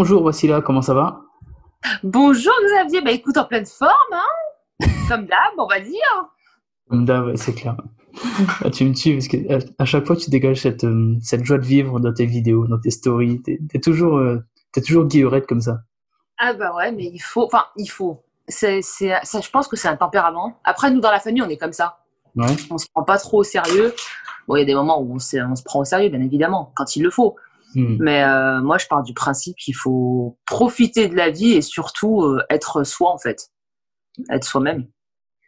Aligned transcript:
Bonjour 0.00 0.22
Wassila, 0.22 0.62
comment 0.62 0.80
ça 0.80 0.94
va? 0.94 1.20
Bonjour 2.02 2.54
Xavier, 2.64 3.02
bah 3.02 3.10
écoute, 3.10 3.36
en 3.36 3.44
pleine 3.44 3.66
forme, 3.66 3.92
hein 4.12 4.86
Comme 5.10 5.26
d'hab, 5.26 5.52
on 5.58 5.66
va 5.66 5.78
dire. 5.78 6.24
Comme 6.88 7.04
d'hab, 7.04 7.36
c'est 7.36 7.52
clair. 7.52 7.76
Ah, 8.64 8.70
tu 8.70 8.86
me 8.86 8.94
tues 8.94 9.12
parce 9.12 9.28
que 9.28 9.36
à 9.78 9.84
chaque 9.84 10.06
fois 10.06 10.16
tu 10.16 10.30
dégages 10.30 10.62
cette, 10.62 10.84
euh, 10.84 11.16
cette 11.20 11.44
joie 11.44 11.58
de 11.58 11.66
vivre 11.66 12.00
dans 12.00 12.14
tes 12.14 12.24
vidéos, 12.24 12.66
dans 12.66 12.80
tes 12.80 12.90
stories. 12.90 13.42
T'es 13.42 13.58
es 13.74 13.78
toujours, 13.78 14.16
euh, 14.16 14.42
es 14.74 14.80
toujours 14.80 15.04
guillerette 15.04 15.46
comme 15.46 15.60
ça. 15.60 15.80
Ah 16.38 16.54
bah 16.54 16.74
ouais, 16.74 16.92
mais 16.92 17.04
il 17.04 17.20
faut, 17.20 17.44
enfin 17.44 17.66
il 17.76 17.88
faut. 17.88 18.22
C'est, 18.48 18.80
ça, 18.80 19.20
je 19.22 19.50
pense 19.50 19.68
que 19.68 19.76
c'est 19.76 19.88
un 19.88 19.96
tempérament. 19.96 20.58
Après, 20.64 20.90
nous 20.90 21.00
dans 21.00 21.10
la 21.10 21.20
famille, 21.20 21.42
on 21.42 21.48
est 21.50 21.58
comme 21.58 21.74
ça. 21.74 21.98
Ouais. 22.36 22.46
On 22.70 22.78
se 22.78 22.86
prend 22.94 23.04
pas 23.04 23.18
trop 23.18 23.40
au 23.40 23.44
sérieux. 23.44 23.94
Bon, 24.48 24.56
il 24.56 24.60
y 24.60 24.62
a 24.62 24.64
des 24.64 24.74
moments 24.74 24.98
où 25.02 25.16
on 25.16 25.18
se 25.18 25.62
prend 25.62 25.80
au 25.80 25.84
sérieux, 25.84 26.08
bien 26.08 26.22
évidemment, 26.22 26.72
quand 26.74 26.96
il 26.96 27.02
le 27.02 27.10
faut. 27.10 27.36
Hmm. 27.74 27.96
Mais 28.00 28.22
euh, 28.24 28.60
moi, 28.62 28.78
je 28.78 28.86
pars 28.86 29.02
du 29.02 29.14
principe 29.14 29.56
qu'il 29.56 29.74
faut 29.76 30.38
profiter 30.46 31.08
de 31.08 31.14
la 31.16 31.30
vie 31.30 31.52
et 31.52 31.62
surtout 31.62 32.22
euh, 32.22 32.42
être 32.50 32.84
soi 32.84 33.12
en 33.12 33.18
fait, 33.18 33.50
être 34.30 34.44
soi-même. 34.44 34.88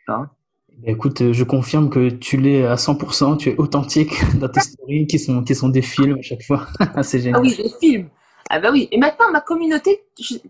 Eh 0.09 0.91
Écoute, 0.93 1.21
euh, 1.21 1.33
je 1.33 1.45
confirme 1.45 1.91
que 1.91 2.09
tu 2.11 2.37
l'es 2.37 2.65
à 2.67 2.75
100%, 2.77 3.37
tu 3.39 3.51
es 3.51 3.57
authentique 3.57 4.13
dans 4.39 4.49
tes 4.49 4.61
stories 4.61 5.07
qui 5.07 5.19
sont, 5.19 5.43
qui 5.45 5.55
sont 5.55 5.69
des 5.69 5.83
films 5.83 6.19
à 6.19 6.23
chaque 6.23 6.43
fois. 6.43 6.67
c'est 7.03 7.19
Ah 7.19 7.21
génial. 7.23 7.41
oui, 7.43 7.55
les 7.59 7.71
films. 7.81 8.09
Ah 8.51 8.61
bah 8.61 8.71
oui. 8.73 8.89
Et 8.91 8.99
maintenant, 8.99 9.31
ma 9.33 9.41
communauté, 9.41 10.05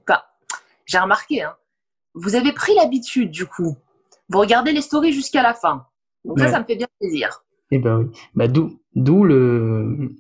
enfin, 0.09 0.21
j'ai 0.87 0.99
remarqué, 0.99 1.43
hein, 1.43 1.55
vous 2.15 2.35
avez 2.35 2.53
pris 2.53 2.75
l'habitude 2.75 3.31
du 3.31 3.47
coup. 3.47 3.77
Vous 4.29 4.39
regardez 4.39 4.73
les 4.73 4.81
stories 4.83 5.13
jusqu'à 5.13 5.43
la 5.43 5.55
fin. 5.55 5.87
Donc 6.25 6.39
ça, 6.39 6.47
Ouais. 6.47 6.51
ça 6.51 6.61
me 6.61 6.65
fait 6.65 6.77
bien 6.77 6.87
plaisir. 7.01 7.45
Eh 7.71 7.79
ben 7.79 7.99
oui. 7.99 8.07
Bah, 8.35 8.47
d'où 8.49 9.25
le, 9.25 10.11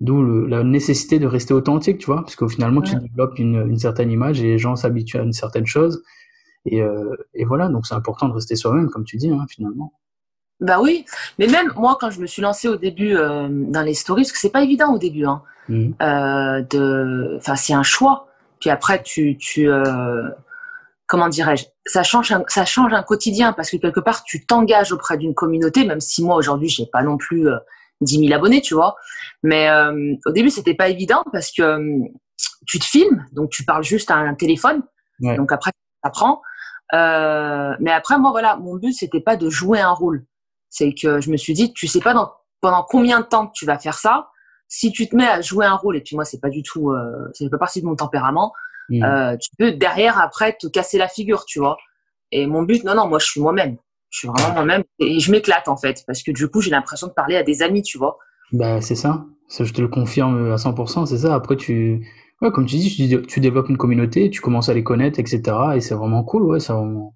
d'où 0.00 0.46
la 0.46 0.62
nécessité 0.62 1.18
de 1.18 1.26
rester 1.26 1.54
authentique, 1.54 1.98
tu 1.98 2.06
vois, 2.06 2.22
parce 2.22 2.36
qu'au 2.36 2.48
finalement, 2.48 2.82
tu 2.82 2.94
développes 2.96 3.38
une, 3.38 3.66
une 3.68 3.78
certaine 3.78 4.10
image 4.10 4.40
et 4.40 4.44
les 4.44 4.58
gens 4.58 4.76
s'habituent 4.76 5.18
à 5.18 5.22
une 5.22 5.32
certaine 5.32 5.66
chose. 5.66 6.02
Et, 6.66 6.82
euh, 6.82 7.14
et 7.32 7.44
voilà, 7.44 7.68
donc 7.68 7.86
c'est 7.86 7.94
important 7.94 8.28
de 8.28 8.34
rester 8.34 8.56
soi-même, 8.56 8.90
comme 8.90 9.04
tu 9.04 9.16
dis, 9.16 9.30
hein, 9.30 9.46
finalement. 9.48 9.92
Bah 10.60 10.78
oui. 10.80 11.04
Mais 11.38 11.46
même 11.46 11.72
moi, 11.76 11.96
quand 12.00 12.10
je 12.10 12.20
me 12.20 12.26
suis 12.26 12.42
lancée 12.42 12.68
au 12.68 12.76
début 12.76 13.14
euh, 13.16 13.48
dans 13.50 13.82
les 13.82 13.94
stories, 13.94 14.22
parce 14.22 14.32
que 14.32 14.38
c'est 14.38 14.50
pas 14.50 14.62
évident 14.62 14.92
au 14.94 14.98
début, 14.98 15.24
hein, 15.26 15.42
Mhm. 15.68 15.94
euh, 16.02 16.62
de, 16.62 17.36
enfin, 17.38 17.56
c'est 17.56 17.72
un 17.72 17.82
choix. 17.82 18.28
Puis 18.60 18.70
après, 18.70 19.02
tu, 19.02 19.36
tu, 19.38 19.68
comment 21.06 21.28
dirais-je, 21.28 21.64
ça 21.84 22.02
change, 22.02 22.32
un, 22.32 22.42
ça 22.48 22.64
change 22.64 22.92
un 22.92 23.02
quotidien 23.02 23.52
parce 23.52 23.70
que 23.70 23.76
quelque 23.76 24.00
part, 24.00 24.24
tu 24.24 24.44
t'engages 24.46 24.92
auprès 24.92 25.16
d'une 25.18 25.34
communauté, 25.34 25.84
même 25.86 26.00
si 26.00 26.24
moi 26.24 26.36
aujourd'hui, 26.36 26.68
j'ai 26.68 26.86
pas 26.86 27.02
non 27.02 27.16
plus 27.16 27.48
10 28.00 28.18
000 28.28 28.34
abonnés, 28.34 28.60
tu 28.60 28.74
vois. 28.74 28.96
Mais 29.42 29.68
euh, 29.68 30.14
au 30.26 30.32
début, 30.32 30.50
c'était 30.50 30.74
pas 30.74 30.88
évident 30.88 31.24
parce 31.32 31.50
que 31.52 31.62
euh, 31.62 31.98
tu 32.66 32.78
te 32.78 32.84
filmes, 32.84 33.24
donc 33.32 33.50
tu 33.50 33.64
parles 33.64 33.84
juste 33.84 34.10
à 34.10 34.16
un 34.16 34.34
téléphone. 34.34 34.82
Ouais. 35.20 35.36
Donc 35.36 35.52
après, 35.52 35.70
tu 35.72 35.78
apprends. 36.02 36.42
Euh, 36.94 37.74
mais 37.80 37.90
après, 37.90 38.18
moi, 38.18 38.30
voilà, 38.30 38.56
mon 38.56 38.76
but, 38.76 38.92
c'était 38.92 39.20
pas 39.20 39.36
de 39.36 39.48
jouer 39.50 39.80
un 39.80 39.90
rôle. 39.92 40.24
C'est 40.70 40.92
que 40.92 41.20
je 41.20 41.30
me 41.30 41.36
suis 41.36 41.54
dit, 41.54 41.72
tu 41.72 41.86
sais 41.86 42.00
pas 42.00 42.12
dans, 42.14 42.32
pendant 42.60 42.82
combien 42.82 43.20
de 43.20 43.26
temps 43.26 43.48
tu 43.48 43.64
vas 43.66 43.78
faire 43.78 43.98
ça. 43.98 44.28
Si 44.68 44.92
tu 44.92 45.08
te 45.08 45.14
mets 45.16 45.26
à 45.26 45.40
jouer 45.40 45.64
un 45.64 45.74
rôle, 45.74 45.96
et 45.96 46.00
puis 46.00 46.16
moi, 46.16 46.24
c'est 46.24 46.40
pas 46.40 46.50
du 46.50 46.62
tout, 46.62 46.90
euh, 46.90 47.30
fait 47.38 47.48
pas 47.48 47.58
partie 47.58 47.80
de 47.80 47.86
mon 47.86 47.96
tempérament, 47.96 48.52
Mhm. 48.88 49.02
euh, 49.02 49.36
tu 49.36 49.50
peux 49.58 49.72
derrière, 49.72 50.20
après, 50.20 50.56
te 50.60 50.68
casser 50.68 50.96
la 50.98 51.08
figure, 51.08 51.44
tu 51.44 51.58
vois. 51.58 51.76
Et 52.30 52.46
mon 52.46 52.62
but, 52.62 52.84
non, 52.84 52.94
non, 52.94 53.08
moi, 53.08 53.18
je 53.18 53.26
suis 53.26 53.40
moi-même. 53.40 53.76
Je 54.16 54.20
suis 54.20 54.28
vraiment 54.28 54.54
moi-même 54.54 54.82
et 54.98 55.20
je 55.20 55.30
m'éclate, 55.30 55.68
en 55.68 55.76
fait, 55.76 56.02
parce 56.06 56.22
que 56.22 56.30
du 56.30 56.48
coup, 56.48 56.62
j'ai 56.62 56.70
l'impression 56.70 57.06
de 57.06 57.12
parler 57.12 57.36
à 57.36 57.42
des 57.42 57.60
amis, 57.62 57.82
tu 57.82 57.98
vois. 57.98 58.16
Bah, 58.50 58.80
c'est 58.80 58.94
ça. 58.94 59.26
Ça, 59.46 59.64
je 59.64 59.74
te 59.74 59.82
le 59.82 59.88
confirme 59.88 60.52
à 60.52 60.56
100%, 60.56 61.04
c'est 61.04 61.18
ça. 61.18 61.34
Après, 61.34 61.54
tu, 61.54 62.06
ouais, 62.40 62.50
comme 62.50 62.64
tu 62.64 62.76
dis, 62.76 62.96
tu, 62.96 63.08
dé- 63.08 63.20
tu 63.26 63.40
développes 63.40 63.68
une 63.68 63.76
communauté, 63.76 64.30
tu 64.30 64.40
commences 64.40 64.70
à 64.70 64.74
les 64.74 64.82
connaître, 64.82 65.18
etc. 65.20 65.42
Et 65.74 65.80
c'est 65.82 65.94
vraiment 65.94 66.24
cool, 66.24 66.44
ouais, 66.44 66.60
c'est 66.60 66.72
vraiment, 66.72 67.12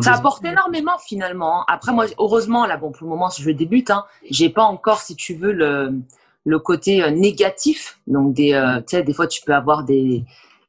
Ça 0.00 0.14
apporte 0.14 0.42
énormément 0.46 0.96
finalement. 1.06 1.60
hein. 1.60 1.64
Après, 1.68 1.92
moi, 1.92 2.06
heureusement, 2.18 2.64
là, 2.64 2.78
bon, 2.78 2.92
pour 2.92 3.04
le 3.04 3.10
moment, 3.10 3.28
je 3.28 3.50
débute. 3.50 3.90
Hein, 3.90 4.04
j'ai 4.30 4.48
pas 4.48 4.64
encore, 4.64 5.02
si 5.02 5.14
tu 5.16 5.34
veux, 5.34 5.52
le, 5.52 5.92
le 6.46 6.58
côté 6.58 7.02
euh, 7.04 7.10
négatif. 7.10 7.98
Donc, 8.06 8.32
des, 8.32 8.54
euh, 8.54 8.78
tu 8.78 8.96
sais, 8.96 9.02
des 9.02 9.12
fois, 9.12 9.26
tu 9.26 9.42
peux 9.42 9.52
avoir 9.54 9.84
des, 9.84 10.24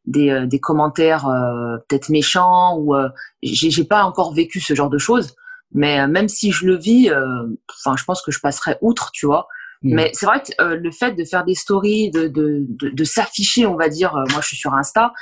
des, 0.07 0.29
euh, 0.29 0.46
des 0.46 0.59
commentaires 0.59 1.25
euh, 1.29 1.78
peut-être 1.88 2.09
méchants 2.09 2.78
ou 2.78 2.94
j'ai 3.41 3.85
pas 3.85 4.03
encore 4.03 4.34
vécu 4.34 4.59
ce 4.59 4.75
genre 4.75 4.90
de 4.90 4.97
choses. 4.97 5.35
Mais 5.73 6.00
euh, 6.00 6.07
même 6.07 6.28
si 6.28 6.51
je 6.51 6.66
le 6.66 6.78
vis, 6.78 7.09
euh, 7.09 7.25
enfin, 7.84 7.95
je 7.97 8.03
pense 8.03 8.22
que 8.22 8.31
je 8.31 8.39
passerai 8.39 8.78
outre, 8.81 9.11
tu 9.11 9.25
vois. 9.25 9.47
Mhm. 9.81 9.95
Mais 9.95 10.11
c'est 10.13 10.25
vrai 10.25 10.41
que 10.41 10.51
euh, 10.61 10.75
le 10.78 10.91
fait 10.91 11.13
de 11.13 11.23
faire 11.25 11.44
des 11.44 11.56
stories, 11.56 12.11
de, 12.11 12.28
de, 12.28 12.66
de, 12.69 12.89
de 12.89 13.03
s'afficher, 13.03 13.66
on 13.66 13.75
va 13.75 13.89
dire, 13.89 14.16
euh, 14.16 14.23
moi 14.31 14.41
je 14.41 14.47
suis 14.47 14.57
sur 14.57 14.73
Insta, 14.73 15.13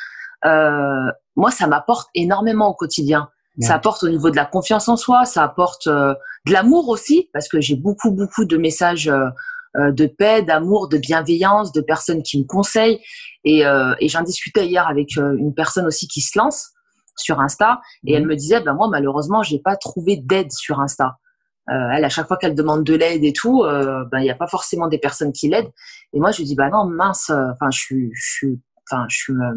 euh, 0.45 1.11
moi 1.35 1.51
ça 1.51 1.67
m'apporte 1.67 2.09
énormément 2.15 2.69
au 2.69 2.73
quotidien. 2.73 3.29
Ouais. 3.57 3.67
Ça 3.67 3.75
apporte 3.75 4.03
au 4.03 4.09
niveau 4.09 4.29
de 4.29 4.35
la 4.35 4.45
confiance 4.45 4.87
en 4.87 4.97
soi, 4.97 5.25
ça 5.25 5.43
apporte 5.43 5.87
euh, 5.87 6.13
de 6.45 6.53
l'amour 6.53 6.89
aussi, 6.89 7.29
parce 7.33 7.47
que 7.47 7.59
j'ai 7.59 7.75
beaucoup, 7.75 8.11
beaucoup 8.11 8.45
de 8.45 8.57
messages 8.57 9.07
euh, 9.09 9.91
de 9.91 10.05
paix, 10.05 10.41
d'amour, 10.41 10.89
de 10.89 10.97
bienveillance, 10.97 11.71
de 11.71 11.81
personnes 11.81 12.23
qui 12.23 12.39
me 12.39 12.45
conseillent. 12.45 12.99
Et, 13.45 13.65
euh, 13.65 13.93
et 13.99 14.09
j'en 14.09 14.21
discutais 14.21 14.67
hier 14.67 14.87
avec 14.87 15.15
une 15.15 15.53
personne 15.53 15.85
aussi 15.85 16.07
qui 16.07 16.21
se 16.21 16.37
lance 16.37 16.71
sur 17.21 17.39
Insta, 17.39 17.79
et 18.05 18.13
elle 18.13 18.23
Mhm. 18.23 18.29
me 18.29 18.35
disait, 18.35 18.59
ben 18.61 18.73
moi 18.73 18.87
malheureusement, 18.89 19.43
j'ai 19.43 19.59
pas 19.59 19.75
trouvé 19.75 20.17
d'aide 20.17 20.51
sur 20.51 20.79
Insta. 20.81 21.17
Euh, 21.69 21.89
elle, 21.93 22.03
à 22.03 22.09
chaque 22.09 22.27
fois 22.27 22.37
qu'elle 22.37 22.55
demande 22.55 22.83
de 22.83 22.95
l'aide 22.95 23.23
et 23.23 23.33
tout, 23.33 23.63
euh, 23.63 24.03
ben 24.11 24.19
il 24.19 24.23
n'y 24.23 24.31
a 24.31 24.35
pas 24.35 24.47
forcément 24.47 24.87
des 24.87 24.97
personnes 24.97 25.31
qui 25.31 25.47
l'aident. 25.47 25.71
Et 26.13 26.19
moi, 26.19 26.31
je 26.31 26.39
lui 26.39 26.45
dis, 26.45 26.55
bah 26.55 26.69
non, 26.69 26.85
mince, 26.85 27.29
euh, 27.29 27.51
enfin, 27.53 27.69
je 27.71 27.79
suis, 27.79 28.09
je 28.13 28.31
suis, 28.33 28.59
enfin, 28.89 29.05
je 29.09 29.15
suis, 29.15 29.33
euh, 29.33 29.53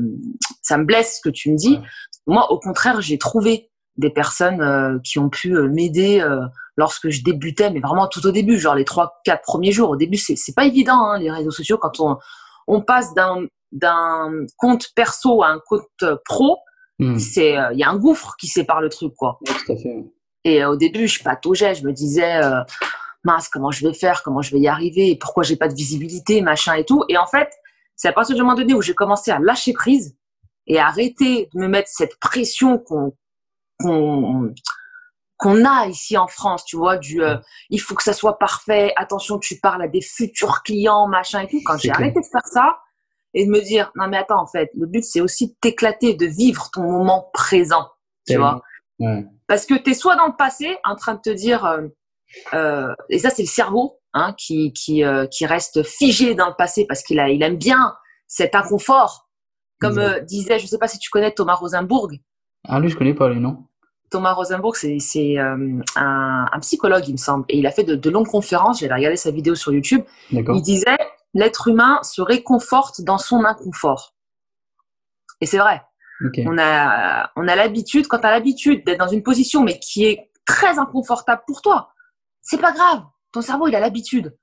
ça 0.63 0.77
me 0.77 0.85
blesse 0.85 1.17
ce 1.17 1.21
que 1.29 1.31
tu 1.33 1.51
me 1.51 1.57
dis. 1.57 1.77
Ouais. 1.79 1.83
Moi, 2.27 2.53
au 2.53 2.59
contraire, 2.61 3.01
j'ai 3.01 3.19
trouvé 3.19 3.71
des 3.97 4.11
personnes 4.11 4.61
euh, 4.61 4.99
qui 5.03 5.19
ont 5.19 5.31
pu 5.31 5.57
euh, 5.57 5.69
m'aider 5.69 6.21
euh, 6.21 6.41
lorsque 6.77 7.09
je 7.09 7.23
débutais, 7.25 7.71
mais 7.71 7.81
vraiment 7.81 8.07
tout 8.07 8.25
au 8.27 8.33
début, 8.33 8.59
genre 8.59 8.75
les 8.75 8.85
trois, 8.85 9.21
quatre 9.25 9.43
premiers 9.43 9.73
jours. 9.73 9.91
Au 9.91 9.97
début, 9.97 10.19
c'est 10.19 10.37
c'est 10.37 10.55
pas 10.55 10.67
évident, 10.67 11.01
hein, 11.07 11.19
les 11.19 11.31
réseaux 11.31 11.53
sociaux, 11.53 11.79
quand 11.79 12.01
on, 12.01 12.19
on 12.67 12.81
passe 12.83 13.15
d'un 13.15 13.47
d'un 13.73 14.31
compte 14.57 14.87
perso 14.95 15.43
à 15.43 15.49
un 15.49 15.59
compte 15.67 15.83
euh, 16.03 16.17
pro, 16.25 16.59
Mhm. 16.99 17.19
c'est, 17.19 17.59
euh, 17.59 17.73
il 17.73 17.79
y 17.79 17.85
a 17.85 17.91
un 17.91 17.97
gouffre 17.97 18.37
qui 18.39 18.47
sépare 18.47 18.81
le 18.81 18.89
truc, 18.89 19.15
quoi. 19.17 19.39
Ouais, 19.47 19.55
tout 19.55 19.73
à 19.73 19.77
fait. 19.77 20.05
Et 20.45 20.63
euh, 20.63 20.71
au 20.71 20.77
début, 20.77 21.09
je 21.09 21.23
pataugeais, 21.23 21.75
je 21.75 21.85
me 21.85 21.93
disais, 21.93 22.43
euh, 22.43 22.63
mince, 23.25 23.49
comment 23.49 23.71
je 23.71 23.87
vais 23.87 23.95
faire, 23.95 24.23
comment 24.23 24.43
je 24.43 24.53
vais 24.53 24.61
y 24.61 24.69
arriver, 24.69 25.17
pourquoi 25.17 25.43
j'ai 25.43 25.57
pas 25.57 25.69
de 25.69 25.75
visibilité, 25.75 26.43
machin 26.43 26.75
et 26.75 26.85
tout. 26.85 27.05
Et 27.09 27.17
en 27.17 27.27
fait, 27.27 27.51
c'est 27.97 28.09
à 28.09 28.13
partir 28.13 28.37
du 28.37 28.43
moment 28.43 28.55
donné 28.55 28.75
où 28.75 28.83
j'ai 28.83 28.95
commencé 28.95 29.31
à 29.31 29.39
lâcher 29.39 29.73
prise 29.73 30.17
et 30.67 30.79
à 30.79 30.87
arrêter 30.87 31.49
de 31.55 31.61
me 31.61 31.69
mettre 31.69 31.89
cette 31.89 32.19
pression 32.21 32.79
qu'on 32.79 33.15
qu'on 33.81 34.55
qu'on 35.37 35.65
a 35.65 35.89
ici 35.89 36.17
en 36.17 36.29
France, 36.29 36.65
tu 36.65 36.77
vois, 36.77 36.97
du 36.97 37.23
euh, 37.23 37.37
il 37.69 37.81
faut 37.81 37.95
que 37.95 38.05
ça 38.05 38.13
soit 38.13 38.39
parfait, 38.39 38.93
attention, 38.97 39.39
tu 39.39 39.59
parles 39.59 39.83
à 39.83 39.89
des 39.89 40.01
futurs 40.01 40.63
clients, 40.63 41.09
machin 41.09 41.41
et 41.41 41.49
tout. 41.49 41.61
Quand 41.65 41.77
j'ai 41.77 41.91
arrêté 41.91 42.21
de 42.21 42.27
faire 42.27 42.47
ça 42.47 42.79
et 43.35 43.47
de 43.47 43.51
me 43.51 43.61
dire, 43.61 43.93
non 43.97 44.09
mais 44.09 44.17
attends, 44.17 44.41
en 44.41 44.47
fait, 44.47 44.71
le 44.75 44.87
but 44.87 45.05
c'est 45.05 45.21
aussi 45.21 45.49
de 45.49 45.55
t'éclater, 45.61 46.15
de 46.15 46.27
vivre 46.27 46.71
ton 46.73 46.83
moment 46.83 47.31
présent, 47.33 47.89
tu 48.27 48.37
vois. 48.37 48.63
Ouais. 48.99 49.27
Parce 49.47 49.67
que 49.67 49.75
tu 49.75 49.91
es 49.91 49.95
soit 49.95 50.17
dans 50.17 50.27
le 50.27 50.37
passé, 50.37 50.79
en 50.85 50.97
train 50.97 51.15
de 51.15 51.21
te 51.21 51.31
dire, 51.31 51.65
euh, 51.65 51.83
euh, 52.55 52.95
et 53.11 53.19
ça 53.19 53.31
c'est 53.31 53.43
le 53.43 53.49
cerveau 53.49 53.99
hein, 54.13 54.35
qui, 54.39 54.73
qui, 54.73 55.05
euh, 55.05 55.27
qui 55.27 55.45
reste 55.47 55.83
figé 55.83 56.35
dans 56.35 56.49
le 56.49 56.55
passé 56.57 56.87
parce 56.87 57.03
qu'il 57.03 57.21
a, 57.21 57.29
il 57.29 57.43
aime 57.43 57.57
bien 57.57 57.95
cet 58.27 58.55
inconfort. 58.55 59.23
Comme 59.81 59.99
euh, 59.99 60.21
disait, 60.21 60.59
je 60.61 60.67
sais 60.67 60.79
pas 60.79 60.89
si 60.89 60.99
tu 60.99 61.11
connais 61.11 61.33
Thomas 61.33 61.57
Rosenberg. 61.57 62.21
Ah, 62.67 62.79
lui, 62.81 62.89
je 62.89 62.97
connais 62.97 63.13
pas 63.13 63.29
les 63.29 63.41
noms. 63.41 63.65
Thomas 64.09 64.33
Rosenberg, 64.33 64.77
c'est 64.77 64.99
c'est, 65.01 65.37
euh, 65.37 65.81
un, 65.97 66.47
un 66.51 66.61
psychologue, 66.61 67.07
il 67.09 67.13
me 67.13 67.19
semble. 67.19 67.45
Et 67.49 67.59
il 67.59 67.67
a 67.67 67.71
fait 67.71 67.83
de, 67.83 67.97
de 67.97 68.11
longues 68.11 68.29
conférences. 68.29 68.81
J'avais 68.81 68.95
regardé 68.95 69.17
sa 69.17 69.33
vidéo 69.33 69.57
sur 69.57 69.75
YouTube. 69.75 70.03
Il 70.31 70.63
disait, 70.63 70.97
l'être 71.35 71.69
humain 71.69 72.01
se 72.03 72.23
réconforte 72.23 73.03
dans 73.03 73.19
son 73.19 73.45
inconfort. 73.45 74.15
Et 75.41 75.47
c'est 75.47 75.59
vrai. 75.59 75.83
On 76.47 76.59
a, 76.59 77.31
on 77.37 77.49
a 77.49 77.57
l'habitude, 77.57 78.07
quand 78.07 78.21
tu 78.21 78.27
as 78.27 78.31
l'habitude 78.31 78.85
d'être 78.87 79.01
dans 79.01 79.09
une 79.09 79.23
position, 79.23 79.63
mais 79.63 79.79
qui 79.79 80.07
est 80.07 80.31
très 80.47 80.79
inconfortable 80.79 81.43
pour 81.47 81.61
toi, 81.61 81.93
c'est 82.41 82.61
pas 82.61 82.73
grave. 82.73 83.03
Ton 83.33 83.41
cerveau, 83.41 83.67
il 83.67 83.75
a 83.75 83.81
l'habitude. 83.81 84.37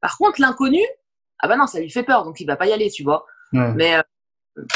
Par 0.00 0.16
contre, 0.16 0.40
l'inconnu, 0.40 0.80
ah 1.40 1.48
bah 1.48 1.56
non, 1.56 1.66
ça 1.66 1.80
lui 1.80 1.90
fait 1.90 2.04
peur, 2.04 2.24
donc 2.24 2.40
il 2.40 2.46
va 2.46 2.56
pas 2.56 2.66
y 2.66 2.72
aller, 2.72 2.90
tu 2.90 3.02
vois. 3.02 3.26
Ouais. 3.52 3.72
Mais, 3.74 3.96
euh, 3.96 4.02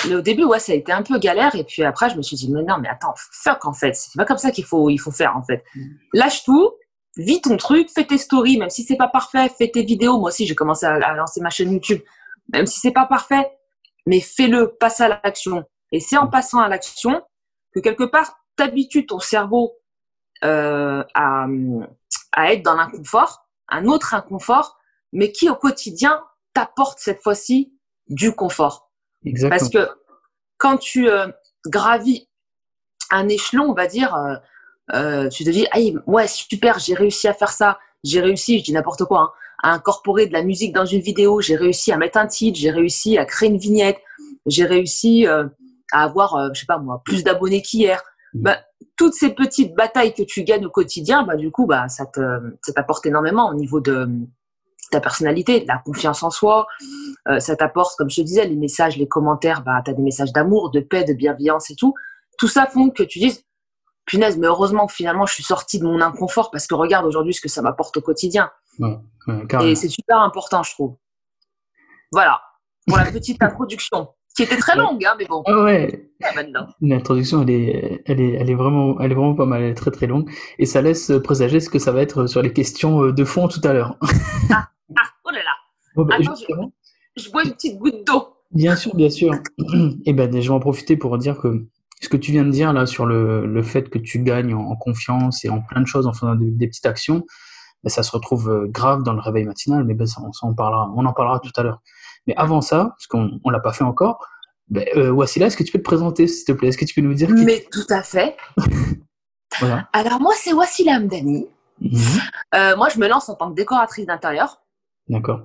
mais 0.08 0.16
au 0.16 0.20
début, 0.20 0.44
ouais, 0.44 0.58
ça 0.58 0.72
a 0.72 0.74
été 0.74 0.92
un 0.92 1.02
peu 1.02 1.18
galère. 1.18 1.54
Et 1.54 1.64
puis 1.64 1.84
après, 1.84 2.10
je 2.10 2.16
me 2.16 2.22
suis 2.22 2.36
dit, 2.36 2.50
mais 2.52 2.62
non, 2.62 2.78
mais 2.78 2.88
attends, 2.88 3.14
fuck, 3.16 3.64
en 3.64 3.72
fait. 3.72 3.94
C'est 3.94 4.16
pas 4.16 4.24
comme 4.24 4.38
ça 4.38 4.50
qu'il 4.50 4.64
faut, 4.64 4.90
il 4.90 4.98
faut 4.98 5.10
faire, 5.10 5.36
en 5.36 5.42
fait. 5.42 5.64
Lâche 6.12 6.44
tout, 6.44 6.72
vis 7.16 7.40
ton 7.42 7.56
truc, 7.56 7.90
fais 7.90 8.04
tes 8.04 8.18
stories, 8.18 8.58
même 8.58 8.70
si 8.70 8.84
c'est 8.84 8.96
pas 8.96 9.08
parfait, 9.08 9.48
fais 9.56 9.70
tes 9.70 9.82
vidéos. 9.82 10.18
Moi 10.18 10.28
aussi, 10.28 10.46
j'ai 10.46 10.54
commencé 10.54 10.86
à, 10.86 10.94
à 10.94 11.14
lancer 11.14 11.40
ma 11.40 11.50
chaîne 11.50 11.72
YouTube. 11.72 12.00
Même 12.52 12.66
si 12.66 12.80
c'est 12.80 12.92
pas 12.92 13.06
parfait, 13.06 13.50
mais 14.06 14.20
fais-le, 14.20 14.74
passe 14.74 15.00
à 15.00 15.08
l'action. 15.08 15.64
Et 15.92 16.00
c'est 16.00 16.16
en 16.16 16.26
passant 16.26 16.60
à 16.60 16.68
l'action 16.68 17.22
que 17.74 17.80
quelque 17.80 18.04
part, 18.04 18.38
t'habitues 18.56 19.06
ton 19.06 19.18
cerveau 19.18 19.74
euh, 20.44 21.04
à, 21.14 21.46
à 22.32 22.52
être 22.52 22.62
dans 22.62 22.74
l'inconfort, 22.74 23.46
un 23.68 23.86
autre 23.86 24.14
inconfort, 24.14 24.78
mais 25.12 25.32
qui 25.32 25.48
au 25.48 25.54
quotidien 25.54 26.22
t'apporte 26.54 26.98
cette 26.98 27.22
fois-ci 27.22 27.72
du 28.08 28.34
confort. 28.34 28.90
Exactement. 29.24 29.58
Parce 29.58 29.70
que 29.70 30.00
quand 30.58 30.78
tu 30.78 31.08
euh, 31.08 31.28
gravis 31.66 32.28
un 33.10 33.28
échelon, 33.28 33.70
on 33.70 33.74
va 33.74 33.86
dire, 33.86 34.14
euh, 34.94 35.24
euh, 35.24 35.28
tu 35.28 35.44
te 35.44 35.50
dis, 35.50 35.66
ah, 35.72 35.78
ouais, 36.06 36.26
super, 36.26 36.78
j'ai 36.78 36.94
réussi 36.94 37.28
à 37.28 37.34
faire 37.34 37.50
ça, 37.52 37.78
j'ai 38.04 38.20
réussi, 38.20 38.58
je 38.58 38.64
dis 38.64 38.72
n'importe 38.72 39.04
quoi, 39.04 39.20
hein, 39.20 39.30
à 39.62 39.72
incorporer 39.72 40.26
de 40.26 40.32
la 40.32 40.42
musique 40.42 40.74
dans 40.74 40.84
une 40.84 41.00
vidéo, 41.00 41.40
j'ai 41.40 41.56
réussi 41.56 41.92
à 41.92 41.96
mettre 41.96 42.18
un 42.18 42.26
titre, 42.26 42.58
j'ai 42.58 42.70
réussi 42.70 43.18
à 43.18 43.24
créer 43.24 43.48
une 43.48 43.58
vignette, 43.58 43.98
j'ai 44.46 44.64
réussi 44.64 45.26
à 45.26 45.44
avoir, 45.92 46.50
je 46.52 46.60
sais 46.60 46.66
pas 46.66 46.78
moi, 46.78 47.00
plus 47.04 47.22
d'abonnés 47.22 47.62
qu'hier. 47.62 48.02
Mmh. 48.34 48.42
Bah, 48.42 48.58
toutes 48.96 49.14
ces 49.14 49.30
petites 49.30 49.74
batailles 49.74 50.14
que 50.14 50.22
tu 50.22 50.42
gagnes 50.42 50.66
au 50.66 50.70
quotidien, 50.70 51.22
bah, 51.22 51.36
du 51.36 51.50
coup, 51.50 51.66
bah, 51.66 51.88
ça 51.88 52.04
t'apporte 52.74 53.06
énormément 53.06 53.48
au 53.48 53.54
niveau 53.54 53.80
de 53.80 54.08
ta 54.92 55.00
personnalité, 55.00 55.60
de 55.60 55.66
la 55.66 55.78
confiance 55.78 56.22
en 56.22 56.30
soi. 56.30 56.68
Euh, 57.28 57.40
ça 57.40 57.56
t'apporte, 57.56 57.96
comme 57.96 58.10
je 58.10 58.16
te 58.16 58.20
disais, 58.20 58.46
les 58.46 58.56
messages, 58.56 58.96
les 58.96 59.08
commentaires, 59.08 59.62
bah, 59.62 59.82
tu 59.84 59.90
as 59.90 59.94
des 59.94 60.02
messages 60.02 60.32
d'amour, 60.32 60.70
de 60.70 60.80
paix, 60.80 61.02
de 61.02 61.14
bienveillance 61.14 61.70
et 61.70 61.74
tout. 61.74 61.94
Tout 62.38 62.48
ça 62.48 62.66
font 62.66 62.90
que 62.90 63.02
tu 63.02 63.18
dises, 63.18 63.44
punaise, 64.04 64.37
mais 64.38 64.46
heureusement 64.46 64.87
que 64.87 64.93
finalement 64.93 65.26
je 65.26 65.34
suis 65.34 65.43
sortie 65.43 65.78
de 65.78 65.84
mon 65.84 66.00
inconfort 66.00 66.50
parce 66.50 66.66
que 66.66 66.75
regarde 66.75 67.06
aujourd'hui 67.06 67.34
ce 67.34 67.40
que 67.40 67.49
ça 67.49 67.62
m'apporte 67.62 67.96
au 67.96 68.00
quotidien. 68.00 68.50
et 69.60 69.75
c'est 69.75 69.88
super 69.88 70.20
important, 70.20 70.62
je 70.62 70.72
trouve. 70.72 70.96
Voilà, 72.10 72.43
pour 72.87 72.99
la 72.99 73.10
petite 73.10 73.43
introduction 73.43 74.08
qui 74.34 74.43
était 74.44 74.56
très 74.56 74.76
longue, 74.76 75.04
hein, 75.04 75.14
mais 75.19 75.26
bon. 75.26 75.43
Ah 75.46 75.62
ouais. 75.62 76.10
L'introduction, 76.81 77.43
elle 77.43 77.50
est, 77.50 78.02
elle, 78.06 78.20
est, 78.20 78.32
elle, 78.32 78.50
est 78.50 78.54
vraiment, 78.54 78.99
elle 79.00 79.12
est 79.12 79.14
vraiment 79.14 79.34
pas 79.34 79.44
mal, 79.44 79.62
elle 79.62 79.70
est 79.70 79.75
très 79.75 79.90
très 79.90 80.06
longue. 80.06 80.31
Et 80.58 80.66
ça 80.66 80.81
laisse 80.81 81.12
présager 81.22 81.60
ce 81.60 81.69
que 81.69 81.78
ça 81.78 81.93
va 81.93 82.00
être 82.00 82.26
sur 82.26 82.40
les 82.43 82.52
questions 82.52 83.10
de 83.10 83.25
fond 83.25 83.48
tout 83.48 83.60
à 83.64 83.72
l'heure. 83.72 83.96
ah, 84.50 84.69
ah, 84.98 85.08
oh 85.25 85.31
là 85.31 85.38
là. 85.38 85.56
Bah, 86.05 86.16
Attends, 86.19 86.34
je, 87.16 87.31
bois 87.31 87.44
une 87.44 87.52
petite 87.52 87.78
goutte 87.78 88.06
d'eau. 88.06 88.28
Bien 88.50 88.76
sûr, 88.76 88.94
bien 88.94 89.10
sûr. 89.10 89.34
Et 89.34 90.00
eh 90.06 90.12
ben, 90.14 90.32
je 90.32 90.48
vais 90.48 90.55
en 90.55 90.60
profiter 90.60 90.96
pour 90.96 91.19
dire 91.19 91.38
que 91.38 91.66
ce 92.02 92.08
que 92.08 92.16
tu 92.16 92.32
viens 92.32 92.44
de 92.44 92.50
dire 92.50 92.72
là 92.72 92.87
sur 92.87 93.06
le, 93.06 93.46
le 93.46 93.62
fait 93.62 93.88
que 93.88 93.99
tu 93.99 94.19
gagnes 94.22 94.54
en, 94.54 94.76
confiance 94.76 95.44
et 95.44 95.49
en 95.49 95.60
plein 95.60 95.81
de 95.81 95.87
choses 95.87 96.06
en 96.06 96.12
faisant 96.12 96.34
des, 96.34 96.66
petites 96.66 96.87
actions, 96.87 97.25
ben, 97.84 97.90
ça 97.90 98.02
se 98.02 98.10
retrouve 98.10 98.50
euh, 98.50 98.66
grave 98.69 99.02
dans 99.02 99.12
le 99.12 99.20
réveil 99.20 99.44
matinal, 99.44 99.84
mais 99.84 99.94
ben, 99.94 100.06
ça, 100.06 100.20
on, 100.22 100.49
en 100.49 100.54
parlera, 100.54 100.93
on 100.96 101.06
en 101.06 101.12
parlera 101.12 101.38
tout 101.40 101.52
à 101.56 101.62
l'heure. 101.62 101.81
Mais 102.26 102.34
avant 102.37 102.60
ça, 102.60 102.90
parce 102.90 103.06
qu'on 103.06 103.40
ne 103.44 103.52
l'a 103.52 103.60
pas 103.60 103.72
fait 103.72 103.84
encore, 103.84 104.26
ben, 104.69 104.84
euh, 104.96 105.10
Wassila, 105.10 105.46
est-ce 105.46 105.56
que 105.56 105.62
tu 105.62 105.72
peux 105.72 105.78
te 105.78 105.84
présenter, 105.84 106.26
s'il 106.26 106.44
te 106.44 106.52
plaît? 106.52 106.69
Est-ce 106.69 106.78
que 106.78 106.84
tu 106.84 106.94
peux 106.94 107.06
nous 107.06 107.14
dire 107.14 107.31
Mais 107.31 107.64
tout 107.70 107.87
à 107.90 108.02
fait. 108.02 108.37
voilà. 109.60 109.88
Alors, 109.93 110.20
moi, 110.20 110.32
c'est 110.37 110.52
Wassila 110.52 110.96
Amdani. 110.96 111.46
Mhm. 111.81 112.00
Euh, 112.55 112.76
moi, 112.76 112.88
je 112.88 112.98
me 112.98 113.08
lance 113.08 113.28
en 113.28 113.34
tant 113.34 113.50
que 113.50 113.55
décoratrice 113.55 114.06
d'intérieur. 114.06 114.62
D'accord. 115.08 115.43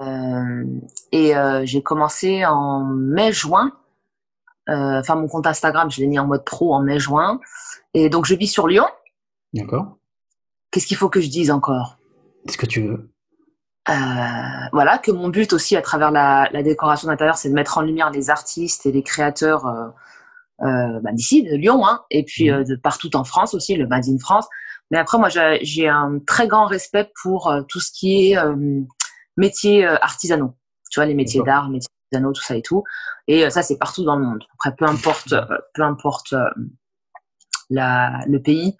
Euh, 0.00 0.64
et 1.12 1.36
euh, 1.36 1.62
j'ai 1.64 1.82
commencé 1.82 2.44
en 2.44 2.84
mai-juin. 2.84 3.72
Enfin, 4.68 5.14
mon 5.14 5.28
compte 5.28 5.46
Instagram, 5.46 5.90
je 5.90 6.00
l'ai 6.00 6.06
mis 6.06 6.18
en 6.18 6.26
mode 6.26 6.44
pro 6.44 6.74
en 6.74 6.82
mai-juin. 6.82 7.40
Et 7.94 8.10
donc, 8.10 8.26
je 8.26 8.34
vis 8.34 8.48
sur 8.48 8.68
Lyon. 8.68 8.86
D'accord. 9.54 9.96
Qu'est-ce 10.70 10.86
qu'il 10.86 10.96
faut 10.96 11.08
que 11.08 11.20
je 11.20 11.28
dise 11.28 11.50
encore? 11.50 11.98
Ce 12.48 12.56
que 12.56 12.66
tu 12.66 12.82
veux. 12.82 13.10
Euh, 13.88 13.92
voilà, 14.72 14.98
que 14.98 15.10
mon 15.10 15.28
but 15.28 15.52
aussi 15.52 15.76
à 15.76 15.82
travers 15.82 16.10
la, 16.10 16.48
décoration 16.62 17.08
d'intérieur, 17.08 17.38
c'est 17.38 17.48
de 17.48 17.54
mettre 17.54 17.78
en 17.78 17.80
lumière 17.80 18.10
les 18.10 18.28
artistes 18.28 18.84
et 18.84 18.92
les 18.92 19.02
créateurs 19.02 19.66
euh, 19.66 19.86
euh, 20.66 21.00
bah, 21.00 21.12
d'ici, 21.12 21.42
de 21.42 21.56
Lyon, 21.56 21.86
hein, 21.86 22.02
et 22.10 22.24
puis 22.24 22.50
mmh. 22.50 22.64
de 22.64 22.76
partout 22.76 23.16
en 23.16 23.24
France 23.24 23.54
aussi, 23.54 23.76
le 23.76 23.86
Made 23.86 24.08
in 24.08 24.18
France. 24.18 24.46
Mais 24.90 24.98
après, 24.98 25.18
moi, 25.18 25.28
j'ai 25.62 25.88
un 25.88 26.18
très 26.26 26.48
grand 26.48 26.66
respect 26.66 27.10
pour 27.22 27.54
tout 27.68 27.80
ce 27.80 27.90
qui 27.92 28.32
est 28.32 28.38
métiers 29.36 29.84
artisanaux. 29.86 30.54
Tu 30.90 30.98
vois, 30.98 31.06
les 31.06 31.12
métiers 31.12 31.42
d'art, 31.42 31.68
métiers 31.68 31.90
artisanaux, 32.12 32.32
tout 32.32 32.42
ça 32.42 32.56
et 32.56 32.62
tout. 32.62 32.84
Et 33.26 33.48
ça, 33.50 33.62
c'est 33.62 33.78
partout 33.78 34.04
dans 34.04 34.16
le 34.16 34.24
monde. 34.24 34.44
Après, 34.54 34.74
peu 34.76 34.84
importe, 34.84 35.34
peu 35.74 35.82
importe 35.82 36.34
la, 37.70 38.20
le 38.26 38.40
pays. 38.40 38.76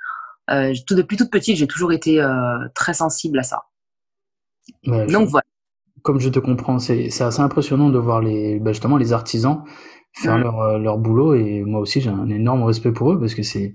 tout, 0.48 0.94
depuis 0.94 1.16
toute 1.16 1.30
petite, 1.30 1.56
j'ai 1.56 1.66
toujours 1.66 1.92
été 1.92 2.24
très 2.74 2.94
sensible 2.94 3.38
à 3.38 3.42
ça. 3.42 3.64
Donc 4.84 5.28
voilà. 5.28 5.44
Comme 6.02 6.20
je 6.20 6.28
te 6.28 6.38
comprends, 6.38 6.78
c'est 6.78 7.08
assez 7.20 7.40
impressionnant 7.40 7.90
de 7.90 7.98
voir 7.98 8.20
les, 8.20 8.60
bah, 8.60 8.72
justement 8.72 8.96
les 8.96 9.12
artisans 9.12 9.64
faire 10.14 10.38
leur, 10.38 10.60
euh, 10.60 10.78
leur, 10.78 10.98
boulot 10.98 11.34
et 11.34 11.62
moi 11.62 11.80
aussi 11.80 12.00
j'ai 12.00 12.10
un 12.10 12.28
énorme 12.28 12.62
respect 12.64 12.92
pour 12.92 13.12
eux 13.12 13.20
parce 13.20 13.34
que 13.34 13.42
c'est 13.42 13.74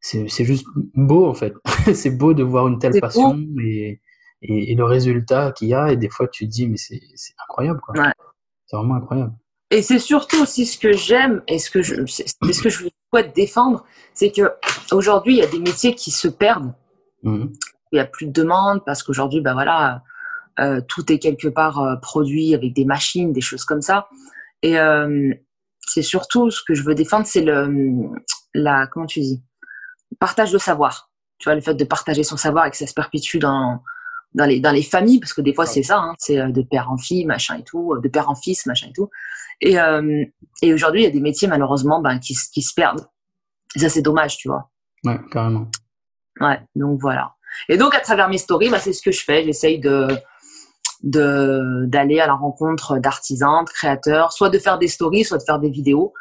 c'est 0.00 0.44
juste 0.44 0.66
beau 0.94 1.26
en 1.26 1.34
fait. 1.34 1.54
c'est 1.94 2.10
beau 2.10 2.34
de 2.34 2.42
voir 2.42 2.68
une 2.68 2.78
telle 2.78 3.00
passion 3.00 3.38
et, 3.62 4.00
et, 4.42 4.74
le 4.74 4.84
résultat 4.84 5.52
qu'il 5.52 5.68
y 5.68 5.74
a 5.74 5.92
et 5.92 5.96
des 5.96 6.10
fois 6.10 6.28
tu 6.28 6.46
te 6.46 6.50
dis 6.50 6.68
mais 6.68 6.76
c'est 6.76 7.00
incroyable 7.48 7.80
quoi. 7.80 8.12
C'est 8.66 8.76
vraiment 8.76 8.96
incroyable. 8.96 9.32
Et 9.70 9.82
c'est 9.82 9.98
surtout 9.98 10.42
aussi 10.42 10.66
ce 10.66 10.78
que 10.78 10.92
j'aime 10.92 11.42
et 11.48 11.58
ce 11.58 11.70
que 11.70 11.82
je 11.82 12.06
c'est 12.06 12.26
ce 12.28 12.62
que 12.62 12.68
je 12.68 12.88
souhaite 13.10 13.34
défendre, 13.34 13.84
c'est 14.12 14.30
que 14.30 14.52
aujourd'hui 14.92 15.34
il 15.34 15.38
y 15.38 15.42
a 15.42 15.46
des 15.46 15.58
métiers 15.58 15.94
qui 15.94 16.10
se 16.10 16.28
perdent. 16.28 16.72
Mmh 17.22 17.46
il 17.92 17.98
y 17.98 18.00
a 18.00 18.06
plus 18.06 18.26
de 18.26 18.32
demande 18.32 18.84
parce 18.84 19.04
qu'aujourd'hui 19.04 19.40
bah 19.40 19.52
voilà 19.52 20.02
euh, 20.60 20.80
tout 20.86 21.12
est 21.12 21.18
quelque 21.18 21.48
part 21.48 21.80
euh, 21.80 21.96
produit 21.96 22.54
avec 22.54 22.72
des 22.72 22.84
machines, 22.84 23.32
des 23.32 23.40
choses 23.40 23.64
comme 23.64 23.82
ça. 23.82 24.08
Et 24.62 24.78
euh, 24.78 25.32
c'est 25.80 26.02
surtout 26.02 26.50
ce 26.50 26.62
que 26.66 26.74
je 26.74 26.82
veux 26.82 26.94
défendre, 26.94 27.26
c'est 27.26 27.42
le, 27.42 28.10
la, 28.54 28.86
comment 28.86 29.06
tu 29.06 29.20
dis, 29.20 29.42
partage 30.20 30.52
de 30.52 30.58
savoir. 30.58 31.10
Tu 31.38 31.48
vois, 31.48 31.54
le 31.54 31.60
fait 31.60 31.74
de 31.74 31.84
partager 31.84 32.22
son 32.22 32.36
savoir 32.36 32.66
et 32.66 32.70
que 32.70 32.76
ça 32.76 32.86
se 32.86 32.94
perpétue 32.94 33.38
dans, 33.38 33.82
dans 34.34 34.46
les, 34.46 34.60
dans 34.60 34.72
les 34.72 34.82
familles, 34.82 35.20
parce 35.20 35.32
que 35.32 35.40
des 35.40 35.54
fois 35.54 35.66
c'est 35.66 35.82
ça, 35.82 35.98
hein, 35.98 36.14
c'est 36.18 36.36
de 36.52 36.62
père 36.62 36.90
en 36.90 36.96
fille, 36.96 37.24
machin 37.24 37.56
et 37.58 37.62
tout, 37.62 37.96
de 38.02 38.08
père 38.08 38.28
en 38.28 38.34
fils, 38.34 38.66
machin 38.66 38.88
et 38.88 38.92
tout. 38.92 39.10
Et, 39.60 39.78
euh, 39.78 40.24
et 40.62 40.74
aujourd'hui, 40.74 41.02
il 41.02 41.04
y 41.04 41.08
a 41.08 41.10
des 41.10 41.20
métiers 41.20 41.48
malheureusement 41.48 42.00
ben, 42.00 42.18
qui, 42.18 42.36
qui 42.52 42.62
se 42.62 42.74
perdent. 42.74 43.06
Et 43.76 43.78
ça, 43.78 43.88
c'est 43.88 44.02
dommage, 44.02 44.36
tu 44.36 44.48
vois. 44.48 44.70
Ouais, 45.04 45.18
carrément. 45.30 45.68
Ouais, 46.40 46.60
donc 46.74 47.00
voilà. 47.00 47.34
Et 47.68 47.76
donc, 47.76 47.94
à 47.94 48.00
travers 48.00 48.28
mes 48.28 48.38
stories, 48.38 48.70
ben, 48.70 48.78
c'est 48.78 48.92
ce 48.92 49.02
que 49.02 49.12
je 49.12 49.22
fais. 49.22 49.44
J'essaye 49.44 49.78
de, 49.78 50.08
d'aller 51.02 52.20
à 52.20 52.26
la 52.26 52.34
rencontre 52.34 52.98
d'artisans, 52.98 53.64
de 53.64 53.70
créateurs, 53.70 54.32
soit 54.32 54.50
de 54.50 54.58
faire 54.58 54.78
des 54.78 54.88
stories, 54.88 55.24
soit 55.24 55.38
de 55.38 55.44
faire 55.44 55.58
des 55.58 55.70
vidéos, 55.70 56.12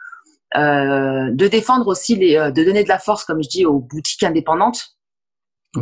euh, 0.56 1.32
de 1.32 1.48
défendre 1.48 1.88
aussi 1.88 2.16
les, 2.16 2.38
euh, 2.38 2.52
de 2.52 2.64
donner 2.64 2.84
de 2.84 2.90
la 2.90 3.00
force, 3.00 3.26
comme 3.26 3.42
je 3.42 3.50
dis, 3.50 3.66
aux 3.66 3.80
boutiques 3.80 4.24
indépendantes. 4.24 4.98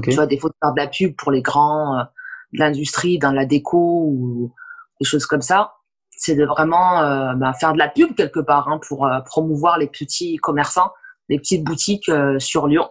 Tu 0.04 0.12
vois, 0.12 0.26
des 0.26 0.38
fois 0.38 0.50
de 0.50 0.56
faire 0.64 0.74
de 0.74 0.80
la 0.80 0.88
pub 0.88 1.18
pour 1.18 1.34
les 1.34 1.42
grands 1.42 2.00
euh, 2.00 2.04
de 2.53 2.60
l'industrie, 2.60 3.20
dans 3.20 3.31
la 3.31 3.46
déco 3.46 4.05
ou 4.08 4.53
des 5.00 5.05
choses 5.05 5.25
comme 5.25 5.41
ça. 5.41 5.74
C'est 6.15 6.36
de 6.36 6.46
vraiment 6.46 7.01
bah, 7.36 7.53
faire 7.53 7.74
de 7.74 7.79
la 7.79 7.88
pub 7.88 8.15
quelque 8.15 8.39
part 8.39 8.67
hein, 8.67 8.79
pour 8.88 9.10
promouvoir 9.25 9.79
les 9.79 9.88
petits 9.88 10.38
commerçants, 10.38 10.91
les 11.29 11.39
petites 11.39 11.63
boutiques 11.63 12.12
sur 12.38 12.67
Lyon 12.67 12.88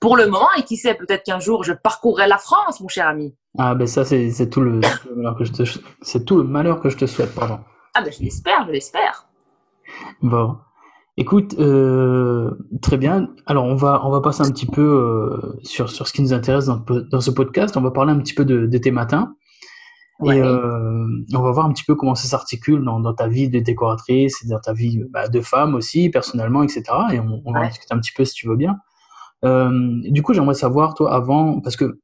pour 0.00 0.16
le 0.16 0.26
moment, 0.26 0.48
et 0.56 0.62
qui 0.62 0.76
sait, 0.76 0.94
peut-être 0.94 1.24
qu'un 1.24 1.40
jour 1.40 1.64
je 1.64 1.72
parcourrai 1.72 2.26
la 2.26 2.38
France, 2.38 2.80
mon 2.80 2.88
cher 2.88 3.08
ami. 3.08 3.34
Ah 3.58 3.74
ben 3.74 3.86
ça 3.86 4.04
c'est 4.04 4.50
tout 4.50 4.60
le, 4.60 4.80
malheur 5.16 5.36
que 5.36 5.44
je 5.44 5.52
te 5.52 5.62
c'est 6.02 6.24
tout 6.24 6.36
le 6.36 6.44
malheur 6.44 6.80
que 6.80 6.88
je 6.88 6.96
te 6.96 7.06
souhaite 7.06 7.34
pardon. 7.34 7.60
Ah 7.94 8.02
ben 8.02 8.12
je 8.12 8.22
l'espère, 8.22 8.66
je 8.66 8.72
l'espère. 8.72 9.26
Bon, 10.22 10.58
écoute, 11.18 11.56
euh, 11.58 12.50
très 12.80 12.96
bien. 12.96 13.28
Alors 13.46 13.64
on 13.64 13.74
va 13.74 14.00
on 14.04 14.10
va 14.10 14.20
passer 14.20 14.42
un 14.42 14.50
petit 14.50 14.66
peu 14.66 14.80
euh, 14.80 15.58
sur 15.62 15.90
sur 15.90 16.06
ce 16.08 16.12
qui 16.12 16.22
nous 16.22 16.32
intéresse 16.32 16.66
dans, 16.66 16.82
dans, 17.10 17.20
ce 17.20 17.30
podcast. 17.30 17.76
On 17.76 17.82
va 17.82 17.90
parler 17.90 18.12
un 18.12 18.18
petit 18.18 18.34
peu 18.34 18.44
de, 18.44 18.66
de 18.66 18.78
tes 18.78 18.90
matins. 18.90 19.34
Et 20.24 20.40
euh, 20.42 21.06
on 21.32 21.42
va 21.42 21.50
voir 21.52 21.66
un 21.66 21.72
petit 21.72 21.84
peu 21.84 21.94
comment 21.94 22.16
ça 22.16 22.26
s'articule 22.26 22.82
dans, 22.82 22.98
dans, 22.98 23.14
ta 23.14 23.28
vie 23.28 23.48
de 23.48 23.60
décoratrice, 23.60 24.44
dans 24.48 24.58
ta 24.58 24.72
vie 24.72 25.00
bah, 25.10 25.28
de 25.28 25.40
femme 25.40 25.76
aussi, 25.76 26.08
personnellement, 26.08 26.64
etc. 26.64 26.82
Et 27.12 27.20
on, 27.20 27.40
on 27.44 27.52
va 27.52 27.60
en 27.60 27.68
discuter 27.68 27.94
un 27.94 28.00
petit 28.00 28.10
peu 28.16 28.24
si 28.24 28.34
tu 28.34 28.48
veux 28.48 28.56
bien. 28.56 28.78
Euh, 29.44 29.70
du 30.10 30.22
coup, 30.22 30.34
j'aimerais 30.34 30.54
savoir, 30.54 30.94
toi, 30.94 31.14
avant, 31.14 31.60
parce 31.60 31.76
que 31.76 32.00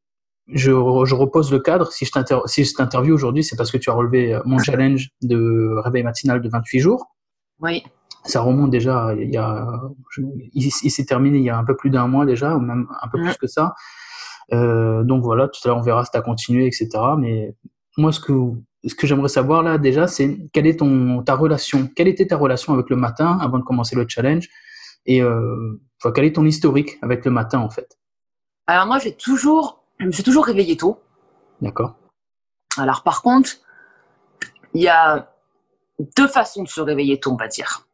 je, 0.47 0.71
je, 0.71 1.15
repose 1.17 1.51
le 1.51 1.59
cadre. 1.59 1.91
Si 1.91 2.05
je 2.05 2.73
t'interviewe 2.77 3.13
aujourd'hui, 3.13 3.43
c'est 3.43 3.57
parce 3.57 3.73
que 3.73 3.79
tu 3.79 3.91
as 3.91 3.95
relevé 3.95 4.39
mon 4.45 4.59
challenge 4.63 5.09
de 5.23 5.75
réveil 5.83 6.05
matinal 6.05 6.41
de 6.41 6.49
28 6.49 6.79
jours. 6.79 7.07
Oui. 7.59 7.83
Ça 8.25 8.41
remonte 8.41 8.71
déjà, 8.71 9.15
il, 9.19 9.31
y 9.31 9.37
a, 9.37 9.81
il, 10.55 10.71
s'est 10.71 11.05
terminé 11.05 11.39
il 11.39 11.45
y 11.45 11.51
a 11.51 11.59
un 11.59 11.65
peu 11.65 11.77
plus 11.77 11.91
d'un 11.91 12.07
mois 12.07 12.25
déjà, 12.25 12.57
ou 12.57 12.61
même 12.61 12.89
un 13.03 13.09
peu 13.09 13.21
plus 13.21 13.37
que 13.37 13.47
ça. 13.47 13.75
Euh, 14.53 15.03
donc 15.05 15.23
voilà, 15.23 15.49
tout 15.49 15.61
à 15.65 15.69
l'heure 15.69 15.79
on 15.79 15.83
verra 15.83 16.05
si 16.05 16.11
tu 16.11 16.17
as 16.17 16.23
continué, 16.23 16.67
etc. 16.67 16.89
Mais 17.19 17.55
moi, 17.99 18.13
ce 18.13 18.21
que, 18.21 18.33
ce 18.87 18.95
que 18.95 19.07
j'aimerais 19.07 19.29
savoir 19.29 19.63
là 19.63 19.79
déjà, 19.79 20.07
c'est 20.07 20.39
quelle 20.53 20.67
est 20.67 20.79
ton, 20.79 21.23
ta 21.23 21.35
relation, 21.35 21.89
quelle 21.95 22.09
était 22.09 22.27
ta 22.27 22.37
relation 22.37 22.73
avec 22.73 22.89
le 22.89 22.97
matin 22.97 23.39
avant 23.41 23.59
de 23.59 23.65
commencer 23.65 23.95
le 23.95 24.07
challenge? 24.09 24.49
Et 25.07 25.21
euh, 25.21 25.81
quel 26.15 26.25
est 26.25 26.37
ton 26.37 26.47
historique 26.47 26.99
avec 27.03 27.25
le 27.27 27.31
matin 27.31 27.59
en 27.59 27.69
fait? 27.69 27.99
Alors 28.67 28.87
moi, 28.87 28.99
j'ai 28.99 29.15
toujours 29.15 29.85
je 29.99 30.07
me 30.07 30.13
suis 30.13 30.23
toujours 30.23 30.47
réveillée 30.47 30.77
tôt. 30.77 31.01
D'accord. 31.61 31.95
Alors 32.77 33.03
par 33.03 33.23
contre, 33.23 33.51
il 34.75 34.83
y 34.83 34.89
a 34.89 35.33
deux 36.17 36.29
façons 36.29 36.63
de 36.63 36.69
se 36.69 36.81
réveiller 36.81 37.21
tôt, 37.21 37.33
on 37.33 37.37
va 37.37 37.49
dire. 37.49 37.87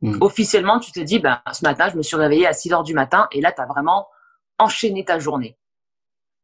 Hmm. 0.00 0.16
Officiellement, 0.20 0.78
tu 0.78 0.92
te 0.92 1.00
dis, 1.00 1.18
ben, 1.18 1.40
ce 1.52 1.64
matin, 1.64 1.88
je 1.90 1.96
me 1.96 2.02
suis 2.02 2.16
réveillée 2.16 2.46
à 2.46 2.52
6 2.52 2.72
heures 2.72 2.82
du 2.84 2.94
matin 2.94 3.28
et 3.32 3.40
là, 3.40 3.52
tu 3.52 3.60
as 3.60 3.66
vraiment 3.66 4.08
enchaîné 4.58 5.04
ta 5.04 5.18
journée. 5.18 5.56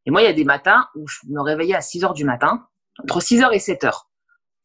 Et 0.05 0.11
moi, 0.11 0.21
il 0.21 0.25
y 0.25 0.29
a 0.29 0.33
des 0.33 0.43
matins 0.43 0.87
où 0.95 1.07
je 1.07 1.19
me 1.27 1.41
réveillais 1.41 1.75
à 1.75 1.81
6 1.81 2.03
heures 2.03 2.13
du 2.13 2.25
matin, 2.25 2.67
entre 3.01 3.21
6 3.21 3.43
heures 3.43 3.53
et 3.53 3.59
7 3.59 3.85
heures. 3.85 4.09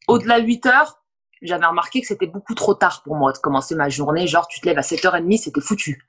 Au-delà 0.07 0.39
de 0.39 0.45
8 0.45 0.65
heures, 0.67 1.01
j'avais 1.41 1.65
remarqué 1.65 2.01
que 2.01 2.07
c'était 2.07 2.27
beaucoup 2.27 2.53
trop 2.53 2.73
tard 2.73 3.01
pour 3.03 3.15
moi 3.15 3.31
de 3.31 3.37
commencer 3.37 3.75
ma 3.75 3.89
journée. 3.89 4.27
Genre, 4.27 4.47
tu 4.47 4.59
te 4.59 4.65
lèves 4.67 4.77
à 4.77 4.81
7h30, 4.81 5.37
c'était 5.41 5.61
foutu. 5.61 6.07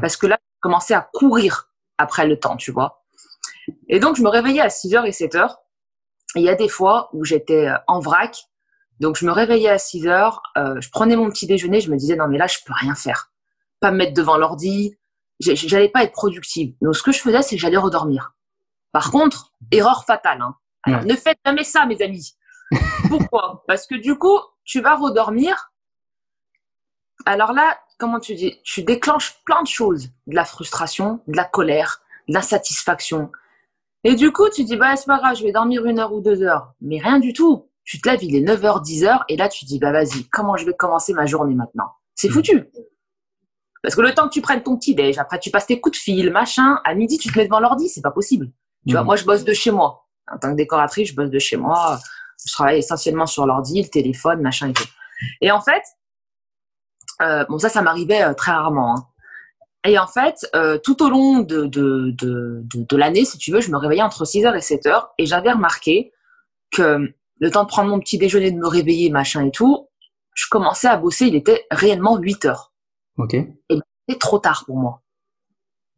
Parce 0.00 0.16
que 0.16 0.26
là, 0.26 0.38
je 0.40 0.60
commençais 0.60 0.94
à 0.94 1.08
courir 1.12 1.70
après 1.98 2.26
le 2.26 2.38
temps, 2.38 2.56
tu 2.56 2.70
vois. 2.70 3.02
Et 3.88 3.98
donc, 3.98 4.16
je 4.16 4.22
me 4.22 4.28
réveillais 4.28 4.60
à 4.60 4.68
6h 4.68 5.06
et 5.06 5.10
7h. 5.10 5.56
Il 6.36 6.42
y 6.42 6.48
a 6.48 6.54
des 6.54 6.68
fois 6.68 7.10
où 7.12 7.24
j'étais 7.24 7.68
en 7.86 8.00
vrac. 8.00 8.46
Donc, 9.00 9.16
je 9.16 9.24
me 9.24 9.32
réveillais 9.32 9.70
à 9.70 9.76
6h, 9.76 10.38
euh, 10.58 10.80
je 10.80 10.90
prenais 10.90 11.16
mon 11.16 11.30
petit 11.30 11.46
déjeuner, 11.46 11.80
je 11.80 11.90
me 11.90 11.96
disais, 11.96 12.16
non, 12.16 12.28
mais 12.28 12.38
là, 12.38 12.46
je 12.46 12.58
peux 12.64 12.74
rien 12.74 12.94
faire. 12.94 13.32
Pas 13.80 13.90
me 13.90 13.96
mettre 13.96 14.12
devant 14.12 14.36
l'ordi. 14.36 14.96
J'allais 15.40 15.88
pas 15.88 16.04
être 16.04 16.12
productive. 16.12 16.74
Donc, 16.82 16.94
ce 16.94 17.02
que 17.02 17.12
je 17.12 17.20
faisais, 17.20 17.40
c'est 17.40 17.56
que 17.56 17.62
j'allais 17.62 17.78
redormir. 17.78 18.34
Par 18.92 19.10
contre, 19.10 19.54
erreur 19.70 20.04
fatale. 20.04 20.42
Hein. 20.42 20.54
Alors, 20.82 21.04
ne 21.04 21.14
faites 21.14 21.38
jamais 21.46 21.64
ça, 21.64 21.86
mes 21.86 22.02
amis. 22.02 22.34
Pourquoi? 23.08 23.64
Parce 23.66 23.86
que 23.86 23.94
du 23.94 24.16
coup, 24.16 24.38
tu 24.64 24.80
vas 24.80 24.96
redormir. 24.96 25.72
Alors 27.24 27.52
là, 27.52 27.78
comment 27.98 28.20
tu 28.20 28.34
dis? 28.34 28.60
Tu 28.64 28.82
déclenches 28.82 29.42
plein 29.44 29.62
de 29.62 29.68
choses. 29.68 30.10
De 30.26 30.34
la 30.34 30.44
frustration, 30.44 31.20
de 31.26 31.36
la 31.36 31.44
colère, 31.44 32.02
de 32.28 32.34
l'insatisfaction. 32.34 33.32
Et 34.04 34.14
du 34.14 34.32
coup, 34.32 34.48
tu 34.50 34.64
dis, 34.64 34.76
bah, 34.76 34.96
c'est 34.96 35.06
pas 35.06 35.18
grave, 35.18 35.36
je 35.36 35.44
vais 35.44 35.52
dormir 35.52 35.84
une 35.86 35.98
heure 35.98 36.12
ou 36.12 36.20
deux 36.20 36.42
heures. 36.42 36.72
Mais 36.80 36.98
rien 36.98 37.18
du 37.18 37.32
tout. 37.32 37.69
Tu 37.84 38.00
te 38.00 38.08
lèves, 38.08 38.22
il 38.22 38.36
est 38.36 38.40
9h, 38.40 38.84
10h, 38.84 39.24
et 39.28 39.36
là, 39.36 39.48
tu 39.48 39.64
dis, 39.64 39.78
bah, 39.78 39.92
vas-y, 39.92 40.28
comment 40.30 40.56
je 40.56 40.66
vais 40.66 40.74
commencer 40.74 41.12
ma 41.12 41.26
journée 41.26 41.54
maintenant? 41.54 41.90
C'est 42.14 42.28
mm. 42.28 42.32
foutu. 42.32 42.70
Parce 43.82 43.94
que 43.94 44.02
le 44.02 44.14
temps 44.14 44.28
que 44.28 44.32
tu 44.34 44.42
prennes 44.42 44.62
ton 44.62 44.76
petit 44.76 44.94
déj, 44.94 45.18
après 45.18 45.38
tu 45.38 45.50
passes 45.50 45.66
tes 45.66 45.80
coups 45.80 45.98
de 45.98 46.02
fil, 46.02 46.30
machin, 46.30 46.80
à 46.84 46.94
midi, 46.94 47.18
tu 47.18 47.32
te 47.32 47.38
mets 47.38 47.46
devant 47.46 47.60
l'ordi, 47.60 47.88
c'est 47.88 48.02
pas 48.02 48.10
possible. 48.10 48.50
Tu 48.86 48.92
vois, 48.92 49.02
mm. 49.02 49.06
moi, 49.06 49.16
je 49.16 49.24
bosse 49.24 49.44
de 49.44 49.52
chez 49.52 49.70
moi. 49.70 50.06
En 50.30 50.38
tant 50.38 50.50
que 50.50 50.56
décoratrice, 50.56 51.08
je 51.10 51.14
bosse 51.14 51.30
de 51.30 51.38
chez 51.38 51.56
moi. 51.56 51.98
Je 52.46 52.52
travaille 52.52 52.78
essentiellement 52.78 53.26
sur 53.26 53.46
l'ordi, 53.46 53.82
le 53.82 53.88
téléphone, 53.88 54.40
machin 54.40 54.68
et 54.68 54.72
tout. 54.72 54.88
Et 55.40 55.50
en 55.50 55.60
fait, 55.60 55.82
euh, 57.22 57.44
bon, 57.48 57.58
ça, 57.58 57.68
ça 57.68 57.82
m'arrivait 57.82 58.22
euh, 58.22 58.34
très 58.34 58.52
rarement. 58.52 58.96
Hein. 58.96 59.06
Et 59.84 59.98
en 59.98 60.06
fait, 60.06 60.48
euh, 60.54 60.78
tout 60.78 61.02
au 61.02 61.08
long 61.08 61.40
de, 61.40 61.64
de, 61.64 62.14
de, 62.18 62.62
de, 62.64 62.96
l'année, 62.96 63.24
si 63.24 63.38
tu 63.38 63.50
veux, 63.50 63.60
je 63.60 63.70
me 63.70 63.78
réveillais 63.78 64.02
entre 64.02 64.24
6h 64.24 64.54
et 64.54 64.60
7h 64.60 65.08
et 65.18 65.26
j'avais 65.26 65.52
remarqué 65.52 66.12
que 66.70 67.12
le 67.40 67.50
temps 67.50 67.64
de 67.64 67.68
prendre 67.68 67.90
mon 67.90 67.98
petit 67.98 68.18
déjeuner, 68.18 68.52
de 68.52 68.58
me 68.58 68.68
réveiller, 68.68 69.10
machin 69.10 69.44
et 69.46 69.50
tout, 69.50 69.88
je 70.34 70.46
commençais 70.50 70.88
à 70.88 70.96
bosser, 70.96 71.26
il 71.26 71.34
était 71.34 71.66
réellement 71.70 72.18
8h. 72.18 72.68
Ok. 73.16 73.34
Et 73.34 73.50
c'était 73.68 74.18
trop 74.18 74.38
tard 74.38 74.64
pour 74.66 74.76
moi. 74.76 75.02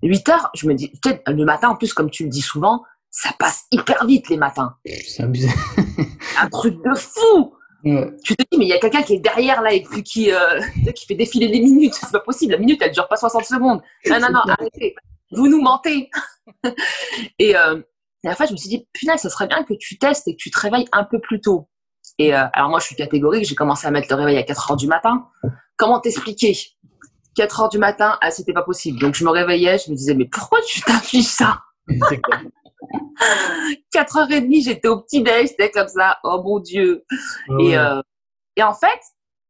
8h, 0.02 0.50
je 0.54 0.66
me 0.66 0.74
dis, 0.74 0.88
peut-être 0.88 1.30
le 1.30 1.44
matin, 1.44 1.70
en 1.70 1.76
plus, 1.76 1.92
comme 1.92 2.10
tu 2.10 2.24
le 2.24 2.28
dis 2.28 2.40
souvent, 2.40 2.82
ça 3.10 3.30
passe 3.38 3.66
hyper 3.70 4.06
vite 4.06 4.28
les 4.28 4.36
matins. 4.36 4.76
C'est 5.06 5.22
abusé. 5.22 5.48
Un 6.40 6.48
truc 6.48 6.76
de 6.82 6.94
fou. 6.94 7.54
Tu 7.84 8.36
te 8.36 8.42
dis, 8.50 8.58
mais 8.58 8.64
il 8.64 8.68
y 8.68 8.72
a 8.72 8.78
quelqu'un 8.78 9.02
qui 9.02 9.14
est 9.14 9.20
derrière 9.20 9.60
là 9.60 9.72
et 9.72 9.82
qui, 9.82 10.32
euh, 10.32 10.60
qui 10.94 11.06
fait 11.06 11.14
défiler 11.14 11.48
les 11.48 11.60
minutes. 11.60 11.94
C'est 11.94 12.10
pas 12.10 12.20
possible. 12.20 12.52
La 12.52 12.58
minute, 12.58 12.80
elle 12.80 12.92
dure 12.92 13.08
pas 13.08 13.16
60 13.16 13.44
secondes. 13.44 13.82
Non, 14.08 14.20
non, 14.20 14.30
non, 14.32 14.40
arrêtez. 14.48 14.94
Vous 15.32 15.48
nous 15.48 15.60
mentez. 15.60 16.10
et, 17.38 17.56
euh, 17.56 17.82
et 18.24 18.28
en 18.28 18.34
fait, 18.34 18.46
je 18.46 18.52
me 18.52 18.56
suis 18.56 18.68
dit, 18.68 18.86
punaise, 18.92 19.20
ça 19.20 19.30
serait 19.30 19.46
bien 19.46 19.64
que 19.64 19.74
tu 19.74 19.98
testes 19.98 20.28
et 20.28 20.32
que 20.36 20.40
tu 20.40 20.50
te 20.50 20.58
réveilles 20.60 20.88
un 20.92 21.04
peu 21.04 21.20
plus 21.20 21.40
tôt. 21.40 21.68
Et 22.18 22.34
euh, 22.34 22.44
alors, 22.52 22.68
moi, 22.68 22.78
je 22.78 22.86
suis 22.86 22.96
catégorique. 22.96 23.44
J'ai 23.44 23.54
commencé 23.54 23.86
à 23.86 23.90
mettre 23.90 24.08
le 24.10 24.16
réveil 24.16 24.36
à 24.38 24.42
4 24.42 24.70
heures 24.70 24.76
du 24.76 24.86
matin. 24.86 25.26
Comment 25.76 26.00
t'expliquer? 26.00 26.56
4 27.34 27.60
heures 27.60 27.68
du 27.68 27.78
matin, 27.78 28.18
ah, 28.20 28.30
c'était 28.30 28.52
pas 28.52 28.62
possible. 28.62 29.00
Donc, 29.00 29.14
je 29.14 29.24
me 29.24 29.30
réveillais, 29.30 29.78
je 29.78 29.90
me 29.90 29.96
disais, 29.96 30.14
mais 30.14 30.26
pourquoi 30.26 30.60
tu 30.66 30.80
t'affiches 30.82 31.24
ça? 31.24 31.62
4h30, 33.94 34.64
j'étais 34.64 34.88
au 34.88 35.00
petit-déj, 35.00 35.48
c'était 35.48 35.70
comme 35.70 35.88
ça. 35.88 36.18
Oh 36.24 36.42
mon 36.44 36.60
Dieu. 36.60 37.04
Ah 37.10 37.54
et, 37.60 37.76
euh, 37.76 38.00
et 38.56 38.62
en 38.62 38.74
fait, 38.74 39.00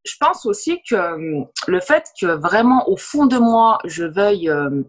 je 0.05 0.15
pense 0.19 0.47
aussi 0.47 0.81
que 0.89 0.95
euh, 0.95 1.45
le 1.67 1.81
fait 1.81 2.09
que 2.21 2.27
vraiment 2.27 2.89
au 2.89 2.97
fond 2.97 3.27
de 3.27 3.39
moi, 3.39 3.79
je 3.85 4.05
veuille 4.05 4.49
euh, 4.49 4.83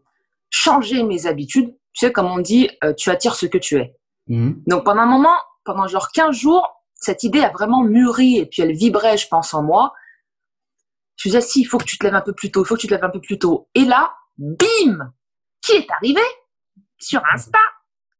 changer 0.49 1.03
mes 1.03 1.25
habitudes, 1.25 1.75
tu 1.93 2.05
sais, 2.05 2.11
comme 2.11 2.27
on 2.27 2.39
dit, 2.39 2.69
tu 2.97 3.09
attires 3.09 3.35
ce 3.35 3.45
que 3.45 3.57
tu 3.57 3.77
es. 3.77 3.95
Mmh. 4.27 4.53
Donc 4.67 4.83
pendant 4.83 5.01
un 5.01 5.07
moment, 5.07 5.37
pendant 5.63 5.87
genre 5.87 6.09
15 6.11 6.35
jours, 6.35 6.83
cette 6.95 7.23
idée 7.23 7.41
a 7.41 7.49
vraiment 7.49 7.83
mûri 7.83 8.37
et 8.37 8.45
puis 8.45 8.61
elle 8.61 8.73
vibrait, 8.73 9.17
je 9.17 9.27
pense, 9.27 9.53
en 9.53 9.63
moi. 9.63 9.93
Je 11.17 11.27
me 11.29 11.33
disais, 11.33 11.45
si, 11.45 11.61
il 11.61 11.65
faut 11.65 11.77
que 11.77 11.83
tu 11.83 11.97
te 11.97 12.05
lèves 12.05 12.15
un 12.15 12.21
peu 12.21 12.33
plus 12.33 12.51
tôt, 12.51 12.63
il 12.63 12.67
faut 12.67 12.75
que 12.75 12.81
tu 12.81 12.87
te 12.87 12.93
lèves 12.93 13.03
un 13.03 13.09
peu 13.09 13.21
plus 13.21 13.37
tôt. 13.37 13.69
Et 13.75 13.85
là, 13.85 14.13
bim 14.37 15.13
Qui 15.61 15.73
est 15.73 15.91
arrivé? 15.91 16.21
Sur 16.97 17.21
Insta 17.33 17.59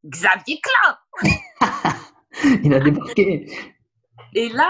Xavier 0.06 0.60
Klein 0.62 1.32
Il 2.64 2.74
a 2.74 2.80
débarqué. 2.80 3.48
Et 4.34 4.50
là, 4.50 4.70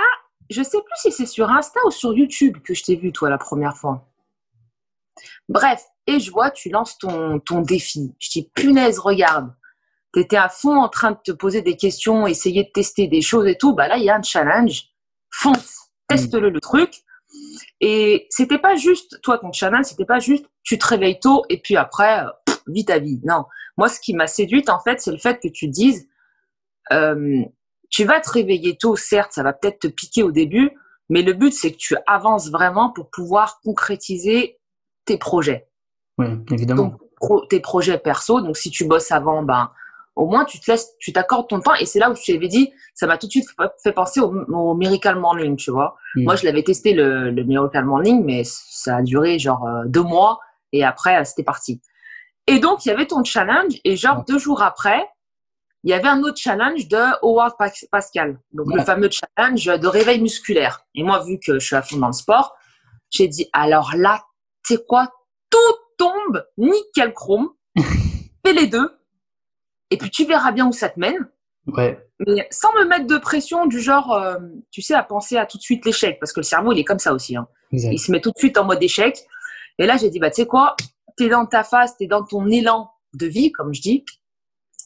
je 0.50 0.62
sais 0.62 0.78
plus 0.78 0.96
si 0.98 1.12
c'est 1.12 1.26
sur 1.26 1.50
Insta 1.50 1.80
ou 1.86 1.92
sur 1.92 2.14
YouTube 2.14 2.58
que 2.64 2.74
je 2.74 2.84
t'ai 2.84 2.96
vu, 2.96 3.12
toi, 3.12 3.30
la 3.30 3.38
première 3.38 3.76
fois. 3.76 4.08
Bref, 5.50 5.84
et 6.08 6.20
je 6.20 6.32
vois, 6.32 6.52
tu 6.52 6.70
lances 6.70 6.98
ton, 6.98 7.40
ton 7.40 7.62
défi. 7.62 8.14
Je 8.20 8.30
dis, 8.30 8.50
punaise, 8.54 9.00
regarde. 9.00 9.54
Tu 10.14 10.20
étais 10.20 10.38
à 10.38 10.50
fond 10.50 10.76
en 10.76 10.90
train 10.90 11.12
de 11.12 11.20
te 11.24 11.32
poser 11.32 11.62
des 11.62 11.76
questions, 11.76 12.28
essayer 12.28 12.64
de 12.64 12.70
tester 12.70 13.08
des 13.08 13.22
choses 13.22 13.48
et 13.48 13.58
tout. 13.58 13.74
Bah 13.74 13.88
là, 13.88 13.98
il 13.98 14.04
y 14.04 14.10
a 14.10 14.16
un 14.16 14.22
challenge. 14.22 14.90
Fonce, 15.32 15.90
teste-le 16.08 16.50
le 16.50 16.60
truc. 16.60 17.04
Et 17.82 18.28
c'était 18.30 18.60
pas 18.60 18.76
juste, 18.76 19.20
toi, 19.22 19.40
ton 19.40 19.52
challenge, 19.52 19.86
c'était 19.86 20.06
pas 20.06 20.20
juste, 20.20 20.46
tu 20.62 20.78
te 20.78 20.86
réveilles 20.86 21.20
tôt 21.20 21.44
et 21.50 21.60
puis 21.60 21.76
après, 21.78 22.24
vis 22.68 22.86
ta 22.86 23.00
vie. 23.00 23.20
Non. 23.24 23.46
Moi, 23.78 23.90
ce 23.90 24.00
qui 24.00 24.14
m'a 24.14 24.28
séduite, 24.28 24.70
en 24.70 24.80
fait, 24.80 25.02
c'est 25.02 25.12
le 25.12 25.18
fait 25.18 25.40
que 25.42 25.48
tu 25.48 25.68
dises, 25.68 26.08
euh, 26.92 27.42
tu 27.90 28.04
vas 28.04 28.20
te 28.20 28.30
réveiller 28.30 28.78
tôt, 28.78 28.96
certes, 28.96 29.34
ça 29.34 29.42
va 29.42 29.54
peut-être 29.54 29.80
te 29.80 29.88
piquer 29.88 30.22
au 30.22 30.32
début, 30.32 30.72
mais 31.10 31.22
le 31.22 31.34
but, 31.34 31.54
c'est 31.54 31.72
que 31.72 31.78
tu 31.78 31.96
avances 32.08 32.50
vraiment 32.50 32.92
pour 32.92 33.10
pouvoir 33.10 33.60
concrétiser 33.64 34.60
tes 35.06 35.18
projets. 35.18 35.68
Oui, 36.18 36.28
évidemment. 36.52 36.98
tes 37.50 37.60
projets 37.60 37.98
perso. 37.98 38.42
Donc, 38.42 38.58
si 38.58 38.70
tu 38.70 38.86
bosses 38.86 39.12
avant, 39.12 39.44
ben, 39.44 39.72
au 40.16 40.28
moins, 40.28 40.46
tu 40.46 40.60
te 40.60 40.70
laisses, 40.70 40.96
tu 41.00 41.12
t'accordes 41.12 41.48
ton 41.50 41.60
temps. 41.60 41.74
Et 41.76 41.86
c'est 41.86 42.00
là 42.00 42.12
où 42.12 42.16
je 42.16 42.32
t'avais 42.32 42.48
dit, 42.48 42.72
ça 42.94 43.08
m'a 43.08 43.18
tout 43.18 43.28
de 43.28 43.32
suite 43.32 43.48
fait 43.82 43.92
penser 43.92 44.20
au, 44.20 44.74
Miracle 44.76 45.16
Morning, 45.16 45.56
tu 45.56 45.72
vois. 45.72 45.96
Hmm. 46.16 46.24
Moi, 46.24 46.36
je 46.36 46.46
l'avais 46.46 46.64
testé 46.64 46.94
le, 46.94 47.32
Miracle 47.32 47.84
Morning, 47.84 48.24
mais 48.24 48.44
ça 48.46 48.98
a 48.98 49.02
duré 49.02 49.40
genre 49.40 49.66
euh, 49.66 49.84
deux 49.86 50.04
mois. 50.04 50.40
Et 50.72 50.84
après, 50.84 51.24
c'était 51.26 51.44
parti. 51.44 51.82
Et 52.48 52.60
donc, 52.60 52.86
il 52.86 52.90
y 52.90 52.92
avait 52.92 53.06
ton 53.06 53.24
challenge, 53.24 53.74
et 53.84 53.96
genre 53.96 54.24
deux 54.26 54.38
jours 54.38 54.62
après, 54.62 55.08
il 55.84 55.90
y 55.90 55.94
avait 55.94 56.08
un 56.08 56.22
autre 56.24 56.38
challenge 56.38 56.88
de 56.88 56.98
Howard 57.24 57.54
Pascal. 57.92 58.40
Donc, 58.54 58.68
le 58.74 58.84
fameux 58.84 59.10
challenge 59.10 59.66
de 59.66 59.88
réveil 59.88 60.22
musculaire. 60.22 60.86
Et 60.96 61.04
moi, 61.04 61.24
vu 61.24 61.40
que 61.40 61.60
je 61.60 61.66
suis 61.66 61.76
à 61.76 61.82
fond 61.82 61.98
dans 61.98 62.08
le 62.08 62.14
sport, 62.14 62.56
j'ai 63.10 63.28
dit, 63.28 63.50
alors 63.54 63.92
là, 63.96 64.24
tu 64.66 64.76
sais 64.76 64.84
quoi, 64.88 65.10
tout 65.50 65.58
tombe, 66.04 66.46
nickel 66.58 67.14
chrome, 67.14 67.50
fais 68.46 68.54
les 68.54 68.68
deux, 68.68 68.90
et 69.90 69.98
puis 69.98 70.10
tu 70.10 70.26
verras 70.26 70.52
bien 70.52 70.68
où 70.68 70.74
ça 70.74 70.90
te 70.90 71.00
mène. 71.00 71.30
Ouais. 71.68 71.98
Mais 72.28 72.48
sans 72.52 72.74
me 72.74 72.86
mettre 72.86 73.08
de 73.08 73.18
pression 73.18 73.68
du 73.68 73.80
genre, 73.80 74.12
euh, 74.14 74.38
tu 74.72 74.82
sais, 74.82 74.94
à 74.94 75.04
penser 75.04 75.38
à 75.38 75.46
tout 75.46 75.58
de 75.58 75.64
suite 75.64 75.86
l'échec, 75.86 76.20
parce 76.20 76.34
que 76.34 76.42
le 76.42 76.46
cerveau, 76.46 76.74
il 76.74 76.80
est 76.80 76.84
comme 76.84 77.00
ça 77.00 77.14
aussi. 77.14 77.38
Hein. 77.38 77.48
Il 77.72 78.00
se 78.00 78.12
met 78.12 78.20
tout 78.20 78.32
de 78.32 78.38
suite 78.38 78.58
en 78.58 78.66
mode 78.66 78.84
échec. 78.84 79.18
Et 79.80 79.86
là, 79.86 79.98
j'ai 79.98 80.10
dit, 80.10 80.20
bah, 80.20 80.30
tu 80.30 80.42
sais 80.42 80.48
quoi, 80.48 80.76
tu 81.18 81.26
es 81.26 81.30
dans 81.30 81.46
ta 81.46 81.64
phase, 81.64 81.96
tu 81.98 82.04
es 82.04 82.08
dans 82.08 82.24
ton 82.24 82.48
élan 82.48 82.92
de 83.14 83.26
vie, 83.26 83.52
comme 83.52 83.74
je 83.74 83.82
dis, 83.82 84.06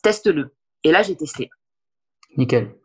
teste-le. 0.03 0.55
Et 0.83 0.91
là, 0.91 1.01
j'ai 1.01 1.15
testé. 1.15 1.50
Nickel. 2.38 2.75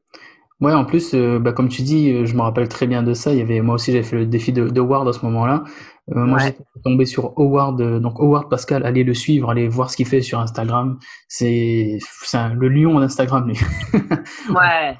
Ouais, 0.60 0.72
en 0.72 0.84
plus, 0.84 1.14
euh, 1.14 1.38
bah, 1.38 1.52
comme 1.52 1.68
tu 1.68 1.82
dis, 1.82 2.12
euh, 2.12 2.24
je 2.24 2.34
me 2.34 2.42
rappelle 2.42 2.68
très 2.68 2.86
bien 2.86 3.02
de 3.02 3.14
ça. 3.14 3.32
Il 3.32 3.38
y 3.38 3.42
avait, 3.42 3.60
moi 3.60 3.74
aussi, 3.74 3.90
j'avais 3.92 4.04
fait 4.04 4.16
le 4.16 4.26
défi 4.26 4.52
de, 4.52 4.78
Howard 4.78 5.08
à 5.08 5.12
ce 5.12 5.24
moment-là. 5.26 5.64
Euh, 6.10 6.26
moi, 6.26 6.38
j'étais 6.38 6.64
tombé 6.82 7.06
sur 7.06 7.32
Howard, 7.36 7.80
donc 8.00 8.18
Howard 8.18 8.50
Pascal, 8.50 8.84
allez 8.84 9.04
le 9.04 9.14
suivre, 9.14 9.50
allez 9.50 9.68
voir 9.68 9.88
ce 9.88 9.96
qu'il 9.96 10.06
fait 10.06 10.20
sur 10.20 10.40
Instagram. 10.40 10.98
C'est 11.28 11.98
le 12.32 12.68
lion 12.68 12.98
d'Instagram, 12.98 13.46
lui. 13.48 13.58
ouais. 14.50 14.98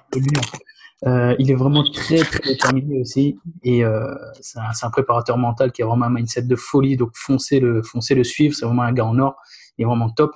Euh, 1.05 1.35
il 1.41 1.51
est 1.51 1.55
vraiment 1.55 1.83
très 1.83 2.19
très 2.19 2.53
déterminé 2.53 3.01
aussi. 3.01 3.39
Et 3.65 3.85
euh, 3.85 4.15
c'est 4.41 4.59
un, 4.59 4.71
un, 4.83 4.91
préparateur 4.91 5.37
mental 5.37 5.73
qui 5.73 5.83
a 5.83 5.87
vraiment 5.87 6.07
un 6.07 6.11
mindset 6.11 6.43
de 6.43 6.57
folie. 6.57 6.97
Donc 6.97 7.11
foncez 7.15 7.59
le 7.59 7.83
foncez 7.83 8.15
le 8.15 8.25
suivre. 8.25 8.55
C'est 8.55 8.67
vraiment 8.67 8.83
un 8.83 8.93
gars 8.93 9.07
en 9.07 9.19
or. 9.19 9.37
Il 9.79 9.83
est 9.83 9.87
vraiment 9.87 10.11
top. 10.11 10.33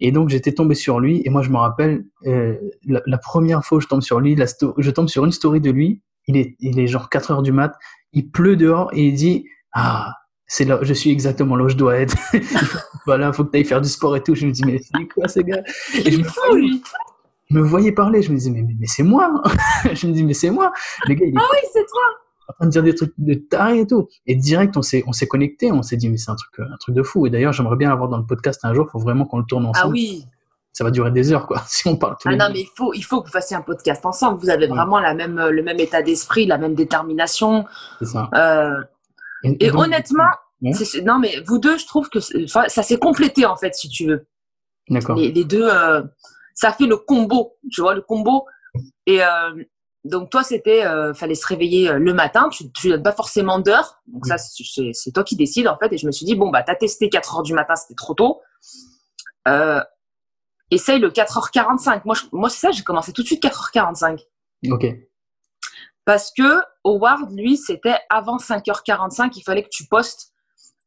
Et 0.00 0.12
donc 0.12 0.28
j'étais 0.28 0.52
tombé 0.52 0.74
sur 0.74 1.00
lui. 1.00 1.22
Et 1.24 1.30
moi 1.30 1.42
je 1.42 1.50
me 1.50 1.56
rappelle 1.56 2.04
euh, 2.26 2.56
la, 2.84 3.18
première 3.18 3.64
fois 3.64 3.78
où 3.78 3.80
je 3.80 3.86
tombe 3.86 4.02
sur 4.02 4.20
lui 4.20 4.34
la 4.34 4.46
je 4.76 4.90
tombe 4.90 5.08
sur 5.08 5.24
une 5.24 5.32
story 5.32 5.60
de 5.60 5.70
lui. 5.70 6.02
Il 6.26 6.36
est 6.36 6.56
il 6.60 6.78
est 6.78 6.86
genre 6.86 7.08
4 7.08 7.30
heures 7.30 7.42
du 7.42 7.52
mat. 7.52 7.74
Il 8.12 8.30
pleut 8.30 8.56
dehors 8.56 8.90
et 8.92 9.06
il 9.06 9.14
dit 9.14 9.46
ah 9.72 10.12
c'est 10.46 10.64
là, 10.66 10.78
je 10.82 10.92
suis 10.92 11.10
exactement 11.10 11.56
là 11.56 11.64
où 11.64 11.68
je 11.70 11.76
dois 11.76 11.96
être. 11.96 12.14
voilà, 13.06 13.28
il 13.32 13.32
faut 13.32 13.44
que 13.44 13.52
tu 13.52 13.56
ailles 13.56 13.64
faire 13.64 13.80
du 13.80 13.88
sport 13.88 14.14
et 14.16 14.22
tout. 14.22 14.34
Je 14.34 14.46
me 14.46 14.52
dis, 14.52 14.62
mais 14.66 14.78
c'est 14.78 15.08
quoi 15.08 15.26
ce 15.26 15.40
gars? 15.40 15.62
Et 15.94 16.10
je 16.10 16.18
me 17.50 17.60
voyais 17.62 17.92
parler, 17.92 18.20
je 18.20 18.30
me 18.30 18.36
disais, 18.36 18.50
mais, 18.50 18.62
mais, 18.62 18.86
c'est 18.86 19.02
moi 19.02 19.42
Je 19.94 20.06
me 20.06 20.12
dis, 20.12 20.24
mais 20.24 20.34
c'est 20.34 20.50
moi 20.50 20.72
Le 21.06 21.14
gars, 21.14 21.24
il 21.26 21.34
est 21.34 21.38
ah 21.38 21.48
oui, 21.52 21.58
c'est 21.72 21.86
toi 21.86 22.02
en 22.48 22.52
train 22.54 22.66
de 22.66 22.70
dire 22.70 22.82
des 22.82 22.94
trucs 22.94 23.14
de 23.16 23.34
taré 23.34 23.80
et 23.80 23.86
tout. 23.86 24.08
Et 24.26 24.34
direct, 24.34 24.76
on 24.76 24.82
s'est, 24.82 25.04
on 25.06 25.12
s'est 25.12 25.28
connecté, 25.28 25.72
on 25.72 25.80
s'est 25.80 25.96
dit, 25.96 26.10
mais 26.10 26.18
c'est 26.18 26.30
un 26.30 26.34
truc, 26.34 26.52
un 26.58 26.76
truc 26.78 26.94
de 26.94 27.02
fou. 27.02 27.26
Et 27.26 27.30
d'ailleurs, 27.30 27.52
j'aimerais 27.52 27.76
bien 27.76 27.90
avoir 27.90 28.10
dans 28.10 28.18
le 28.18 28.26
podcast 28.26 28.60
un 28.64 28.74
jour, 28.74 28.86
il 28.88 28.90
faut 28.90 28.98
vraiment 28.98 29.24
qu'on 29.24 29.38
le 29.38 29.46
tourne 29.46 29.64
ensemble. 29.64 29.94
Ah 29.96 30.00
oui 30.00 30.26
ça 30.74 30.84
va 30.84 30.90
durer 30.90 31.10
des 31.10 31.32
heures, 31.32 31.46
quoi, 31.46 31.62
si 31.66 31.86
on 31.86 31.96
parle 31.96 32.16
Ah 32.24 32.34
non, 32.34 32.46
mais 32.50 32.60
il 32.60 32.68
faut, 32.74 32.94
il 32.94 33.02
faut 33.02 33.20
que 33.20 33.26
vous 33.26 33.32
fassiez 33.32 33.54
un 33.54 33.60
podcast 33.60 34.04
ensemble. 34.06 34.40
Vous 34.40 34.48
avez 34.48 34.66
vraiment 34.66 34.98
la 35.00 35.12
même, 35.12 35.38
le 35.38 35.62
même 35.62 35.78
état 35.78 36.00
d'esprit, 36.02 36.46
la 36.46 36.56
même 36.56 36.74
détermination. 36.74 37.66
C'est 37.98 38.06
ça. 38.06 38.30
Euh, 38.34 38.82
et, 39.44 39.70
honnêtement, 39.70 40.30
non, 40.60 41.18
mais 41.18 41.40
vous 41.46 41.58
deux, 41.58 41.78
je 41.78 41.86
trouve 41.86 42.08
que 42.08 42.20
ça 42.20 42.68
s'est 42.68 42.98
complété, 42.98 43.46
en 43.46 43.56
fait, 43.56 43.74
si 43.74 43.88
tu 43.88 44.06
veux. 44.06 44.26
D'accord. 44.88 45.16
Les, 45.16 45.30
les, 45.32 45.44
deux, 45.44 45.68
euh, 45.68 46.02
ça 46.54 46.72
fait 46.72 46.86
le 46.86 46.96
combo, 46.96 47.56
tu 47.70 47.80
vois, 47.80 47.94
le 47.94 48.02
combo. 48.02 48.46
Et 49.06 49.22
euh, 49.22 49.64
donc, 50.04 50.30
toi, 50.30 50.42
c'était, 50.42 50.84
euh, 50.84 51.14
fallait 51.14 51.34
se 51.34 51.46
réveiller 51.46 51.88
euh, 51.88 51.98
le 51.98 52.14
matin. 52.14 52.48
Tu 52.48 52.88
n'as 52.88 52.98
pas 52.98 53.12
forcément 53.12 53.58
d'heure. 53.58 54.00
Donc, 54.06 54.26
ça, 54.26 54.36
c'est 54.38 55.12
toi 55.12 55.24
qui 55.24 55.36
décides, 55.36 55.68
en 55.68 55.78
fait. 55.78 55.92
Et 55.92 55.98
je 55.98 56.06
me 56.06 56.12
suis 56.12 56.26
dit, 56.26 56.34
bon, 56.34 56.50
bah, 56.50 56.62
tu 56.62 56.70
as 56.70 56.76
testé 56.76 57.08
4 57.08 57.36
heures 57.36 57.42
du 57.42 57.54
matin, 57.54 57.74
c'était 57.76 57.94
trop 57.94 58.14
tôt. 58.14 58.40
Essaye 60.70 61.00
le 61.00 61.10
4h45. 61.10 62.02
Moi, 62.04 62.14
moi 62.32 62.48
c'est 62.48 62.60
ça, 62.60 62.70
j'ai 62.70 62.82
commencé 62.82 63.12
tout 63.12 63.20
de 63.20 63.26
suite 63.26 63.42
4h45. 63.42 64.20
Ok. 64.70 64.86
Parce 66.06 66.32
que 66.32 66.62
Howard, 66.84 67.32
lui, 67.32 67.56
c'était 67.56 67.96
avant 68.10 68.38
5h45, 68.38 69.32
il 69.36 69.42
fallait 69.42 69.62
que 69.62 69.68
tu 69.70 69.86
postes 69.86 70.32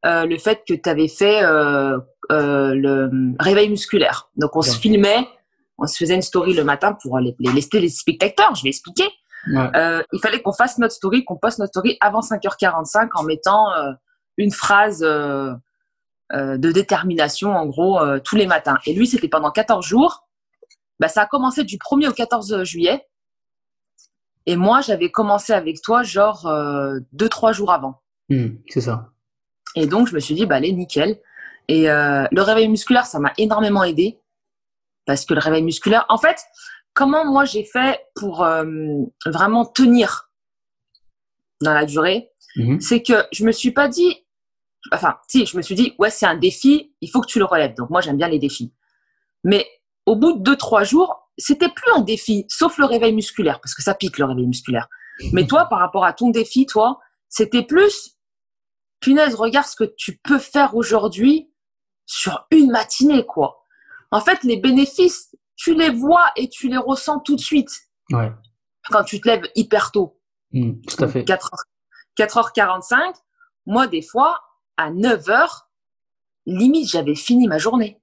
euh, 0.05 0.25
le 0.25 0.37
fait 0.37 0.63
que 0.67 0.73
tu 0.73 0.87
avais 0.87 1.07
fait 1.07 1.43
euh, 1.43 1.97
euh, 2.31 2.75
le 2.75 3.09
réveil 3.39 3.69
musculaire. 3.69 4.29
Donc, 4.35 4.55
on 4.55 4.61
se 4.61 4.77
filmait, 4.77 5.27
on 5.79 5.87
se 5.87 5.97
faisait 5.97 6.15
une 6.15 6.21
story 6.21 6.53
le 6.53 6.63
matin 6.63 6.95
pour 7.01 7.17
les, 7.19 7.35
les, 7.39 7.51
les 7.51 7.89
spectateurs, 7.89 8.53
je 8.55 8.63
vais 8.63 8.69
expliquer. 8.69 9.07
Ouais. 9.47 10.03
il 10.11 10.19
fallait 10.21 10.41
qu'on 10.41 10.53
fasse 10.53 10.79
notre 10.79 10.95
story, 10.95 11.23
qu'on 11.23 11.37
poste 11.37 11.59
notre 11.59 11.69
story 11.69 11.97
avant 12.01 12.21
5h45 12.21 13.09
en 13.13 13.23
mettant 13.23 13.67
une 14.37 14.51
phrase 14.51 14.99
de 15.01 15.61
détermination, 16.71 17.51
en 17.51 17.67
gros, 17.67 17.99
tous 18.19 18.35
les 18.35 18.47
matins. 18.47 18.77
Et 18.87 18.93
lui, 18.93 19.05
c'était 19.05 19.27
pendant 19.27 19.51
14 19.51 19.85
jours. 19.85 20.27
Bah, 20.99 21.09
ça 21.09 21.23
a 21.23 21.25
commencé 21.27 21.63
du 21.63 21.77
1er 21.77 22.09
au 22.09 22.13
14 22.13 22.63
juillet. 22.63 23.05
Et 24.45 24.55
moi, 24.55 24.81
j'avais 24.81 25.09
commencé 25.09 25.53
avec 25.53 25.81
toi, 25.81 26.03
genre, 26.03 26.45
2-3 26.45 27.49
euh, 27.49 27.53
jours 27.53 27.71
avant. 27.71 28.01
Hmm, 28.29 28.55
c'est 28.67 28.81
ça. 28.81 29.11
Et 29.75 29.87
donc, 29.87 30.07
je 30.07 30.15
me 30.15 30.19
suis 30.19 30.35
dit, 30.35 30.45
bah, 30.45 30.55
allez, 30.55 30.71
nickel. 30.71 31.19
Et 31.67 31.87
le 31.87 32.41
réveil 32.41 32.67
musculaire, 32.67 33.05
ça 33.05 33.19
m'a 33.19 33.33
énormément 33.37 33.83
aidé. 33.83 34.19
Parce 35.05 35.25
que 35.25 35.33
le 35.33 35.39
réveil 35.39 35.63
musculaire, 35.63 36.05
en 36.09 36.17
fait, 36.17 36.37
comment 36.93 37.25
moi 37.25 37.45
j'ai 37.45 37.63
fait 37.63 37.99
pour 38.15 38.47
vraiment 39.25 39.65
tenir 39.65 40.31
dans 41.61 41.73
la 41.73 41.85
durée, 41.85 42.31
hmm. 42.55 42.79
c'est 42.79 43.01
que 43.01 43.25
je 43.31 43.45
me 43.45 43.51
suis 43.51 43.71
pas 43.71 43.87
dit, 43.87 44.25
enfin, 44.91 45.17
si, 45.27 45.45
je 45.45 45.57
me 45.57 45.61
suis 45.61 45.75
dit, 45.75 45.93
ouais, 45.99 46.09
c'est 46.09 46.25
un 46.25 46.35
défi, 46.35 46.93
il 47.01 47.09
faut 47.09 47.21
que 47.21 47.27
tu 47.27 47.39
le 47.39 47.45
relèves. 47.45 47.75
Donc, 47.75 47.89
moi, 47.89 48.01
j'aime 48.01 48.17
bien 48.17 48.27
les 48.27 48.39
défis. 48.39 48.73
Mais 49.43 49.67
au 50.05 50.15
bout 50.15 50.33
de 50.33 50.43
deux, 50.43 50.55
trois 50.55 50.83
jours, 50.83 51.24
c'était 51.37 51.69
plus 51.69 51.91
un 51.93 52.01
défi, 52.01 52.45
sauf 52.49 52.77
le 52.77 52.85
réveil 52.85 53.13
musculaire, 53.13 53.59
parce 53.61 53.73
que 53.73 53.83
ça 53.83 53.93
pique 53.93 54.17
le 54.17 54.25
réveil 54.25 54.47
musculaire. 54.47 54.87
Mais 55.31 55.47
toi, 55.47 55.65
par 55.65 55.79
rapport 55.79 56.05
à 56.05 56.13
ton 56.13 56.29
défi, 56.29 56.65
toi, 56.65 56.99
c'était 57.29 57.63
plus, 57.63 58.17
punaise, 58.99 59.35
regarde 59.35 59.67
ce 59.67 59.75
que 59.75 59.93
tu 59.97 60.17
peux 60.23 60.39
faire 60.39 60.75
aujourd'hui 60.75 61.51
sur 62.05 62.45
une 62.51 62.71
matinée, 62.71 63.25
quoi. 63.25 63.63
En 64.11 64.21
fait, 64.21 64.43
les 64.43 64.57
bénéfices, 64.57 65.35
tu 65.55 65.73
les 65.73 65.89
vois 65.89 66.31
et 66.35 66.49
tu 66.49 66.69
les 66.69 66.77
ressens 66.77 67.19
tout 67.19 67.35
de 67.35 67.41
suite. 67.41 67.71
Ouais. 68.11 68.31
Quand 68.89 69.03
tu 69.03 69.19
te 69.19 69.27
lèves 69.27 69.49
hyper 69.55 69.91
tôt. 69.91 70.19
Mmh, 70.51 70.73
tout 70.87 71.03
à 71.03 71.07
fait. 71.07 71.25
4 71.25 71.51
4h45. 72.17 73.15
Moi, 73.65 73.87
des 73.87 74.01
fois, 74.01 74.39
à 74.77 74.91
9 74.91 75.29
heures, 75.29 75.69
limite, 76.45 76.89
j'avais 76.89 77.15
fini 77.15 77.47
ma 77.47 77.57
journée. 77.57 77.99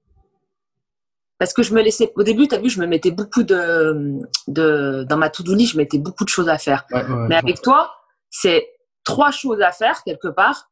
Parce 1.42 1.54
que 1.54 1.64
je 1.64 1.74
me 1.74 1.82
laissais, 1.82 2.12
au 2.14 2.22
début, 2.22 2.46
tu 2.46 2.54
as 2.54 2.60
vu, 2.60 2.70
je 2.70 2.80
me 2.80 2.86
mettais 2.86 3.10
beaucoup 3.10 3.42
de, 3.42 4.20
de 4.46 5.04
dans 5.08 5.16
ma 5.16 5.28
to-do 5.28 5.56
list, 5.56 5.72
je 5.72 5.76
mettais 5.76 5.98
beaucoup 5.98 6.22
de 6.22 6.28
choses 6.28 6.48
à 6.48 6.56
faire. 6.56 6.86
Mais 7.28 7.34
avec 7.34 7.60
toi, 7.62 7.92
c'est 8.30 8.64
trois 9.02 9.32
choses 9.32 9.60
à 9.60 9.72
faire 9.72 10.04
quelque 10.04 10.28
part, 10.28 10.70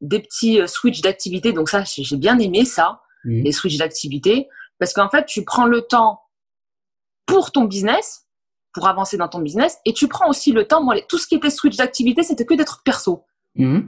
des 0.00 0.20
petits 0.20 0.62
euh, 0.62 0.66
switches 0.66 1.02
d'activité. 1.02 1.52
Donc 1.52 1.68
ça, 1.68 1.84
j'ai 1.84 2.16
bien 2.16 2.38
aimé 2.38 2.64
ça, 2.64 3.02
mmh. 3.26 3.42
les 3.42 3.52
switches 3.52 3.76
d'activité, 3.76 4.48
parce 4.78 4.94
qu'en 4.94 5.10
fait, 5.10 5.26
tu 5.26 5.44
prends 5.44 5.66
le 5.66 5.82
temps 5.82 6.22
pour 7.26 7.52
ton 7.52 7.64
business, 7.64 8.24
pour 8.72 8.88
avancer 8.88 9.18
dans 9.18 9.28
ton 9.28 9.40
business, 9.40 9.76
et 9.84 9.92
tu 9.92 10.08
prends 10.08 10.30
aussi 10.30 10.52
le 10.52 10.66
temps. 10.66 10.82
Moi, 10.82 11.02
tout 11.06 11.18
ce 11.18 11.26
qui 11.26 11.34
était 11.34 11.50
switch 11.50 11.76
d'activité, 11.76 12.22
c'était 12.22 12.46
que 12.46 12.54
des 12.54 12.64
trucs 12.64 12.82
perso. 12.82 13.26
Mmh. 13.56 13.80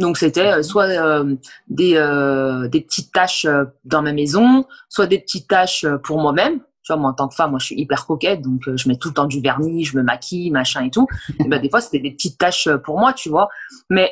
Donc 0.00 0.16
c'était 0.16 0.46
euh, 0.46 0.62
soit 0.62 0.88
euh, 0.88 1.36
des, 1.68 1.94
euh, 1.96 2.68
des 2.68 2.80
petites 2.80 3.12
tâches 3.12 3.46
dans 3.84 4.00
ma 4.00 4.12
maison, 4.12 4.66
soit 4.88 5.06
des 5.06 5.20
petites 5.20 5.46
tâches 5.46 5.86
pour 6.04 6.18
moi-même. 6.18 6.60
Tu 6.82 6.92
vois, 6.92 6.96
moi 6.96 7.10
en 7.10 7.12
tant 7.12 7.28
que 7.28 7.34
femme, 7.34 7.50
moi 7.50 7.58
je 7.58 7.66
suis 7.66 7.78
hyper 7.78 8.06
coquette, 8.06 8.40
donc 8.40 8.62
je 8.74 8.88
mets 8.88 8.96
tout 8.96 9.08
le 9.08 9.14
temps 9.14 9.26
du 9.26 9.42
vernis, 9.42 9.84
je 9.84 9.98
me 9.98 10.02
maquille, 10.02 10.50
machin 10.50 10.86
et 10.86 10.90
tout. 10.90 11.06
Et 11.38 11.44
ben, 11.44 11.60
des 11.60 11.68
fois 11.68 11.82
c'était 11.82 11.98
des 11.98 12.12
petites 12.12 12.38
tâches 12.38 12.66
pour 12.82 12.98
moi, 12.98 13.12
tu 13.12 13.28
vois. 13.28 13.50
Mais 13.90 14.10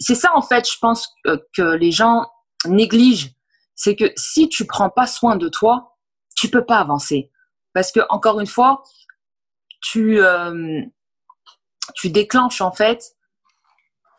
c'est 0.00 0.14
ça 0.14 0.30
en 0.34 0.40
fait, 0.40 0.66
je 0.66 0.78
pense 0.80 1.14
que 1.24 1.74
les 1.76 1.92
gens 1.92 2.26
négligent, 2.66 3.34
c'est 3.74 3.94
que 3.96 4.10
si 4.16 4.48
tu 4.48 4.66
prends 4.66 4.88
pas 4.88 5.06
soin 5.06 5.36
de 5.36 5.50
toi, 5.50 5.98
tu 6.34 6.48
peux 6.48 6.64
pas 6.64 6.78
avancer. 6.78 7.30
Parce 7.74 7.92
que 7.92 8.00
encore 8.08 8.40
une 8.40 8.46
fois, 8.46 8.82
tu 9.82 10.20
tu 11.94 12.08
déclenches 12.08 12.62
en 12.62 12.72
fait 12.72 13.14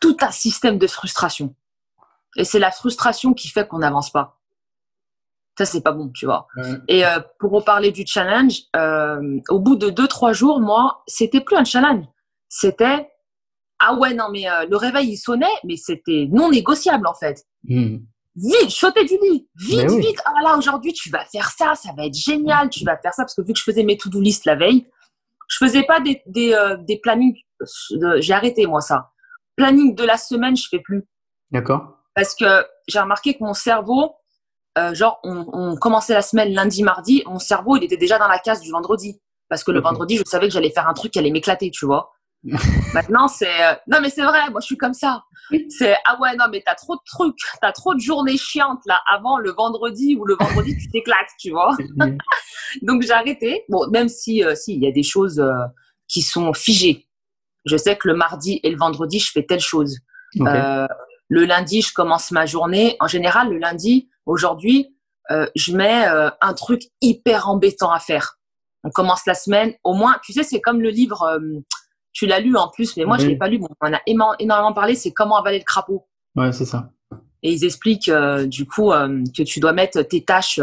tout 0.02 0.16
un 0.20 0.32
système 0.32 0.76
de 0.76 0.86
frustration. 0.86 1.54
Et 2.36 2.44
c'est 2.44 2.58
la 2.58 2.70
frustration 2.70 3.32
qui 3.32 3.48
fait 3.48 3.66
qu'on 3.66 3.78
n'avance 3.78 4.10
pas. 4.10 4.38
Ça, 5.56 5.64
c'est 5.64 5.82
pas 5.82 5.92
bon, 5.92 6.10
tu 6.10 6.24
vois. 6.24 6.46
Et 6.88 7.06
euh, 7.06 7.20
pour 7.38 7.52
reparler 7.52 7.92
du 7.92 8.04
challenge, 8.06 8.62
euh, 8.74 9.38
au 9.48 9.60
bout 9.60 9.76
de 9.76 9.90
deux, 9.90 10.08
trois 10.08 10.32
jours, 10.32 10.60
moi, 10.60 11.02
c'était 11.06 11.40
plus 11.40 11.56
un 11.56 11.64
challenge. 11.64 12.06
C'était, 12.48 13.10
ah 13.78 13.94
ouais, 13.94 14.14
non, 14.14 14.26
mais 14.30 14.50
euh, 14.50 14.66
le 14.68 14.76
réveil, 14.76 15.10
il 15.10 15.16
sonnait, 15.18 15.46
mais 15.64 15.76
c'était 15.76 16.26
non 16.30 16.50
négociable, 16.50 17.06
en 17.06 17.14
fait. 17.14 17.44
Hmm. 17.64 17.98
Vite, 18.34 18.70
sauter 18.70 19.04
du 19.04 19.18
lit. 19.22 19.46
Vite, 19.56 19.90
vite. 19.90 20.22
Ah 20.24 20.42
là, 20.42 20.56
aujourd'hui, 20.56 20.94
tu 20.94 21.10
vas 21.10 21.24
faire 21.26 21.50
ça, 21.50 21.74
ça 21.74 21.90
va 21.94 22.06
être 22.06 22.14
génial, 22.14 22.70
tu 22.70 22.82
vas 22.84 22.96
faire 22.96 23.12
ça. 23.12 23.24
Parce 23.24 23.34
que 23.34 23.42
vu 23.42 23.52
que 23.52 23.58
je 23.58 23.64
faisais 23.64 23.84
mes 23.84 23.98
to-do 23.98 24.20
list 24.22 24.46
la 24.46 24.56
veille, 24.56 24.86
je 25.48 25.58
faisais 25.58 25.82
pas 25.82 26.00
des, 26.00 26.22
des, 26.24 26.56
des 26.80 26.98
plannings. 26.98 27.36
J'ai 28.20 28.32
arrêté, 28.32 28.66
moi, 28.66 28.80
ça 28.80 29.12
planning 29.56 29.94
de 29.94 30.04
la 30.04 30.16
semaine, 30.16 30.56
je 30.56 30.68
fais 30.68 30.80
plus. 30.80 31.04
D'accord. 31.50 31.98
Parce 32.14 32.34
que 32.34 32.64
j'ai 32.88 33.00
remarqué 33.00 33.34
que 33.34 33.42
mon 33.42 33.54
cerveau, 33.54 34.14
euh, 34.78 34.94
genre, 34.94 35.20
on, 35.22 35.76
commençait 35.76 36.14
la 36.14 36.22
semaine 36.22 36.52
lundi, 36.52 36.82
mardi, 36.82 37.22
mon 37.26 37.38
cerveau, 37.38 37.76
il 37.76 37.84
était 37.84 37.96
déjà 37.96 38.18
dans 38.18 38.28
la 38.28 38.38
case 38.38 38.60
du 38.60 38.70
vendredi. 38.70 39.20
Parce 39.48 39.64
que 39.64 39.70
le 39.70 39.80
vendredi, 39.80 40.16
je 40.16 40.22
savais 40.26 40.48
que 40.48 40.54
j'allais 40.54 40.70
faire 40.70 40.88
un 40.88 40.94
truc 40.94 41.12
qui 41.12 41.18
allait 41.18 41.30
m'éclater, 41.30 41.70
tu 41.70 41.84
vois. 41.84 42.12
Maintenant, 42.94 43.28
c'est. 43.28 43.62
Euh, 43.62 43.74
non, 43.86 43.98
mais 44.00 44.08
c'est 44.08 44.22
vrai, 44.22 44.50
moi, 44.50 44.60
je 44.60 44.66
suis 44.66 44.78
comme 44.78 44.94
ça. 44.94 45.22
C'est 45.68 45.94
Ah 46.06 46.18
ouais, 46.20 46.34
non, 46.36 46.46
mais 46.50 46.62
t'as 46.64 46.74
trop 46.74 46.96
de 46.96 47.02
trucs, 47.04 47.36
t'as 47.60 47.72
trop 47.72 47.94
de 47.94 48.00
journées 48.00 48.38
chiantes, 48.38 48.80
là, 48.86 49.00
avant 49.12 49.38
le 49.38 49.52
vendredi 49.52 50.16
ou 50.18 50.24
le 50.24 50.36
vendredi, 50.40 50.76
tu 50.76 50.88
t'éclates, 50.88 51.28
tu 51.38 51.50
vois. 51.50 51.76
Donc, 52.82 53.02
j'ai 53.02 53.12
arrêté. 53.12 53.64
Bon, 53.68 53.86
même 53.90 54.08
si, 54.08 54.42
euh, 54.42 54.54
si, 54.54 54.74
il 54.74 54.82
y 54.82 54.86
a 54.86 54.92
des 54.92 55.02
choses 55.02 55.44
qui 56.08 56.22
sont 56.22 56.52
figées. 56.54 57.06
Je 57.64 57.76
sais 57.76 57.96
que 57.96 58.08
le 58.08 58.14
mardi 58.14 58.60
et 58.62 58.70
le 58.70 58.76
vendredi, 58.76 59.18
je 59.18 59.30
fais 59.30 59.44
telle 59.44 59.60
chose. 59.60 59.98
Euh, 60.40 60.86
le 61.28 61.44
lundi, 61.44 61.82
je 61.82 61.92
commence 61.92 62.30
ma 62.30 62.46
journée. 62.46 62.96
En 63.00 63.06
général, 63.06 63.50
le 63.50 63.58
lundi, 63.58 64.08
aujourd'hui, 64.26 64.94
euh, 65.30 65.46
je 65.54 65.76
mets 65.76 66.08
euh, 66.08 66.30
un 66.40 66.54
truc 66.54 66.82
hyper 67.00 67.48
embêtant 67.48 67.92
à 67.92 67.98
faire. 67.98 68.38
On 68.84 68.90
commence 68.90 69.24
la 69.26 69.34
semaine. 69.34 69.74
Au 69.84 69.94
moins, 69.94 70.16
tu 70.24 70.32
sais, 70.32 70.42
c'est 70.42 70.60
comme 70.60 70.80
le 70.80 70.90
livre. 70.90 71.38
tu 72.12 72.26
l'as 72.26 72.40
lu 72.40 72.56
en 72.56 72.68
plus, 72.68 72.96
mais 72.96 73.04
moi, 73.04 73.16
je 73.18 73.26
l'ai 73.26 73.36
pas 73.36 73.48
lu. 73.48 73.60
on 73.62 73.86
en 73.86 73.92
a 73.92 74.00
énormément 74.06 74.72
parlé. 74.72 74.94
C'est 74.94 75.12
comment 75.12 75.38
avaler 75.38 75.58
le 75.58 75.64
crapaud. 75.64 76.06
Ouais, 76.34 76.52
c'est 76.52 76.64
ça. 76.64 76.90
Et 77.44 77.52
ils 77.52 77.64
expliquent 77.64 78.10
du 78.46 78.66
coup 78.66 78.90
que 78.90 79.42
tu 79.42 79.60
dois 79.60 79.72
mettre 79.72 80.02
tes 80.02 80.24
tâches 80.24 80.60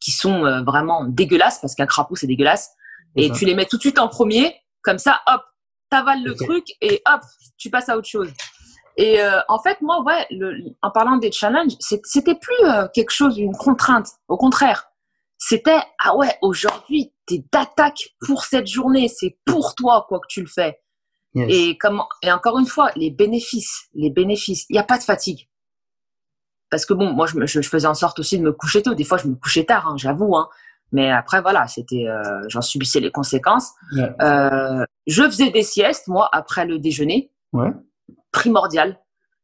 qui 0.00 0.10
sont 0.10 0.62
vraiment 0.64 1.04
dégueulasses 1.04 1.60
parce 1.60 1.74
qu'un 1.74 1.86
crapaud 1.86 2.16
c'est 2.16 2.26
dégueulasse 2.26 2.70
et 3.16 3.30
tu 3.30 3.44
les 3.44 3.54
mets 3.54 3.66
tout 3.66 3.76
de 3.76 3.82
suite 3.82 3.98
en 3.98 4.08
premier. 4.08 4.54
Comme 4.82 4.98
ça, 4.98 5.20
hop, 5.26 5.42
t'avales 5.94 6.24
le 6.24 6.34
truc 6.34 6.64
et 6.80 7.02
hop, 7.06 7.20
tu 7.56 7.70
passes 7.70 7.88
à 7.88 7.96
autre 7.96 8.08
chose. 8.08 8.28
Et 8.96 9.20
euh, 9.20 9.38
en 9.48 9.60
fait, 9.60 9.80
moi, 9.80 10.02
ouais, 10.02 10.26
en 10.82 10.90
parlant 10.90 11.18
des 11.18 11.30
challenges, 11.30 11.74
c'était 11.78 12.34
plus 12.34 12.64
euh, 12.64 12.88
quelque 12.92 13.12
chose, 13.12 13.38
une 13.38 13.56
contrainte. 13.56 14.08
Au 14.26 14.36
contraire, 14.36 14.88
c'était 15.38 15.80
ah 16.00 16.16
ouais, 16.16 16.36
aujourd'hui, 16.42 17.12
t'es 17.26 17.44
d'attaque 17.52 18.14
pour 18.26 18.44
cette 18.44 18.66
journée, 18.66 19.08
c'est 19.08 19.38
pour 19.44 19.76
toi 19.76 20.04
quoi 20.08 20.18
que 20.18 20.26
tu 20.28 20.40
le 20.40 20.48
fais. 20.48 20.80
Et 21.36 21.76
comment 21.78 22.08
Et 22.22 22.30
encore 22.30 22.60
une 22.60 22.66
fois, 22.66 22.92
les 22.94 23.10
bénéfices, 23.10 23.88
les 23.92 24.08
bénéfices. 24.10 24.66
Il 24.70 24.74
n'y 24.74 24.78
a 24.78 24.84
pas 24.84 24.98
de 24.98 25.02
fatigue. 25.02 25.48
Parce 26.70 26.86
que 26.86 26.94
bon, 26.94 27.12
moi, 27.12 27.26
je, 27.26 27.44
je, 27.44 27.68
faisais 27.68 27.88
en 27.88 27.94
sorte 27.94 28.20
aussi 28.20 28.38
de 28.38 28.44
me 28.44 28.52
coucher 28.52 28.82
tôt. 28.82 28.94
Des 28.94 29.02
fois, 29.02 29.18
je 29.18 29.26
me 29.26 29.34
couchais 29.34 29.64
tard, 29.64 29.88
hein, 29.88 29.96
j'avoue. 29.96 30.36
Hein. 30.36 30.48
Mais 30.94 31.10
après, 31.10 31.42
voilà, 31.42 31.66
c'était, 31.66 32.06
euh, 32.06 32.22
j'en 32.46 32.62
subissais 32.62 33.00
les 33.00 33.10
conséquences. 33.10 33.72
Euh, 34.22 34.86
je 35.08 35.24
faisais 35.24 35.50
des 35.50 35.64
siestes, 35.64 36.06
moi, 36.06 36.30
après 36.32 36.66
le 36.66 36.78
déjeuner. 36.78 37.32
Ouais. 37.52 37.72
Primordial. 38.30 39.00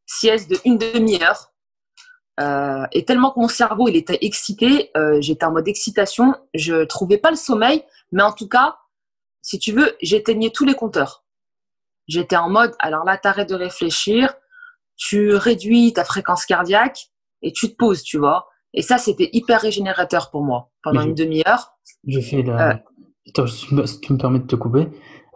Sieste 0.06 0.48
de 0.48 0.56
une 0.64 0.78
demi-heure. 0.78 1.50
Euh, 2.38 2.86
et 2.92 3.04
tellement 3.04 3.32
que 3.32 3.40
mon 3.40 3.48
cerveau, 3.48 3.88
il 3.88 3.96
était 3.96 4.18
excité, 4.22 4.92
euh, 4.96 5.20
j'étais 5.20 5.44
en 5.44 5.50
mode 5.50 5.66
excitation, 5.66 6.36
je 6.54 6.84
trouvais 6.84 7.18
pas 7.18 7.30
le 7.30 7.36
sommeil, 7.36 7.84
mais 8.12 8.22
en 8.22 8.32
tout 8.32 8.48
cas, 8.48 8.78
si 9.42 9.58
tu 9.58 9.72
veux, 9.72 9.96
j'éteignais 10.00 10.50
tous 10.50 10.64
les 10.64 10.74
compteurs. 10.74 11.24
J'étais 12.06 12.36
en 12.36 12.48
mode, 12.48 12.74
alors 12.78 13.04
là, 13.04 13.18
t'arrêtes 13.18 13.50
de 13.50 13.56
réfléchir, 13.56 14.32
tu 14.96 15.34
réduis 15.34 15.92
ta 15.92 16.04
fréquence 16.04 16.46
cardiaque 16.46 17.10
et 17.42 17.52
tu 17.52 17.68
te 17.68 17.74
poses, 17.74 18.04
tu 18.04 18.18
vois. 18.18 18.46
Et 18.74 18.82
ça, 18.82 18.98
c'était 18.98 19.30
hyper 19.32 19.60
régénérateur 19.60 20.30
pour 20.30 20.42
moi 20.42 20.70
pendant 20.82 21.02
une 21.02 21.14
demi-heure. 21.14 21.72
Je 22.06 22.20
fais 22.20 22.42
la... 22.42 22.70
Euh, 22.70 22.74
Attends, 23.28 23.46
si 23.46 24.00
tu 24.00 24.12
me 24.12 24.18
permets 24.18 24.40
de 24.40 24.46
te 24.46 24.56
couper. 24.56 24.88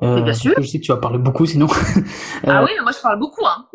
Euh, 0.03 0.21
bien 0.21 0.33
sûr. 0.33 0.53
Je 0.59 0.67
sais 0.67 0.79
que 0.79 0.85
tu 0.85 0.93
vas 0.93 0.99
parler 0.99 1.19
beaucoup 1.19 1.47
sinon. 1.47 1.67
ah 2.47 2.61
euh, 2.61 2.65
oui, 2.65 2.73
moi 2.83 2.93
je 2.93 3.01
parle 3.01 3.19
beaucoup. 3.19 3.45
Hein. 3.47 3.67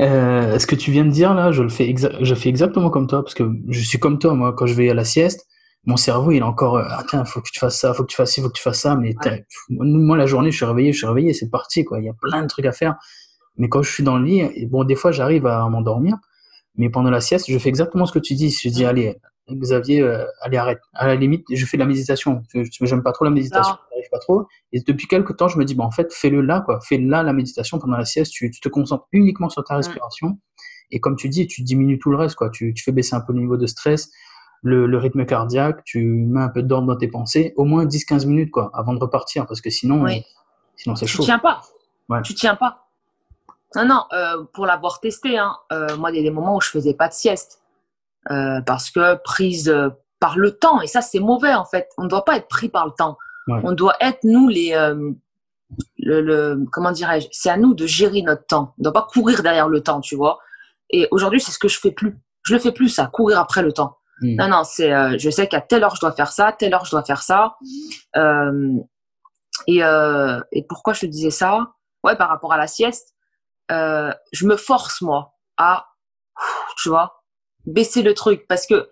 Euh, 0.00 0.58
ce 0.58 0.66
que 0.66 0.76
tu 0.76 0.90
viens 0.90 1.04
de 1.04 1.10
dire 1.10 1.34
là, 1.34 1.50
je 1.50 1.62
le 1.62 1.68
fais, 1.68 1.92
je 2.20 2.34
fais 2.34 2.48
exactement 2.48 2.90
comme 2.90 3.06
toi 3.06 3.22
parce 3.22 3.34
que 3.34 3.50
je 3.68 3.80
suis 3.80 3.98
comme 3.98 4.18
toi. 4.18 4.34
Moi, 4.34 4.52
quand 4.52 4.66
je 4.66 4.74
vais 4.74 4.90
à 4.90 4.94
la 4.94 5.04
sieste, 5.04 5.46
mon 5.84 5.96
cerveau 5.96 6.30
il 6.30 6.38
est 6.38 6.42
encore 6.42 6.78
ah 6.78 7.02
tiens, 7.08 7.24
faut 7.24 7.40
que 7.40 7.48
tu 7.52 7.58
fasses 7.58 7.80
ça, 7.80 7.94
faut 7.94 8.04
que 8.04 8.10
tu 8.10 8.16
fasses 8.16 8.32
ci, 8.32 8.40
faut 8.40 8.48
que 8.48 8.56
tu 8.56 8.62
fasses 8.62 8.80
ça. 8.80 8.96
Mais 8.96 9.14
moi 9.68 10.16
la 10.16 10.26
journée, 10.26 10.50
je 10.50 10.56
suis 10.56 10.66
réveillé, 10.66 10.92
je 10.92 10.98
suis 10.98 11.06
réveillé, 11.06 11.32
c'est 11.32 11.50
parti 11.50 11.84
quoi. 11.84 11.98
Il 11.98 12.04
y 12.04 12.08
a 12.08 12.14
plein 12.20 12.42
de 12.42 12.48
trucs 12.48 12.66
à 12.66 12.72
faire. 12.72 12.94
Mais 13.56 13.68
quand 13.68 13.82
je 13.82 13.90
suis 13.90 14.04
dans 14.04 14.18
le 14.18 14.24
lit, 14.24 14.66
bon, 14.66 14.84
des 14.84 14.94
fois 14.96 15.10
j'arrive 15.10 15.46
à 15.46 15.68
m'endormir, 15.68 16.16
mais 16.76 16.90
pendant 16.90 17.10
la 17.10 17.20
sieste, 17.20 17.46
je 17.48 17.58
fais 17.58 17.68
exactement 17.68 18.06
ce 18.06 18.12
que 18.12 18.18
tu 18.18 18.34
dis. 18.34 18.50
Je 18.50 18.68
dis 18.68 18.84
allez, 18.84 19.16
Xavier, 19.50 20.00
euh, 20.00 20.24
allez, 20.40 20.56
arrête. 20.56 20.80
À 20.94 21.06
la 21.06 21.14
limite, 21.14 21.46
je 21.50 21.64
fais 21.66 21.76
de 21.76 21.82
la 21.82 21.86
méditation. 21.86 22.42
J'aime 22.82 23.02
pas 23.02 23.12
trop 23.12 23.24
la 23.24 23.30
méditation, 23.30 23.76
j'arrive 23.90 24.10
pas 24.10 24.18
trop. 24.18 24.46
Et 24.72 24.80
depuis 24.80 25.06
quelques 25.06 25.36
temps, 25.36 25.48
je 25.48 25.58
me 25.58 25.64
dis, 25.64 25.74
bon, 25.74 25.84
en 25.84 25.90
fait, 25.90 26.12
fais-le 26.12 26.40
là, 26.40 26.60
quoi. 26.60 26.80
Fais 26.80 26.98
là 26.98 27.22
la 27.22 27.32
méditation 27.32 27.78
pendant 27.78 27.96
la 27.96 28.04
sieste. 28.04 28.32
Tu, 28.32 28.50
te 28.50 28.68
concentres 28.68 29.06
uniquement 29.12 29.48
sur 29.48 29.62
ta 29.62 29.74
mm. 29.74 29.76
respiration. 29.78 30.38
Et 30.90 31.00
comme 31.00 31.16
tu 31.16 31.28
dis, 31.28 31.46
tu 31.46 31.62
diminues 31.62 31.98
tout 31.98 32.10
le 32.10 32.16
reste, 32.16 32.34
quoi. 32.34 32.50
Tu, 32.50 32.74
fais 32.76 32.92
baisser 32.92 33.14
un 33.14 33.20
peu 33.20 33.32
le 33.32 33.40
niveau 33.40 33.56
de 33.56 33.66
stress, 33.66 34.10
le, 34.62 34.98
rythme 34.98 35.24
cardiaque, 35.24 35.84
tu 35.84 36.04
mets 36.04 36.40
un 36.40 36.48
peu 36.48 36.62
d'ordre 36.62 36.88
dans 36.88 36.96
tes 36.96 37.08
pensées, 37.08 37.52
au 37.56 37.64
moins 37.64 37.86
10-15 37.86 38.26
minutes, 38.26 38.50
quoi, 38.50 38.70
avant 38.74 38.94
de 38.94 38.98
repartir. 38.98 39.46
Parce 39.46 39.60
que 39.60 39.70
sinon, 39.70 40.06
sinon 40.76 40.96
c'est 40.96 41.06
chaud. 41.06 41.22
Tu 41.22 41.26
tiens 41.26 41.38
pas. 41.38 41.62
Tu 42.22 42.34
tiens 42.34 42.56
pas. 42.56 42.85
Non, 43.76 43.84
non, 43.84 44.04
euh, 44.14 44.42
pour 44.54 44.64
l'avoir 44.64 45.00
testé, 45.00 45.36
hein, 45.36 45.54
euh, 45.70 45.96
moi, 45.98 46.10
il 46.10 46.16
y 46.16 46.20
a 46.20 46.22
des 46.22 46.30
moments 46.30 46.56
où 46.56 46.60
je 46.62 46.70
faisais 46.70 46.94
pas 46.94 47.08
de 47.08 47.12
sieste. 47.12 47.60
Euh, 48.30 48.60
parce 48.62 48.90
que 48.90 49.14
prise 49.22 49.72
par 50.18 50.36
le 50.36 50.50
temps, 50.50 50.80
et 50.80 50.88
ça 50.88 51.00
c'est 51.00 51.20
mauvais 51.20 51.54
en 51.54 51.64
fait, 51.64 51.88
on 51.96 52.04
ne 52.04 52.08
doit 52.08 52.24
pas 52.24 52.36
être 52.36 52.48
pris 52.48 52.68
par 52.68 52.84
le 52.84 52.90
temps. 52.90 53.16
On 53.48 53.70
doit 53.70 53.94
être 54.00 54.24
nous 54.24 54.48
les... 54.48 54.74
Le, 55.98 56.64
comment 56.72 56.90
dirais-je 56.90 57.28
C'est 57.30 57.50
à 57.50 57.56
nous 57.56 57.74
de 57.74 57.86
gérer 57.86 58.22
notre 58.22 58.44
temps. 58.46 58.72
On 58.78 58.80
ne 58.80 58.84
doit 58.84 58.92
pas 58.92 59.06
courir 59.08 59.44
derrière 59.44 59.68
le 59.68 59.80
temps, 59.80 60.00
tu 60.00 60.16
vois. 60.16 60.38
Et 60.90 61.06
aujourd'hui, 61.12 61.40
c'est 61.40 61.52
ce 61.52 61.58
que 61.58 61.68
je 61.68 61.78
fais 61.78 61.92
plus. 61.92 62.18
Je 62.42 62.54
le 62.54 62.60
fais 62.60 62.72
plus, 62.72 62.88
ça, 62.88 63.06
courir 63.06 63.38
après 63.38 63.62
le 63.62 63.72
temps. 63.72 63.98
Hmm. 64.20 64.34
Non, 64.36 64.48
non, 64.48 64.64
c'est, 64.64 65.18
je 65.20 65.30
sais 65.30 65.46
qu'à 65.46 65.60
telle 65.60 65.84
heure 65.84 65.94
je 65.94 66.00
dois 66.00 66.12
faire 66.12 66.32
ça, 66.32 66.50
telle 66.50 66.74
heure 66.74 66.84
je 66.84 66.90
dois 66.90 67.04
faire 67.04 67.22
ça. 67.22 67.56
et, 69.68 69.78
et 69.78 70.62
pourquoi 70.68 70.94
je 70.94 71.02
te 71.02 71.06
disais 71.06 71.30
ça? 71.30 71.74
Ouais, 72.02 72.16
par 72.16 72.28
rapport 72.28 72.52
à 72.52 72.56
la 72.56 72.66
sieste, 72.66 73.15
je 73.70 74.46
me 74.46 74.56
force 74.56 75.00
moi 75.02 75.34
à, 75.56 75.86
tu 76.82 76.88
vois, 76.88 77.22
baisser 77.64 78.02
le 78.02 78.14
truc. 78.14 78.46
Parce 78.48 78.66
que, 78.66 78.90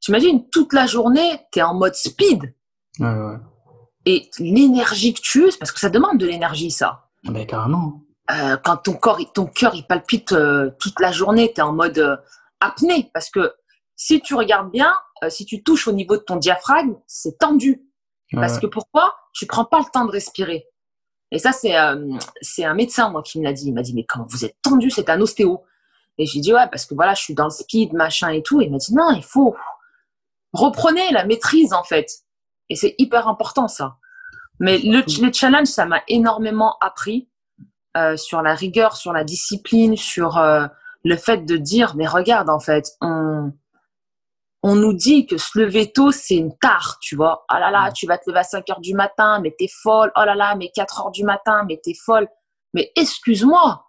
tu 0.00 0.10
imagines, 0.10 0.48
toute 0.50 0.72
la 0.72 0.86
journée, 0.86 1.40
tu 1.52 1.58
es 1.58 1.62
en 1.62 1.74
mode 1.74 1.94
speed. 1.94 2.54
Et 4.06 4.30
l'énergie 4.38 5.12
que 5.12 5.20
tu 5.20 5.46
uses, 5.46 5.56
parce 5.56 5.72
que 5.72 5.80
ça 5.80 5.90
demande 5.90 6.18
de 6.18 6.26
l'énergie, 6.26 6.70
ça. 6.70 7.08
Ah 7.26 7.30
ben, 7.30 7.46
carrément. 7.46 8.02
Euh, 8.30 8.56
quand 8.62 8.76
ton 8.78 8.94
corps, 8.94 9.18
ton 9.32 9.46
cœur, 9.46 9.74
il 9.74 9.86
palpite 9.86 10.32
euh, 10.32 10.70
toute 10.78 11.00
la 11.00 11.12
journée, 11.12 11.52
tu 11.52 11.60
es 11.60 11.62
en 11.62 11.72
mode 11.72 11.98
euh, 11.98 12.16
apnée. 12.60 13.10
Parce 13.12 13.30
que 13.30 13.52
si 13.96 14.20
tu 14.20 14.34
regardes 14.34 14.70
bien, 14.70 14.94
si 15.28 15.44
tu 15.44 15.62
touches 15.62 15.88
au 15.88 15.92
niveau 15.92 16.16
de 16.16 16.22
ton 16.22 16.36
diaphragme, 16.36 16.94
c'est 17.06 17.38
tendu. 17.38 17.82
Parce 18.32 18.60
que 18.60 18.66
pourquoi? 18.66 19.14
Tu 19.32 19.46
prends 19.46 19.64
pas 19.64 19.78
le 19.78 19.86
temps 19.92 20.04
de 20.04 20.10
respirer. 20.10 20.66
Et 21.30 21.38
ça, 21.38 21.52
c'est 21.52 21.74
c'est 22.40 22.64
un 22.64 22.74
médecin, 22.74 23.10
moi, 23.10 23.22
qui 23.22 23.38
me 23.38 23.44
l'a 23.44 23.52
dit. 23.52 23.68
Il 23.68 23.74
m'a 23.74 23.82
dit, 23.82 23.94
mais 23.94 24.04
quand 24.04 24.24
vous 24.28 24.44
êtes 24.44 24.56
tendu, 24.62 24.90
c'est 24.90 25.10
un 25.10 25.20
ostéo. 25.20 25.64
Et 26.18 26.26
j'ai 26.26 26.40
dit, 26.40 26.52
ouais, 26.52 26.66
parce 26.70 26.86
que 26.86 26.94
voilà, 26.94 27.14
je 27.14 27.22
suis 27.22 27.34
dans 27.34 27.44
le 27.44 27.50
speed, 27.50 27.92
machin 27.92 28.30
et 28.30 28.42
tout. 28.42 28.60
Et 28.60 28.64
il 28.64 28.72
m'a 28.72 28.78
dit, 28.78 28.94
non, 28.94 29.10
il 29.14 29.22
faut. 29.22 29.54
Reprenez 30.52 31.12
la 31.12 31.24
maîtrise, 31.24 31.72
en 31.72 31.84
fait. 31.84 32.10
Et 32.70 32.76
c'est 32.76 32.94
hyper 32.98 33.28
important, 33.28 33.68
ça. 33.68 33.96
Mais 34.60 34.78
le, 34.78 35.02
les 35.22 35.32
challenges, 35.32 35.68
ça 35.68 35.86
m'a 35.86 36.02
énormément 36.08 36.76
appris 36.80 37.28
euh, 37.96 38.16
sur 38.16 38.42
la 38.42 38.54
rigueur, 38.54 38.96
sur 38.96 39.12
la 39.12 39.24
discipline, 39.24 39.96
sur 39.96 40.38
euh, 40.38 40.66
le 41.04 41.16
fait 41.16 41.44
de 41.44 41.56
dire, 41.56 41.94
mais 41.96 42.06
regarde, 42.06 42.50
en 42.50 42.58
fait, 42.58 42.92
on, 43.00 43.52
on 44.62 44.74
nous 44.74 44.92
dit 44.92 45.26
que 45.26 45.38
se 45.38 45.58
lever 45.58 45.92
tôt, 45.92 46.10
c'est 46.10 46.34
une 46.34 46.56
tare, 46.58 46.98
tu 47.00 47.16
vois. 47.16 47.44
Oh 47.52 47.58
là 47.58 47.70
là, 47.70 47.92
tu 47.92 48.06
vas 48.06 48.18
te 48.18 48.28
lever 48.28 48.40
à 48.40 48.44
5 48.44 48.68
heures 48.70 48.80
du 48.80 48.94
matin, 48.94 49.40
mais 49.40 49.54
t'es 49.56 49.68
folle. 49.68 50.10
Oh 50.16 50.24
là 50.24 50.34
là, 50.34 50.56
mais 50.56 50.70
4 50.74 51.00
heures 51.00 51.10
du 51.10 51.24
matin, 51.24 51.64
mais 51.68 51.80
t'es 51.82 51.94
folle. 51.94 52.26
Mais 52.74 52.90
excuse-moi, 52.96 53.84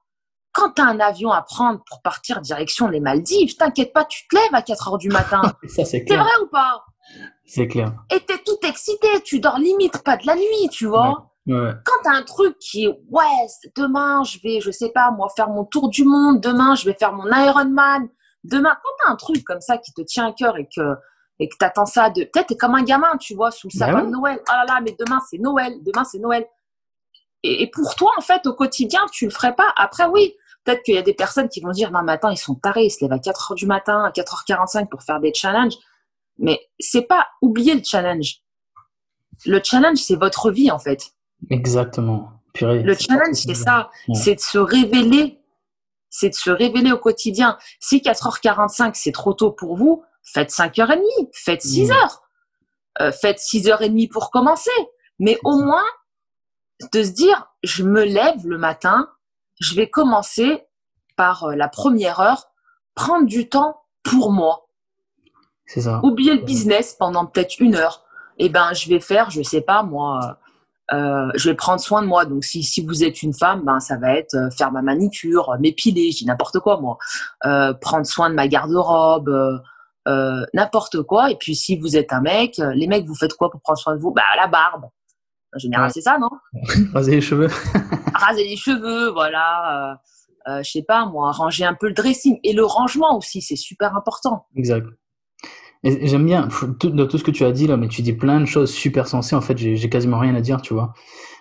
quand 0.52 0.72
tu 0.72 0.82
as 0.82 0.86
un 0.86 1.00
avion 1.00 1.32
à 1.32 1.42
prendre 1.42 1.82
pour 1.88 2.02
partir 2.02 2.42
direction 2.42 2.88
les 2.88 3.00
Maldives, 3.00 3.56
t'inquiète 3.56 3.94
pas, 3.94 4.06
tu 4.06 4.28
te 4.28 4.36
lèves 4.36 4.54
à 4.54 4.62
4 4.62 4.90
heures 4.90 4.98
du 4.98 5.10
matin. 5.10 5.42
Ça, 5.68 5.86
c'est 5.86 6.04
clair. 6.04 6.20
C'est 6.20 6.24
vrai 6.24 6.46
ou 6.46 6.50
pas? 6.50 6.84
C'est 7.46 7.68
clair. 7.68 7.94
Et 8.12 8.20
tu 8.20 8.34
es 8.34 8.38
tout 8.38 8.60
excité, 8.64 9.08
tu 9.24 9.40
dors 9.40 9.58
limite 9.58 10.04
pas 10.04 10.18
de 10.18 10.28
la 10.28 10.36
nuit, 10.36 10.70
tu 10.72 10.86
vois. 10.86 11.26
Quand 11.48 12.04
tu 12.04 12.10
as 12.10 12.14
un 12.14 12.22
truc 12.22 12.60
qui 12.60 12.86
est, 12.86 13.00
ouais, 13.10 13.48
demain, 13.76 14.24
je 14.24 14.38
vais, 14.44 14.62
je 14.62 14.70
sais 14.70 14.90
pas, 14.90 15.10
moi, 15.10 15.30
faire 15.36 15.50
mon 15.50 15.66
tour 15.66 15.90
du 15.90 16.04
monde, 16.04 16.42
demain, 16.42 16.76
je 16.76 16.86
vais 16.86 16.94
faire 16.94 17.12
mon 17.12 17.26
Ironman, 17.26 18.08
demain, 18.44 18.76
quand 18.84 18.90
tu 19.00 19.08
as 19.08 19.12
un 19.12 19.16
truc 19.16 19.44
comme 19.44 19.62
ça 19.62 19.78
qui 19.78 19.94
te 19.94 20.02
tient 20.02 20.28
à 20.28 20.34
cœur 20.34 20.58
et 20.58 20.68
que 20.74 20.96
et 21.42 21.48
que 21.48 21.56
t'attends 21.58 21.86
ça 21.86 22.10
de 22.10 22.24
peut-être 22.24 22.48
t'es 22.48 22.58
comme 22.58 22.76
un 22.76 22.84
gamin 22.84 23.16
tu 23.18 23.34
vois 23.34 23.50
sous 23.50 23.70
le 23.72 23.80
ben 23.80 23.86
sapin 23.86 24.04
de 24.04 24.10
Noël 24.10 24.42
oh 24.42 24.52
là 24.52 24.66
là 24.68 24.82
mais 24.84 24.94
demain 25.00 25.22
c'est 25.30 25.38
Noël 25.38 25.74
demain 25.86 26.04
c'est 26.04 26.20
Noël 26.20 26.46
et, 27.44 27.70
pour 27.72 27.96
toi, 27.96 28.12
en 28.18 28.22
fait, 28.22 28.46
au 28.48 28.54
quotidien, 28.54 29.02
tu 29.12 29.26
le 29.26 29.32
ferais 29.32 29.56
pas? 29.56 29.72
Après, 29.78 30.06
oui, 30.08 30.34
peut-être 30.64 30.84
qu'il 30.84 30.96
y 30.96 30.98
a 30.98 31.02
des 31.02 31.14
personnes 31.14 31.48
qui 31.48 31.62
vont 31.62 31.72
dire, 31.72 31.92
non, 31.92 32.06
attends, 32.08 32.30
ils 32.30 32.38
sont 32.38 32.56
tarés, 32.56 32.86
ils 32.86 32.90
se 32.90 33.04
lèvent 33.04 33.14
à 33.14 33.20
4 33.20 33.52
heures 33.52 33.56
du 33.56 33.66
matin, 33.66 34.04
à 34.04 34.12
4h45 34.12 34.90
pour 34.90 35.04
faire 35.04 35.20
des 35.20 35.34
challenges. 35.34 35.76
Mais 36.38 36.60
c'est 36.80 37.04
pas 37.04 37.28
oublier 37.42 37.76
le 37.76 37.82
challenge. 37.84 38.42
Le 39.46 39.62
challenge, 39.64 39.98
c'est 39.98 40.16
votre 40.16 40.52
vie, 40.52 40.70
en 40.70 40.80
fait. 40.80 41.12
Exactement. 41.50 42.32
le 42.60 42.94
challenge, 42.94 43.36
c'est 43.36 43.56
ça. 43.56 43.90
C'est 44.14 44.36
de 44.36 44.40
se 44.40 44.58
révéler. 44.58 45.39
C'est 46.10 46.30
de 46.30 46.36
se 46.36 46.50
révéler 46.50 46.92
au 46.92 46.98
quotidien. 46.98 47.58
Si 47.80 48.00
4h45, 48.00 48.92
c'est 48.96 49.12
trop 49.12 49.34
tôt 49.34 49.52
pour 49.52 49.76
vous, 49.76 50.04
faites 50.24 50.52
5h30, 50.52 51.02
faites 51.34 51.64
6h. 51.64 51.94
Mm. 51.94 52.08
Euh, 53.02 53.12
faites 53.12 53.40
6h30 53.40 54.10
pour 54.10 54.32
commencer. 54.32 54.72
Mais 55.20 55.38
au 55.44 55.58
moins, 55.58 55.86
de 56.94 57.04
se 57.04 57.12
dire, 57.12 57.52
je 57.64 57.84
me 57.84 58.04
lève 58.04 58.46
le 58.48 58.58
matin, 58.58 59.10
je 59.60 59.76
vais 59.76 59.90
commencer 59.90 60.64
par 61.16 61.46
euh, 61.46 61.56
la 61.56 61.68
première 61.68 62.20
heure, 62.20 62.50
prendre 62.96 63.26
du 63.26 63.50
temps 63.50 63.84
pour 64.04 64.32
moi. 64.32 64.68
C'est 65.66 65.82
ça. 65.82 66.00
Oublier 66.04 66.34
le 66.34 66.42
business 66.42 66.96
pendant 66.98 67.26
peut-être 67.26 67.60
une 67.60 67.76
heure. 67.76 68.04
Et 68.38 68.46
eh 68.46 68.50
ben, 68.50 68.74
je 68.74 68.88
vais 68.88 69.02
faire, 69.02 69.30
je 69.30 69.42
sais 69.42 69.62
pas, 69.62 69.84
moi, 69.84 70.40
euh, 70.94 71.30
je 71.36 71.50
vais 71.50 71.56
prendre 71.56 71.80
soin 71.80 72.02
de 72.02 72.08
moi. 72.08 72.26
Donc, 72.26 72.44
si, 72.44 72.64
si 72.64 72.86
vous 72.86 73.04
êtes 73.04 73.22
une 73.22 73.34
femme, 73.34 73.64
ben, 73.64 73.80
ça 73.80 73.98
va 73.98 74.16
être 74.16 74.36
euh, 74.36 74.50
faire 74.52 74.72
ma 74.72 74.82
manicure, 74.82 75.56
m'épiler, 75.60 76.12
je 76.12 76.18
dis 76.18 76.26
n'importe 76.26 76.60
quoi, 76.60 76.80
moi. 76.80 76.98
prendre 77.82 78.06
soin 78.06 78.30
de 78.30 78.36
ma 78.36 78.48
garde-robe, 78.48 79.62
n'importe 80.54 81.02
quoi. 81.04 81.32
Et 81.32 81.36
puis, 81.36 81.56
si 81.56 81.78
vous 81.78 81.96
êtes 81.96 82.14
un 82.14 82.22
mec, 82.22 82.58
les 82.58 82.88
mecs, 82.88 83.06
vous 83.06 83.16
faites 83.16 83.34
quoi 83.34 83.50
pour 83.50 83.62
prendre 83.62 83.80
soin 83.80 83.96
de 83.96 84.00
vous? 84.00 84.12
Bah, 84.12 84.24
la 84.38 84.48
barbe. 84.48 84.90
En 85.56 85.60
général, 85.60 85.92
c'est 85.92 86.02
ça, 86.02 86.18
non? 86.20 86.30
Raser 86.94 87.16
les 87.16 87.22
cheveux. 87.22 87.50
Raser 88.14 88.44
les 88.44 88.56
cheveux, 88.56 89.10
voilà. 89.12 89.92
Euh, 89.92 89.96
euh, 90.48 90.64
je 90.64 90.72
sais 90.72 90.84
pas, 90.84 91.06
moi, 91.06 91.32
ranger 91.32 91.66
un 91.66 91.74
peu 91.74 91.88
le 91.88 91.94
dressing. 91.94 92.40
Et 92.44 92.54
le 92.54 92.66
rangement 92.66 93.18
aussi, 93.18 93.42
c'est 93.42 93.56
super 93.56 93.96
important. 93.96 94.46
Exact. 94.56 94.88
J'aime 95.84 96.26
bien 96.26 96.50
tout, 96.80 96.90
tout 96.90 97.18
ce 97.18 97.24
que 97.24 97.32
tu 97.32 97.46
as 97.46 97.52
dit 97.52 97.68
là, 97.68 97.78
mais 97.78 97.88
tu 97.88 98.02
dis 98.02 98.14
plein 98.14 98.42
de 98.42 98.46
choses 98.46 98.72
super 98.72 99.08
sensées. 99.08 99.36
En 99.36 99.42
fait, 99.42 99.58
j'ai 99.58 99.90
quasiment 99.90 100.20
rien 100.20 100.36
à 100.36 100.42
dire, 100.42 100.62
tu 100.62 100.74
vois. 100.74 100.94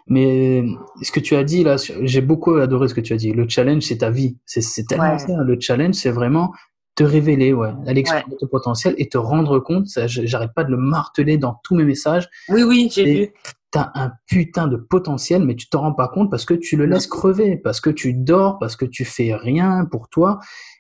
Mais 0.07 0.65
ce 1.03 1.13
que 1.13 1.21
tu 1.21 1.37
as 1.37 1.45
dit 1.45 1.65
là, 1.65 1.77
j'ai 2.03 2.21
beaucoup 2.21 2.55
adoré 2.55 2.89
ce 2.89 2.95
que 2.95 3.01
tu 3.01 3.13
as 3.13 3.17
dit. 3.17 3.33
Le 3.33 3.49
challenge, 3.49 3.83
c'est 3.83 3.99
ta 3.99 4.11
vie. 4.11 4.39
C'est 4.47 4.87
tellement 4.87 5.19
ça. 5.19 5.43
Le 5.43 5.59
challenge, 5.61 5.95
c'est 5.95 6.11
vraiment 6.11 6.53
te 6.95 7.05
révéler, 7.05 7.53
ouais, 7.53 7.71
aller 7.87 8.01
explorer 8.01 8.37
ton 8.41 8.47
potentiel 8.49 8.95
et 8.99 9.09
te 9.09 9.19
rendre 9.19 9.61
compte. 9.61 9.87
J'arrête 10.07 10.53
pas 10.55 10.65
de 10.65 10.71
le 10.71 10.77
marteler 10.77 11.39
dans 11.39 11.61
tous 11.63 11.77
mes 11.77 11.85
messages. 11.85 12.29
Oui, 12.49 12.63
oui, 12.63 12.89
j'ai 12.93 13.05
vu 13.05 13.33
tu 13.73 13.79
as 13.79 13.93
un 13.95 14.13
putain 14.27 14.67
de 14.67 14.77
potentiel, 14.77 15.45
mais 15.45 15.55
tu 15.55 15.69
t'en 15.69 15.83
rends 15.83 15.93
pas 15.93 16.09
compte 16.09 16.31
parce 16.31 16.45
que 16.45 16.55
tu 16.55 16.77
le 16.77 16.87
laisses 16.87 17.07
crever, 17.07 17.57
parce 17.57 17.81
que 17.81 17.91
tu 17.91 18.15
dors, 18.15 18.59
parce 18.59 18.77
que 18.77 18.85
tu 18.85 19.05
fais 19.05 19.35
rien 19.35 19.85
pour 19.85 20.09
toi. 20.09 20.39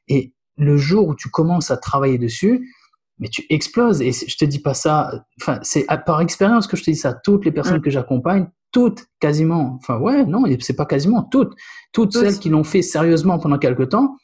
Et 0.08 0.32
le 0.56 0.76
jour 0.76 1.08
où 1.08 1.14
tu 1.14 1.28
commences 1.28 1.70
à 1.70 1.76
travailler 1.76 2.18
dessus, 2.18 2.74
mais 3.18 3.28
tu 3.28 3.44
exploses. 3.50 4.00
Et 4.00 4.12
je 4.12 4.36
te 4.36 4.44
dis 4.44 4.60
pas 4.60 4.74
ça, 4.74 5.24
enfin, 5.40 5.58
c'est 5.62 5.86
par 6.06 6.20
expérience 6.20 6.66
que 6.66 6.76
je 6.76 6.84
te 6.84 6.90
dis 6.90 6.96
ça. 6.96 7.14
Toutes 7.14 7.44
les 7.44 7.52
personnes 7.52 7.78
mm. 7.78 7.82
que 7.82 7.90
j'accompagne, 7.90 8.48
toutes 8.72 9.06
quasiment, 9.20 9.78
enfin, 9.80 9.98
ouais, 9.98 10.24
non, 10.24 10.44
c'est 10.60 10.76
pas 10.76 10.86
quasiment, 10.86 11.22
toutes, 11.22 11.54
toutes 11.92 12.12
celles 12.12 12.38
qui 12.38 12.48
l'ont 12.50 12.64
fait 12.64 12.82
sérieusement 12.82 13.38
pendant 13.38 13.58
quelque 13.58 13.82
temps, 13.82 14.16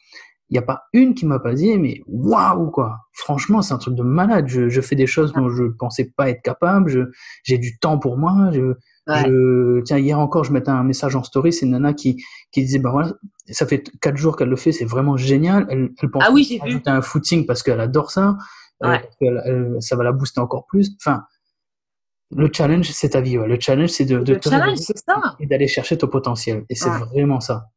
il 0.49 0.53
n'y 0.53 0.59
a 0.59 0.61
pas 0.61 0.83
une 0.93 1.15
qui 1.15 1.25
m'a 1.25 1.39
pas 1.39 1.55
dit, 1.55 1.75
mais 1.77 2.01
waouh, 2.05 2.69
quoi. 2.69 2.97
Franchement, 3.13 3.63
c'est 3.63 3.73
un 3.73 3.79
truc 3.79 3.95
de 3.95 4.03
malade. 4.03 4.47
Je, 4.47 4.69
je, 4.69 4.81
fais 4.81 4.95
des 4.95 5.07
choses 5.07 5.33
dont 5.33 5.49
je 5.49 5.63
pensais 5.63 6.11
pas 6.15 6.29
être 6.29 6.43
capable. 6.43 7.09
J'ai 7.43 7.57
du 7.57 7.79
temps 7.79 7.97
pour 7.97 8.17
moi. 8.17 8.51
Je, 8.53 8.73
je, 9.07 9.81
tiens, 9.81 9.97
hier 9.97 10.19
encore, 10.19 10.43
je 10.43 10.53
mettais 10.53 10.69
un 10.69 10.83
message 10.83 11.15
en 11.15 11.23
story. 11.23 11.51
C'est 11.51 11.65
nana 11.65 11.93
qui, 11.93 12.23
qui 12.51 12.61
disait, 12.61 12.77
bah 12.77 12.91
voilà, 12.91 13.13
ça 13.49 13.65
fait 13.65 13.89
quatre 14.01 14.17
jours 14.17 14.37
qu'elle 14.37 14.49
le 14.49 14.55
fait. 14.55 14.71
C'est 14.71 14.85
vraiment 14.85 15.17
génial. 15.17 15.65
Elle, 15.69 15.89
elle 15.99 16.11
pense 16.11 16.23
ah 16.23 16.31
oui, 16.31 16.43
j'ai 16.47 16.59
vu. 16.59 16.79
un 16.85 17.01
footing 17.01 17.47
parce 17.47 17.63
qu'elle 17.63 17.79
adore 17.79 18.11
ça. 18.11 18.37
Euh, 18.83 19.79
ça 19.79 19.95
va 19.95 20.03
la 20.03 20.11
booster 20.11 20.39
encore 20.39 20.65
plus. 20.67 20.91
Enfin, 21.01 21.23
le 22.31 22.49
challenge, 22.51 22.89
c'est 22.91 23.09
ta 23.09 23.21
vie. 23.21 23.37
Ouais. 23.37 23.47
Le 23.47 23.59
challenge, 23.59 23.89
c'est 23.89 24.05
de, 24.05 24.19
de 24.19 24.33
le 24.33 24.41
challenge, 24.41 24.77
ça. 24.77 25.35
et 25.39 25.45
d'aller 25.45 25.67
chercher 25.67 25.97
ton 25.97 26.07
potentiel. 26.07 26.65
Et 26.69 26.75
c'est 26.75 26.89
vraiment 26.89 27.39
ça. 27.39 27.67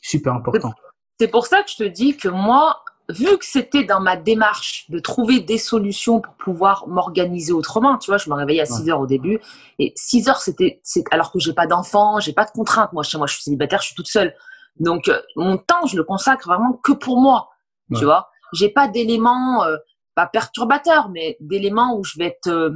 Super 0.00 0.34
important. 0.34 0.72
C'est 1.20 1.28
pour 1.28 1.46
ça 1.46 1.62
que 1.62 1.70
je 1.70 1.76
te 1.76 1.82
dis 1.82 2.16
que 2.16 2.28
moi, 2.28 2.82
vu 3.08 3.26
que 3.38 3.44
c'était 3.44 3.84
dans 3.84 4.00
ma 4.00 4.16
démarche 4.16 4.86
de 4.88 4.98
trouver 4.98 5.40
des 5.40 5.58
solutions 5.58 6.20
pour 6.20 6.34
pouvoir 6.34 6.86
m'organiser 6.86 7.52
autrement, 7.52 7.98
tu 7.98 8.10
vois, 8.10 8.18
je 8.18 8.30
me 8.30 8.34
réveillais 8.34 8.60
à 8.60 8.66
6 8.66 8.88
heures 8.90 9.00
au 9.00 9.06
début 9.06 9.40
et 9.78 9.92
6 9.96 10.28
heures 10.28 10.40
c'était 10.40 10.80
alors 11.10 11.32
que 11.32 11.38
j'ai 11.40 11.52
pas 11.52 11.66
d'enfant, 11.66 12.20
j'ai 12.20 12.32
pas 12.32 12.44
de 12.44 12.50
contraintes. 12.50 12.92
Moi, 12.92 13.02
chez 13.02 13.18
moi, 13.18 13.26
je 13.26 13.34
suis 13.34 13.42
célibataire, 13.42 13.80
je 13.80 13.86
suis 13.86 13.94
toute 13.96 14.08
seule. 14.08 14.34
Donc 14.78 15.08
euh, 15.08 15.20
mon 15.36 15.56
temps, 15.58 15.86
je 15.86 15.96
le 15.96 16.04
consacre 16.04 16.46
vraiment 16.46 16.72
que 16.72 16.92
pour 16.92 17.20
moi. 17.20 17.50
Tu 17.96 18.04
vois, 18.04 18.28
j'ai 18.52 18.68
pas 18.68 18.86
d'éléments 18.86 19.64
euh, 19.64 19.76
pas 20.18 20.26
perturbateurs, 20.26 21.10
mais 21.10 21.36
d'éléments 21.38 21.96
où 21.96 22.02
je 22.02 22.18
vais 22.18 22.26
être 22.26 22.48
euh, 22.48 22.70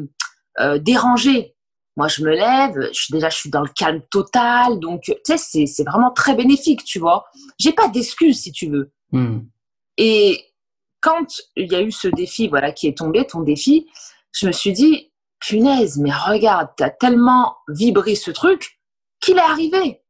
euh 0.61 0.79
dérangée. 0.79 1.57
Moi, 1.97 2.07
je 2.07 2.23
me 2.23 2.31
lève, 2.31 2.91
je 2.93 3.13
déjà, 3.13 3.29
je 3.31 3.37
suis 3.37 3.51
dans 3.51 3.63
le 3.63 3.69
calme 3.69 4.01
total, 4.13 4.79
donc 4.79 5.03
tu 5.03 5.15
sais, 5.25 5.67
c'est 5.67 5.85
vraiment 5.85 6.13
très 6.13 6.37
bénéfique, 6.37 6.85
tu 6.85 7.01
vois. 7.01 7.25
J'ai 7.59 7.73
pas 7.73 7.89
d'excuses, 7.89 8.41
si 8.41 8.53
tu 8.53 8.69
veux. 8.69 8.93
Hmm. 9.11 9.41
Et 9.99 10.41
quand 11.01 11.27
il 11.57 11.71
y 11.71 11.75
a 11.75 11.83
eu 11.83 11.91
ce 11.91 12.07
défi, 12.07 12.47
voilà, 12.47 12.71
qui 12.71 12.87
est 12.87 12.97
tombé, 12.97 13.27
ton 13.27 13.41
défi, 13.41 13.89
je 14.31 14.47
me 14.47 14.53
suis 14.53 14.73
dit, 14.73 15.13
punaise, 15.41 15.99
mais 15.99 16.13
regarde, 16.13 16.69
tu 16.79 16.85
as 16.85 16.91
tellement 16.91 17.57
vibré 17.69 18.15
ce 18.15 18.31
truc 18.31 18.79
qu'il 19.21 19.37
est 19.37 19.41
arrivé. 19.41 20.01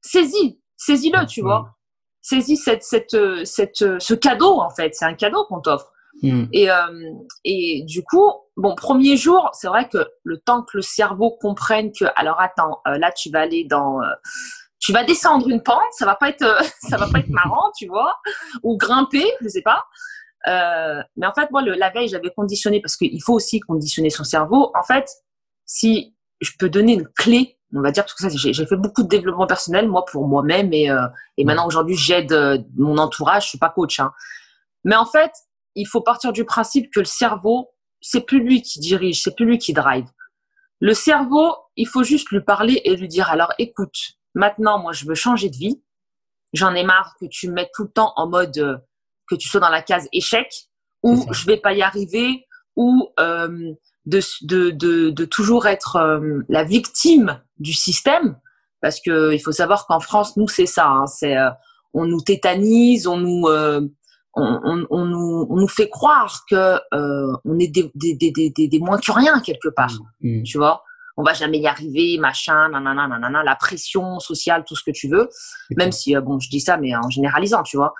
Saisis, 0.00 0.60
saisis-le, 0.76 1.26
tu 1.26 1.42
vois. 1.42 1.74
Saisis 2.22 2.56
cette, 2.56 2.84
cette, 2.84 3.16
cette, 3.44 3.98
ce 3.98 4.14
cadeau, 4.14 4.60
en 4.60 4.70
fait. 4.70 4.94
C'est 4.94 5.04
un 5.04 5.14
cadeau 5.14 5.44
qu'on 5.46 5.60
t'offre. 5.60 5.92
Hmm. 6.22 6.46
Et, 6.52 6.70
euh, 6.70 7.12
et 7.44 7.84
du 7.86 8.02
coup, 8.02 8.30
bon, 8.56 8.74
premier 8.74 9.16
jour, 9.16 9.50
c'est 9.52 9.68
vrai 9.68 9.88
que 9.88 9.98
le 10.24 10.38
temps 10.38 10.62
que 10.62 10.76
le 10.78 10.82
cerveau 10.82 11.36
comprenne 11.40 11.92
que, 11.92 12.06
alors 12.16 12.40
attends, 12.40 12.80
euh, 12.88 12.98
là, 12.98 13.12
tu 13.12 13.30
vas 13.30 13.40
aller 13.40 13.64
dans, 13.64 14.00
euh, 14.02 14.06
tu 14.80 14.92
vas 14.92 15.04
descendre 15.04 15.48
une 15.48 15.62
pente, 15.62 15.78
ça 15.92 16.06
va 16.06 16.16
pas 16.16 16.28
être, 16.28 16.58
ça 16.88 16.96
va 16.96 17.08
pas 17.08 17.20
être 17.20 17.28
marrant, 17.28 17.70
tu 17.76 17.86
vois, 17.86 18.16
ou 18.62 18.76
grimper, 18.76 19.24
je 19.40 19.48
sais 19.48 19.62
pas. 19.62 19.84
mais 20.46 21.26
en 21.26 21.34
fait, 21.34 21.50
moi, 21.50 21.62
le, 21.62 21.74
la 21.74 21.90
veille, 21.90 22.08
j'avais 22.08 22.30
conditionné 22.30 22.80
parce 22.80 22.96
qu'il 22.96 23.22
faut 23.22 23.34
aussi 23.34 23.60
conditionner 23.60 24.10
son 24.10 24.24
cerveau. 24.24 24.72
En 24.78 24.82
fait, 24.82 25.08
si 25.66 26.16
je 26.40 26.50
peux 26.58 26.68
donner 26.68 26.94
une 26.94 27.08
clé, 27.08 27.58
on 27.74 27.82
va 27.82 27.90
dire, 27.90 28.02
parce 28.02 28.14
que 28.14 28.28
ça, 28.28 28.34
j'ai 28.34 28.66
fait 28.66 28.76
beaucoup 28.76 29.02
de 29.02 29.08
développement 29.08 29.46
personnel, 29.46 29.88
moi, 29.88 30.04
pour 30.04 30.26
moi-même, 30.26 30.72
et, 30.72 30.88
et 31.36 31.44
maintenant, 31.44 31.66
aujourd'hui, 31.66 31.96
j'aide 31.96 32.32
mon 32.76 32.98
entourage, 32.98 33.44
je 33.44 33.48
suis 33.50 33.58
pas 33.58 33.70
coach, 33.70 34.00
hein. 34.00 34.12
Mais 34.84 34.96
en 34.96 35.04
fait, 35.04 35.32
il 35.78 35.86
faut 35.86 36.00
partir 36.00 36.32
du 36.32 36.44
principe 36.44 36.92
que 36.92 37.00
le 37.00 37.06
cerveau, 37.06 37.70
c'est 38.00 38.22
plus 38.22 38.40
lui 38.40 38.62
qui 38.62 38.80
dirige, 38.80 39.22
c'est 39.22 39.34
plus 39.34 39.46
lui 39.46 39.58
qui 39.58 39.72
drive. 39.72 40.06
Le 40.80 40.92
cerveau, 40.92 41.54
il 41.76 41.86
faut 41.86 42.02
juste 42.02 42.30
lui 42.30 42.40
parler 42.40 42.80
et 42.84 42.96
lui 42.96 43.08
dire 43.08 43.30
alors 43.30 43.52
écoute, 43.58 43.96
maintenant 44.34 44.78
moi 44.80 44.92
je 44.92 45.06
veux 45.06 45.14
changer 45.14 45.50
de 45.50 45.56
vie. 45.56 45.82
J'en 46.52 46.74
ai 46.74 46.82
marre 46.82 47.14
que 47.20 47.26
tu 47.26 47.48
me 47.48 47.54
mettes 47.54 47.70
tout 47.74 47.84
le 47.84 47.90
temps 47.90 48.12
en 48.16 48.28
mode 48.28 48.56
euh, 48.58 48.76
que 49.28 49.36
tu 49.36 49.48
sois 49.48 49.60
dans 49.60 49.68
la 49.68 49.82
case 49.82 50.08
échec 50.12 50.50
ou 51.02 51.26
je 51.32 51.46
vais 51.46 51.58
pas 51.58 51.74
y 51.74 51.82
arriver 51.82 52.44
ou 52.74 53.08
euh, 53.20 53.72
de, 54.06 54.20
de, 54.42 54.70
de, 54.70 55.10
de, 55.10 55.24
toujours 55.24 55.66
être 55.66 55.96
euh, 55.96 56.40
la 56.48 56.64
victime 56.64 57.40
du 57.58 57.72
système 57.72 58.38
parce 58.80 59.00
que 59.00 59.32
il 59.32 59.40
faut 59.40 59.52
savoir 59.52 59.86
qu'en 59.86 60.00
France 60.00 60.36
nous 60.36 60.48
c'est 60.48 60.66
ça 60.66 60.86
hein, 60.86 61.06
c'est 61.06 61.36
on 61.92 62.06
nous 62.06 62.20
tétanise 62.20 63.06
on 63.06 63.18
nous 63.18 63.46
on, 64.38 65.04
nous, 65.04 65.68
fait 65.68 65.88
croire 65.88 66.44
que 66.50 66.78
euh, 66.94 67.36
on 67.44 67.58
est 67.58 67.68
des, 67.68 67.90
des, 67.94 68.78
moins 68.78 68.98
que 68.98 69.12
rien 69.12 69.40
quelque 69.40 69.68
part, 69.68 69.92
mm. 70.20 70.40
Mm. 70.40 70.42
tu 70.44 70.58
vois? 70.58 70.82
On 71.16 71.24
va 71.24 71.34
jamais 71.34 71.58
y 71.58 71.66
arriver, 71.66 72.16
machin, 72.18 72.68
nanana, 72.68 73.08
nanana, 73.08 73.42
la 73.42 73.56
pression 73.56 74.20
sociale, 74.20 74.64
tout 74.64 74.76
ce 74.76 74.84
que 74.84 74.92
tu 74.92 75.08
veux. 75.08 75.28
Même 75.76 75.90
si, 75.90 76.14
euh, 76.14 76.20
bon, 76.20 76.38
je 76.38 76.48
dis 76.48 76.60
ça, 76.60 76.76
mais 76.76 76.94
en 76.94 77.10
généralisant, 77.10 77.64
tu 77.64 77.76
vois. 77.76 77.92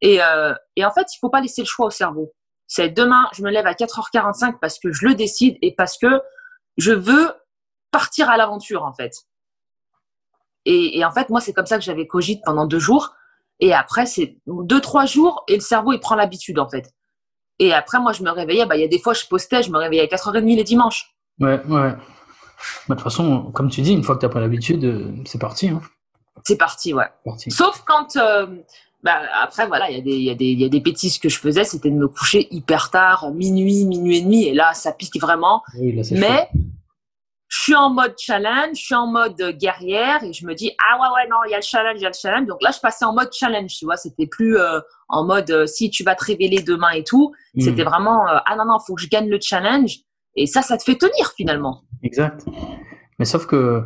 Et, 0.00 0.20
euh, 0.20 0.54
et 0.74 0.84
en 0.84 0.90
fait, 0.90 1.06
il 1.14 1.18
faut 1.20 1.30
pas 1.30 1.40
laisser 1.40 1.62
le 1.62 1.68
choix 1.68 1.86
au 1.86 1.90
cerveau. 1.90 2.32
C'est 2.66 2.88
demain, 2.88 3.28
je 3.32 3.42
me 3.42 3.50
lève 3.50 3.66
à 3.66 3.74
4h45 3.74 4.58
parce 4.60 4.80
que 4.80 4.92
je 4.92 5.06
le 5.06 5.14
décide 5.14 5.56
et 5.62 5.74
parce 5.76 5.96
que 5.98 6.20
je 6.76 6.90
veux 6.90 7.32
partir 7.92 8.28
à 8.28 8.36
l'aventure, 8.36 8.82
en 8.82 8.92
fait. 8.92 9.12
Et, 10.64 10.98
et 10.98 11.04
en 11.04 11.12
fait, 11.12 11.30
moi, 11.30 11.40
c'est 11.40 11.52
comme 11.52 11.66
ça 11.66 11.78
que 11.78 11.84
j'avais 11.84 12.08
cogite 12.08 12.42
pendant 12.44 12.66
deux 12.66 12.80
jours. 12.80 13.14
Et 13.60 13.72
après, 13.72 14.06
c'est 14.06 14.36
deux, 14.46 14.80
trois 14.80 15.06
jours 15.06 15.44
et 15.48 15.54
le 15.54 15.60
cerveau, 15.60 15.92
il 15.92 16.00
prend 16.00 16.14
l'habitude, 16.14 16.58
en 16.58 16.68
fait. 16.68 16.92
Et 17.58 17.72
après, 17.72 18.00
moi, 18.00 18.12
je 18.12 18.22
me 18.22 18.30
réveillais. 18.30 18.66
Bah, 18.66 18.76
il 18.76 18.80
y 18.80 18.84
a 18.84 18.88
des 18.88 18.98
fois, 18.98 19.14
je 19.14 19.24
postais, 19.28 19.62
je 19.62 19.70
me 19.70 19.78
réveillais 19.78 20.02
à 20.02 20.06
4h30 20.06 20.56
les 20.56 20.64
dimanches. 20.64 21.14
Ouais, 21.40 21.60
ouais. 21.66 21.92
Bah, 22.88 22.90
de 22.90 22.94
toute 22.94 23.02
façon, 23.02 23.50
comme 23.52 23.70
tu 23.70 23.82
dis, 23.82 23.92
une 23.92 24.02
fois 24.02 24.16
que 24.16 24.20
tu 24.20 24.26
as 24.26 24.28
pris 24.28 24.40
l'habitude, 24.40 24.84
euh, 24.84 25.12
c'est 25.24 25.40
parti. 25.40 25.68
Hein. 25.68 25.80
C'est 26.44 26.56
parti, 26.56 26.92
ouais. 26.92 27.08
Sauf 27.48 27.82
quand. 27.86 28.16
Euh, 28.16 28.46
bah, 29.02 29.20
après, 29.42 29.66
voilà, 29.66 29.90
il 29.90 29.96
y, 29.96 30.00
a 30.30 30.34
des, 30.34 30.52
y, 30.52 30.64
a 30.64 30.68
des 30.68 30.80
bêtises 30.80 31.18
que 31.18 31.28
je 31.28 31.38
faisais, 31.38 31.64
c'était 31.64 31.90
de 31.90 31.94
me 31.94 32.08
coucher 32.08 32.48
hyper 32.50 32.90
tard, 32.90 33.32
minuit, 33.32 33.84
minuit 33.84 34.16
et 34.16 34.22
demi. 34.22 34.44
Et 34.44 34.54
là, 34.54 34.72
ça 34.72 34.92
pique 34.92 35.20
vraiment. 35.20 35.62
Oui, 35.78 35.92
là, 35.92 36.02
Mais 36.12 36.48
je 37.48 37.62
suis 37.62 37.74
en 37.74 37.90
mode 37.90 38.14
challenge, 38.18 38.76
je 38.76 38.84
suis 38.84 38.94
en 38.94 39.06
mode 39.06 39.40
guerrière 39.58 40.22
et 40.24 40.32
je 40.32 40.46
me 40.46 40.54
dis 40.54 40.72
ah 40.78 41.00
ouais 41.00 41.08
ouais 41.14 41.28
non 41.28 41.36
il 41.46 41.50
y 41.50 41.54
a 41.54 41.58
le 41.58 41.62
challenge, 41.62 41.96
il 41.96 42.02
y 42.02 42.06
a 42.06 42.08
le 42.08 42.14
challenge. 42.14 42.46
Donc 42.46 42.62
là 42.62 42.70
je 42.74 42.80
passais 42.80 43.04
en 43.04 43.12
mode 43.12 43.30
challenge, 43.32 43.74
tu 43.78 43.84
vois, 43.84 43.96
c'était 43.96 44.26
plus 44.26 44.58
euh, 44.58 44.80
en 45.08 45.24
mode 45.24 45.50
euh, 45.50 45.66
si 45.66 45.90
tu 45.90 46.04
vas 46.04 46.14
te 46.14 46.24
révéler 46.24 46.62
demain 46.62 46.90
et 46.90 47.04
tout. 47.04 47.32
Hmm. 47.54 47.60
C'était 47.60 47.84
vraiment 47.84 48.28
euh, 48.28 48.38
ah 48.46 48.56
non 48.56 48.64
non 48.64 48.78
faut 48.84 48.94
que 48.94 49.02
je 49.02 49.08
gagne 49.08 49.28
le 49.28 49.38
challenge 49.40 49.98
et 50.36 50.46
ça 50.46 50.62
ça 50.62 50.76
te 50.76 50.82
fait 50.82 50.96
tenir 50.96 51.32
finalement. 51.36 51.82
Exact. 52.02 52.44
Mais 53.18 53.24
sauf 53.24 53.46
que 53.46 53.84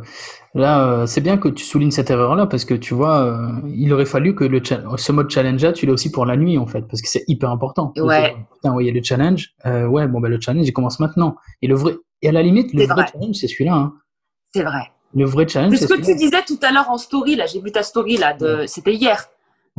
là 0.55 1.05
c'est 1.05 1.21
bien 1.21 1.37
que 1.37 1.49
tu 1.49 1.63
soulignes 1.63 1.91
cette 1.91 2.09
erreur 2.09 2.35
là 2.35 2.47
parce 2.47 2.65
que 2.65 2.73
tu 2.73 2.93
vois 2.95 3.39
il 3.67 3.93
aurait 3.93 4.05
fallu 4.05 4.33
que 4.33 4.43
le 4.43 4.61
ce 4.97 5.11
mode 5.11 5.29
challenge 5.29 5.63
là 5.63 5.71
tu 5.71 5.85
l'aies 5.85 5.91
aussi 5.91 6.11
pour 6.11 6.25
la 6.25 6.35
nuit 6.35 6.57
en 6.57 6.65
fait 6.65 6.81
parce 6.81 7.01
que 7.01 7.07
c'est 7.07 7.23
hyper 7.27 7.51
important. 7.51 7.93
Ouais. 7.97 8.35
Putain, 8.55 8.73
ouais, 8.73 8.83
il 8.83 8.87
y 8.87 8.89
a 8.89 8.93
le 8.93 9.03
challenge. 9.03 9.53
ouais 9.65 10.07
bon 10.07 10.19
ben 10.19 10.29
le 10.29 10.39
challenge 10.41 10.67
il 10.67 10.73
commence 10.73 10.99
maintenant 10.99 11.35
et 11.61 11.67
le 11.67 11.75
vrai 11.75 11.93
et 12.21 12.29
à 12.29 12.31
la 12.31 12.41
limite, 12.41 12.73
le 12.73 12.85
vrai, 12.85 13.05
challenge, 13.11 13.35
c'est 13.35 13.47
celui-là. 13.47 13.73
Hein. 13.73 13.93
C'est 14.53 14.63
vrai. 14.63 14.91
Le 15.15 15.25
vrai 15.25 15.47
challenge, 15.47 15.75
c'est 15.75 15.87
ce 15.87 15.93
que 15.93 16.05
tu 16.05 16.15
disais 16.15 16.43
tout 16.45 16.59
à 16.61 16.71
l'heure 16.71 16.89
en 16.89 16.97
story, 16.97 17.35
là, 17.35 17.45
j'ai 17.45 17.61
vu 17.61 17.71
ta 17.71 17.83
story, 17.83 18.17
là, 18.17 18.33
de... 18.33 18.65
c'était 18.67 18.93
hier. 18.93 19.25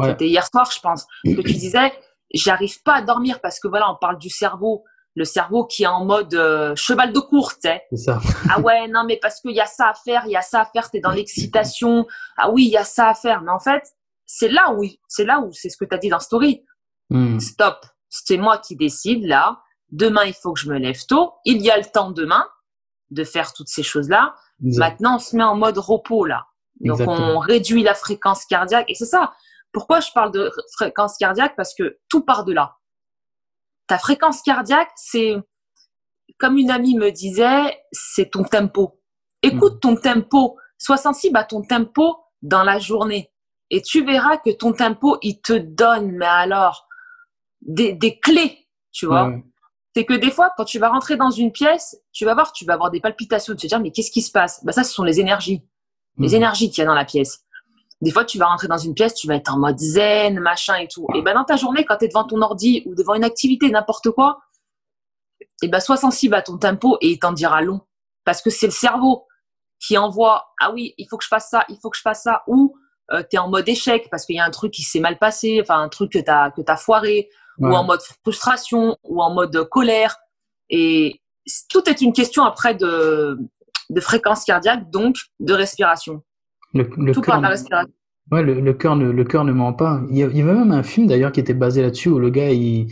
C'était 0.02 0.28
hier 0.28 0.46
soir, 0.46 0.70
je 0.74 0.80
pense, 0.80 1.06
que 1.24 1.42
tu 1.42 1.52
disais, 1.52 1.92
j'arrive 2.32 2.82
pas 2.82 2.94
à 2.94 3.02
dormir 3.02 3.40
parce 3.42 3.60
que 3.60 3.68
voilà, 3.68 3.90
on 3.92 3.96
parle 4.00 4.18
du 4.18 4.30
cerveau, 4.30 4.82
le 5.16 5.24
cerveau 5.24 5.66
qui 5.66 5.82
est 5.82 5.88
en 5.88 6.04
mode 6.04 6.34
euh, 6.34 6.74
cheval 6.76 7.12
de 7.12 7.18
course. 7.18 7.58
C'est 7.62 7.96
ça. 7.96 8.20
ah 8.50 8.60
ouais, 8.60 8.88
non, 8.88 9.04
mais 9.04 9.18
parce 9.20 9.40
qu'il 9.40 9.52
y 9.52 9.60
a 9.60 9.66
ça 9.66 9.88
à 9.88 9.94
faire, 9.94 10.22
il 10.26 10.32
y 10.32 10.36
a 10.36 10.42
ça 10.42 10.62
à 10.62 10.64
faire, 10.66 10.90
tu 10.90 10.98
es 10.98 11.00
dans 11.00 11.10
l'excitation. 11.10 12.06
Ah 12.36 12.50
oui, 12.50 12.66
il 12.66 12.70
y 12.70 12.76
a 12.76 12.84
ça 12.84 13.08
à 13.08 13.14
faire. 13.14 13.42
Mais 13.42 13.50
en 13.50 13.58
fait, 13.58 13.82
c'est 14.26 14.48
là 14.48 14.72
où, 14.72 14.84
c'est 15.08 15.24
là 15.24 15.40
où, 15.40 15.52
c'est 15.52 15.68
ce 15.68 15.76
que 15.76 15.84
tu 15.84 15.94
as 15.94 15.98
dit 15.98 16.08
dans 16.08 16.20
story. 16.20 16.64
Hmm. 17.10 17.40
Stop. 17.40 17.84
C'est 18.08 18.36
moi 18.36 18.58
qui 18.58 18.76
décide, 18.76 19.24
là. 19.24 19.60
Demain, 19.90 20.24
il 20.24 20.34
faut 20.34 20.52
que 20.52 20.60
je 20.60 20.68
me 20.68 20.78
lève 20.78 21.04
tôt. 21.08 21.34
Il 21.44 21.60
y 21.62 21.70
a 21.70 21.76
le 21.76 21.84
temps 21.84 22.12
demain 22.12 22.46
de 23.10 23.24
faire 23.24 23.52
toutes 23.52 23.68
ces 23.68 23.82
choses-là. 23.82 24.34
Maintenant, 24.60 25.16
on 25.16 25.18
se 25.18 25.34
met 25.34 25.42
en 25.42 25.56
mode 25.56 25.78
repos 25.78 26.24
là. 26.24 26.46
Donc, 26.80 27.00
on 27.06 27.38
réduit 27.38 27.82
la 27.82 27.94
fréquence 27.94 28.44
cardiaque. 28.44 28.86
Et 28.88 28.94
c'est 28.94 29.06
ça. 29.06 29.32
Pourquoi 29.72 30.00
je 30.00 30.10
parle 30.12 30.32
de 30.32 30.50
fréquence 30.72 31.16
cardiaque? 31.16 31.54
Parce 31.56 31.74
que 31.74 31.98
tout 32.08 32.22
part 32.22 32.44
de 32.44 32.52
là. 32.52 32.76
Ta 33.90 33.98
fréquence 33.98 34.40
cardiaque, 34.42 34.92
c'est, 34.94 35.34
comme 36.38 36.58
une 36.58 36.70
amie 36.70 36.94
me 36.94 37.10
disait, 37.10 37.76
c'est 37.90 38.30
ton 38.30 38.44
tempo. 38.44 39.00
Écoute 39.42 39.74
hmm. 39.74 39.80
ton 39.80 39.96
tempo. 39.96 40.56
Sois 40.78 40.96
sensible 40.96 41.36
à 41.36 41.42
ton 41.42 41.62
tempo 41.62 42.16
dans 42.40 42.62
la 42.62 42.78
journée. 42.78 43.32
Et 43.68 43.82
tu 43.82 44.04
verras 44.04 44.36
que 44.36 44.50
ton 44.50 44.72
tempo, 44.72 45.18
il 45.22 45.40
te 45.40 45.54
donne, 45.54 46.12
mais 46.12 46.24
alors, 46.24 46.86
des, 47.62 47.98
clés, 48.22 48.68
tu 48.92 49.06
vois 49.06 49.32
c'est 49.96 50.04
que 50.04 50.14
des 50.14 50.30
fois, 50.30 50.52
quand 50.56 50.64
tu 50.64 50.78
vas 50.78 50.88
rentrer 50.88 51.16
dans 51.16 51.32
une 51.32 51.50
pièce, 51.50 52.00
tu 52.12 52.24
vas 52.24 52.34
voir, 52.34 52.52
tu 52.52 52.64
vas 52.64 52.74
avoir 52.74 52.92
des 52.92 53.00
palpitations, 53.00 53.54
tu 53.54 53.56
vas 53.56 53.62
te 53.62 53.66
dire, 53.66 53.80
mais 53.80 53.90
qu'est-ce 53.90 54.12
qui 54.12 54.22
se 54.22 54.30
passe? 54.30 54.64
Bah, 54.64 54.70
Ça, 54.70 54.84
ce 54.84 54.92
sont 54.92 55.02
les 55.02 55.18
énergies. 55.18 55.64
Les 56.16 56.28
mhm. 56.28 56.34
énergies 56.34 56.70
qu'il 56.70 56.78
y 56.78 56.82
a 56.82 56.86
dans 56.86 56.94
la 56.94 57.04
pièce. 57.04 57.44
Des 58.00 58.10
fois, 58.10 58.24
tu 58.24 58.38
vas 58.38 58.46
rentrer 58.46 58.68
dans 58.68 58.78
une 58.78 58.94
pièce, 58.94 59.14
tu 59.14 59.26
vas 59.26 59.34
être 59.34 59.52
en 59.52 59.58
mode 59.58 59.78
zen, 59.78 60.40
machin 60.40 60.76
et 60.76 60.88
tout. 60.88 61.06
Et 61.14 61.22
ben 61.22 61.34
dans 61.34 61.44
ta 61.44 61.56
journée, 61.56 61.84
quand 61.84 61.98
tu 61.98 62.06
es 62.06 62.08
devant 62.08 62.24
ton 62.24 62.40
ordi 62.40 62.82
ou 62.86 62.94
devant 62.94 63.14
une 63.14 63.24
activité, 63.24 63.70
n'importe 63.70 64.10
quoi, 64.10 64.40
et 65.62 65.68
ben 65.68 65.80
sois 65.80 65.98
sensible 65.98 66.34
à 66.34 66.42
ton 66.42 66.56
tempo 66.56 66.96
et 67.00 67.08
il 67.10 67.18
t'en 67.18 67.32
dira 67.32 67.60
long. 67.60 67.80
Parce 68.24 68.40
que 68.40 68.50
c'est 68.50 68.66
le 68.66 68.72
cerveau 68.72 69.26
qui 69.78 69.98
envoie, 69.98 70.52
ah 70.60 70.72
oui, 70.72 70.94
il 70.98 71.06
faut 71.08 71.18
que 71.18 71.24
je 71.24 71.28
fasse 71.28 71.50
ça, 71.50 71.64
il 71.68 71.76
faut 71.80 71.90
que 71.90 71.96
je 71.96 72.02
fasse 72.02 72.22
ça. 72.22 72.42
Ou 72.46 72.74
euh, 73.12 73.22
tu 73.28 73.36
es 73.36 73.38
en 73.38 73.48
mode 73.48 73.68
échec 73.68 74.08
parce 74.10 74.24
qu'il 74.24 74.36
y 74.36 74.40
a 74.40 74.44
un 74.44 74.50
truc 74.50 74.72
qui 74.72 74.82
s'est 74.82 75.00
mal 75.00 75.18
passé, 75.18 75.58
enfin 75.62 75.80
un 75.80 75.88
truc 75.88 76.12
que 76.12 76.18
tu 76.18 76.30
as, 76.30 76.50
que 76.52 76.62
as 76.66 76.76
foiré, 76.76 77.28
ou 77.58 77.74
en 77.74 77.84
mode 77.84 78.00
frustration, 78.22 78.96
ou 79.04 79.22
en 79.22 79.34
mode 79.34 79.68
colère. 79.68 80.16
Et 80.70 81.20
tout 81.68 81.88
est 81.90 82.00
une 82.00 82.14
question 82.14 82.44
après 82.44 82.74
de, 82.74 83.38
de 83.90 84.00
fréquence 84.00 84.44
cardiaque, 84.44 84.90
donc 84.90 85.16
de 85.40 85.52
respiration. 85.52 86.22
Le, 86.74 86.88
le 86.96 87.12
tout 87.12 87.22
par 87.22 87.40
la 87.40 87.48
respiration. 87.48 87.92
Ouais, 88.30 88.42
le, 88.42 88.60
le 88.60 88.72
cœur 88.74 88.96
ne, 88.96 89.10
le 89.10 89.24
cœur 89.24 89.44
ne 89.44 89.52
ment 89.52 89.72
pas. 89.72 90.02
Il 90.10 90.16
y, 90.16 90.22
avait 90.22 90.42
même 90.42 90.70
un 90.70 90.84
film 90.84 91.08
d'ailleurs 91.08 91.32
qui 91.32 91.40
était 91.40 91.54
basé 91.54 91.82
là-dessus 91.82 92.10
où 92.10 92.18
le 92.20 92.30
gars, 92.30 92.50
il, 92.50 92.86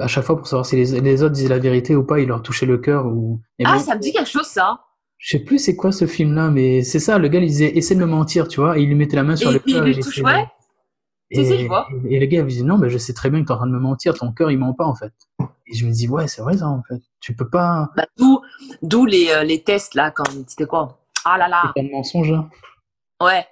à 0.00 0.08
chaque 0.08 0.24
fois 0.24 0.36
pour 0.36 0.48
savoir 0.48 0.66
si 0.66 0.76
les, 0.76 1.00
les, 1.00 1.22
autres 1.22 1.34
disaient 1.34 1.48
la 1.48 1.58
vérité 1.58 1.94
ou 1.94 2.04
pas, 2.04 2.18
il 2.18 2.28
leur 2.28 2.42
touchait 2.42 2.66
le 2.66 2.78
cœur. 2.78 3.06
Ou... 3.06 3.40
ah, 3.64 3.78
ça 3.78 3.94
me 3.94 4.00
dit 4.00 4.12
quelque 4.12 4.28
chose 4.28 4.46
ça. 4.46 4.80
Je 5.18 5.36
sais 5.36 5.44
plus 5.44 5.58
c'est 5.58 5.76
quoi 5.76 5.92
ce 5.92 6.06
film-là, 6.06 6.50
mais 6.50 6.82
c'est 6.82 6.98
ça. 7.00 7.18
Le 7.18 7.28
gars, 7.28 7.40
il 7.40 7.46
disait 7.46 7.76
essaie 7.76 7.94
de 7.94 8.00
me 8.00 8.06
mentir, 8.06 8.48
tu 8.48 8.60
vois, 8.60 8.78
et 8.78 8.82
il 8.82 8.88
lui 8.88 8.94
mettait 8.94 9.16
la 9.16 9.24
main 9.24 9.36
sur 9.36 9.50
le 9.50 9.58
cœur. 9.58 9.86
Il 9.86 9.94
lui 9.94 10.02
touche, 10.02 10.18
ouais. 10.22 10.46
Et, 11.30 11.40
et, 11.40 12.18
le 12.18 12.26
gars, 12.26 12.42
me 12.42 12.48
disait 12.48 12.64
non, 12.64 12.78
mais 12.78 12.88
je 12.88 12.98
sais 12.98 13.12
très 13.12 13.28
bien 13.28 13.42
que 13.42 13.46
tu 13.46 13.52
es 13.52 13.54
en 13.54 13.58
train 13.58 13.66
de 13.66 13.72
me 13.72 13.80
mentir, 13.80 14.14
ton 14.14 14.32
cœur, 14.32 14.50
il 14.50 14.58
ment 14.58 14.72
pas 14.74 14.86
en 14.86 14.94
fait. 14.94 15.12
Et 15.66 15.74
je 15.74 15.86
me 15.86 15.92
dis 15.92 16.08
ouais, 16.08 16.26
c'est 16.26 16.40
vrai 16.40 16.56
ça 16.56 16.68
en 16.68 16.82
fait. 16.88 17.00
Tu 17.20 17.34
peux 17.34 17.48
pas. 17.48 17.90
Bah, 17.96 18.06
D'où 18.82 19.06
les, 19.06 19.28
euh, 19.30 19.44
les 19.44 19.62
tests 19.62 19.94
là, 19.94 20.10
quand 20.10 20.24
c'était 20.46 20.66
quoi? 20.66 21.00
Ah 21.24 21.36
là 21.36 21.48
là. 21.48 21.72
C'est 21.76 21.82
un 21.82 21.90
mensonge 21.90 22.32
là. 22.32 22.48
Ouais. 23.22 23.46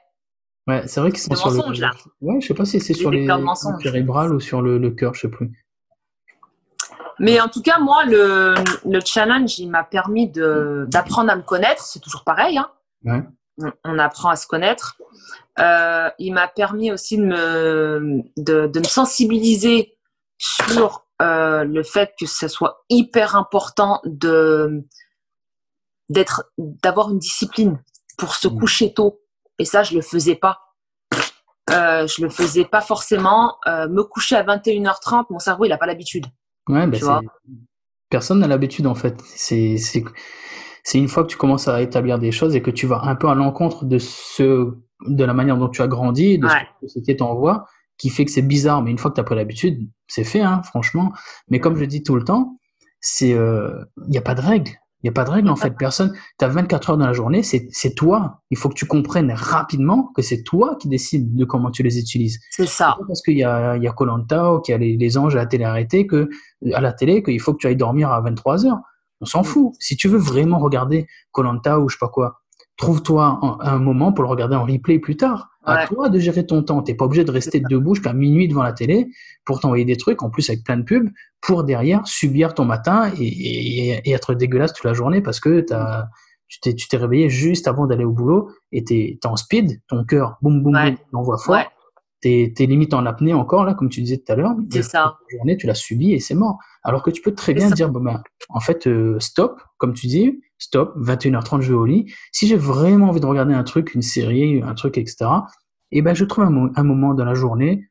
Ouais, 0.67 0.87
c'est 0.89 1.01
vrai 1.01 1.11
qu'ils 1.13 1.21
sont 1.21 1.35
sur 1.35 1.53
mensonge, 1.53 1.77
le. 1.77 1.83
là. 1.87 1.93
Ouais, 2.21 2.41
je 2.41 2.47
sais 2.49 2.55
pas 2.55 2.65
si 2.65 2.81
c'est 2.81 2.95
sur 2.95 3.11
les 3.11 3.27
cérébrales 3.83 4.35
ou 4.35 4.41
sur 4.41 4.63
le, 4.63 4.79
le 4.79 4.91
cœur, 4.91 5.15
je 5.15 5.21
sais 5.23 5.29
plus. 5.31 5.51
Mais 7.19 7.41
en 7.41 7.49
tout 7.49 7.63
cas, 7.63 7.79
moi, 7.79 8.05
le, 8.05 8.55
le 8.85 9.01
challenge, 9.05 9.59
il 9.59 9.71
m'a 9.71 9.85
permis 9.85 10.29
d'apprendre 10.29 11.31
à 11.31 11.37
me 11.37 11.43
connaître. 11.43 11.83
C'est 11.83 12.01
toujours 12.01 12.25
pareil. 12.25 12.59
Hein. 12.59 12.71
Ouais. 13.05 13.23
On, 13.59 13.73
on, 13.85 13.99
apprend 13.99 14.29
à 14.29 14.37
se 14.37 14.47
connaître. 14.47 15.01
Euh, 15.59 16.11
il 16.19 16.35
m'a 16.35 16.47
permis 16.49 16.93
aussi 16.93 17.17
de 17.17 17.25
me, 17.25 18.23
de, 18.37 18.67
de 18.67 18.79
me 18.79 18.85
sensibiliser 18.85 19.97
sur 20.37 21.07
euh, 21.23 21.65
le 21.65 21.83
fait 21.83 22.13
que 22.21 22.27
ce 22.27 22.49
soit 22.49 22.85
hyper 22.91 23.37
important 23.37 24.03
de 24.05 24.85
d'être 26.11 26.53
d'avoir 26.59 27.11
une 27.11 27.19
discipline 27.19 27.81
pour 28.19 28.35
se 28.35 28.49
Mmh. 28.49 28.59
coucher 28.61 28.93
tôt. 28.95 29.21
Et 29.59 29.65
ça, 29.65 29.83
je 29.83 29.95
le 29.95 30.03
faisais 30.03 30.37
pas. 30.37 30.59
Euh, 31.71 32.07
je 32.07 32.23
le 32.23 32.29
faisais 32.29 32.65
pas 32.65 32.81
forcément. 32.81 33.57
Euh, 33.67 33.89
me 33.89 34.05
coucher 34.05 34.37
à 34.37 34.45
21h30, 34.45 35.27
mon 35.31 35.39
cerveau, 35.39 35.65
il 35.65 35.73
a 35.73 35.79
pas 35.79 35.87
l'habitude. 35.87 36.27
Ouais, 36.69 36.87
bah. 36.87 37.21
Personne 38.09 38.39
n'a 38.39 38.47
l'habitude 38.47 38.87
en 38.87 38.95
fait. 38.95 39.21
C'est, 39.25 39.77
une 40.95 41.09
fois 41.09 41.25
que 41.25 41.29
tu 41.29 41.37
commences 41.37 41.67
à 41.67 41.83
établir 41.83 42.19
des 42.19 42.31
choses 42.31 42.55
et 42.55 42.63
que 42.63 42.71
tu 42.71 42.87
vas 42.87 43.01
un 43.03 43.17
peu 43.17 43.29
à 43.29 43.35
l'encontre 43.35 43.85
de 43.85 43.99
ce, 43.99 44.75
de 45.07 45.25
la 45.25 45.35
manière 45.35 45.57
dont 45.57 45.69
tu 45.69 45.83
as 45.83 45.89
grandi, 45.89 46.39
de 46.39 46.47
ce 46.47 46.55
que 46.55 46.59
la 46.59 46.89
société 46.89 47.17
t'envoie, 47.17 47.67
qui 47.99 48.11
fait 48.11 48.25
que 48.25 48.31
c'est 48.31 48.43
bizarre. 48.43 48.83
Mais 48.83 48.93
une 48.93 48.99
fois 48.99 49.11
que 49.11 49.17
tu 49.17 49.21
as 49.21 49.25
pris 49.25 49.35
l'habitude, 49.35 49.89
c'est 50.07 50.25
fait, 50.25 50.41
hein, 50.41 50.63
franchement. 50.63 51.13
Mais 51.49 51.59
comme 51.59 51.77
je 51.77 51.85
dis 51.85 52.05
tout 52.05 52.15
le 52.15 52.23
temps, 52.23 52.61
c'est, 53.01 53.35
euh, 53.35 53.85
il 54.05 54.11
n'y 54.11 54.19
a 54.19 54.23
pas 54.23 54.35
de 54.37 54.41
règle. 54.41 54.71
Il 55.07 55.11
n'y 55.11 55.13
a 55.21 55.23
pas 55.23 55.25
de 55.25 55.31
règle 55.31 55.49
en 55.51 55.55
fait. 55.55 55.71
Personne, 55.79 56.13
tu 56.37 56.45
as 56.45 56.49
24 56.49 56.91
heures 56.91 56.97
dans 56.97 57.07
la 57.07 57.13
journée, 57.13 57.45
c'est, 57.45 57.95
toi. 57.95 58.43
Il 58.51 58.57
faut 58.57 58.69
que 58.69 58.75
tu 58.75 58.87
comprennes 58.87 59.31
rapidement 59.31 60.11
que 60.17 60.21
c'est 60.21 60.43
toi 60.43 60.77
qui 60.81 60.89
décides 60.89 61.37
de 61.37 61.45
comment 61.45 61.71
tu 61.71 61.85
les 61.85 62.01
utilises. 62.01 62.41
C'est 62.51 62.67
ça. 62.67 62.97
Parce 63.07 63.23
qu'il 63.23 63.39
y 63.39 63.45
a, 63.45 63.77
il 63.77 63.85
y 63.85 63.87
a 63.87 63.93
Koh-Lanta 63.93 64.55
ou 64.55 64.61
qu'il 64.61 64.73
y 64.73 64.75
a 64.75 64.79
les, 64.79 64.97
les 64.97 65.17
anges 65.17 65.37
à 65.37 65.39
la 65.39 65.47
télé 65.47 65.63
arrêtés 65.63 66.09
que, 66.09 66.29
à 66.75 66.81
la 66.81 66.93
télé 66.93 67.23
qu'il 67.23 67.41
faut 67.41 67.53
que 67.53 67.59
tu 67.59 67.69
ailles 67.69 67.77
dormir 67.77 68.11
à 68.11 68.21
23 68.21 68.67
heures. 68.67 68.81
On 69.21 69.27
s'en 69.27 69.45
fout. 69.45 69.75
Si 69.79 69.97
tu 69.97 70.09
veux 70.09 70.19
vraiment 70.19 70.59
regarder 70.59 71.07
Koh-Lanta 71.31 71.79
ou 71.79 71.89
je 71.89 71.95
sais 71.95 72.01
pas 72.01 72.09
quoi, 72.09 72.41
trouve-toi 72.77 73.39
un, 73.43 73.59
un 73.61 73.79
moment 73.79 74.13
pour 74.13 74.25
le 74.25 74.29
regarder 74.29 74.57
en 74.57 74.65
replay 74.65 74.99
plus 74.99 75.17
tard. 75.17 75.51
À 75.67 75.75
Ouais. 75.81 75.87
toi 75.87 76.09
de 76.09 76.19
gérer 76.19 76.47
ton 76.47 76.63
temps. 76.63 76.81
T'es 76.83 76.95
pas 76.95 77.05
obligé 77.07 77.25
de 77.25 77.31
rester 77.31 77.61
debout 77.61 77.95
jusqu'à 77.97 78.13
minuit 78.13 78.47
devant 78.49 78.63
la 78.63 78.73
télé 78.73 79.09
pour 79.45 79.61
t'envoyer 79.61 79.85
des 79.85 79.97
trucs, 79.97 80.23
en 80.23 80.31
plus 80.31 80.49
avec 80.49 80.63
plein 80.65 80.77
de 80.77 80.83
pubs, 80.85 81.09
pour 81.41 81.65
derrière 81.65 82.07
subir 82.07 82.55
ton 82.55 82.65
matin 82.65 83.11
et, 83.19 83.25
et- 83.27 84.01
et 84.09 84.13
être 84.13 84.35
dégueulasse 84.35 84.73
toute 84.73 84.85
la 84.85 84.95
journée 84.95 85.21
parce 85.21 85.41
que 85.41 85.61
t'as, 85.61 86.07
tu 86.49 86.61
t'es, 86.89 86.97
réveillé 86.97 87.29
juste 87.29 87.67
avant 87.67 87.87
d'aller 87.87 88.05
au 88.05 88.13
boulot 88.13 88.51
et 88.73 88.85
t'es, 88.85 89.19
en 89.25 89.35
speed, 89.37 89.81
ton 89.89 90.05
cœur, 90.05 90.37
boum, 90.41 90.63
boum, 90.63 90.75
Ouais. 90.75 90.93
boum, 90.93 91.01
il 91.13 91.17
envoie 91.17 91.37
fort. 91.39 91.57
Ouais. 91.57 91.67
T'es, 92.23 92.53
t'es 92.57 92.67
limite 92.67 92.95
en 92.95 93.05
apnée 93.05 93.35
encore, 93.35 93.65
là, 93.65 93.75
comme 93.75 93.89
tu 93.91 94.01
disais 94.01 94.17
tout 94.17 94.33
à 94.33 94.37
l'heure. 94.37 94.55
C'est 94.71 94.83
ça. 94.83 95.17
La 95.31 95.37
journée, 95.39 95.57
tu 95.57 95.67
l'as 95.67 95.75
subi 95.75 96.13
et 96.15 96.21
c'est 96.21 96.35
mort. 96.35 96.59
Alors 96.83 97.03
que 97.03 97.11
tu 97.11 97.21
peux 97.21 97.35
très 97.35 97.53
bien 97.53 97.69
ça. 97.69 97.75
dire, 97.75 97.91
bon 97.91 98.01
ben, 98.01 98.23
en 98.49 98.61
fait, 98.61 98.87
euh, 98.87 99.19
stop, 99.21 99.61
comme 99.77 99.93
tu 99.93 100.07
dis, 100.07 100.41
stop, 100.59 100.95
21h30, 100.99 101.61
je 101.61 101.69
vais 101.69 101.79
au 101.79 101.85
lit. 101.87 102.13
Si 102.33 102.47
j'ai 102.47 102.57
vraiment 102.57 103.09
envie 103.09 103.21
de 103.21 103.27
regarder 103.27 103.55
un 103.55 103.65
truc, 103.65 103.95
une 103.95 104.03
série, 104.03 104.63
un 104.63 104.75
truc, 104.75 104.99
etc., 104.99 105.27
et 105.93 106.03
ben, 106.03 106.15
je 106.15 106.25
trouve 106.25 106.45
un, 106.45 106.51
mo- 106.51 106.71
un 106.75 106.83
moment 106.83 107.15
dans 107.15 107.25
la 107.25 107.35
journée, 107.35 107.89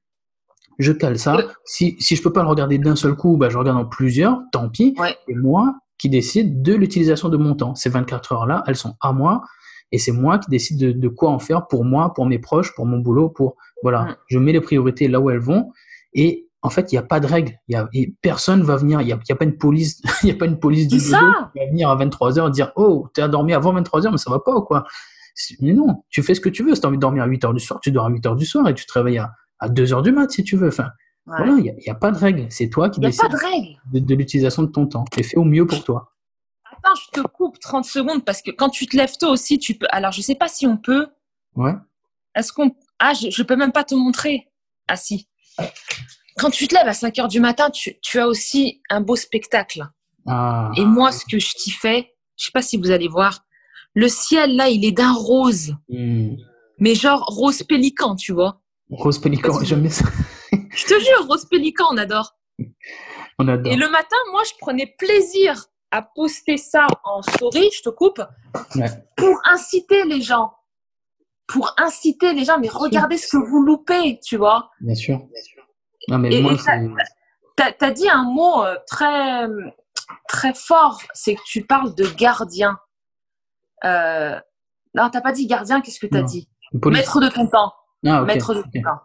je 0.80 0.92
cale 0.92 1.18
ça. 1.18 1.38
Si, 1.64 1.96
si 2.00 2.16
je 2.16 2.22
peux 2.22 2.34
pas 2.34 2.42
le 2.42 2.50
regarder 2.50 2.78
d'un 2.78 2.96
seul 2.96 3.16
coup, 3.16 3.38
ben, 3.38 3.50
je 3.50 3.58
regarde 3.58 3.78
en 3.78 3.86
plusieurs, 3.86 4.42
tant 4.52 4.70
pis. 4.70 4.96
Ouais. 5.00 5.16
Et 5.28 5.36
moi 5.36 5.76
qui 5.98 6.10
décide 6.10 6.62
de 6.62 6.74
l'utilisation 6.74 7.30
de 7.30 7.38
mon 7.38 7.56
temps. 7.56 7.74
Ces 7.76 7.90
24 7.90 8.34
heures-là, 8.34 8.64
elles 8.68 8.76
sont 8.76 8.96
à 9.00 9.14
moi. 9.14 9.42
Et 9.92 9.98
c'est 9.98 10.12
moi 10.12 10.40
qui 10.40 10.50
décide 10.50 10.80
de, 10.80 10.92
de 10.92 11.08
quoi 11.08 11.30
en 11.30 11.40
faire 11.40 11.68
pour 11.68 11.86
moi, 11.86 12.14
pour 12.14 12.26
mes 12.26 12.40
proches, 12.40 12.76
pour 12.76 12.86
mon 12.86 13.00
boulot, 13.00 13.30
pour 13.30 13.56
voilà. 13.82 14.04
Mm. 14.04 14.16
Je 14.28 14.40
mets 14.40 14.52
les 14.52 14.62
priorités 14.62 15.08
là 15.08 15.22
où 15.22 15.30
elles 15.30 15.40
vont. 15.40 15.72
Et 16.14 16.45
en 16.66 16.70
fait, 16.70 16.92
il 16.92 16.96
n'y 16.96 17.00
a 17.00 17.04
pas 17.04 17.20
de 17.20 17.28
règle. 17.28 17.60
Y 17.68 17.76
a, 17.76 17.88
et 17.94 18.14
personne 18.22 18.64
va 18.64 18.76
venir. 18.78 19.02
Il 19.02 19.06
n'y 19.08 19.14
a, 19.14 19.16
il 19.18 19.30
y 19.30 19.32
a 19.32 19.36
pas 19.36 19.46
une 19.46 19.58
police. 19.58 20.02
Il 20.24 20.32
a 20.32 20.36
pas 20.36 20.46
une 20.46 20.60
police 20.60 20.88
du 20.88 21.00
ça. 21.00 21.20
qui 21.54 21.60
va 21.60 21.66
venir 21.68 21.90
à 21.90 21.96
23 21.96 22.32
h 22.34 22.52
dire 22.52 22.72
oh 22.76 23.08
t'es 23.14 23.28
dormi 23.30 23.54
avant 23.54 23.74
23 23.74 24.02
h 24.02 24.12
mais 24.12 24.18
ça 24.18 24.30
va 24.32 24.40
pas 24.40 24.56
ou 24.56 24.62
quoi? 24.62 24.86
Mais 25.60 25.74
non, 25.74 26.04
tu 26.10 26.24
fais 26.24 26.34
ce 26.34 26.42
que 26.42 26.50
tu 26.50 26.64
veux. 26.64 26.76
Si 26.76 26.82
t'as 26.82 26.88
envie 26.88 26.98
de 26.98 27.02
dormir 27.02 27.24
à 27.24 27.28
8 27.28 27.44
h 27.44 27.54
du 27.54 27.60
soir, 27.60 27.80
tu 27.82 27.92
dors 27.92 28.06
à 28.06 28.10
8 28.10 28.26
h 28.26 28.36
du 28.38 28.46
soir 28.46 28.68
et 28.70 28.74
tu 28.74 28.86
te 28.86 28.94
réveilles 28.94 29.18
à, 29.20 29.32
à 29.60 29.70
2 29.70 29.86
h 29.86 30.02
du 30.04 30.12
mat 30.12 30.32
si 30.32 30.44
tu 30.44 30.56
veux. 30.58 30.68
Enfin, 30.70 30.90
Ouais. 31.28 31.38
voilà, 31.38 31.54
il 31.58 31.64
n'y 31.64 31.90
a, 31.90 31.96
pas 31.96 32.12
de 32.12 32.18
règle. 32.20 32.46
C'est 32.52 32.70
toi 32.70 32.88
qui 32.90 33.00
décides 33.00 33.32
de 33.32 33.36
règle. 33.36 33.80
de, 33.92 33.98
de 34.00 34.14
l'utilisation 34.16 34.62
de 34.62 34.68
ton 34.68 34.86
temps. 34.86 35.06
Et 35.18 35.24
fais 35.24 35.38
au 35.38 35.44
mieux 35.44 35.66
pour 35.66 35.84
toi. 35.84 36.14
Attends, 36.72 36.94
je 36.96 37.20
te 37.20 37.28
coupe 37.28 37.60
30 37.60 37.84
secondes 37.84 38.24
parce 38.24 38.44
que 38.44 38.52
quand 38.52 38.70
tu 38.70 38.86
te 38.86 38.96
lèves 38.96 39.18
tôt 39.18 39.30
aussi, 39.30 39.58
tu 39.58 39.74
peux. 39.74 39.88
Alors, 39.90 40.12
je 40.12 40.22
sais 40.22 40.36
pas 40.36 40.48
si 40.48 40.68
on 40.68 40.78
peut. 40.78 41.08
Ouais. 41.56 41.74
Est-ce 42.36 42.54
qu'on. 42.54 42.76
Ah, 43.00 43.14
je, 43.14 43.32
je 43.32 43.42
peux 43.44 43.56
même 43.56 43.72
pas 43.72 43.84
te 43.84 43.96
montrer. 43.96 44.52
Ah, 44.88 44.96
si. 44.98 45.28
Quand 46.38 46.50
tu 46.50 46.68
te 46.68 46.76
lèves 46.76 46.88
à 46.88 46.94
5 46.94 47.18
heures 47.20 47.28
du 47.28 47.40
matin, 47.40 47.70
tu, 47.70 47.98
tu 48.02 48.20
as 48.20 48.28
aussi 48.28 48.82
un 48.90 49.02
beau 49.02 49.16
spectacle. 49.16 49.86
Ah, 50.28 50.72
Et 50.76 50.84
moi, 50.86 51.12
ce 51.12 51.24
que 51.26 51.40
je 51.40 51.54
t'y 51.54 51.72
fais, 51.72 52.14
je 52.38 52.46
sais 52.46 52.52
pas 52.52 52.62
si 52.62 52.78
vous 52.78 52.92
allez 52.92 53.08
voir, 53.08 53.46
le 53.94 54.10
ciel 54.10 54.56
là, 54.56 54.68
il 54.70 54.84
est 54.86 54.92
d'un 54.92 55.14
rose, 55.14 55.74
hmm. 55.90 56.36
mais 56.80 56.96
genre 56.96 57.24
rose 57.28 57.64
pélican, 57.64 58.16
tu 58.16 58.34
vois. 58.34 58.62
Rose 58.92 59.18
Pélican, 59.20 59.64
jamais 59.64 59.90
ça. 59.90 60.06
Je 60.52 60.86
te 60.86 61.00
jure, 61.00 61.26
rose 61.28 61.46
pélican, 61.46 61.86
on 61.92 61.98
adore. 61.98 62.36
On 63.40 63.48
adore. 63.48 63.72
Et 63.72 63.76
le 63.76 63.90
matin, 63.90 64.16
moi, 64.32 64.44
je 64.48 64.54
prenais 64.60 64.94
plaisir 65.00 65.66
à 65.90 66.04
poster 66.04 66.58
ça 66.58 66.86
en 67.04 67.22
story, 67.24 67.70
je 67.76 67.82
te 67.82 67.90
coupe, 67.90 68.22
Ouais. 68.76 68.86
pour 69.18 69.40
inciter 69.46 70.04
les 70.06 70.22
gens. 70.22 70.52
Pour 71.48 71.74
inciter 71.78 72.34
les 72.34 72.46
gens, 72.46 72.60
mais 72.60 72.68
regardez 72.70 73.18
ce 73.18 73.28
que 73.28 73.38
vous 73.38 73.64
loupez, 73.64 74.20
tu 74.24 74.38
vois. 74.38 74.70
Bien 74.82 74.96
sûr. 74.96 75.20
Non, 76.10 76.18
mais 76.20 76.34
Et- 76.34 76.42
moi. 76.42 76.54
T'as 77.56 77.72
as 77.82 77.92
dit 77.92 78.10
un 78.10 78.24
mot 78.24 78.64
euh, 78.64 78.76
très, 78.86 79.48
très 80.28 80.54
fort, 80.54 81.00
c'est 81.14 81.36
que 81.36 81.42
tu 81.46 81.66
parles 81.66 81.96
de 81.96 82.06
gardien. 82.06 82.78
Euh, 83.86 84.38
non, 84.94 85.10
t'as 85.10 85.22
pas 85.22 85.32
dit 85.32 85.48
gardien, 85.48 85.82
qu'est-ce 85.82 86.00
que 86.00 86.08
t'as 86.08 86.20
Non. 86.20 86.26
dit? 86.26 86.50
Maître 86.86 87.20
de 87.22 87.30
ton 87.30 87.48
temps. 87.48 87.74
Ah. 88.06 88.22
Maître 88.22 88.54
de 88.54 88.62
ton 88.62 88.82
temps. 88.82 89.00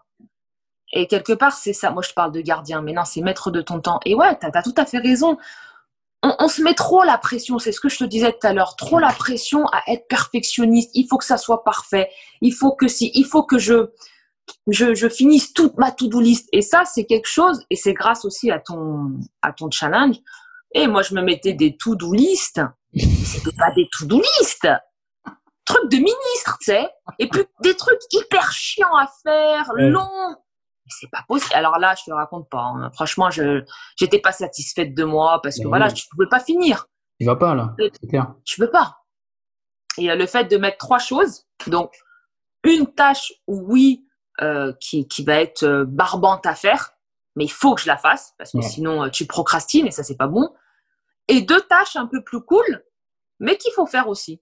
Et 0.93 1.07
quelque 1.07 1.33
part, 1.33 1.53
c'est 1.53 1.73
ça. 1.73 1.91
Moi, 1.93 2.03
je 2.03 2.13
parle 2.13 2.33
de 2.33 2.41
gardien, 2.41 2.83
mais 2.83 2.93
non, 2.93 3.05
c'est 3.05 3.21
maître 3.21 3.53
de 3.53 3.63
ton 3.63 3.81
temps. 3.81 4.01
Et 4.05 4.15
ouais, 4.17 4.37
t'as 4.41 4.51
as 4.53 4.63
tout 4.63 4.75
à 4.77 4.85
fait 4.85 4.99
raison. 4.99 5.39
On, 6.25 6.35
on 6.41 6.49
se 6.49 6.61
met 6.63 6.75
trop 6.75 7.05
la 7.05 7.17
pression, 7.17 7.59
c'est 7.61 7.71
ce 7.73 7.81
que 7.81 7.89
je 7.89 7.99
te 7.99 8.05
disais 8.05 8.33
tout 8.33 8.47
à 8.47 8.53
l'heure, 8.53 8.75
trop 8.77 8.99
la 8.99 9.13
pression 9.13 9.65
à 9.67 9.83
être 9.87 10.07
perfectionniste. 10.09 10.91
Il 10.95 11.07
faut 11.09 11.17
que 11.17 11.25
ça 11.25 11.39
soit 11.39 11.63
parfait. 11.65 12.11
Il 12.41 12.53
faut 12.53 12.75
que 12.75 12.89
si, 12.89 13.11
il 13.15 13.25
faut 13.25 13.45
que 13.45 13.59
je, 13.59 13.91
je, 14.71 14.95
je 14.95 15.09
finisse 15.09 15.53
toute 15.53 15.77
ma 15.79 15.91
to-do 15.93 16.21
list. 16.21 16.49
Et 16.53 16.63
ça, 16.63 16.85
c'est 16.85 17.05
quelque 17.05 17.27
chose, 17.29 17.65
et 17.71 17.77
c'est 17.77 17.95
grâce 17.95 18.25
aussi 18.25 18.51
à 18.51 18.59
ton, 18.59 19.19
à 19.43 19.53
ton 19.53 19.71
challenge. 19.71 20.17
Et 20.75 20.87
moi, 20.87 21.03
je 21.03 21.15
me 21.15 21.23
mettais 21.23 21.53
des 21.53 21.77
to-do 21.77 22.13
list. 22.13 22.61
C'était 22.97 23.57
pas 23.57 23.71
des 23.75 23.89
to-do 23.99 24.21
list. 24.21 24.69
Trucs 25.65 25.91
de 25.91 25.97
ministre, 25.99 26.57
tu 26.61 26.67
sais. 26.73 26.89
Et 27.19 27.29
puis 27.29 27.43
des 27.63 27.77
trucs 27.77 28.01
hyper 28.13 28.51
chiants 28.53 28.97
à 28.97 29.09
faire, 29.23 29.71
Ouais. 29.75 29.89
longs. 29.89 30.31
Mais 30.85 30.91
C'est 30.91 31.11
pas 31.11 31.25
possible. 31.29 31.55
Alors 31.55 31.79
là, 31.79 31.95
je 31.97 32.05
te 32.05 32.13
raconte 32.13 32.49
pas. 32.49 32.63
hein. 32.63 32.91
Franchement, 32.95 33.31
je 33.31 33.63
j'étais 33.97 34.19
pas 34.21 34.33
satisfaite 34.33 34.95
de 34.95 35.05
moi 35.05 35.39
parce 35.43 35.57
que 35.59 35.63
Ben 35.63 35.69
voilà, 35.69 35.89
je 35.89 36.03
pouvais 36.11 36.29
pas 36.29 36.41
finir. 36.41 36.87
Il 37.21 37.27
va 37.27 37.37
pas, 37.37 37.55
là. 37.55 37.75
C'est 37.79 38.09
clair. 38.09 38.35
Je 38.45 38.57
peux 38.57 38.71
pas. 38.71 38.97
Et 39.99 40.11
euh, 40.11 40.17
le 40.17 40.27
fait 40.27 40.45
de 40.45 40.57
mettre 40.57 40.79
trois 40.79 40.99
choses, 40.99 41.45
donc 41.69 41.93
une 42.65 42.87
tâche, 42.93 43.33
oui, 43.47 44.05
euh, 44.43 44.73
qui, 44.81 45.07
qui 45.07 45.25
va 45.25 45.35
être 45.41 45.65
euh, 45.65 45.85
barbante 45.87 46.47
à 46.47 46.55
faire, 46.55 46.93
mais 47.37 47.45
il 47.45 47.53
faut 47.53 47.75
que 47.75 47.83
je 47.83 47.87
la 47.87 47.97
fasse 47.97 48.35
parce 48.39 48.53
que 48.53 48.59
Ouais. 48.59 48.63
sinon 48.63 49.05
euh, 49.05 49.09
tu 49.09 49.27
procrastines 49.27 49.87
et 49.87 49.91
ça 49.91 50.03
c'est 50.03 50.17
pas 50.17 50.27
bon. 50.29 50.49
Et 51.29 51.43
deux 51.43 51.61
tâches 51.61 51.97
un 51.97 52.07
peu 52.07 52.23
plus 52.25 52.41
cool, 52.41 52.85
mais 53.39 53.57
qu'il 53.57 53.73
faut 53.73 53.87
faire 53.87 54.09
aussi. 54.09 54.41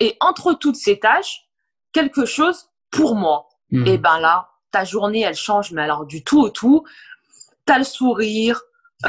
Et 0.00 0.16
entre 0.20 0.54
toutes 0.54 0.76
ces 0.76 0.98
tâches, 0.98 1.48
quelque 1.92 2.24
chose 2.24 2.70
pour 2.90 3.14
moi. 3.14 3.48
Hmm. 3.70 3.86
Et 3.86 3.98
ben 3.98 4.18
là, 4.18 4.48
ta 4.70 4.84
journée, 4.84 5.20
elle 5.20 5.36
change, 5.36 5.72
mais 5.72 5.82
alors 5.82 6.06
du 6.06 6.24
tout 6.24 6.40
au 6.40 6.48
tout. 6.50 6.84
Tu 7.66 7.72
as 7.72 7.78
le 7.78 7.84
sourire. 7.84 8.60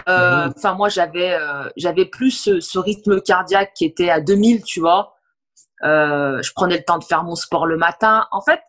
Euh. 0.07 0.49
Enfin, 0.55 0.73
moi, 0.73 0.89
j'avais 0.89 1.33
euh, 1.33 1.69
j'avais 1.77 2.05
plus 2.05 2.31
ce, 2.31 2.59
ce 2.59 2.77
rythme 2.79 3.21
cardiaque 3.21 3.73
qui 3.73 3.85
était 3.85 4.09
à 4.09 4.19
2000, 4.21 4.63
tu 4.63 4.79
vois. 4.79 5.15
Je 5.83 6.51
prenais 6.53 6.77
le 6.77 6.83
temps 6.83 6.99
de 6.99 7.03
faire 7.03 7.23
mon 7.23 7.35
sport 7.35 7.65
le 7.65 7.77
matin. 7.77 8.27
En 8.31 8.41
fait, 8.41 8.61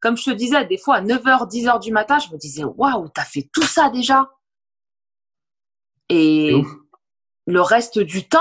comme 0.00 0.16
je 0.16 0.24
te 0.24 0.30
disais, 0.30 0.64
des 0.64 0.78
fois 0.78 0.96
à 0.96 1.02
9h, 1.02 1.48
10h 1.48 1.80
du 1.80 1.92
matin, 1.92 2.18
je 2.18 2.32
me 2.32 2.38
disais, 2.38 2.64
waouh, 2.64 3.08
t'as 3.10 3.24
fait 3.24 3.48
tout 3.52 3.62
ça 3.62 3.90
déjà. 3.90 4.30
Et 6.08 6.54
ouf. 6.54 6.66
le 7.46 7.60
reste 7.60 7.98
du 7.98 8.26
temps, 8.26 8.40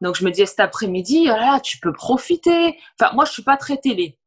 donc 0.00 0.16
je 0.16 0.24
me 0.24 0.30
disais 0.30 0.46
cet 0.46 0.60
après-midi, 0.60 1.22
oh 1.24 1.28
là 1.28 1.52
là, 1.52 1.60
tu 1.60 1.78
peux 1.78 1.92
profiter. 1.92 2.76
Enfin, 3.00 3.12
moi, 3.14 3.24
je 3.24 3.32
suis 3.32 3.42
pas 3.42 3.56
très 3.56 3.78
télé. 3.78 4.18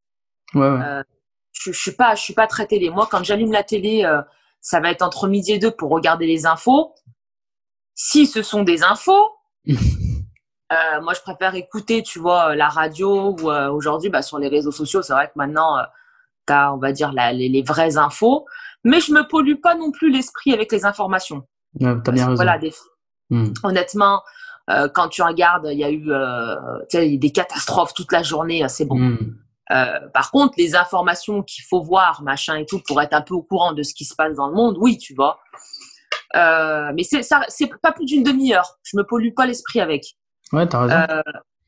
Ouais, 0.54 0.62
ouais. 0.62 0.82
Euh, 0.82 1.04
je, 1.52 1.72
je 1.72 1.80
suis 1.80 1.92
pas, 1.92 2.16
je 2.16 2.22
suis 2.22 2.34
pas 2.34 2.48
très 2.48 2.66
télé. 2.66 2.90
Moi, 2.90 3.08
quand 3.12 3.24
j'allume 3.24 3.52
la 3.52 3.64
télé, 3.64 4.04
euh, 4.06 4.22
ça 4.62 4.80
va 4.80 4.92
être 4.92 5.02
entre 5.02 5.28
midi 5.28 5.54
et 5.54 5.60
deux 5.60 5.72
pour 5.72 5.92
regarder 5.92 6.26
les 6.26 6.46
infos. 6.46 6.96
Si 7.96 8.26
ce 8.26 8.42
sont 8.42 8.64
des 8.64 8.84
infos, 8.84 9.30
euh, 9.70 11.02
moi, 11.02 11.14
je 11.14 11.22
préfère 11.22 11.56
écouter, 11.56 12.02
tu 12.02 12.20
vois, 12.20 12.56
la 12.56 12.70
radio 12.70 13.36
ou 13.38 13.52
aujourd'hui, 13.52 14.10
bah, 14.10 14.22
sur 14.22 14.40
les 14.40 14.48
réseaux 14.48 14.72
sociaux, 14.72 15.02
c'est 15.02 15.14
vrai 15.14 15.28
que 15.28 15.34
maintenant, 15.36 15.78
tu 16.48 16.54
as, 16.54 16.74
on 16.74 16.78
va 16.78 16.92
dire, 16.92 17.12
la- 17.14 17.34
les, 17.34 17.50
les 17.50 17.62
vraies 17.62 17.98
infos. 17.98 18.46
Mais 18.84 19.00
je 19.00 19.12
me 19.14 19.28
pollue 19.28 19.56
pas 19.62 19.76
non 19.76 19.92
plus 19.92 20.10
l'esprit 20.12 20.54
avec 20.54 20.72
les 20.72 20.86
informations. 20.86 21.44
Ouais, 21.80 21.94
T'as 22.04 22.12
bien 22.12 22.26
raison. 22.26 22.36
Voilà, 22.36 22.58
des, 22.58 22.74
Hmm. 23.30 23.54
honnêtement, 23.64 24.22
euh, 24.70 24.90
quand 24.94 25.08
tu 25.08 25.22
regardes, 25.22 25.68
il 25.72 25.78
y 25.78 25.86
a 25.86 25.90
eu 25.90 26.12
euh, 26.12 26.56
des 26.92 27.32
catastrophes 27.32 27.94
toute 27.94 28.12
la 28.12 28.24
journée, 28.24 28.66
c'est 28.68 28.84
bon. 28.84 28.98
Hmm. 29.00 29.18
Euh, 29.72 30.00
par 30.14 30.32
contre, 30.32 30.56
les 30.58 30.76
informations 30.76 31.42
qu'il 31.44 31.64
faut 31.64 31.82
voir, 31.82 32.24
machin 32.24 32.56
et 32.58 32.66
tout, 32.66 32.82
pour 32.86 33.02
être 33.02 33.14
un 33.14 33.22
peu 33.22 33.34
au 33.36 33.42
courant 33.42 33.72
de 33.72 33.84
ce 33.84 33.94
qui 33.94 34.04
se 34.04 34.16
passe 34.16 34.36
dans 34.36 34.48
le 34.48 34.54
monde, 34.54 34.76
oui, 34.82 34.98
tu 34.98 35.14
vois. 35.16 35.40
Mais 36.36 37.04
c'est 37.04 37.70
pas 37.82 37.92
plus 37.94 38.06
d'une 38.06 38.24
demi-heure. 38.24 38.78
Je 38.84 38.98
me 38.98 39.04
pollue 39.04 39.34
pas 39.34 39.46
l'esprit 39.46 39.80
avec. 39.80 40.18
Ouais, 40.52 40.68
t'as 40.68 40.82
raison. 40.86 41.22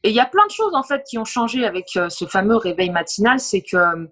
Et 0.04 0.10
il 0.10 0.16
y 0.16 0.20
a 0.20 0.26
plein 0.26 0.46
de 0.46 0.52
choses 0.52 0.76
en 0.76 0.84
fait 0.84 1.04
qui 1.10 1.18
ont 1.18 1.24
changé 1.24 1.66
avec 1.66 1.86
ce 2.10 2.26
fameux 2.26 2.58
réveil 2.58 2.90
matinal, 2.90 3.40
c'est 3.40 3.62
que 3.62 4.10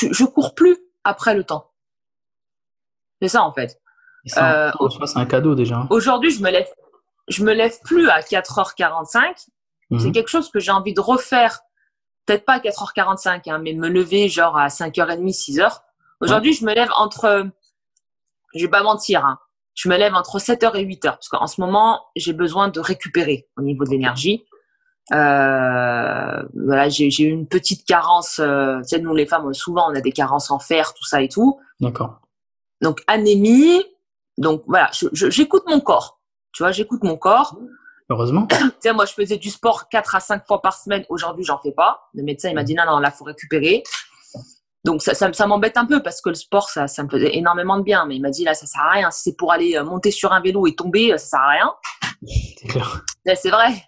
je, 0.00 0.12
je 0.12 0.24
cours 0.24 0.54
plus 0.54 0.76
après 1.04 1.34
le 1.34 1.44
temps. 1.44 1.70
C'est 3.22 3.28
ça 3.28 3.42
en 3.42 3.52
fait. 3.52 3.80
Ça, 4.26 4.68
euh, 4.68 4.88
c'est 5.06 5.18
un 5.18 5.26
cadeau 5.26 5.54
déjà. 5.54 5.86
Aujourd'hui, 5.90 6.30
je 6.30 6.42
me 6.42 6.50
lève, 6.50 6.66
je 7.28 7.42
me 7.44 7.52
lève 7.52 7.78
plus 7.84 8.08
à 8.10 8.20
4h45. 8.20 9.34
C'est 9.36 10.06
Mhm. 10.06 10.12
quelque 10.12 10.28
chose 10.28 10.50
que 10.50 10.60
j'ai 10.60 10.70
envie 10.70 10.94
de 10.94 11.00
refaire. 11.00 11.60
Peut-être 12.26 12.44
pas 12.44 12.54
à 12.54 12.58
4h45, 12.60 13.48
hein, 13.48 13.58
mais 13.58 13.72
me 13.72 13.88
lever 13.88 14.28
genre 14.28 14.56
à 14.56 14.68
5h30, 14.68 15.32
6h. 15.32 15.80
Aujourd'hui, 16.20 16.52
je 16.52 16.64
me 16.64 16.72
lève 16.74 16.90
entre, 16.96 17.46
je 18.54 18.60
vais 18.64 18.70
pas 18.70 18.82
mentir, 18.82 19.24
hein, 19.24 19.38
je 19.74 19.88
me 19.88 19.96
lève 19.96 20.14
entre 20.14 20.38
7h 20.38 20.76
et 20.76 20.84
8h. 20.84 21.12
Parce 21.12 21.28
qu'en 21.28 21.46
ce 21.46 21.60
moment, 21.60 22.04
j'ai 22.14 22.32
besoin 22.34 22.68
de 22.68 22.78
récupérer 22.78 23.48
au 23.56 23.62
niveau 23.62 23.84
de 23.84 23.90
l'énergie. 23.90 24.44
Euh, 25.12 26.42
voilà, 26.54 26.88
j'ai 26.88 27.06
eu 27.06 27.30
une 27.30 27.46
petite 27.46 27.84
carence. 27.86 28.38
Euh, 28.38 28.78
tu 28.82 28.88
sais, 28.88 28.98
nous 29.00 29.14
les 29.14 29.26
femmes, 29.26 29.52
souvent, 29.54 29.90
on 29.90 29.94
a 29.94 30.00
des 30.00 30.12
carences 30.12 30.50
en 30.50 30.58
fer, 30.58 30.94
tout 30.94 31.04
ça 31.04 31.20
et 31.22 31.28
tout. 31.28 31.58
D'accord. 31.80 32.20
Donc 32.80 33.02
anémie. 33.06 33.82
Donc 34.38 34.62
voilà, 34.66 34.90
j'écoute 35.12 35.64
mon 35.66 35.80
corps. 35.80 36.20
Tu 36.52 36.62
vois, 36.62 36.72
j'écoute 36.72 37.02
mon 37.02 37.16
corps. 37.16 37.58
Heureusement. 38.08 38.46
Tu 38.80 38.88
sais, 38.88 38.92
moi, 38.92 39.04
je 39.04 39.12
faisais 39.12 39.36
du 39.36 39.50
sport 39.50 39.88
4 39.88 40.14
à 40.14 40.20
5 40.20 40.46
fois 40.46 40.62
par 40.62 40.74
semaine. 40.74 41.04
Aujourd'hui, 41.08 41.44
j'en 41.44 41.58
fais 41.58 41.72
pas. 41.72 42.08
Le 42.14 42.22
médecin, 42.22 42.48
il 42.48 42.54
m'a 42.54 42.64
dit 42.64 42.74
non, 42.74 42.84
non, 42.86 42.98
là, 42.98 43.10
faut 43.10 43.24
récupérer. 43.24 43.82
Donc, 44.84 45.02
ça, 45.02 45.14
ça, 45.14 45.30
ça 45.32 45.46
m'embête 45.46 45.76
un 45.76 45.84
peu 45.84 46.02
parce 46.02 46.22
que 46.22 46.30
le 46.30 46.34
sport, 46.34 46.70
ça, 46.70 46.88
ça 46.88 47.02
me 47.04 47.08
faisait 47.08 47.36
énormément 47.36 47.76
de 47.76 47.82
bien. 47.82 48.06
Mais 48.06 48.16
il 48.16 48.22
m'a 48.22 48.30
dit 48.30 48.44
là, 48.44 48.54
ça 48.54 48.66
sert 48.66 48.82
à 48.82 48.92
rien. 48.92 49.10
Si 49.10 49.24
c'est 49.24 49.36
pour 49.36 49.52
aller 49.52 49.76
euh, 49.76 49.84
monter 49.84 50.10
sur 50.10 50.32
un 50.32 50.40
vélo 50.40 50.66
et 50.66 50.74
tomber, 50.74 51.10
ça 51.10 51.18
sert 51.18 51.40
à 51.40 51.48
rien. 51.50 51.72
C'est 52.58 52.68
clair. 52.68 53.04
Là, 53.26 53.36
C'est 53.36 53.50
vrai. 53.50 53.84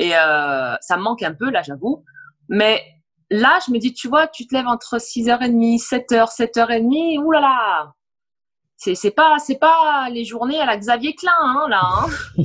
Et 0.00 0.16
euh, 0.16 0.74
ça 0.80 0.96
me 0.96 1.02
manque 1.02 1.22
un 1.22 1.34
peu, 1.34 1.50
là, 1.50 1.62
j'avoue. 1.62 2.04
Mais 2.48 2.82
là, 3.30 3.58
je 3.66 3.72
me 3.72 3.78
dis, 3.78 3.92
tu 3.92 4.08
vois, 4.08 4.26
tu 4.26 4.46
te 4.46 4.54
lèves 4.54 4.66
entre 4.66 4.96
6h30, 4.96 5.78
7h, 5.78 6.34
7h30. 6.34 7.18
Ouh 7.18 7.30
là 7.30 7.40
là 7.40 7.94
c'est 8.80 8.94
c'est 8.94 9.10
pas 9.10 9.38
c'est 9.38 9.58
pas 9.58 10.08
les 10.10 10.24
journées 10.24 10.58
à 10.58 10.64
la 10.64 10.78
Xavier 10.78 11.14
Klein 11.14 11.30
hein, 11.38 11.66
là 11.68 11.82
hein. 11.84 12.06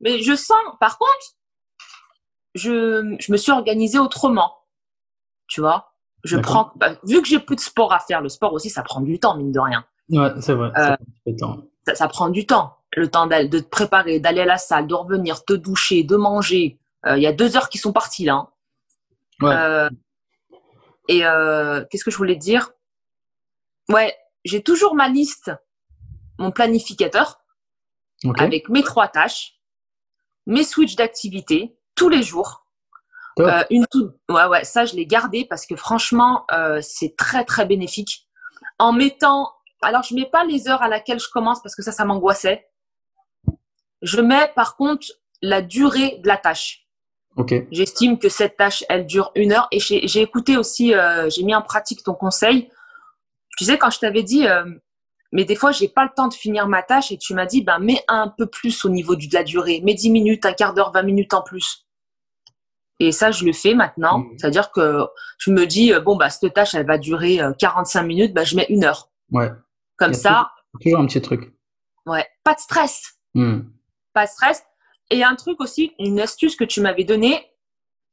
mais 0.00 0.22
je 0.22 0.34
sens 0.34 0.56
par 0.80 0.96
contre 0.98 1.36
je, 2.54 3.14
je 3.20 3.30
me 3.30 3.36
suis 3.36 3.52
organisée 3.52 3.98
autrement 3.98 4.54
tu 5.48 5.60
vois 5.60 5.92
je 6.24 6.36
D'accord. 6.36 6.70
prends 6.70 6.72
bah, 6.76 6.96
vu 7.04 7.20
que 7.20 7.28
j'ai 7.28 7.38
plus 7.38 7.56
de 7.56 7.60
sport 7.60 7.92
à 7.92 7.98
faire 7.98 8.22
le 8.22 8.30
sport 8.30 8.54
aussi 8.54 8.70
ça 8.70 8.82
prend 8.82 9.02
du 9.02 9.20
temps 9.20 9.36
mine 9.36 9.52
de 9.52 9.60
rien 9.60 9.84
Ouais, 10.08 10.30
c'est 10.40 10.54
vrai. 10.54 10.70
Euh, 10.76 10.84
ça 10.84 10.96
prend 10.96 11.04
petit 11.04 11.20
peu 11.24 11.32
de 11.32 11.36
temps. 11.36 11.62
ça, 11.86 11.94
ça 11.94 12.08
prend 12.08 12.28
du 12.28 12.46
temps 12.46 12.75
le 12.96 13.10
temps 13.10 13.26
de 13.26 13.58
te 13.58 13.68
préparer 13.68 14.18
d'aller 14.20 14.40
à 14.40 14.46
la 14.46 14.58
salle 14.58 14.86
de 14.86 14.94
revenir 14.94 15.44
te 15.44 15.52
doucher 15.52 16.02
de 16.02 16.16
manger 16.16 16.78
Euh, 17.06 17.16
il 17.16 17.22
y 17.22 17.26
a 17.26 17.32
deux 17.32 17.56
heures 17.56 17.68
qui 17.68 17.78
sont 17.78 17.92
parties 17.92 18.24
là 18.24 18.34
hein. 18.34 18.48
Ouais. 19.40 19.54
Euh, 19.54 19.90
et 21.08 21.24
euh, 21.24 21.84
qu'est-ce 21.88 22.04
que 22.04 22.10
je 22.10 22.16
voulais 22.16 22.34
te 22.34 22.40
dire? 22.40 22.70
Ouais, 23.90 24.16
j'ai 24.44 24.62
toujours 24.62 24.94
ma 24.94 25.08
liste, 25.08 25.52
mon 26.38 26.50
planificateur 26.50 27.38
avec 28.38 28.68
mes 28.70 28.82
trois 28.82 29.08
tâches, 29.08 29.60
mes 30.46 30.64
switches 30.64 30.96
d'activité 30.96 31.78
tous 31.94 32.08
les 32.08 32.22
jours. 32.22 32.66
Euh, 33.38 33.62
une. 33.68 33.84
Ouais, 34.30 34.46
ouais, 34.46 34.64
ça 34.64 34.86
je 34.86 34.96
l'ai 34.96 35.06
gardé 35.06 35.44
parce 35.44 35.66
que 35.66 35.76
franchement, 35.76 36.46
euh, 36.50 36.80
c'est 36.80 37.14
très 37.14 37.44
très 37.44 37.66
bénéfique. 37.66 38.26
En 38.78 38.92
mettant, 38.92 39.52
alors 39.82 40.02
je 40.02 40.14
mets 40.14 40.30
pas 40.30 40.44
les 40.44 40.68
heures 40.68 40.82
à 40.82 40.88
laquelle 40.88 41.20
je 41.20 41.28
commence 41.28 41.62
parce 41.62 41.76
que 41.76 41.82
ça, 41.82 41.92
ça 41.92 42.06
m'angoissait. 42.06 42.66
Je 44.02 44.20
mets 44.20 44.50
par 44.54 44.76
contre 44.76 45.06
la 45.42 45.62
durée 45.62 46.18
de 46.22 46.28
la 46.28 46.36
tâche. 46.36 46.86
Ok. 47.36 47.54
J'estime 47.70 48.18
que 48.18 48.28
cette 48.28 48.56
tâche, 48.56 48.84
elle 48.88 49.06
dure 49.06 49.30
une 49.34 49.52
heure. 49.52 49.68
Et 49.70 49.78
j'ai 49.78 50.22
écouté 50.22 50.56
aussi, 50.56 50.94
euh, 50.94 51.28
j'ai 51.28 51.42
mis 51.42 51.54
en 51.54 51.62
pratique 51.62 52.02
ton 52.02 52.14
conseil. 52.14 52.70
Tu 53.58 53.64
sais, 53.64 53.78
quand 53.78 53.90
je 53.90 53.98
t'avais 53.98 54.22
dit, 54.22 54.46
euh, 54.46 54.64
mais 55.32 55.44
des 55.44 55.54
fois, 55.54 55.72
j'ai 55.72 55.88
pas 55.88 56.04
le 56.04 56.10
temps 56.16 56.28
de 56.28 56.34
finir 56.34 56.66
ma 56.66 56.82
tâche, 56.82 57.12
et 57.12 57.18
tu 57.18 57.34
m'as 57.34 57.46
dit, 57.46 57.62
ben, 57.62 57.78
mets 57.78 58.02
un 58.08 58.28
peu 58.28 58.46
plus 58.46 58.84
au 58.84 58.88
niveau 58.88 59.16
de 59.16 59.26
la 59.32 59.44
durée. 59.44 59.80
Mets 59.84 59.94
10 59.94 60.10
minutes, 60.10 60.46
un 60.46 60.52
quart 60.52 60.72
d'heure, 60.72 60.92
20 60.92 61.02
minutes 61.02 61.34
en 61.34 61.42
plus. 61.42 61.86
Et 62.98 63.12
ça, 63.12 63.30
je 63.30 63.44
le 63.44 63.52
fais 63.52 63.74
maintenant. 63.74 64.20
Mhm. 64.20 64.38
C'est-à-dire 64.38 64.70
que 64.70 65.06
je 65.38 65.50
me 65.50 65.66
dis, 65.66 65.92
euh, 65.92 66.00
bon, 66.00 66.16
bah, 66.16 66.30
cette 66.30 66.54
tâche, 66.54 66.74
elle 66.74 66.86
va 66.86 66.96
durer 66.96 67.40
euh, 67.40 67.52
45 67.52 68.02
minutes, 68.02 68.34
bah, 68.34 68.44
je 68.44 68.56
mets 68.56 68.66
une 68.70 68.84
heure. 68.84 69.10
Ouais. 69.30 69.50
Comme 69.96 70.14
ça, 70.14 70.50
Toujours 70.80 71.00
un 71.00 71.06
petit 71.06 71.20
truc. 71.20 71.52
ouais, 72.06 72.26
pas 72.44 72.54
de 72.54 72.60
stress. 72.60 73.18
Hmm. 73.34 73.60
Pas 74.16 74.24
de 74.26 74.30
stress. 74.30 74.64
Et 75.10 75.22
un 75.22 75.36
truc 75.36 75.60
aussi, 75.60 75.92
une 76.00 76.18
astuce 76.20 76.56
que 76.56 76.64
tu 76.64 76.80
m'avais 76.80 77.04
donnée, 77.04 77.36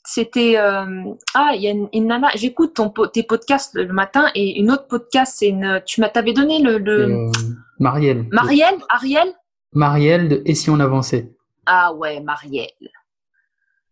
c'était 0.05 0.57
euh, 0.57 0.85
ah 1.33 1.51
il 1.55 1.61
y 1.61 1.67
a 1.67 1.71
une, 1.71 1.87
une 1.93 2.07
nana. 2.07 2.29
J'écoute 2.35 2.73
ton 2.75 2.89
tes 3.15 3.23
podcasts 3.23 3.73
le 3.75 3.91
matin 3.93 4.25
et 4.35 4.59
une 4.59 4.69
autre 4.69 4.87
podcast, 4.87 5.35
c'est 5.39 5.47
une. 5.47 5.81
Tu 5.85 6.01
m'as 6.01 6.09
t'avais 6.09 6.33
donné 6.33 6.59
le, 6.61 6.77
le 6.77 6.97
Euh, 7.27 7.31
Marielle. 7.79 8.27
Marielle, 8.31 8.77
Ariel? 8.89 9.29
Marielle 9.71 10.27
de 10.29 10.41
Et 10.45 10.53
si 10.55 10.69
on 10.69 10.79
avançait? 10.79 11.31
Ah 11.65 11.93
ouais, 11.93 12.19
Marielle. 12.19 12.67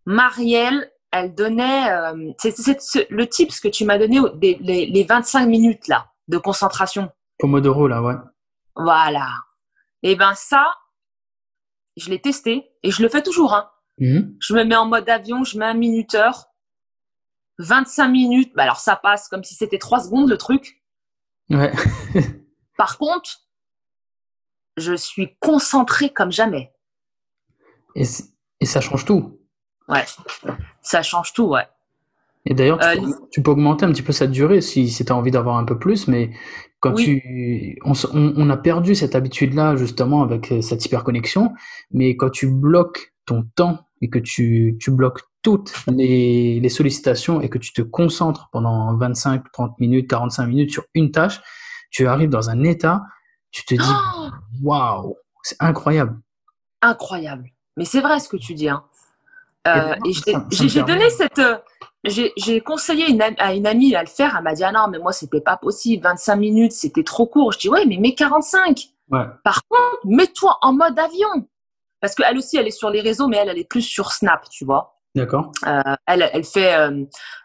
Marielle, 0.06 0.92
elle 1.12 1.34
donnait. 1.34 1.90
euh, 1.92 2.32
c'est 2.38 2.52
c'est 2.56 2.82
ce- 2.82 3.06
le 3.10 3.26
tips 3.28 3.60
que 3.60 3.68
tu 3.68 3.86
m'as 3.86 3.98
donné 3.98 4.20
des, 4.36 4.58
les, 4.62 4.86
les 4.88 5.04
25 5.04 5.46
minutes 5.48 5.88
là 5.88 6.08
de 6.28 6.38
concentration. 6.38 7.10
Pomodoro, 7.40 7.88
là, 7.88 8.02
ouais. 8.02 8.16
Voilà. 8.76 9.28
Et 10.04 10.16
ben 10.16 10.34
ça, 10.36 10.66
je 11.98 12.10
l'ai 12.10 12.20
testé 12.20 12.72
et 12.84 12.92
je 12.92 13.02
le 13.02 13.10
fais 13.10 13.22
toujours. 13.24 13.54
Hein. 13.54 13.70
Mhm. 14.00 14.36
je 14.40 14.54
me 14.56 14.64
mets 14.64 14.76
en 14.76 14.86
mode 14.88 15.08
avion, 15.10 15.44
je 15.44 15.58
mets 15.60 15.66
un 15.66 15.74
minuteur, 15.76 16.48
25 17.60 18.08
minutes, 18.08 18.54
bah 18.56 18.64
alors 18.64 18.80
ça 18.80 18.96
passe 18.96 19.28
comme 19.28 19.44
si 19.44 19.54
c'était 19.54 19.78
3 19.78 20.00
secondes 20.00 20.30
le 20.30 20.38
truc. 20.38 20.82
Ouais. 21.50 21.72
Par 22.78 22.98
contre, 22.98 23.42
je 24.78 24.94
suis 24.96 25.36
concentrée 25.40 26.10
comme 26.10 26.32
jamais. 26.32 26.74
Et, 27.96 28.06
ça 28.66 28.80
change 28.82 29.06
tout. 29.06 29.38
Ouais, 29.88 30.06
ça 30.82 31.04
change 31.04 31.34
tout, 31.34 31.44
ouais. 31.50 31.68
Et 32.46 32.54
d'ailleurs, 32.56 32.80
tu, 32.80 32.86
Euh, 32.88 32.96
peux- 33.02 33.28
tu 33.32 33.44
peux 33.44 33.52
augmenter 33.52 33.86
un 33.86 33.92
petit 33.92 34.02
peu 34.02 34.14
cette 34.14 34.32
durée 34.32 34.62
si, 34.62 34.90
si 34.90 35.06
tu 35.06 35.12
as 35.12 35.16
envie 35.16 35.30
d'avoir 35.32 35.58
un 35.58 35.66
peu 35.66 35.78
plus, 35.78 36.08
mais 36.08 36.32
quand 36.82 36.94
Oui. 36.96 37.06
tu. 37.06 37.80
On, 37.86 37.94
on- 38.14 38.50
a 38.50 38.58
perdu 38.58 38.96
cette 38.96 39.16
habitude-là, 39.16 39.76
justement, 39.78 40.24
avec 40.24 40.52
euh, 40.52 40.62
cette 40.62 40.84
hyperconnexion, 40.86 41.54
mais 41.92 42.18
quand 42.18 42.30
tu 42.30 42.48
bloques 42.52 43.14
ton 43.26 43.44
temps 43.56 43.86
et 44.02 44.10
que 44.10 44.20
tu, 44.20 44.78
tu 44.80 44.92
bloques 44.92 45.22
toutes 45.44 45.74
les, 45.88 46.60
les 46.60 46.70
sollicitations 46.70 47.40
et 47.40 47.50
que 47.50 47.58
tu 47.60 47.72
te 47.72 47.82
concentres 47.82 48.50
pendant 48.52 48.96
25, 48.98 49.52
30 49.54 49.80
minutes, 49.80 50.10
45 50.10 50.46
minutes 50.48 50.72
sur 50.72 50.84
une 50.94 51.12
tâche, 51.12 51.40
tu 51.92 52.08
arrives 52.08 52.30
dans 52.30 52.50
un 52.50 52.64
état, 52.64 53.04
tu 53.52 53.64
te 53.64 53.76
dis, 53.76 53.94
waouh, 54.64 55.16
c'est 55.44 55.58
incroyable. 55.60 56.20
incroyable. 56.82 57.50
Mais 57.78 57.86
c'est 57.86 58.02
vrai 58.02 58.20
ce 58.20 58.28
que 58.28 58.38
tu 58.38 58.54
dis. 58.54 58.70
Hein. 58.70 58.84
Euh, 59.68 59.94
Et 60.06 60.36
me 60.36 60.68
j'ai 60.68 60.84
donné 60.84 61.10
cette, 61.12 61.38
euh, 61.40 61.58
j'ai 62.04 62.62
conseillé 62.62 63.10
une, 63.10 63.22
à 63.22 63.54
une 63.54 63.68
amie 63.68 63.96
à 63.96 64.02
le 64.02 64.10
faire. 64.10 64.36
Elle 64.38 64.44
m'a 64.44 64.54
dit 64.54 64.64
ah 64.64 64.72
non, 64.72 64.88
mais 64.90 65.00
moi, 65.00 65.12
c'était 65.12 65.42
pas 65.42 65.58
possible. 65.58 66.04
25 66.04 66.36
minutes, 66.36 66.72
c'était 66.72 67.04
trop 67.04 67.28
court. 67.28 67.52
Je 67.52 67.60
dis 67.60 67.70
ouais, 67.70 67.86
mais 67.86 67.98
mets 67.98 68.16
45. 68.16 68.88
Ouais. 69.12 69.26
Par 69.44 69.62
contre, 69.68 70.00
mets-toi 70.06 70.58
en 70.62 70.74
mode 70.74 70.98
avion. 70.98 71.48
Parce 72.00 72.16
qu'elle 72.16 72.38
aussi, 72.38 72.58
elle 72.58 72.68
est 72.68 72.72
sur 72.72 72.90
les 72.90 73.02
réseaux, 73.02 73.28
mais 73.28 73.38
elle, 73.38 73.50
elle 73.50 73.60
est 73.60 73.70
plus 73.70 73.84
sur 73.84 74.12
Snap, 74.12 74.50
tu 74.50 74.66
vois. 74.66 74.98
D'accord. 75.14 75.52
Euh, 75.68 75.82
elle, 76.08 76.30
elle 76.34 76.44
fait, 76.44 76.74
euh, 76.74 77.04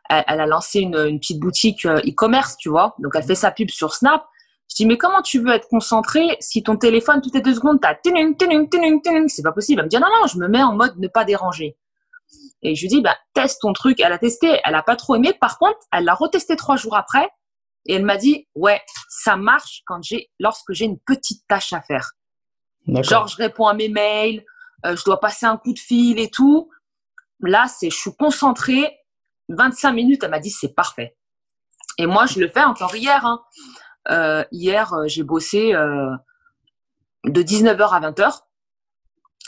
elle, 0.09 0.25
elle 0.27 0.41
a 0.41 0.47
lancé 0.47 0.81
une, 0.81 0.97
une 0.97 1.19
petite 1.19 1.41
boutique 1.41 1.85
euh, 1.85 1.99
e-commerce, 2.07 2.57
tu 2.57 2.71
vois. 2.71 2.95
Donc, 3.01 3.13
elle 3.15 3.25
fait 3.25 3.35
sa 3.35 3.51
pub 3.51 3.69
sur 3.69 3.95
Snap. 3.95 4.25
Je 4.71 4.77
dis, 4.77 4.87
mais 4.87 4.97
comment 4.97 5.21
tu 5.21 5.41
veux 5.41 5.53
être 5.53 5.69
concentré 5.69 6.37
si 6.41 6.63
ton 6.63 6.77
téléphone, 6.77 7.21
toutes 7.21 7.35
les 7.35 7.41
deux 7.41 7.55
secondes, 7.55 7.81
t'as. 7.81 7.95
C'est 9.29 9.43
pas 9.43 9.53
possible. 9.53 9.81
Elle 9.81 9.87
me 9.87 9.91
dit, 9.91 9.97
non, 9.97 10.09
non, 10.21 10.27
je 10.27 10.39
me 10.39 10.49
mets 10.49 10.63
en 10.63 10.75
mode 10.75 10.97
ne 10.99 11.09
pas 11.09 11.25
déranger. 11.25 11.77
Et 12.63 12.75
je 12.75 12.83
lui 12.83 12.89
dis, 12.89 13.01
bah, 13.01 13.17
teste 13.35 13.61
ton 13.63 13.73
truc. 13.73 14.01
Elle 14.01 14.13
a 14.13 14.19
testé, 14.19 14.61
elle 14.65 14.75
a 14.75 14.83
pas 14.83 14.97
trop 14.97 15.15
aimé. 15.15 15.33
Par 15.41 15.59
contre, 15.59 15.79
elle 15.93 16.05
l'a 16.05 16.15
retesté 16.15 16.57
trois 16.57 16.77
jours 16.77 16.97
après. 16.97 17.29
Et 17.87 17.95
elle 17.95 18.05
m'a 18.05 18.17
dit, 18.17 18.49
ouais, 18.55 18.81
ça 19.09 19.37
marche 19.37 19.83
quand 19.87 20.03
j'ai, 20.03 20.31
lorsque 20.41 20.73
j'ai 20.73 20.87
une 20.87 20.99
petite 20.99 21.43
tâche 21.49 21.73
à 21.73 21.81
faire. 21.81 22.13
Genre, 22.89 23.29
je 23.29 23.37
réponds 23.37 23.67
à 23.67 23.75
mes 23.75 23.89
mails, 23.89 24.45
euh, 24.85 24.97
je 24.97 25.05
dois 25.05 25.21
passer 25.21 25.47
un 25.47 25.57
coup 25.57 25.73
de 25.73 25.79
fil 25.79 26.19
et 26.19 26.31
tout. 26.31 26.71
Là, 27.41 27.67
c'est, 27.69 27.91
je 27.91 27.97
suis 27.97 28.15
concentrée. 28.17 28.99
25 29.49 29.93
minutes, 29.93 30.25
elle 30.25 30.31
m'a 30.31 30.41
dit, 30.41 30.51
c'est 30.51 30.75
parfait. 30.75 31.17
Et 31.99 32.07
moi, 32.07 32.27
je 32.27 32.41
le 32.41 32.49
fais 32.49 32.65
encore 32.65 32.95
hier. 32.95 33.25
Hein. 33.25 33.43
Euh, 34.11 34.45
hier, 34.53 34.93
euh, 34.93 35.07
j'ai 35.07 35.23
bossé 35.23 35.75
euh, 35.75 36.11
de 37.25 37.43
19h 37.43 37.89
à 37.91 38.01
20h 38.01 38.41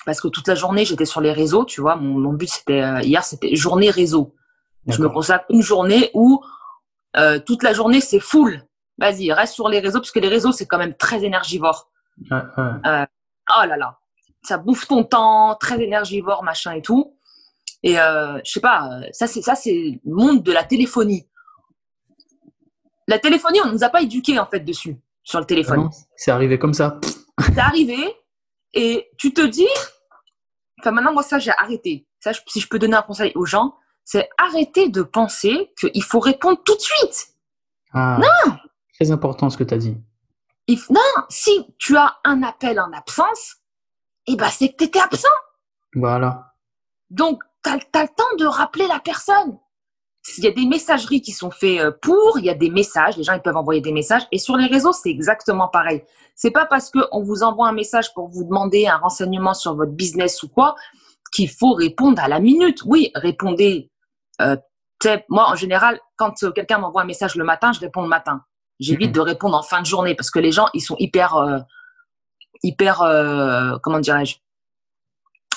parce 0.08 0.22
que 0.22 0.28
toute 0.28 0.48
la 0.48 0.54
journée, 0.54 0.86
j'étais 0.86 1.04
sur 1.04 1.20
les 1.20 1.32
réseaux, 1.32 1.66
tu 1.66 1.82
vois. 1.82 1.96
Mon, 1.96 2.18
mon 2.18 2.32
but, 2.32 2.48
c'était 2.48 2.80
euh, 2.80 3.02
hier, 3.02 3.22
c'était 3.22 3.54
journée 3.54 3.90
réseau. 3.90 4.34
Je 4.86 5.02
me 5.02 5.08
consacre 5.10 5.44
une 5.50 5.60
journée 5.60 6.10
où 6.14 6.42
euh, 7.18 7.38
toute 7.38 7.62
la 7.62 7.74
journée, 7.74 8.00
c'est 8.00 8.18
full. 8.18 8.64
Vas-y, 8.96 9.30
reste 9.34 9.52
sur 9.52 9.68
les 9.68 9.80
réseaux 9.80 9.98
parce 9.98 10.10
que 10.10 10.18
les 10.18 10.28
réseaux, 10.28 10.50
c'est 10.50 10.64
quand 10.64 10.78
même 10.78 10.94
très 10.94 11.24
énergivore. 11.24 11.90
Ouais, 12.30 12.38
ouais. 12.38 12.64
Euh, 12.86 13.04
oh 13.50 13.66
là 13.66 13.76
là, 13.76 13.98
ça 14.40 14.56
bouffe 14.56 14.88
ton 14.88 15.04
temps, 15.04 15.54
très 15.60 15.78
énergivore, 15.78 16.42
machin 16.42 16.72
et 16.72 16.80
tout. 16.80 17.14
Et 17.82 17.96
je 17.96 18.40
sais 18.50 18.60
pas, 18.60 19.02
ça 19.12 19.26
c'est 19.26 19.42
ça 19.42 19.54
c'est 19.54 20.00
le 20.02 20.14
monde 20.14 20.42
de 20.42 20.52
la 20.52 20.64
téléphonie. 20.64 21.28
La 23.08 23.18
téléphonie, 23.18 23.60
on 23.62 23.70
nous 23.70 23.84
a 23.84 23.90
pas 23.90 24.00
éduqués 24.00 24.38
en 24.38 24.46
fait 24.46 24.60
dessus 24.60 24.96
sur 25.22 25.38
le 25.38 25.44
téléphone. 25.44 25.80
Non, 25.80 25.90
c'est 26.16 26.30
arrivé 26.30 26.58
comme 26.58 26.72
ça. 26.72 26.98
C'est 27.40 27.58
arrivé 27.58 28.16
et 28.72 29.10
tu 29.18 29.32
te 29.32 29.40
dis, 29.40 29.68
enfin 30.80 30.90
maintenant 30.92 31.12
moi 31.12 31.22
ça 31.22 31.38
j'ai 31.38 31.50
arrêté. 31.52 32.06
Ça, 32.20 32.32
je- 32.32 32.40
si 32.46 32.60
je 32.60 32.68
peux 32.68 32.78
donner 32.78 32.96
un 32.96 33.02
conseil 33.02 33.32
aux 33.36 33.44
gens, 33.46 33.76
c'est 34.04 34.28
arrêter 34.38 34.88
de 34.88 35.02
penser 35.02 35.72
qu'il 35.78 36.02
faut 36.02 36.20
répondre 36.20 36.60
tout 36.64 36.74
de 36.74 36.80
suite. 36.80 37.28
Ah, 37.92 38.18
Très 38.94 39.10
important 39.12 39.50
ce 39.50 39.56
que 39.56 39.64
tu 39.64 39.74
as 39.74 39.78
dit. 39.78 39.96
Il 40.66 40.78
f- 40.78 40.92
non, 40.92 41.24
si 41.28 41.66
tu 41.78 41.96
as 41.96 42.18
un 42.24 42.42
appel 42.42 42.80
en 42.80 42.92
absence, 42.92 43.56
eh 44.26 44.34
ben 44.36 44.48
c'est 44.50 44.70
que 44.70 44.76
tu 44.78 44.84
étais 44.84 44.98
absent. 45.00 45.28
Voilà. 45.94 46.54
Donc, 47.10 47.42
tu 47.64 47.70
as, 47.70 47.76
le 47.76 48.08
temps 48.08 48.36
de 48.38 48.44
rappeler 48.46 48.86
la 48.86 48.98
personne. 49.00 49.58
Il 50.36 50.44
y 50.44 50.46
a 50.46 50.50
des 50.50 50.66
messageries 50.66 51.22
qui 51.22 51.32
sont 51.32 51.50
faites 51.50 51.80
euh, 51.80 51.90
pour, 52.02 52.38
il 52.38 52.44
y 52.44 52.50
a 52.50 52.54
des 52.54 52.70
messages, 52.70 53.16
les 53.16 53.22
gens 53.22 53.34
ils 53.34 53.42
peuvent 53.42 53.56
envoyer 53.56 53.80
des 53.80 53.92
messages. 53.92 54.22
Et 54.32 54.38
sur 54.38 54.56
les 54.56 54.66
réseaux, 54.66 54.92
c'est 54.92 55.10
exactement 55.10 55.68
pareil. 55.68 56.04
C'est 56.34 56.50
pas 56.50 56.66
parce 56.66 56.90
qu'on 56.90 57.22
vous 57.22 57.42
envoie 57.42 57.68
un 57.68 57.72
message 57.72 58.12
pour 58.14 58.28
vous 58.28 58.44
demander 58.44 58.86
un 58.86 58.98
renseignement 58.98 59.54
sur 59.54 59.74
votre 59.74 59.92
business 59.92 60.42
ou 60.42 60.48
quoi 60.48 60.74
qu'il 61.32 61.48
faut 61.48 61.72
répondre 61.72 62.22
à 62.22 62.28
la 62.28 62.40
minute. 62.40 62.82
Oui, 62.84 63.10
répondez. 63.14 63.90
Euh, 64.40 64.56
moi, 65.28 65.48
en 65.50 65.54
général, 65.54 66.00
quand 66.16 66.42
euh, 66.42 66.50
quelqu'un 66.50 66.78
m'envoie 66.78 67.02
un 67.02 67.06
message 67.06 67.34
le 67.36 67.44
matin, 67.44 67.72
je 67.72 67.80
réponds 67.80 68.02
le 68.02 68.08
matin. 68.08 68.42
J'évite 68.80 69.08
Mhm. 69.08 69.14
de 69.14 69.20
répondre 69.20 69.56
en 69.56 69.62
fin 69.62 69.80
de 69.80 69.86
journée 69.86 70.14
parce 70.14 70.30
que 70.30 70.38
les 70.38 70.52
gens, 70.52 70.68
ils 70.74 70.80
sont 70.80 70.96
hyper, 70.98 71.36
euh, 71.36 71.58
hyper, 72.62 73.02
euh, 73.02 73.76
comment 73.82 73.98
dirais-je, 74.00 74.36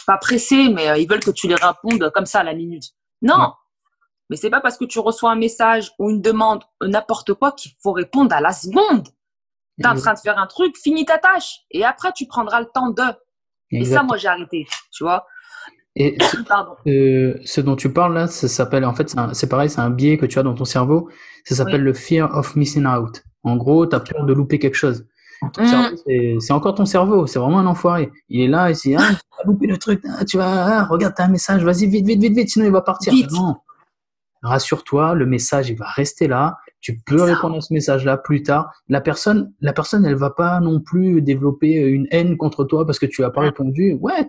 pas 0.08 0.18
pressés, 0.18 0.70
mais 0.70 0.90
euh, 0.90 0.98
ils 0.98 1.08
veulent 1.08 1.24
que 1.24 1.32
tu 1.32 1.48
les 1.48 1.56
répondes 1.56 2.12
comme 2.14 2.26
ça 2.26 2.40
à 2.40 2.44
la 2.44 2.54
minute. 2.54 2.92
Non. 3.22 3.54
Mais 4.32 4.38
c'est 4.38 4.50
pas 4.50 4.62
parce 4.62 4.78
que 4.78 4.86
tu 4.86 4.98
reçois 5.00 5.30
un 5.32 5.36
message 5.36 5.92
ou 6.00 6.10
une 6.10 6.22
demande, 6.22 6.64
n'importe 6.82 7.34
quoi, 7.36 7.52
qu'il 7.52 7.74
faut 7.84 7.92
répondre 7.92 8.34
à 8.34 8.42
la 8.42 8.52
seconde. 8.54 9.08
T'es 9.80 9.88
en 9.88 9.96
train 9.96 10.14
de 10.14 10.20
faire 10.20 10.40
un 10.40 10.48
truc, 10.48 10.76
finis 10.78 11.06
ta 11.06 11.18
tâche, 11.18 11.60
et 11.70 11.84
après 11.84 12.12
tu 12.16 12.26
prendras 12.28 12.60
le 12.62 12.68
temps 12.74 12.90
de. 12.90 13.04
Et 13.72 13.86
ça, 13.86 14.04
moi, 14.04 14.18
j'ai 14.18 14.28
arrêté, 14.30 14.66
tu 14.92 15.04
vois. 15.04 15.26
Et 15.96 16.18
ce, 16.32 16.38
Pardon. 16.44 16.72
euh, 16.88 17.36
ce 17.46 17.62
dont 17.62 17.76
tu 17.76 17.92
parles 17.92 18.14
là, 18.14 18.28
ça 18.28 18.48
s'appelle, 18.48 18.86
en 18.86 18.94
fait, 18.94 19.14
c'est 19.34 19.48
pareil, 19.50 19.70
c'est 19.70 19.82
un 19.82 19.90
biais 19.90 20.18
que 20.18 20.26
tu 20.26 20.40
as 20.40 20.44
dans 20.44 20.54
ton 20.54 20.66
cerveau. 20.66 21.10
Ça 21.46 21.56
s'appelle 21.56 21.82
Oui. 21.82 21.86
le 21.88 21.94
fear 21.94 22.36
of 22.38 22.56
missing 22.56 22.86
out. 22.86 23.22
En 23.44 23.58
gros, 23.58 23.86
tu 23.88 23.96
as 23.96 24.00
peur 24.00 24.24
de 24.26 24.34
louper 24.34 24.60
quelque 24.60 24.76
chose. 24.76 25.06
Mm. 25.58 25.66
c'est- 26.06 26.36
c'est 26.40 26.54
encore 26.54 26.76
ton 26.76 26.86
cerveau, 26.86 27.26
c'est 27.28 27.40
vraiment 27.40 27.60
un 27.60 27.66
enfoiré. 27.66 28.12
Il 28.30 28.42
est 28.42 28.48
là, 28.48 28.70
il 28.70 28.76
se 28.76 28.90
dit, 28.90 28.96
ah, 28.96 29.02
tu 29.10 29.38
vas 29.38 29.44
louper 29.46 29.66
le 29.68 29.78
truc, 29.78 30.04
ah, 30.08 30.24
tu 30.24 30.38
vas, 30.38 30.66
ah, 30.80 30.86
regarde, 30.86 31.16
t'as 31.18 31.26
un 31.26 31.30
message, 31.30 31.64
vas-y, 31.64 31.88
vite, 31.88 32.06
vite, 32.06 32.22
vite, 32.22 32.36
vite, 32.36 32.50
sinon 32.50 32.66
il 32.66 32.72
va 32.72 32.82
partir. 32.82 33.12
Vite. 33.12 33.32
Non. 33.32 33.56
Rassure-toi, 34.44 35.14
le 35.14 35.26
message, 35.26 35.70
il 35.70 35.78
va 35.78 35.86
rester 35.88 36.28
là. 36.28 36.58
Tu 36.80 37.00
peux 37.06 37.22
répondre 37.22 37.58
à 37.58 37.62
ce 37.62 37.72
message-là 37.74 38.18
plus 38.18 38.42
tard. 38.42 38.72
La 38.90 39.00
personne, 39.02 39.54
la 39.62 39.72
personne, 39.72 40.04
elle 40.04 40.16
va 40.16 40.32
pas 40.32 40.60
non 40.60 40.80
plus 40.80 41.22
développer 41.22 41.74
une 41.76 42.08
haine 42.10 42.38
contre 42.38 42.64
toi 42.64 42.86
parce 42.86 42.98
que 42.98 43.06
tu 43.06 43.24
as 43.24 43.30
pas 43.30 43.42
Mm. 43.42 43.46
répondu. 43.46 43.98
Ouais, 44.02 44.28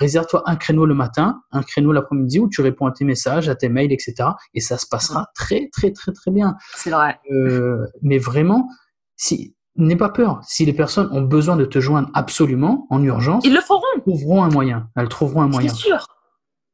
réserve-toi 0.00 0.42
un 0.46 0.56
créneau 0.56 0.86
le 0.86 0.94
matin, 0.94 1.40
un 1.52 1.62
créneau 1.62 1.92
l'après-midi 1.92 2.40
où 2.40 2.48
tu 2.48 2.62
réponds 2.62 2.86
à 2.86 2.90
tes 2.92 3.04
messages, 3.04 3.48
à 3.48 3.54
tes 3.54 3.68
mails, 3.68 3.92
etc. 3.92 4.30
Et 4.54 4.60
ça 4.60 4.76
se 4.76 4.86
passera 4.88 5.28
très, 5.36 5.68
très, 5.72 5.92
très, 5.92 6.10
très 6.12 6.32
bien. 6.32 6.56
C'est 6.74 6.90
vrai. 6.90 7.20
Euh, 7.30 7.86
mais 8.02 8.18
vraiment, 8.18 8.68
si, 9.16 9.54
n'aie 9.76 9.94
pas 9.96 10.08
peur. 10.08 10.40
Si 10.42 10.64
les 10.64 10.72
personnes 10.72 11.08
ont 11.12 11.22
besoin 11.22 11.54
de 11.56 11.64
te 11.64 11.78
joindre 11.78 12.10
absolument, 12.14 12.88
en 12.90 13.00
urgence, 13.04 13.44
Ils 13.46 13.54
le 13.54 13.60
feront, 13.60 13.80
elles 13.94 14.00
trouveront 14.02 14.42
un 14.42 14.48
moyen. 14.50 14.88
Elles 14.96 15.08
trouveront 15.08 15.42
un 15.42 15.48
moyen. 15.48 15.68
c'est 15.68 15.76
sûr. 15.76 16.06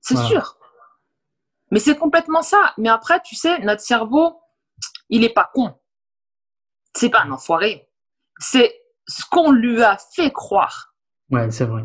C'est 0.01 0.15
Voilà. 0.15 0.29
sûr. 0.31 0.57
Mais 1.71 1.81
c'est 1.81 1.97
complètement 1.97 2.43
ça. 2.43 2.75
Mais 2.79 2.89
après, 2.89 3.21
tu 3.23 3.35
sais, 3.35 3.59
notre 3.61 3.83
cerveau, 3.83 4.41
il 5.09 5.25
est 5.25 5.33
pas 5.33 5.51
con. 5.53 5.75
C'est 6.95 7.11
pas 7.11 7.23
un 7.23 7.31
enfoiré. 7.31 7.89
C'est 8.39 8.75
ce 9.07 9.25
qu'on 9.31 9.53
lui 9.53 9.83
a 9.83 9.99
fait 10.15 10.33
croire. 10.33 10.95
Ouais, 11.31 11.51
c'est 11.51 11.65
vrai. 11.65 11.85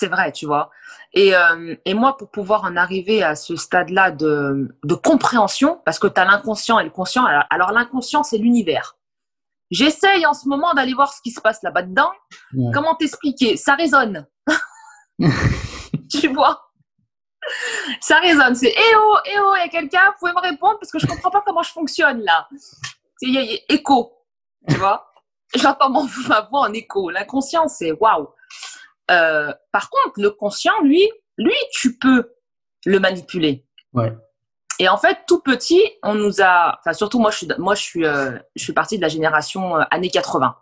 C'est 0.00 0.08
vrai, 0.08 0.32
tu 0.32 0.46
vois. 0.46 0.70
Et, 1.12 1.34
euh, 1.34 1.74
et 1.84 1.94
moi, 1.94 2.16
pour 2.16 2.30
pouvoir 2.30 2.64
en 2.64 2.76
arriver 2.76 3.22
à 3.22 3.34
ce 3.34 3.56
stade-là 3.56 4.12
de, 4.12 4.74
de 4.84 4.94
compréhension, 4.94 5.80
parce 5.84 5.98
que 5.98 6.06
tu 6.06 6.20
as 6.20 6.24
l'inconscient 6.24 6.78
et 6.78 6.84
le 6.84 6.90
conscient, 6.90 7.24
alors, 7.24 7.44
alors 7.50 7.72
l'inconscient, 7.72 8.22
c'est 8.22 8.38
l'univers. 8.38 8.96
J'essaye 9.70 10.24
en 10.24 10.34
ce 10.34 10.48
moment 10.48 10.72
d'aller 10.72 10.94
voir 10.94 11.12
ce 11.12 11.20
qui 11.20 11.30
se 11.30 11.40
passe 11.40 11.62
là-bas 11.62 11.82
dedans. 11.82 12.10
Ouais. 12.54 12.70
Comment 12.72 12.94
t'expliquer? 12.94 13.56
Ça 13.56 13.74
résonne. 13.74 14.26
tu 16.10 16.28
vois? 16.28 16.67
Ça 18.00 18.18
résonne. 18.20 18.54
C'est 18.54 18.72
Eh 18.76 18.94
oh, 18.96 19.16
eh 19.26 19.38
oh, 19.40 19.52
il 19.56 19.60
y 19.60 19.64
a 19.64 19.68
quelqu'un, 19.68 20.00
vous 20.06 20.12
pouvez 20.20 20.32
me 20.32 20.40
répondre 20.40 20.78
parce 20.80 20.90
que 20.92 20.98
je 20.98 21.06
comprends 21.06 21.30
pas 21.30 21.42
comment 21.46 21.62
je 21.62 21.72
fonctionne 21.72 22.20
là. 22.22 22.48
C'est- 22.56 23.26
Il 23.26 23.34
y, 23.34 23.38
a- 23.38 23.42
il 23.42 23.50
y 23.52 23.56
a 23.56 23.60
écho, 23.74 24.12
tu 24.68 24.76
vois? 24.76 25.12
J'entends 25.54 25.90
mon- 25.90 26.06
ma 26.28 26.42
voix 26.42 26.60
en 26.68 26.72
écho. 26.72 27.10
L'inconscient, 27.10 27.68
c'est 27.68 27.92
waouh. 27.92 28.28
Euh, 29.10 29.52
par 29.72 29.88
contre, 29.90 30.20
le 30.20 30.30
conscient, 30.30 30.78
lui, 30.82 31.08
lui, 31.38 31.54
tu 31.72 31.98
peux 31.98 32.32
le 32.84 33.00
manipuler. 33.00 33.66
Ouais. 33.94 34.12
Et 34.78 34.88
en 34.88 34.96
fait, 34.98 35.18
tout 35.26 35.40
petit, 35.40 35.82
on 36.04 36.14
nous 36.14 36.40
a, 36.40 36.78
enfin 36.78 36.92
surtout 36.92 37.18
moi, 37.18 37.30
je 37.32 37.38
suis, 37.38 37.48
moi, 37.58 37.74
je 37.74 37.82
suis, 37.82 38.04
euh, 38.06 38.38
je 38.54 38.62
suis 38.62 38.72
partie 38.72 38.96
de 38.98 39.02
la 39.02 39.08
génération 39.08 39.76
euh, 39.76 39.82
années 39.90 40.10
80. 40.10 40.54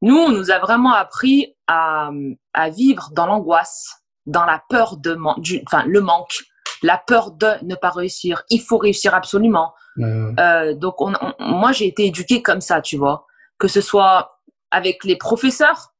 Nous, 0.00 0.16
on 0.16 0.30
nous 0.30 0.50
a 0.50 0.58
vraiment 0.58 0.92
appris 0.94 1.54
à, 1.68 2.10
à 2.54 2.70
vivre 2.70 3.10
dans 3.12 3.26
l'angoisse, 3.26 4.01
dans 4.26 4.44
la 4.44 4.62
peur 4.68 4.96
de, 4.96 5.14
man- 5.14 5.34
du, 5.38 5.62
enfin, 5.66 5.84
le 5.86 6.00
manque, 6.00 6.44
la 6.82 6.96
peur 6.98 7.32
de 7.32 7.48
ne 7.62 7.74
pas 7.74 7.90
réussir. 7.90 8.42
Il 8.50 8.60
faut 8.60 8.78
réussir 8.78 9.14
absolument. 9.14 9.74
Euh, 9.98 10.32
Euh, 10.38 10.74
donc, 10.74 11.00
on, 11.00 11.12
on- 11.20 11.34
moi, 11.44 11.72
j'ai 11.72 11.86
été 11.86 12.06
éduquée 12.06 12.42
comme 12.42 12.60
ça, 12.60 12.80
tu 12.80 12.96
vois. 12.96 13.26
Que 13.58 13.68
ce 13.68 13.80
soit 13.80 14.40
avec 14.70 15.04
les 15.04 15.16
professeurs, 15.16 15.92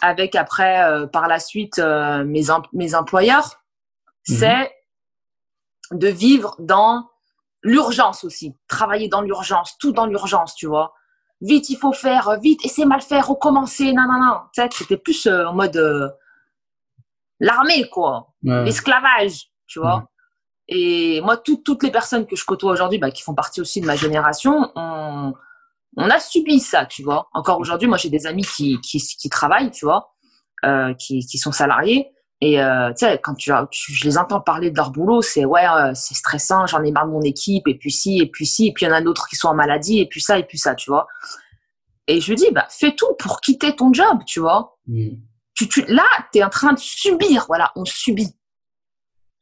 avec 0.00 0.34
après, 0.34 0.82
euh, 0.84 1.06
par 1.06 1.28
la 1.28 1.38
suite, 1.38 1.78
euh, 1.78 2.24
mes, 2.24 2.50
em- 2.50 2.62
mes 2.72 2.94
employeurs, 2.94 3.60
Mhm. 4.28 4.36
c'est 4.36 4.72
de 5.92 6.08
vivre 6.08 6.56
dans 6.58 7.08
l'urgence 7.62 8.24
aussi. 8.24 8.56
Travailler 8.68 9.08
dans 9.08 9.20
l'urgence, 9.20 9.76
tout 9.78 9.92
dans 9.92 10.06
l'urgence, 10.06 10.54
tu 10.54 10.66
vois. 10.66 10.94
Vite, 11.40 11.70
il 11.70 11.76
faut 11.76 11.92
faire, 11.92 12.38
vite, 12.40 12.64
et 12.64 12.68
c'est 12.68 12.84
mal 12.84 13.00
faire, 13.02 13.28
recommencer, 13.28 13.92
non, 13.92 14.02
non, 14.10 14.20
non. 14.20 14.36
Tu 14.52 14.62
sais, 14.62 14.68
c'était 14.72 14.96
plus 14.96 15.26
en 15.28 15.52
mode 15.54 16.16
l'armée, 17.42 17.88
quoi 17.90 18.28
ouais. 18.44 18.64
l'esclavage, 18.64 19.50
tu 19.66 19.80
vois. 19.80 19.96
Ouais. 19.96 20.02
Et 20.68 21.20
moi, 21.20 21.36
tout- 21.36 21.60
toutes 21.62 21.82
les 21.82 21.90
personnes 21.90 22.26
que 22.26 22.36
je 22.36 22.44
côtoie 22.44 22.72
aujourd'hui, 22.72 22.98
bah, 22.98 23.10
qui 23.10 23.22
font 23.22 23.34
partie 23.34 23.60
aussi 23.60 23.80
de 23.80 23.86
ma 23.86 23.96
génération, 23.96 24.70
on, 24.76 25.34
on 25.96 26.10
a 26.10 26.18
subi 26.20 26.60
ça, 26.60 26.86
tu 26.86 27.02
vois. 27.02 27.28
Encore 27.34 27.58
aujourd'hui, 27.58 27.88
moi, 27.88 27.98
j'ai 27.98 28.08
des 28.08 28.26
amis 28.26 28.44
qui, 28.44 28.80
qui, 28.80 28.98
qui 28.98 29.28
travaillent, 29.28 29.70
tu 29.70 29.84
vois, 29.84 30.14
euh, 30.64 30.94
qui, 30.94 31.26
qui 31.26 31.36
sont 31.36 31.52
salariés. 31.52 32.08
Et 32.40 32.60
euh, 32.60 32.90
tu 32.90 33.06
sais, 33.06 33.20
quand 33.22 33.34
tu, 33.34 33.52
je 33.70 34.04
les 34.04 34.18
entends 34.18 34.40
parler 34.40 34.70
de 34.70 34.76
leur 34.76 34.90
boulot, 34.90 35.22
c'est 35.22 35.44
ouais, 35.44 35.64
euh, 35.66 35.92
c'est 35.94 36.14
stressant, 36.14 36.66
j'en 36.66 36.82
ai 36.82 36.90
marre 36.90 37.06
de 37.06 37.12
mon 37.12 37.22
équipe, 37.22 37.68
et 37.68 37.76
puis 37.78 37.92
si, 37.92 38.18
et 38.18 38.26
puis 38.26 38.46
si, 38.46 38.68
et 38.68 38.72
puis 38.72 38.84
il 38.84 38.88
y 38.88 38.92
en 38.92 38.94
a 38.94 39.00
d'autres 39.00 39.28
qui 39.28 39.36
sont 39.36 39.48
en 39.48 39.54
maladie, 39.54 40.00
et 40.00 40.08
puis 40.08 40.20
ça, 40.20 40.38
et 40.38 40.44
puis 40.44 40.58
ça, 40.58 40.74
tu 40.74 40.90
vois. 40.90 41.06
Et 42.08 42.20
je 42.20 42.28
lui 42.30 42.36
dis, 42.36 42.50
bah, 42.52 42.66
fais 42.68 42.94
tout 42.96 43.14
pour 43.18 43.40
quitter 43.40 43.76
ton 43.76 43.92
job, 43.92 44.18
tu 44.26 44.40
vois. 44.40 44.76
Mm. 44.88 45.10
Tu, 45.54 45.68
tu, 45.68 45.82
là, 45.86 46.06
tu 46.32 46.38
es 46.38 46.44
en 46.44 46.50
train 46.50 46.72
de 46.72 46.78
subir, 46.78 47.44
voilà, 47.46 47.72
on 47.76 47.84
subit. 47.84 48.34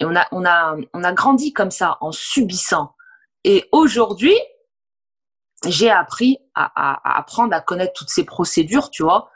Et 0.01 0.05
on 0.05 0.17
a, 0.17 0.27
on, 0.33 0.45
a, 0.45 0.77
on 0.95 1.05
a 1.05 1.13
grandi 1.13 1.53
comme 1.53 1.71
ça, 1.71 1.99
en 2.01 2.11
subissant. 2.13 2.95
Et 3.45 3.69
aujourd'hui, 3.73 4.37
j'ai 5.67 5.91
appris 5.91 6.39
à, 6.55 6.71
à, 6.75 7.19
apprendre 7.19 7.55
à 7.55 7.61
connaître 7.61 7.93
toutes 7.95 8.09
ces 8.09 8.25
procédures, 8.25 8.91
tu 8.91 9.03
vois. 9.03 9.31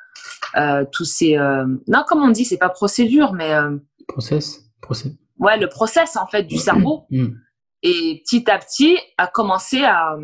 Euh, 0.57 0.85
tous 0.91 1.05
ces. 1.05 1.37
Euh... 1.37 1.67
Non, 1.87 2.05
comme 2.07 2.23
on 2.23 2.31
dit, 2.31 2.45
c'est 2.45 2.59
pas 2.59 2.69
procédure, 2.69 3.33
mais. 3.33 3.53
Euh... 3.53 3.77
Process. 4.09 4.61
Process. 4.81 5.13
Ouais, 5.39 5.59
le 5.59 5.69
process, 5.69 6.17
en 6.17 6.27
fait, 6.27 6.45
du 6.45 6.57
cerveau. 6.57 7.07
Mm. 7.11 7.37
Et 7.87 8.23
petit 8.25 8.51
à 8.51 8.59
petit, 8.59 8.99
a 9.19 9.27
commencé 9.27 9.85
à, 9.85 10.17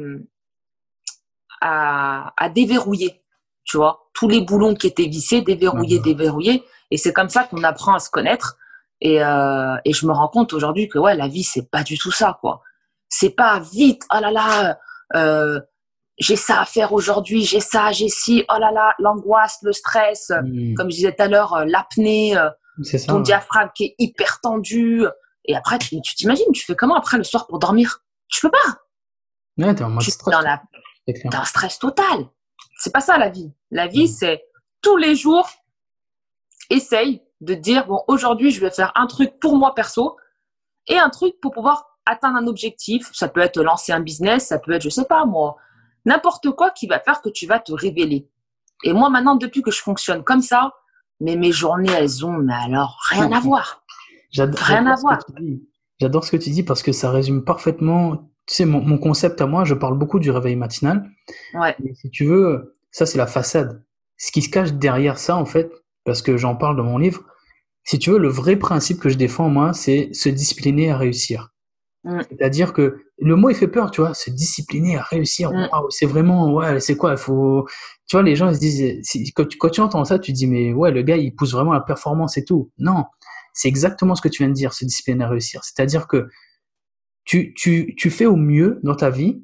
à, 1.61 2.33
à, 2.39 2.49
déverrouiller, 2.49 3.23
tu 3.71 3.77
vois. 3.77 4.09
Tous 4.14 4.29
les 4.29 4.41
boulons 4.41 4.75
qui 4.75 4.89
étaient 4.89 5.07
vissés, 5.07 5.43
déverrouiller, 5.43 6.01
déverrouiller. 6.01 6.64
Et 6.91 6.97
c'est 6.97 7.12
comme 7.12 7.29
ça 7.29 7.45
qu'on 7.45 7.62
apprend 7.62 7.95
à 7.95 8.01
se 8.01 8.11
connaître. 8.11 8.57
Et, 9.01 9.23
euh, 9.23 9.77
et 9.85 9.93
je 9.93 10.07
me 10.07 10.12
rends 10.12 10.29
compte 10.29 10.53
aujourd'hui 10.53 10.89
que 10.89 10.99
ouais, 10.99 11.14
la 11.14 11.29
vie, 11.29 11.45
c'est 11.45 11.71
pas 11.71 11.85
du 11.85 11.97
tout 11.97 12.11
ça, 12.11 12.37
quoi. 12.41 12.62
C'est 13.09 13.31
pas 13.31 13.61
vite, 13.61 14.03
oh 14.14 14.18
là 14.21 14.31
là, 14.31 14.79
euh, 15.14 15.61
j'ai 16.18 16.37
ça 16.37 16.61
à 16.61 16.64
faire 16.64 16.93
aujourd'hui, 16.93 17.45
j'ai 17.45 17.61
ça, 17.61 17.93
j'ai 17.93 18.09
ci, 18.09 18.45
oh 18.49 18.59
là 18.59 18.71
là, 18.73 18.95
l'angoisse, 18.99 19.59
le 19.62 19.73
stress, 19.73 20.31
hmm. 20.31 20.75
comme 20.75 20.91
je 20.91 20.97
disais 20.97 21.14
tout 21.14 21.23
à 21.23 21.29
l'heure, 21.29 21.55
euh, 21.55 21.64
l'apnée, 21.64 22.37
ton 23.07 23.21
diaphragme 23.21 23.71
qui 23.75 23.85
est 23.85 23.95
hyper 23.99 24.41
tendu. 24.41 25.07
Et 25.47 25.57
après, 25.57 25.79
tu 25.79 26.01
t'imagines, 26.16 26.53
tu 26.53 26.64
fais 26.64 26.77
comment 26.77 26.97
après 26.97 27.16
le 27.16 27.25
soir 27.25 27.47
pour 27.47 27.59
dormir? 27.59 28.01
Tu 28.29 28.41
peux 28.43 28.51
pas. 28.51 28.79
Ouais, 29.59 29.75
t'es 29.75 29.85
en 29.85 29.91
mode 29.91 30.03
stress. 30.03 30.33
Dans 30.33 30.41
la... 30.41 30.61
un 31.07 31.45
stress 31.45 31.79
total. 31.79 32.29
C'est 32.81 32.93
pas 32.93 33.01
ça 33.01 33.18
la 33.18 33.28
vie. 33.28 33.53
La 33.70 33.87
vie, 33.87 34.05
hmm. 34.05 34.14
c'est 34.18 34.45
tous 34.81 34.97
les 34.97 35.14
jours, 35.14 35.49
essaye 36.70 37.22
de 37.43 37.53
dire, 37.53 37.87
bon, 37.87 38.03
aujourd'hui, 38.09 38.51
je 38.51 38.61
vais 38.61 38.70
faire 38.70 38.91
un 38.95 39.07
truc 39.07 39.39
pour 39.39 39.57
moi 39.57 39.74
perso 39.74 40.16
et 40.89 40.99
un 40.99 41.11
truc 41.11 41.35
pour 41.43 41.53
pouvoir 41.53 41.99
atteindre 42.07 42.39
un 42.39 42.47
objectif. 42.47 43.11
Ça 43.12 43.28
peut 43.28 43.41
être 43.41 43.62
lancer 43.62 43.93
un 43.93 44.01
business, 44.01 44.47
ça 44.47 44.59
peut 44.59 44.72
être, 44.72 44.83
je 44.83 44.89
sais 44.89 45.05
pas 45.05 45.26
moi, 45.26 45.57
n'importe 46.07 46.51
quoi 46.53 46.70
qui 46.70 46.87
va 46.87 46.99
faire 47.01 47.20
que 47.20 47.28
tu 47.28 47.47
vas 47.47 47.59
te 47.59 47.72
révéler. 47.72 48.28
Et 48.83 48.95
moi, 48.95 49.11
maintenant, 49.11 49.37
depuis 49.37 49.61
que 49.61 49.70
je 49.70 49.83
fonctionne 49.83 50.24
comme 50.24 50.41
ça, 50.41 50.72
mais 51.20 51.37
mes 51.37 51.53
journées, 51.53 51.93
elles 51.93 52.24
ont, 52.24 52.33
mais 52.33 52.55
alors, 52.55 52.99
rien 53.11 53.31
à 53.31 53.41
voir. 53.41 53.85
Rien 54.35 54.87
à 54.87 54.95
voir. 54.95 55.18
J'adore 56.01 56.24
ce 56.24 56.31
que 56.31 56.39
tu 56.39 56.49
dis 56.49 56.62
parce 56.62 56.83
que 56.83 56.93
ça 56.93 57.11
résume 57.11 57.45
parfaitement, 57.45 58.30
tu 58.51 58.57
sais, 58.57 58.65
mon, 58.65 58.99
concept 58.99 59.41
à 59.41 59.47
moi, 59.47 59.65
je 59.65 59.75
parle 59.75 59.97
beaucoup 59.97 60.19
du 60.19 60.33
réveil 60.33 60.57
matinal. 60.57 61.09
Ouais. 61.55 61.77
si 61.95 62.11
tu 62.11 62.25
veux, 62.25 62.75
ça, 62.91 63.07
c'est 63.07 63.17
la 63.17 63.29
façade. 63.29 63.85
Ce 64.17 64.33
qui 64.33 64.43
se 64.43 64.49
cache 64.49 64.73
derrière 64.73 65.19
ça, 65.19 65.37
en 65.37 65.45
fait, 65.45 65.71
parce 66.05 66.21
que 66.21 66.37
j'en 66.37 66.57
parle 66.57 66.77
dans 66.77 66.83
mon 66.83 66.99
livre, 66.99 67.23
si 67.85 68.01
tu 68.01 68.11
veux, 68.11 68.19
le 68.19 68.27
vrai 68.27 68.57
principe 68.57 68.99
que 68.99 69.09
je 69.09 69.17
défends, 69.17 69.49
moi, 69.49 69.73
c'est 69.73 70.13
se 70.13 70.29
discipliner 70.29 70.91
à 70.91 70.97
réussir. 70.97 71.53
Mm. 72.03 72.23
C'est-à-dire 72.29 72.73
que 72.73 73.05
le 73.19 73.37
mot 73.37 73.51
il 73.51 73.55
fait 73.55 73.69
peur, 73.69 73.93
tu 73.93 74.01
vois, 74.01 74.15
se 74.15 74.31
discipliner 74.31 74.97
à 74.97 75.03
réussir. 75.03 75.53
Mm. 75.53 75.69
c'est 75.91 76.07
vraiment, 76.07 76.53
ouais, 76.53 76.81
c'est 76.81 76.97
quoi 76.97 77.13
Il 77.13 77.19
faut, 77.19 77.69
tu 78.09 78.17
vois, 78.17 78.25
les 78.25 78.35
gens 78.35 78.49
ils 78.49 78.57
se 78.57 78.61
disent, 78.61 79.33
quand, 79.37 79.45
tu, 79.45 79.59
quand 79.59 79.69
tu 79.69 79.81
entends 79.81 80.05
ça, 80.05 80.19
tu 80.19 80.33
te 80.33 80.37
dis, 80.37 80.49
mais 80.49 80.73
ouais, 80.73 80.91
le 80.91 81.03
gars 81.03 81.17
il 81.17 81.37
pousse 81.37 81.53
vraiment 81.53 81.73
la 81.73 81.83
performance 81.83 82.37
et 82.37 82.45
tout. 82.45 82.73
Non, 82.79 83.05
c'est 83.55 83.69
exactement 83.69 84.17
ce 84.17 84.23
que 84.23 84.29
tu 84.29 84.43
viens 84.43 84.49
de 84.49 84.55
dire, 84.55 84.73
se 84.73 84.85
discipliner 84.85 85.23
à 85.23 85.29
réussir. 85.29 85.63
C'est-à-dire 85.63 86.09
que 86.09 86.29
tu, 87.25 87.55
tu, 87.55 87.95
tu 87.97 88.11
fais 88.11 88.27
au 88.27 88.37
mieux 88.37 88.81
dans 88.83 88.95
ta 88.95 89.11
vie 89.11 89.43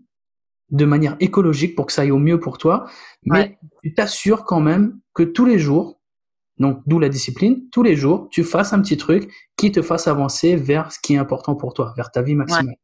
de 0.71 0.85
manière 0.85 1.17
écologique 1.21 1.77
pour 1.77 1.87
que 1.87 1.93
ça 1.93 2.03
aille 2.03 2.11
au 2.11 2.19
mieux 2.19 2.41
pour 2.41 2.59
toi, 2.59 2.89
mais 3.25 3.59
tu 3.83 3.95
t'assures 3.95 4.45
quand 4.45 4.61
même 4.61 4.99
que 5.15 5.23
tous 5.23 5.45
les 5.45 5.59
jours, 5.59 6.01
donc, 6.59 6.83
d'où 6.87 6.99
la 6.99 7.09
discipline. 7.09 7.69
Tous 7.71 7.83
les 7.83 7.97
jours, 7.97 8.29
tu 8.31 8.43
fasses 8.43 8.73
un 8.73 8.81
petit 8.81 8.97
truc 8.97 9.31
qui 9.57 9.73
te 9.73 9.83
fasse 9.83 10.09
avancer 10.09 10.57
vers 10.57 10.91
ce 10.91 10.99
qui 10.99 11.15
est 11.15 11.19
important 11.19 11.55
pour 11.55 11.75
toi, 11.75 11.93
vers 11.97 12.11
ta 12.11 12.23
vie 12.23 12.35
maximale. 12.35 12.77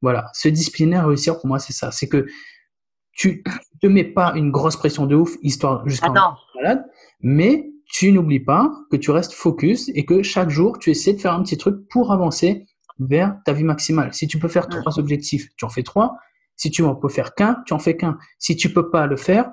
Voilà. 0.00 0.30
Se 0.32 0.48
discipliner 0.48 0.96
à 0.96 1.06
réussir, 1.06 1.38
pour 1.38 1.46
moi, 1.46 1.58
c'est 1.58 1.72
ça. 1.72 1.90
C'est 1.90 2.08
que 2.08 2.26
tu 3.12 3.42
te 3.80 3.86
mets 3.86 4.04
pas 4.04 4.34
une 4.36 4.50
grosse 4.50 4.76
pression 4.76 5.06
de 5.06 5.16
ouf, 5.16 5.36
histoire 5.42 5.86
jusqu'à 5.88 6.12
ah 6.14 6.36
malade, 6.56 6.84
mais 7.20 7.70
tu 7.86 8.12
n'oublies 8.12 8.40
pas 8.40 8.72
que 8.90 8.96
tu 8.96 9.10
restes 9.10 9.32
focus 9.32 9.90
et 9.94 10.04
que 10.04 10.22
chaque 10.22 10.50
jour, 10.50 10.78
tu 10.78 10.90
essaies 10.90 11.14
de 11.14 11.20
faire 11.20 11.32
un 11.32 11.42
petit 11.42 11.56
truc 11.56 11.88
pour 11.88 12.12
avancer 12.12 12.66
vers 12.98 13.36
ta 13.44 13.52
vie 13.52 13.64
maximale. 13.64 14.12
Si 14.14 14.26
tu 14.26 14.38
peux 14.38 14.48
faire 14.48 14.68
trois 14.68 14.98
objectifs, 14.98 15.48
tu 15.56 15.64
en 15.64 15.68
fais 15.68 15.82
trois. 15.82 16.16
Si 16.56 16.70
tu 16.70 16.82
en 16.82 16.94
peux 16.94 17.08
faire 17.08 17.34
qu'un, 17.34 17.62
tu 17.66 17.74
en 17.74 17.78
fais 17.78 17.96
qu'un. 17.96 18.18
Si 18.38 18.56
tu 18.56 18.72
peux 18.72 18.90
pas 18.90 19.06
le 19.06 19.16
faire, 19.16 19.52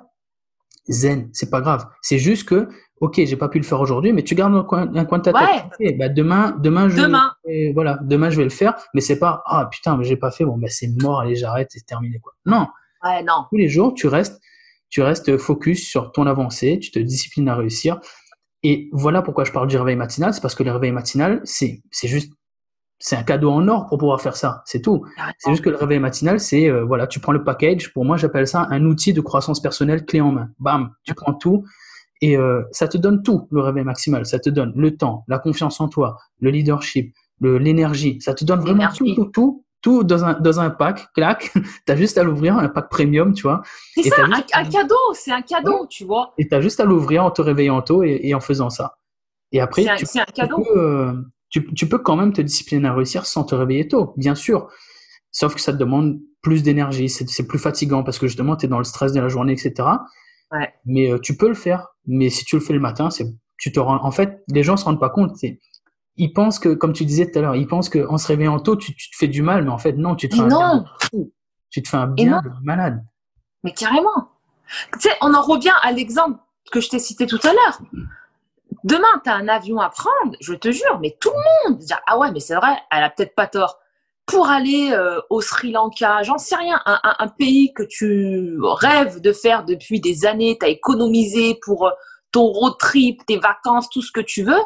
zen, 0.88 1.28
c'est 1.32 1.50
pas 1.50 1.60
grave. 1.60 1.86
C'est 2.00 2.18
juste 2.18 2.48
que 2.48 2.68
ok, 3.02 3.20
j'ai 3.24 3.36
pas 3.36 3.48
pu 3.48 3.58
le 3.58 3.64
faire 3.64 3.80
aujourd'hui, 3.80 4.12
mais 4.12 4.22
tu 4.22 4.36
gardes 4.36 4.54
un 4.54 4.62
coin, 4.62 4.88
un 4.94 5.04
coin 5.04 5.18
de 5.18 5.24
ta 5.24 5.32
tête. 5.32 5.98
Bah, 5.98 6.08
demain, 6.08 6.56
demain, 6.60 6.88
je 6.88 6.96
demain. 7.02 7.32
Vais, 7.44 7.72
voilà, 7.74 7.98
demain 8.02 8.30
je 8.30 8.36
vais 8.36 8.44
le 8.44 8.50
faire, 8.50 8.74
mais 8.94 9.00
c'est 9.00 9.18
pas 9.18 9.42
ah 9.46 9.68
putain, 9.70 9.96
mais 9.96 10.04
j'ai 10.04 10.16
pas 10.16 10.30
fait, 10.30 10.44
bon 10.44 10.56
bah 10.56 10.68
c'est 10.70 10.88
mort, 11.02 11.20
allez 11.20 11.34
j'arrête, 11.34 11.68
c'est 11.70 11.84
terminé 11.84 12.20
quoi. 12.20 12.32
Non. 12.46 12.68
Ouais, 13.04 13.22
non. 13.24 13.46
Tous 13.50 13.56
les 13.56 13.68
jours, 13.68 13.94
tu 13.94 14.06
restes, 14.06 14.40
tu 14.88 15.02
restes 15.02 15.36
focus 15.36 15.84
sur 15.84 16.12
ton 16.12 16.28
avancée, 16.28 16.78
tu 16.78 16.92
te 16.92 17.00
disciplines 17.00 17.48
à 17.48 17.56
réussir. 17.56 17.98
Et 18.62 18.88
voilà 18.92 19.22
pourquoi 19.22 19.42
je 19.42 19.50
parle 19.50 19.66
du 19.66 19.76
réveil 19.76 19.96
matinal, 19.96 20.32
c'est 20.32 20.40
parce 20.40 20.54
que 20.54 20.62
le 20.62 20.70
réveil 20.70 20.92
matinal, 20.92 21.40
c'est 21.42 21.82
c'est 21.90 22.06
juste 22.06 22.32
c'est 23.04 23.16
un 23.16 23.24
cadeau 23.24 23.50
en 23.50 23.66
or 23.66 23.88
pour 23.88 23.98
pouvoir 23.98 24.20
faire 24.20 24.36
ça, 24.36 24.62
c'est 24.64 24.80
tout. 24.80 25.04
C'est 25.38 25.50
juste 25.50 25.64
que 25.64 25.70
le 25.70 25.76
réveil 25.76 25.98
matinal, 25.98 26.38
c'est 26.38 26.70
euh, 26.70 26.84
voilà, 26.84 27.08
tu 27.08 27.18
prends 27.18 27.32
le 27.32 27.42
package. 27.42 27.92
Pour 27.92 28.04
moi, 28.04 28.16
j'appelle 28.16 28.46
ça 28.46 28.68
un 28.70 28.84
outil 28.84 29.12
de 29.12 29.20
croissance 29.20 29.60
personnelle 29.60 30.06
clé 30.06 30.20
en 30.20 30.30
main. 30.30 30.50
Bam, 30.60 30.92
tu 31.02 31.12
prends 31.12 31.34
tout 31.34 31.64
et 32.20 32.36
euh, 32.36 32.62
ça 32.70 32.86
te 32.86 32.96
donne 32.96 33.24
tout, 33.24 33.48
le 33.50 33.60
réveil 33.60 33.82
maximal. 33.82 34.24
Ça 34.24 34.38
te 34.38 34.48
donne 34.50 34.72
le 34.76 34.96
temps, 34.96 35.24
la 35.26 35.40
confiance 35.40 35.80
en 35.80 35.88
toi, 35.88 36.16
le 36.38 36.50
leadership, 36.50 37.12
l'énergie. 37.40 38.20
Ça 38.20 38.34
te 38.34 38.44
donne 38.44 38.60
vraiment 38.60 38.88
tout, 38.96 39.12
tout, 39.16 39.24
tout, 39.24 39.64
tout 39.82 40.04
dans 40.04 40.24
un, 40.24 40.34
dans 40.34 40.60
un 40.60 40.70
pack, 40.70 41.12
clac. 41.12 41.52
tu 41.86 41.92
as 41.92 41.96
juste 41.96 42.18
à 42.18 42.22
l'ouvrir, 42.22 42.56
un 42.56 42.68
pack 42.68 42.88
premium, 42.88 43.34
tu 43.34 43.42
vois. 43.42 43.62
C'est 43.94 44.10
ça, 44.10 44.22
un, 44.22 44.64
cadeau, 44.64 44.94
c'est 45.14 45.32
un 45.32 45.42
cadeau, 45.42 45.88
tu 45.90 46.04
vois. 46.04 46.34
Et 46.38 46.46
tu 46.46 46.54
as 46.54 46.60
juste 46.60 46.78
à 46.78 46.84
l'ouvrir 46.84 47.24
en 47.24 47.32
te 47.32 47.42
réveillant 47.42 47.82
tôt 47.82 48.04
et, 48.04 48.32
en 48.32 48.40
faisant 48.40 48.70
ça. 48.70 48.94
Et 49.50 49.60
après, 49.60 49.82
tu, 49.96 50.06
un 50.20 50.24
cadeau. 50.26 50.62
Peux, 50.62 50.78
euh, 50.78 51.12
tu, 51.52 51.72
tu, 51.74 51.88
peux 51.88 51.98
quand 51.98 52.16
même 52.16 52.32
te 52.32 52.40
discipliner 52.40 52.88
à 52.88 52.94
réussir 52.94 53.26
sans 53.26 53.44
te 53.44 53.54
réveiller 53.54 53.86
tôt, 53.86 54.14
bien 54.16 54.34
sûr. 54.34 54.68
Sauf 55.30 55.54
que 55.54 55.60
ça 55.60 55.72
te 55.72 55.78
demande 55.78 56.18
plus 56.40 56.62
d'énergie, 56.62 57.08
c'est 57.08 57.46
plus 57.46 57.58
fatigant 57.58 58.02
parce 58.02 58.18
que 58.18 58.26
justement, 58.26 58.56
tu 58.56 58.66
es 58.66 58.68
dans 58.68 58.78
le 58.78 58.84
stress 58.84 59.12
de 59.12 59.20
la 59.20 59.28
journée, 59.28 59.52
etc. 59.52 59.88
Mais 60.84 61.12
euh, 61.12 61.18
tu 61.18 61.36
peux 61.36 61.48
le 61.48 61.54
faire. 61.54 61.88
Mais 62.06 62.30
si 62.30 62.44
tu 62.44 62.56
le 62.56 62.62
fais 62.62 62.72
le 62.72 62.80
matin, 62.80 63.10
c'est, 63.10 63.26
tu 63.58 63.70
te 63.70 63.78
rends, 63.78 64.04
en 64.04 64.10
fait, 64.10 64.42
les 64.48 64.62
gens 64.62 64.76
se 64.76 64.84
rendent 64.84 65.00
pas 65.00 65.10
compte. 65.10 65.36
Ils 66.16 66.32
pensent 66.32 66.58
que, 66.58 66.70
comme 66.70 66.92
tu 66.92 67.04
disais 67.04 67.30
tout 67.30 67.38
à 67.38 67.42
l'heure, 67.42 67.56
ils 67.56 67.68
pensent 67.68 67.88
qu'en 67.88 68.18
se 68.18 68.26
réveillant 68.26 68.58
tôt, 68.58 68.76
tu, 68.76 68.94
te 68.94 69.16
fais 69.16 69.28
du 69.28 69.42
mal, 69.42 69.64
mais 69.64 69.70
en 69.70 69.78
fait, 69.78 69.92
non, 69.92 70.16
tu 70.16 70.28
te 70.28 70.34
fais 70.34 70.42
un 70.42 70.48
bien. 70.48 70.84
Tu 71.70 71.82
te 71.82 71.88
fais 71.88 71.96
un 71.96 72.08
bien 72.08 72.42
malade. 72.62 73.04
Mais 73.62 73.72
carrément. 73.72 74.30
Tu 74.94 75.00
sais, 75.00 75.16
on 75.20 75.32
en 75.32 75.42
revient 75.42 75.72
à 75.82 75.92
l'exemple 75.92 76.38
que 76.70 76.80
je 76.80 76.88
t'ai 76.88 76.98
cité 76.98 77.26
tout 77.26 77.40
à 77.44 77.52
l'heure. 77.52 77.80
Demain, 78.84 79.20
tu 79.22 79.30
as 79.30 79.34
un 79.34 79.48
avion 79.48 79.78
à 79.78 79.90
prendre, 79.90 80.36
je 80.40 80.54
te 80.54 80.70
jure, 80.72 80.98
mais 81.00 81.16
tout 81.20 81.30
le 81.30 81.70
monde 81.70 81.78
dire 81.78 82.00
Ah 82.06 82.18
ouais, 82.18 82.32
mais 82.32 82.40
c'est 82.40 82.54
vrai, 82.54 82.76
elle 82.90 83.04
a 83.04 83.10
peut-être 83.10 83.34
pas 83.34 83.46
tort. 83.46 83.78
Pour 84.26 84.48
aller 84.48 84.92
euh, 84.92 85.20
au 85.30 85.40
Sri 85.40 85.72
Lanka, 85.72 86.22
j'en 86.22 86.38
sais 86.38 86.56
rien, 86.56 86.80
un, 86.86 87.28
pays 87.28 87.72
que 87.74 87.82
tu 87.82 88.56
rêves 88.60 89.20
de 89.20 89.32
faire 89.32 89.64
depuis 89.64 90.00
des 90.00 90.26
années, 90.26 90.56
tu 90.58 90.66
as 90.66 90.68
économisé 90.68 91.58
pour 91.62 91.86
euh, 91.86 91.90
ton 92.30 92.44
road 92.44 92.74
trip, 92.78 93.24
tes 93.26 93.38
vacances, 93.38 93.88
tout 93.90 94.02
ce 94.02 94.12
que 94.12 94.20
tu 94.20 94.42
veux, 94.42 94.62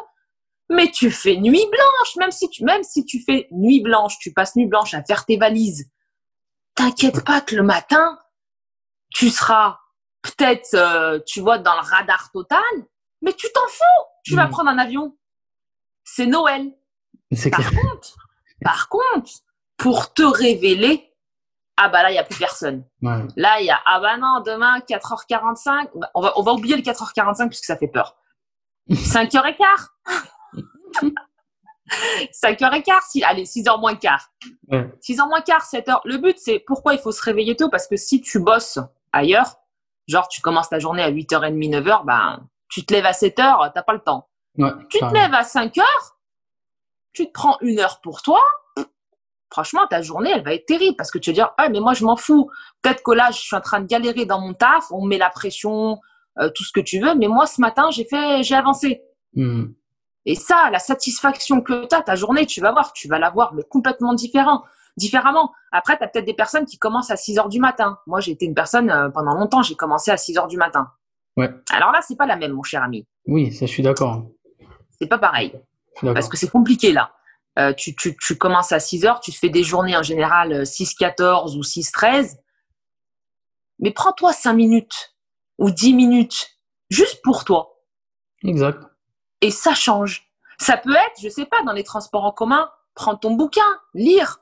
mais 0.69 0.89
tu 0.91 1.11
fais 1.11 1.37
nuit 1.37 1.65
blanche, 1.71 2.15
même 2.17 2.31
si 2.31 2.49
tu, 2.49 2.63
même 2.63 2.83
si 2.83 3.05
tu 3.05 3.21
fais 3.23 3.47
nuit 3.51 3.81
blanche, 3.81 4.17
tu 4.19 4.31
passes 4.31 4.55
nuit 4.55 4.67
blanche 4.67 4.93
à 4.93 5.03
faire 5.03 5.25
tes 5.25 5.37
valises, 5.37 5.89
t'inquiète 6.75 7.23
pas 7.25 7.41
que 7.41 7.55
le 7.55 7.63
matin, 7.63 8.19
tu 9.09 9.29
seras 9.29 9.79
peut-être, 10.21 10.73
euh, 10.75 11.19
tu 11.25 11.41
vois, 11.41 11.57
dans 11.57 11.73
le 11.73 11.81
radar 11.81 12.31
total, 12.31 12.61
mais 13.21 13.33
tu 13.33 13.47
t'en 13.53 13.67
fous, 13.67 14.05
tu 14.23 14.35
vas 14.35 14.47
mm. 14.47 14.51
prendre 14.51 14.69
un 14.69 14.77
avion. 14.77 15.15
C'est 16.03 16.25
Noël. 16.25 16.73
Par 17.51 17.71
contre, 17.71 18.15
par 18.63 18.89
contre, 18.89 19.31
pour 19.77 20.13
te 20.13 20.23
révéler, 20.23 21.13
ah 21.75 21.89
bah 21.89 22.01
là, 22.01 22.09
il 22.09 22.13
n'y 22.13 22.19
a 22.19 22.23
plus 22.23 22.37
personne. 22.37 22.85
Là, 23.01 23.59
il 23.59 23.65
y 23.65 23.69
a, 23.69 23.79
ah 23.85 23.99
bah 23.99 24.17
non, 24.17 24.41
demain, 24.45 24.79
4h45, 24.79 25.89
on 26.15 26.21
va, 26.21 26.33
on 26.37 26.41
va 26.41 26.53
oublier 26.53 26.75
le 26.75 26.81
4h45 26.81 27.49
puisque 27.49 27.65
ça 27.65 27.77
fait 27.77 27.87
peur. 27.87 28.15
5h15 28.89 29.89
5h15, 32.33 32.83
si, 33.09 33.23
allez, 33.23 33.43
6h 33.43 33.79
moins 33.79 33.95
quart. 33.95 34.31
6h 34.71 35.27
moins 35.27 35.41
quart, 35.41 35.63
7h. 35.63 36.01
Le 36.05 36.17
but, 36.17 36.37
c'est 36.39 36.59
pourquoi 36.59 36.93
il 36.93 36.99
faut 36.99 37.11
se 37.11 37.21
réveiller 37.21 37.55
tôt? 37.55 37.69
Parce 37.69 37.87
que 37.87 37.95
si 37.95 38.21
tu 38.21 38.39
bosses 38.39 38.79
ailleurs, 39.11 39.57
genre 40.07 40.27
tu 40.27 40.41
commences 40.41 40.69
ta 40.69 40.79
journée 40.79 41.03
à 41.03 41.11
8h30, 41.11 41.53
9h, 41.69 42.05
ben, 42.05 42.47
tu 42.69 42.85
te 42.85 42.93
lèves 42.93 43.05
à 43.05 43.11
7h, 43.11 43.71
t'as 43.73 43.83
pas 43.83 43.93
le 43.93 43.99
temps. 43.99 44.27
tu 44.89 44.99
te 44.99 45.13
lèves 45.13 45.33
à 45.33 45.43
5 45.43 45.77
heures, 45.77 46.17
tu 47.13 47.27
te 47.27 47.31
prends 47.31 47.57
une 47.61 47.79
heure 47.79 48.01
pour 48.01 48.21
toi. 48.21 48.41
Franchement, 49.49 49.87
ta 49.87 50.01
journée, 50.01 50.31
elle 50.33 50.43
va 50.43 50.53
être 50.53 50.65
terrible 50.65 50.97
parce 50.97 51.09
que 51.09 51.17
tu 51.17 51.29
vas 51.29 51.33
dire, 51.33 51.49
ah, 51.57 51.69
mais 51.69 51.79
moi, 51.79 51.93
je 51.93 52.03
m'en 52.03 52.17
fous. 52.17 52.49
Peut-être 52.81 53.01
que 53.01 53.11
là, 53.11 53.31
je 53.31 53.39
suis 53.39 53.55
en 53.55 53.61
train 53.61 53.79
de 53.79 53.85
galérer 53.85 54.25
dans 54.25 54.41
mon 54.41 54.53
taf, 54.53 54.91
on 54.91 55.05
met 55.05 55.17
la 55.17 55.29
pression, 55.29 55.99
euh, 56.39 56.49
tout 56.53 56.63
ce 56.63 56.71
que 56.71 56.79
tu 56.79 56.99
veux, 56.99 57.15
mais 57.15 57.27
moi, 57.27 57.47
ce 57.47 57.61
matin, 57.61 57.89
j'ai 57.89 58.05
fait, 58.05 58.43
j'ai 58.43 58.55
avancé. 58.55 59.01
Hmm. 59.33 59.67
Et 60.25 60.35
ça, 60.35 60.69
la 60.71 60.79
satisfaction 60.79 61.61
que 61.61 61.85
tu 61.87 61.95
as, 61.95 62.01
ta 62.01 62.15
journée, 62.15 62.45
tu 62.45 62.61
vas 62.61 62.71
voir, 62.71 62.93
tu 62.93 63.07
vas 63.07 63.17
la 63.17 63.29
voir, 63.29 63.53
mais 63.53 63.63
complètement 63.63 64.13
différent, 64.13 64.63
différemment. 64.97 65.53
Après, 65.71 65.97
tu 65.97 66.03
as 66.03 66.07
peut-être 66.07 66.25
des 66.25 66.33
personnes 66.33 66.65
qui 66.65 66.77
commencent 66.77 67.09
à 67.09 67.15
6 67.15 67.39
heures 67.39 67.49
du 67.49 67.59
matin. 67.59 67.97
Moi, 68.05 68.19
j'ai 68.19 68.33
été 68.33 68.45
une 68.45 68.53
personne, 68.53 68.91
euh, 68.91 69.09
pendant 69.09 69.33
longtemps, 69.33 69.63
j'ai 69.63 69.75
commencé 69.75 70.11
à 70.11 70.17
6 70.17 70.37
heures 70.37 70.47
du 70.47 70.57
matin. 70.57 70.91
Ouais. 71.37 71.49
Alors 71.71 71.91
là, 71.91 72.01
c'est 72.05 72.17
pas 72.17 72.25
la 72.25 72.35
même, 72.35 72.53
mon 72.53 72.63
cher 72.63 72.83
ami. 72.83 73.07
Oui, 73.27 73.53
ça, 73.53 73.65
je 73.65 73.71
suis 73.71 73.83
d'accord. 73.83 74.25
C'est 74.99 75.07
pas 75.07 75.19
pareil. 75.19 75.53
Parce 76.01 76.27
que 76.27 76.37
c'est 76.37 76.49
compliqué 76.49 76.91
là. 76.91 77.11
Euh, 77.57 77.73
tu, 77.73 77.95
tu, 77.95 78.15
tu, 78.17 78.37
commences 78.37 78.71
à 78.71 78.79
6 78.79 79.05
heures, 79.05 79.19
tu 79.19 79.31
te 79.31 79.37
fais 79.37 79.49
des 79.49 79.63
journées 79.63 79.97
en 79.97 80.03
général 80.03 80.61
6-14 80.61 81.21
euh, 81.21 81.57
ou 81.57 81.61
6-13. 81.61 82.37
Mais 83.79 83.91
prends-toi 83.91 84.31
5 84.31 84.53
minutes 84.53 85.15
ou 85.57 85.71
10 85.71 85.95
minutes 85.95 86.59
juste 86.91 87.19
pour 87.23 87.45
toi. 87.45 87.81
Exact 88.43 88.83
et 89.41 89.51
ça 89.51 89.73
change. 89.73 90.29
Ça 90.59 90.77
peut 90.77 90.95
être, 90.95 91.21
je 91.21 91.29
sais 91.29 91.45
pas, 91.45 91.61
dans 91.63 91.73
les 91.73 91.83
transports 91.83 92.23
en 92.23 92.31
commun, 92.31 92.69
prendre 92.95 93.19
ton 93.19 93.31
bouquin, 93.31 93.79
lire. 93.93 94.39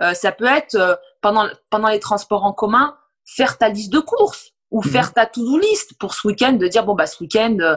Euh, 0.00 0.14
ça 0.14 0.32
peut 0.32 0.46
être 0.46 0.74
euh, 0.74 0.96
pendant, 1.20 1.48
pendant 1.70 1.88
les 1.88 2.00
transports 2.00 2.44
en 2.44 2.52
commun, 2.52 2.96
faire 3.24 3.58
ta 3.58 3.68
liste 3.68 3.92
de 3.92 4.00
courses 4.00 4.52
ou 4.72 4.82
mhm. 4.82 4.90
faire 4.90 5.12
ta 5.12 5.26
to-do 5.26 5.58
list 5.58 5.96
pour 5.98 6.14
ce 6.14 6.26
week-end, 6.26 6.54
de 6.54 6.66
dire 6.66 6.84
bon 6.84 6.94
bah 6.94 7.06
ce 7.06 7.22
week-end, 7.22 7.56
euh, 7.60 7.76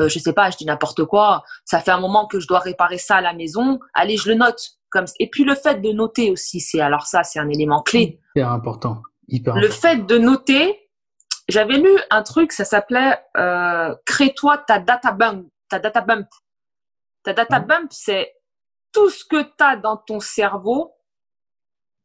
euh, 0.00 0.08
je 0.08 0.18
sais 0.18 0.32
pas, 0.32 0.50
je 0.50 0.56
dis 0.56 0.64
n'importe 0.64 1.04
quoi, 1.04 1.44
ça 1.64 1.80
fait 1.80 1.90
un 1.90 2.00
moment 2.00 2.26
que 2.26 2.40
je 2.40 2.48
dois 2.48 2.58
réparer 2.58 2.98
ça 2.98 3.16
à 3.16 3.20
la 3.20 3.34
maison, 3.34 3.78
allez 3.94 4.16
je 4.16 4.28
le 4.28 4.34
note. 4.34 4.60
Comme 4.90 5.04
et 5.20 5.30
puis 5.30 5.44
le 5.44 5.54
fait 5.54 5.80
de 5.80 5.92
noter 5.92 6.32
aussi, 6.32 6.58
c'est 6.58 6.80
alors 6.80 7.06
ça 7.06 7.22
c'est 7.22 7.38
un 7.38 7.48
élément 7.48 7.82
clé. 7.82 8.18
Hyper 8.34 8.50
important. 8.50 9.02
Hyper 9.28 9.54
le 9.54 9.68
fait 9.68 10.04
de 10.04 10.18
noter, 10.18 10.90
j'avais 11.48 11.78
lu 11.78 11.96
un 12.10 12.22
truc, 12.24 12.50
ça 12.50 12.64
s'appelait 12.64 13.16
euh, 13.36 13.94
Crée-toi 14.04 14.58
ta 14.58 14.80
data 14.80 15.12
bump. 15.12 15.46
Ta 15.68 15.78
data 15.78 16.00
bump, 16.00 16.26
ta 17.22 17.32
data 17.32 17.60
bump 17.60 17.92
c'est 17.92 18.34
tout 18.92 19.10
ce 19.10 19.24
que 19.24 19.42
tu 19.42 19.62
as 19.62 19.76
dans 19.76 19.96
ton 19.96 20.18
cerveau, 20.18 20.96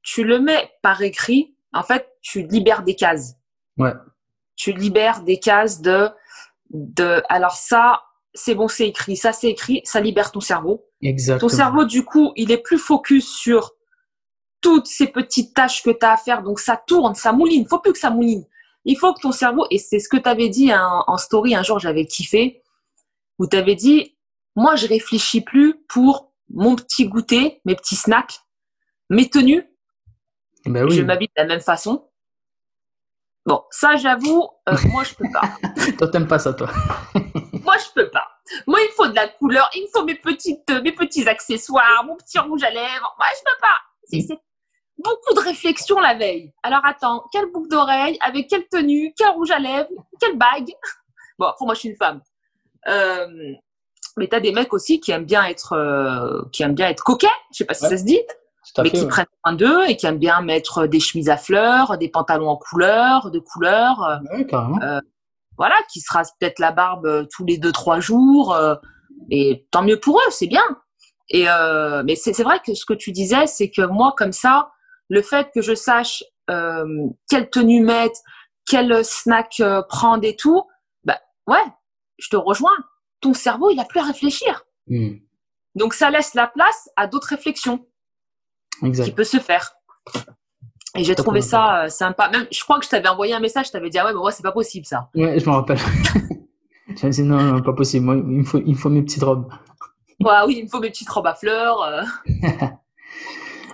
tu 0.03 0.23
le 0.23 0.39
mets 0.39 0.71
par 0.83 1.01
écrit. 1.01 1.55
En 1.73 1.81
fait, 1.81 2.07
tu 2.21 2.43
libères 2.43 2.83
des 2.83 2.95
cases. 2.95 3.33
Ouais. 3.77 3.91
Tu 4.55 4.71
libères 4.71 5.21
des 5.21 5.39
cases 5.39 5.81
de, 5.81 6.09
de 6.71 7.21
alors 7.29 7.55
ça, 7.55 8.03
c'est 8.33 8.55
bon, 8.55 8.67
c'est 8.67 8.87
écrit, 8.87 9.17
ça 9.17 9.33
c'est 9.33 9.49
écrit, 9.49 9.81
ça 9.83 9.99
libère 9.99 10.31
ton 10.31 10.39
cerveau. 10.39 10.85
Exactement. 11.01 11.49
Ton 11.49 11.55
cerveau, 11.55 11.85
du 11.85 12.03
coup, 12.03 12.31
il 12.35 12.51
est 12.51 12.57
plus 12.57 12.77
focus 12.77 13.27
sur 13.27 13.73
toutes 14.61 14.87
ces 14.87 15.07
petites 15.07 15.53
tâches 15.53 15.83
que 15.83 15.91
tu 15.91 16.05
as 16.05 16.13
à 16.13 16.17
faire. 16.17 16.41
Donc 16.41 16.59
ça 16.59 16.81
tourne, 16.87 17.15
ça 17.15 17.31
mouline. 17.31 17.61
Il 17.61 17.67
faut 17.67 17.79
plus 17.79 17.93
que 17.93 17.99
ça 17.99 18.09
mouline 18.09 18.45
il 18.85 18.97
faut 18.97 19.13
que 19.13 19.21
ton 19.21 19.31
cerveau, 19.31 19.65
et 19.71 19.79
c'est 19.79 19.99
ce 19.99 20.07
que 20.07 20.17
tu 20.17 20.29
avais 20.29 20.47
dit 20.47 20.71
en 20.73 21.17
story 21.17 21.55
un 21.55 21.63
jour, 21.63 21.79
j'avais 21.79 22.05
kiffé, 22.05 22.61
où 23.39 23.47
tu 23.47 23.57
avais 23.57 23.75
dit, 23.75 24.15
moi, 24.55 24.75
je 24.75 24.87
réfléchis 24.87 25.41
plus 25.41 25.75
pour 25.89 26.31
mon 26.49 26.75
petit 26.75 27.07
goûter, 27.07 27.61
mes 27.65 27.75
petits 27.75 27.95
snacks, 27.95 28.39
mes 29.09 29.29
tenues. 29.29 29.65
Ben 30.65 30.85
oui. 30.85 30.95
Je 30.95 31.01
m'habille 31.01 31.27
de 31.27 31.41
la 31.41 31.47
même 31.47 31.61
façon. 31.61 32.07
Bon, 33.45 33.63
ça, 33.69 33.95
j'avoue, 33.95 34.47
euh, 34.69 34.75
moi, 34.89 35.03
je 35.03 35.13
peux 35.13 35.29
pas. 35.31 35.57
toi, 35.97 36.07
t'aimes 36.07 36.27
pas 36.27 36.39
ça, 36.39 36.53
toi. 36.53 36.69
moi, 37.63 37.75
je 37.77 37.93
peux 37.93 38.09
pas. 38.09 38.27
Moi, 38.65 38.79
il 38.81 38.91
faut 38.95 39.07
de 39.07 39.15
la 39.15 39.27
couleur, 39.27 39.69
il 39.75 39.83
me 39.83 39.87
faut 39.87 40.03
mes 40.03 40.15
petites, 40.15 40.69
mes 40.83 40.91
petits 40.91 41.27
accessoires, 41.27 42.03
mon 42.05 42.15
petit 42.15 42.39
rouge 42.39 42.63
à 42.63 42.69
lèvres. 42.69 43.15
Moi, 43.17 43.27
je 43.37 43.43
peux 43.43 43.59
pas. 43.61 43.77
C'est 44.03 44.39
beaucoup 44.97 45.33
de 45.35 45.39
réflexions 45.39 45.99
la 45.99 46.15
veille. 46.15 46.53
Alors 46.63 46.81
attends, 46.85 47.23
quelle 47.31 47.51
boucle 47.51 47.69
d'oreille, 47.69 48.17
avec 48.21 48.47
quelle 48.49 48.67
tenue, 48.67 49.13
quel 49.17 49.29
rouge 49.29 49.51
à 49.51 49.59
lèvres, 49.59 49.89
quelle 50.19 50.37
bague? 50.37 50.71
Bon, 51.37 51.51
pour 51.57 51.67
moi, 51.67 51.73
je 51.73 51.81
suis 51.81 51.89
une 51.89 51.97
femme. 51.97 52.21
Euh, 52.87 53.27
mais 54.15 54.29
tu 54.29 54.35
as 54.37 54.39
des 54.39 54.53
mecs 54.53 54.73
aussi 54.73 55.01
qui 55.01 55.11
aiment 55.11 55.25
bien 55.25 55.43
être, 55.43 55.73
euh, 55.73 56.43
qui 56.53 56.63
aiment 56.63 56.75
bien 56.75 56.87
être 56.87 57.03
coquets, 57.03 57.27
je 57.51 57.57
sais 57.57 57.65
pas 57.65 57.73
si 57.73 57.85
ça 57.85 57.97
se 57.97 58.05
dit, 58.05 58.21
mais 58.81 58.91
qui 58.91 59.05
prennent 59.05 59.25
soin 59.43 59.53
d'eux 59.53 59.87
et 59.87 59.97
qui 59.97 60.05
aiment 60.05 60.19
bien 60.19 60.41
mettre 60.41 60.87
des 60.87 60.99
chemises 60.99 61.29
à 61.29 61.37
fleurs, 61.37 61.97
des 61.97 62.09
pantalons 62.09 62.49
en 62.49 62.57
couleur, 62.57 63.31
de 63.31 63.39
couleur. 63.39 64.21
Euh, 64.43 64.99
voilà, 65.57 65.75
qui 65.91 66.01
se 66.01 66.11
rasent 66.11 66.33
peut-être 66.39 66.59
la 66.59 66.71
barbe 66.71 67.27
tous 67.31 67.45
les 67.45 67.57
deux 67.57 67.71
trois 67.71 67.99
jours. 67.99 68.57
et 69.29 69.65
tant 69.71 69.83
mieux 69.83 69.99
pour 69.99 70.17
eux, 70.17 70.31
c'est 70.31 70.47
bien. 70.47 70.65
Et 71.29 71.45
mais 72.03 72.15
c'est 72.15 72.43
vrai 72.43 72.59
que 72.65 72.73
ce 72.73 72.85
que 72.85 72.93
tu 72.93 73.11
disais, 73.11 73.47
c'est 73.47 73.69
que 73.69 73.81
moi, 73.83 74.13
comme 74.17 74.33
ça, 74.33 74.69
le 75.09 75.21
fait 75.21 75.49
que 75.53 75.61
je 75.61 75.75
sache 75.75 76.23
euh, 76.49 77.07
quelle 77.29 77.49
tenue 77.49 77.83
mettre, 77.83 78.19
quel 78.67 79.03
snack 79.03 79.59
euh, 79.59 79.81
prendre 79.83 80.23
et 80.25 80.35
tout, 80.35 80.63
bah 81.03 81.19
ouais, 81.47 81.63
je 82.17 82.29
te 82.29 82.35
rejoins. 82.35 82.75
Ton 83.21 83.33
cerveau, 83.33 83.69
il 83.69 83.79
a 83.79 83.85
plus 83.85 83.99
à 83.99 84.03
réfléchir. 84.03 84.63
Hmm. 84.87 85.17
Donc 85.75 85.93
ça 85.93 86.09
laisse 86.09 86.33
la 86.35 86.47
place 86.47 86.89
à 86.95 87.07
d'autres 87.07 87.29
réflexions 87.29 87.85
qui 88.81 89.11
peut 89.11 89.23
se 89.23 89.39
faire. 89.39 89.75
Et 90.97 91.03
j'ai 91.03 91.15
trouvé 91.15 91.41
ça 91.41 91.83
euh, 91.83 91.89
sympa. 91.89 92.29
Même, 92.29 92.47
je 92.51 92.63
crois 92.63 92.79
que 92.79 92.85
je 92.85 92.89
t'avais 92.89 93.09
envoyé 93.09 93.33
un 93.33 93.39
message, 93.39 93.67
je 93.67 93.71
t'avais 93.71 93.89
dit 93.89 93.97
ah 93.97 94.05
ouais, 94.05 94.13
mais 94.13 94.19
moi 94.19 94.31
c'est 94.31 94.43
pas 94.43 94.53
possible 94.53 94.85
ça. 94.85 95.09
Ouais, 95.13 95.39
je 95.39 95.49
me 95.49 95.55
rappelle. 95.55 95.79
J'avais 96.95 97.09
dit 97.09 97.23
non, 97.23 97.41
non, 97.41 97.61
pas 97.61 97.73
possible. 97.73 98.05
Moi, 98.05 98.15
il 98.15 98.23
me 98.23 98.43
faut, 98.43 98.61
il 98.65 98.75
faut 98.75 98.89
mes 98.89 99.01
petites 99.01 99.23
robes. 99.23 99.51
Ouais, 100.21 100.33
oui, 100.47 100.55
il 100.59 100.63
me 100.65 100.69
faut 100.69 100.79
mes 100.79 100.89
petites 100.89 101.09
robes 101.09 101.27
à 101.27 101.35
fleurs. 101.35 101.81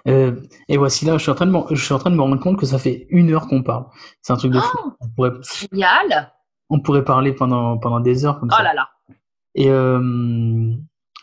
Euh, 0.08 0.36
et 0.68 0.78
voici 0.78 1.06
là, 1.06 1.18
je 1.18 1.24
suis, 1.24 1.32
en 1.32 1.36
train 1.36 1.46
de 1.46 1.52
me, 1.52 1.60
je 1.76 1.84
suis 1.84 1.94
en 1.94 2.00
train 2.00 2.10
de 2.10 2.16
me 2.16 2.22
rendre 2.22 2.40
compte 2.40 2.58
que 2.58 2.66
ça 2.66 2.80
fait 2.80 3.06
une 3.10 3.32
heure 3.32 3.48
qu'on 3.48 3.62
parle. 3.62 3.86
C'est 4.22 4.34
un 4.34 4.38
truc 4.38 4.52
de 4.52 4.60
fou. 4.60 4.78
Oh, 4.84 4.94
on 5.02 5.10
pourrait, 5.10 5.32
génial. 5.72 6.34
On 6.70 6.80
pourrait 6.80 7.04
parler 7.04 7.34
pendant, 7.34 7.78
pendant 7.78 8.00
des 8.00 8.26
heures 8.26 8.40
comme 8.40 8.50
oh 8.58 8.64
là 8.64 8.74
là. 8.74 8.90
Et 9.54 9.70
euh, 9.70 10.74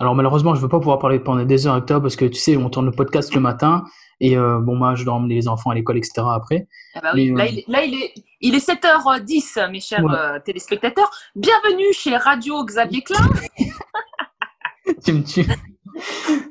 alors 0.01 0.15
malheureusement, 0.15 0.55
je 0.55 0.61
veux 0.61 0.69
pas 0.69 0.79
pouvoir 0.79 0.99
parler 0.99 1.19
pendant 1.19 1.45
des 1.45 1.67
heures 1.67 1.75
avec 1.75 1.87
toi 1.87 2.01
parce 2.01 2.17
que 2.17 2.25
tu 2.25 2.39
sais, 2.39 2.57
on 2.57 2.71
tourne 2.71 2.87
le 2.87 2.93
podcast 2.93 3.35
le 3.35 3.41
matin 3.41 3.85
et 4.21 4.37
euh, 4.37 4.59
bon, 4.61 4.75
moi, 4.77 4.95
je 4.95 5.05
dois 5.05 5.15
emmener 5.15 5.35
les 5.35 5.49
enfants 5.49 5.71
à 5.71 5.75
l'école, 5.75 5.97
etc. 5.97 6.27
après. 6.31 6.69
Ah 6.95 7.01
bah 7.03 7.11
oui. 7.15 7.33
là, 7.35 7.47
il, 7.47 7.65
là, 7.69 7.85
il, 7.85 7.95
est, 7.95 8.15
il 8.41 8.55
est 8.55 8.67
7h10, 8.67 9.71
mes 9.71 9.81
chers 9.81 10.05
téléspectateurs. 10.45 11.11
Bienvenue 11.37 11.93
chez 11.93 12.17
Radio 12.17 12.65
Xavier 12.65 13.03
Klein. 13.03 13.29
tu 15.05 15.13
me 15.13 15.23
tues 15.23 15.47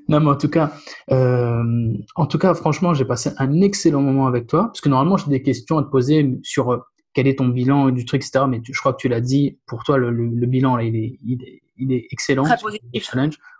non, 0.10 0.20
mais 0.22 0.30
en 0.30 0.36
tout 0.36 0.50
cas, 0.50 0.72
euh, 1.12 1.93
en 2.16 2.26
tout 2.26 2.38
cas, 2.38 2.54
franchement, 2.54 2.93
j'ai 2.93 3.06
passé 3.06 3.32
un 3.38 3.62
excellent 3.62 4.02
moment 4.02 4.28
avec 4.28 4.48
toi, 4.48 4.68
parce 4.68 4.82
que 4.82 4.89
normalement, 4.89 5.18
j'ai 5.18 5.30
des 5.30 5.41
questions 5.41 5.78
à 5.78 5.84
te 5.84 5.89
poser 5.89 6.39
sur 6.43 6.72
euh, 6.72 6.78
quel 7.18 7.26
est 7.26 7.39
ton 7.39 7.47
bilan 7.47 7.89
du 7.89 8.05
truc, 8.05 8.24
etc. 8.24 8.45
Mais 8.47 8.61
je 8.63 8.80
crois 8.80 8.93
que 8.93 8.99
tu 8.99 9.09
l'as 9.09 9.22
dit, 9.22 9.57
pour 9.65 9.84
toi, 9.84 9.97
le, 9.97 10.11
bilan, 10.45 10.76
là, 10.76 10.84
il 10.84 10.95
est, 10.95 11.20
il 11.26 11.91
est, 11.91 12.07
excellent. 12.11 12.43
Très 12.43 12.57
positif. 12.57 13.09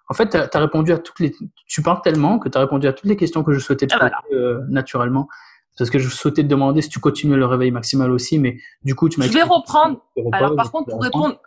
En 0.10 0.14
fait, 0.14 0.30
tu 0.30 0.38
as, 0.38 0.60
répondu 0.60 0.92
à 0.92 1.00
toutes 1.00 1.20
les. 1.20 1.34
Tu 1.66 1.82
parles 1.82 2.02
tellement 2.04 2.38
que 2.38 2.50
tu 2.50 2.58
as 2.60 2.62
répondu 2.62 2.86
à 2.86 2.94
toutes 2.94 3.10
les 3.10 3.16
questions 3.16 3.44
que 3.44 3.54
je 3.54 3.58
souhaitais 3.58 3.88
te 3.88 3.96
ah, 4.00 4.12
poser 4.12 4.40
euh, 4.40 4.62
naturellement. 4.70 5.28
Parce 5.76 5.90
que 5.90 5.98
je 5.98 6.08
souhaitais 6.08 6.44
te 6.44 6.48
demander 6.48 6.84
si 6.84 6.90
tu 6.90 7.00
continuais 7.00 7.36
le 7.36 7.48
réveil 7.48 7.72
maximal 7.72 8.12
aussi, 8.12 8.38
mais 8.38 8.58
du 8.84 8.94
coup, 8.94 9.10
tu 9.10 9.20
m'as 9.20 9.26
Je 9.26 9.34
vais 9.34 9.42
reprendre. 9.42 10.06
Alors, 10.34 10.56
par 10.56 10.72
contre, 10.72 10.92
pour 10.92 11.02
répondre, 11.02 11.40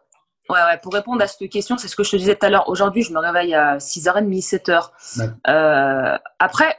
Ouais, 0.49 0.59
ouais, 0.59 0.79
pour 0.83 0.93
répondre 0.93 1.23
à 1.23 1.29
cette 1.29 1.49
question, 1.49 1.79
c'est 1.79 1.87
ce 1.87 1.95
que 1.95 2.03
je 2.03 2.11
te 2.11 2.17
disais 2.17 2.35
tout 2.35 2.45
à 2.45 2.51
l'heure. 2.51 2.69
Aujourd'hui, 2.69 3.05
je 3.05 3.13
me 3.13 3.21
réveille 3.21 3.55
à 3.55 3.79
6h30, 3.79 4.45
7h. 4.45 4.91
Euh, 5.47 6.19
après, 6.41 6.77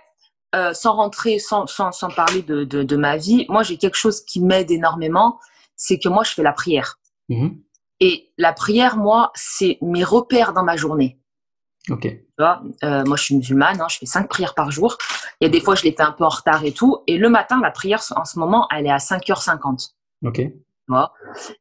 euh, 0.55 0.73
sans 0.73 0.93
rentrer, 0.93 1.39
sans, 1.39 1.67
sans, 1.67 1.91
sans 1.91 2.09
parler 2.09 2.41
de, 2.41 2.63
de, 2.63 2.83
de, 2.83 2.95
ma 2.95 3.17
vie, 3.17 3.45
moi, 3.49 3.63
j'ai 3.63 3.77
quelque 3.77 3.97
chose 3.97 4.23
qui 4.25 4.41
m'aide 4.41 4.71
énormément, 4.71 5.39
c'est 5.75 5.99
que 5.99 6.09
moi, 6.09 6.23
je 6.23 6.31
fais 6.31 6.43
la 6.43 6.53
prière. 6.53 6.99
Mhm. 7.29 7.61
Et 7.99 8.31
la 8.37 8.51
prière, 8.51 8.97
moi, 8.97 9.31
c'est 9.35 9.77
mes 9.81 10.03
repères 10.03 10.53
dans 10.53 10.63
ma 10.63 10.75
journée. 10.75 11.19
Ok. 11.89 12.01
Tu 12.01 12.25
vois, 12.37 12.61
euh, 12.83 13.03
moi, 13.05 13.15
je 13.15 13.23
suis 13.23 13.35
musulmane, 13.35 13.79
hein, 13.79 13.87
je 13.89 13.97
fais 13.97 14.05
cinq 14.05 14.27
prières 14.27 14.53
par 14.53 14.71
jour. 14.71 14.97
Il 15.39 15.45
y 15.45 15.47
a 15.47 15.49
des 15.49 15.61
fois, 15.61 15.75
je 15.75 15.83
les 15.83 15.91
fais 15.91 16.03
un 16.03 16.11
peu 16.11 16.23
en 16.23 16.29
retard 16.29 16.63
et 16.65 16.71
tout. 16.71 17.03
Et 17.07 17.17
le 17.17 17.29
matin, 17.29 17.59
la 17.61 17.71
prière, 17.71 18.01
en 18.15 18.25
ce 18.25 18.39
moment, 18.39 18.67
elle 18.75 18.87
est 18.87 18.91
à 18.91 18.97
5h50. 18.97 19.91
Ok. 20.23 20.41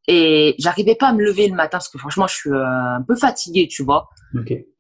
Et 0.07 0.55
j'arrivais 0.59 0.95
pas 0.95 1.09
à 1.09 1.13
me 1.13 1.23
lever 1.23 1.49
le 1.49 1.55
matin 1.55 1.79
parce 1.79 1.89
que 1.89 1.99
franchement, 1.99 2.27
je 2.27 2.35
suis 2.35 2.51
euh, 2.51 2.97
un 2.97 3.03
peu 3.03 3.17
fatiguée, 3.17 3.69
tu 3.69 3.85
vois. 3.85 4.09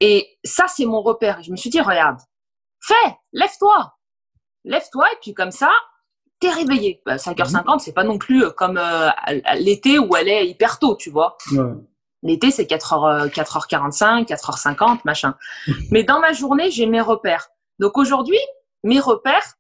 Et 0.00 0.38
ça, 0.44 0.66
c'est 0.68 0.86
mon 0.86 1.02
repère. 1.02 1.42
Je 1.42 1.50
me 1.50 1.56
suis 1.56 1.70
dit, 1.70 1.80
regarde, 1.80 2.18
fais, 2.80 3.16
lève-toi. 3.32 3.94
Lève-toi 4.64 5.06
et 5.12 5.16
puis 5.22 5.34
comme 5.34 5.50
ça, 5.50 5.70
t'es 6.40 6.50
réveillé. 6.50 7.02
5h50, 7.06 7.64
bah, 7.64 7.76
c'est 7.78 7.92
pas 7.92 8.04
non 8.04 8.18
plus 8.18 8.44
euh, 8.44 8.50
comme 8.50 8.78
euh, 8.78 9.10
l'été 9.58 9.98
où 9.98 10.16
elle 10.16 10.28
est 10.28 10.48
hyper 10.48 10.78
tôt, 10.78 10.96
tu 10.96 11.10
vois. 11.10 11.36
L'été, 12.22 12.50
c'est 12.50 12.64
4h, 12.64 13.30
4h45, 13.30 14.26
4h50, 14.26 15.00
machin. 15.04 15.36
Mais 15.90 16.04
dans 16.04 16.20
ma 16.20 16.32
journée, 16.32 16.70
j'ai 16.70 16.86
mes 16.86 17.00
repères. 17.00 17.48
Donc 17.78 17.96
aujourd'hui, 17.96 18.38
mes 18.82 19.00
repères, 19.00 19.54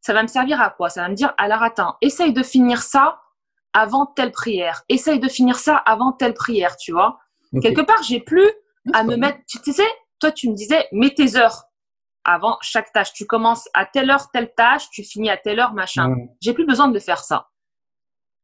ça 0.00 0.12
va 0.12 0.22
me 0.22 0.28
servir 0.28 0.60
à 0.60 0.70
quoi? 0.70 0.88
Ça 0.88 1.02
va 1.02 1.08
me 1.08 1.14
dire, 1.14 1.34
alors 1.38 1.62
attends, 1.62 1.96
essaye 2.00 2.32
de 2.32 2.42
finir 2.42 2.82
ça 2.82 3.20
avant 3.72 4.06
telle 4.06 4.32
prière. 4.32 4.82
Essaye 4.88 5.20
de 5.20 5.28
finir 5.28 5.56
ça 5.56 5.76
avant 5.76 6.12
telle 6.12 6.34
prière, 6.34 6.76
tu 6.76 6.92
vois. 6.92 7.18
Quelque 7.62 7.80
part, 7.80 8.02
j'ai 8.02 8.20
plus 8.20 8.48
à 8.92 9.02
me 9.02 9.16
mettre, 9.16 9.38
tu 9.46 9.72
sais, 9.72 9.86
toi, 10.20 10.32
tu 10.32 10.48
me 10.48 10.54
disais, 10.54 10.88
mets 10.92 11.14
tes 11.14 11.36
heures 11.36 11.64
avant 12.24 12.58
chaque 12.60 12.92
tâche. 12.92 13.12
Tu 13.12 13.26
commences 13.26 13.68
à 13.74 13.86
telle 13.86 14.10
heure, 14.10 14.30
telle 14.30 14.52
tâche, 14.54 14.90
tu 14.90 15.02
finis 15.02 15.30
à 15.30 15.36
telle 15.36 15.60
heure, 15.60 15.72
machin. 15.72 16.14
J'ai 16.40 16.52
plus 16.52 16.66
besoin 16.66 16.88
de 16.88 16.98
faire 16.98 17.24
ça. 17.24 17.48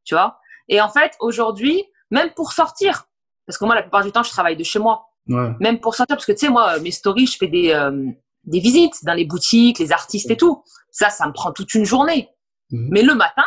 Tu 0.03 0.15
vois? 0.15 0.39
Et 0.67 0.81
en 0.81 0.89
fait, 0.89 1.15
aujourd'hui, 1.19 1.83
même 2.11 2.31
pour 2.33 2.51
sortir, 2.51 3.05
parce 3.45 3.57
que 3.57 3.65
moi, 3.65 3.75
la 3.75 3.81
plupart 3.81 4.03
du 4.03 4.11
temps, 4.11 4.23
je 4.23 4.29
travaille 4.29 4.57
de 4.57 4.63
chez 4.63 4.79
moi. 4.79 5.05
Même 5.27 5.79
pour 5.79 5.95
sortir, 5.95 6.15
parce 6.15 6.25
que 6.25 6.31
tu 6.31 6.45
sais, 6.45 6.49
moi, 6.49 6.79
mes 6.79 6.91
stories, 6.91 7.27
je 7.27 7.37
fais 7.37 7.47
des, 7.47 7.73
euh, 7.73 8.11
des 8.45 8.59
visites 8.59 9.03
dans 9.03 9.13
les 9.13 9.25
boutiques, 9.25 9.79
les 9.79 9.91
artistes 9.91 10.31
et 10.31 10.37
tout. 10.37 10.63
Ça, 10.89 11.09
ça 11.09 11.27
me 11.27 11.33
prend 11.33 11.51
toute 11.51 11.73
une 11.73 11.85
journée. 11.85 12.29
Mhm. 12.71 12.87
Mais 12.91 13.01
le 13.01 13.13
matin, 13.13 13.45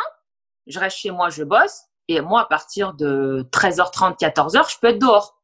je 0.67 0.79
reste 0.79 0.97
chez 0.97 1.11
moi, 1.11 1.29
je 1.29 1.43
bosse. 1.43 1.81
Et 2.07 2.21
moi, 2.21 2.41
à 2.41 2.45
partir 2.45 2.93
de 2.93 3.47
13h30, 3.51 4.17
14h, 4.17 4.71
je 4.71 4.77
peux 4.79 4.87
être 4.87 4.99
dehors. 4.99 5.41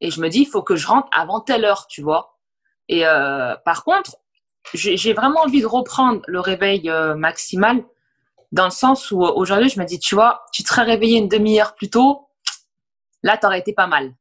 Et 0.00 0.10
je 0.10 0.20
me 0.20 0.28
dis, 0.28 0.40
il 0.40 0.46
faut 0.46 0.62
que 0.62 0.76
je 0.76 0.86
rentre 0.86 1.08
avant 1.12 1.40
telle 1.40 1.64
heure, 1.64 1.86
tu 1.86 2.02
vois. 2.02 2.31
Et 2.92 3.06
euh, 3.06 3.56
par 3.64 3.84
contre, 3.84 4.18
j'ai 4.74 5.14
vraiment 5.14 5.40
envie 5.40 5.62
de 5.62 5.66
reprendre 5.66 6.20
le 6.26 6.40
réveil 6.40 6.90
euh, 6.90 7.14
maximal 7.14 7.82
dans 8.52 8.66
le 8.66 8.70
sens 8.70 9.10
où 9.10 9.22
aujourd'hui, 9.22 9.70
je 9.70 9.80
me 9.80 9.86
dis, 9.86 9.98
tu 9.98 10.14
vois, 10.14 10.44
tu 10.52 10.62
te 10.62 10.68
serais 10.68 10.82
réveillé 10.82 11.16
une 11.16 11.28
demi-heure 11.28 11.74
plus 11.74 11.88
tôt, 11.88 12.28
là, 13.22 13.38
tu 13.38 13.46
aurais 13.46 13.60
été 13.60 13.72
pas 13.72 13.86
mal. 13.86 14.12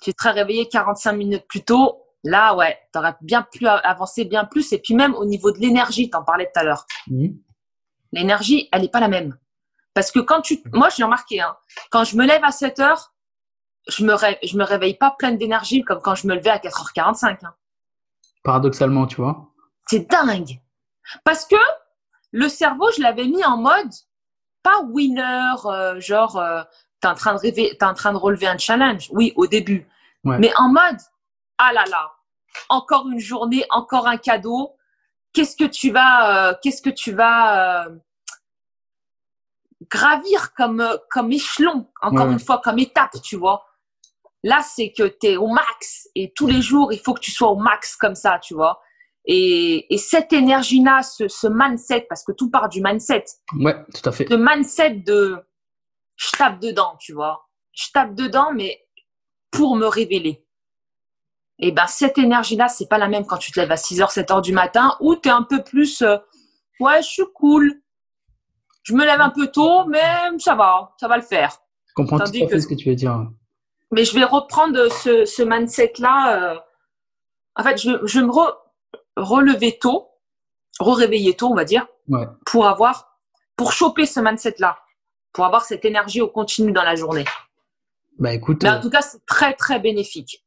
Tu 0.00 0.14
te 0.14 0.22
serais 0.22 0.34
réveillé 0.34 0.68
45 0.68 1.12
minutes 1.14 1.48
plus 1.48 1.64
tôt, 1.64 2.04
là, 2.22 2.54
ouais, 2.54 2.78
tu 2.92 2.98
aurais 3.00 3.16
bien 3.22 3.42
plus 3.42 3.66
avancé 3.66 4.24
bien 4.24 4.44
plus. 4.44 4.72
Et 4.72 4.78
puis 4.78 4.94
même 4.94 5.16
au 5.16 5.24
niveau 5.24 5.50
de 5.50 5.58
l'énergie, 5.58 6.08
tu 6.08 6.16
en 6.16 6.22
parlais 6.22 6.46
tout 6.46 6.60
à 6.60 6.62
l'heure. 6.62 6.86
Mhm. 7.08 7.40
L'énergie, 8.12 8.68
elle 8.70 8.82
n'est 8.82 8.88
pas 8.88 9.00
la 9.00 9.08
même. 9.08 9.36
Parce 9.94 10.12
que 10.12 10.20
quand 10.20 10.42
tu, 10.42 10.62
moi, 10.72 10.90
j'ai 10.96 11.02
remarqué, 11.02 11.40
hein, 11.40 11.56
quand 11.90 12.04
je 12.04 12.16
me 12.16 12.24
lève 12.24 12.44
à 12.44 12.52
7 12.52 12.78
heures, 12.78 13.12
je 13.88 14.04
me, 14.04 14.14
je 14.44 14.56
me 14.56 14.62
réveille 14.62 14.94
pas 14.94 15.16
pleine 15.18 15.36
d'énergie 15.38 15.82
comme 15.82 16.00
quand 16.00 16.14
je 16.14 16.28
me 16.28 16.36
levais 16.36 16.50
à 16.50 16.58
4h45. 16.58 17.38
Hein. 17.44 17.54
Paradoxalement, 18.42 19.06
tu 19.06 19.16
vois. 19.16 19.48
C'est 19.86 20.10
dingue. 20.10 20.60
Parce 21.24 21.44
que 21.44 21.56
le 22.32 22.48
cerveau, 22.48 22.90
je 22.96 23.02
l'avais 23.02 23.26
mis 23.26 23.44
en 23.44 23.56
mode 23.56 23.90
pas 24.62 24.82
winner, 24.82 25.54
euh, 25.64 26.00
genre 26.00 26.36
euh, 26.36 26.62
tu 27.00 27.08
es, 27.08 27.10
en 27.10 27.14
train 27.14 27.34
de 27.34 27.38
rêver, 27.38 27.72
es 27.72 27.84
en 27.84 27.94
train 27.94 28.12
de 28.12 28.18
relever 28.18 28.46
un 28.46 28.58
challenge. 28.58 29.08
Oui, 29.12 29.32
au 29.36 29.46
début. 29.46 29.88
Mais 30.24 30.52
en 30.56 30.68
mode 30.68 30.98
ah 31.56 31.72
là 31.72 31.84
là, 31.90 32.12
encore 32.68 33.08
une 33.08 33.18
journée, 33.18 33.64
encore 33.70 34.06
un 34.06 34.16
cadeau. 34.16 34.76
Qu'est-ce 35.32 35.56
que 35.56 35.64
tu 35.64 35.90
vas, 35.90 36.50
euh, 36.50 36.54
qu'est-ce 36.62 36.82
que 36.82 36.90
tu 36.90 37.12
vas 37.12 37.86
gravir 39.90 40.52
comme, 40.54 40.86
comme 41.10 41.32
échelon, 41.32 41.86
encore 42.02 42.30
une 42.30 42.38
fois, 42.38 42.60
comme 42.62 42.78
étape, 42.78 43.20
tu 43.22 43.36
vois. 43.36 43.64
Là, 44.42 44.62
c'est 44.62 44.92
que 44.92 45.04
tu 45.20 45.28
es 45.28 45.36
au 45.36 45.48
max 45.48 46.08
et 46.14 46.32
tous 46.34 46.46
les 46.46 46.62
jours, 46.62 46.92
il 46.92 46.98
faut 46.98 47.14
que 47.14 47.20
tu 47.20 47.30
sois 47.30 47.50
au 47.50 47.56
max 47.56 47.96
comme 47.96 48.14
ça, 48.14 48.38
tu 48.42 48.54
vois. 48.54 48.80
Et, 49.26 49.86
cette 49.98 50.32
énergie-là, 50.32 51.02
ce, 51.02 51.46
mindset, 51.46 52.06
parce 52.08 52.24
que 52.24 52.32
tout 52.32 52.50
part 52.50 52.68
du 52.68 52.82
mindset. 52.82 53.24
Ouais, 53.58 53.76
tout 53.94 54.08
à 54.08 54.12
fait. 54.12 54.28
Le 54.28 54.38
mindset 54.38 55.02
de 55.06 55.36
je 56.16 56.30
tape 56.36 56.60
dedans, 56.60 56.96
tu 56.98 57.12
vois. 57.12 57.48
Je 57.72 57.86
tape 57.92 58.14
dedans, 58.14 58.52
mais 58.54 58.80
pour 59.50 59.76
me 59.76 59.86
révéler. 59.86 60.44
Et 61.58 61.72
ben 61.72 61.86
cette 61.86 62.16
énergie-là, 62.16 62.68
c'est 62.68 62.88
pas 62.88 62.98
la 62.98 63.08
même 63.08 63.26
quand 63.26 63.36
tu 63.36 63.52
te 63.52 63.60
lèves 63.60 63.70
à 63.70 63.76
6h, 63.76 64.12
7h 64.12 64.42
du 64.42 64.52
matin, 64.52 64.96
ou 65.00 65.16
tu 65.16 65.28
es 65.28 65.32
un 65.32 65.42
peu 65.42 65.62
plus 65.62 66.00
euh, 66.02 66.16
ouais, 66.80 67.02
je 67.02 67.08
suis 67.08 67.22
cool. 67.34 67.80
Je 68.82 68.94
me 68.94 69.04
lève 69.04 69.20
un 69.20 69.30
peu 69.30 69.48
tôt, 69.48 69.84
mais 69.86 70.02
ça 70.38 70.54
va, 70.54 70.94
ça 70.98 71.06
va 71.06 71.16
le 71.16 71.22
faire. 71.22 71.58
Je 71.86 71.92
comprends 71.94 72.18
tout 72.18 72.24
à 72.24 72.48
fait 72.48 72.60
ce 72.60 72.66
que 72.66 72.74
tu 72.74 72.88
veux 72.88 72.94
dire. 72.94 73.28
Mais 73.90 74.04
je 74.04 74.14
vais 74.14 74.24
reprendre 74.24 74.88
ce, 74.92 75.24
ce 75.24 75.42
mindset-là. 75.42 76.52
Euh, 76.52 76.58
en 77.56 77.62
fait, 77.62 77.76
je, 77.78 78.06
je 78.06 78.20
me 78.20 78.30
relever 79.16 79.78
tôt, 79.78 80.08
re-réveiller 80.78 81.34
tôt, 81.34 81.48
on 81.48 81.54
va 81.54 81.64
dire, 81.64 81.86
pour 82.46 82.66
avoir, 82.66 83.18
pour 83.56 83.72
choper 83.72 84.06
ce 84.06 84.20
mindset-là, 84.20 84.78
pour 85.32 85.44
avoir 85.44 85.64
cette 85.64 85.84
énergie 85.84 86.20
au 86.20 86.28
continu 86.28 86.72
dans 86.72 86.84
la 86.84 86.94
journée. 86.94 87.24
Bah 88.18 88.32
écoute. 88.32 88.62
Mais 88.62 88.70
en 88.70 88.74
euh, 88.74 88.80
tout 88.80 88.90
cas, 88.90 89.02
c'est 89.02 89.24
très 89.26 89.54
très 89.54 89.80
bénéfique. 89.80 90.44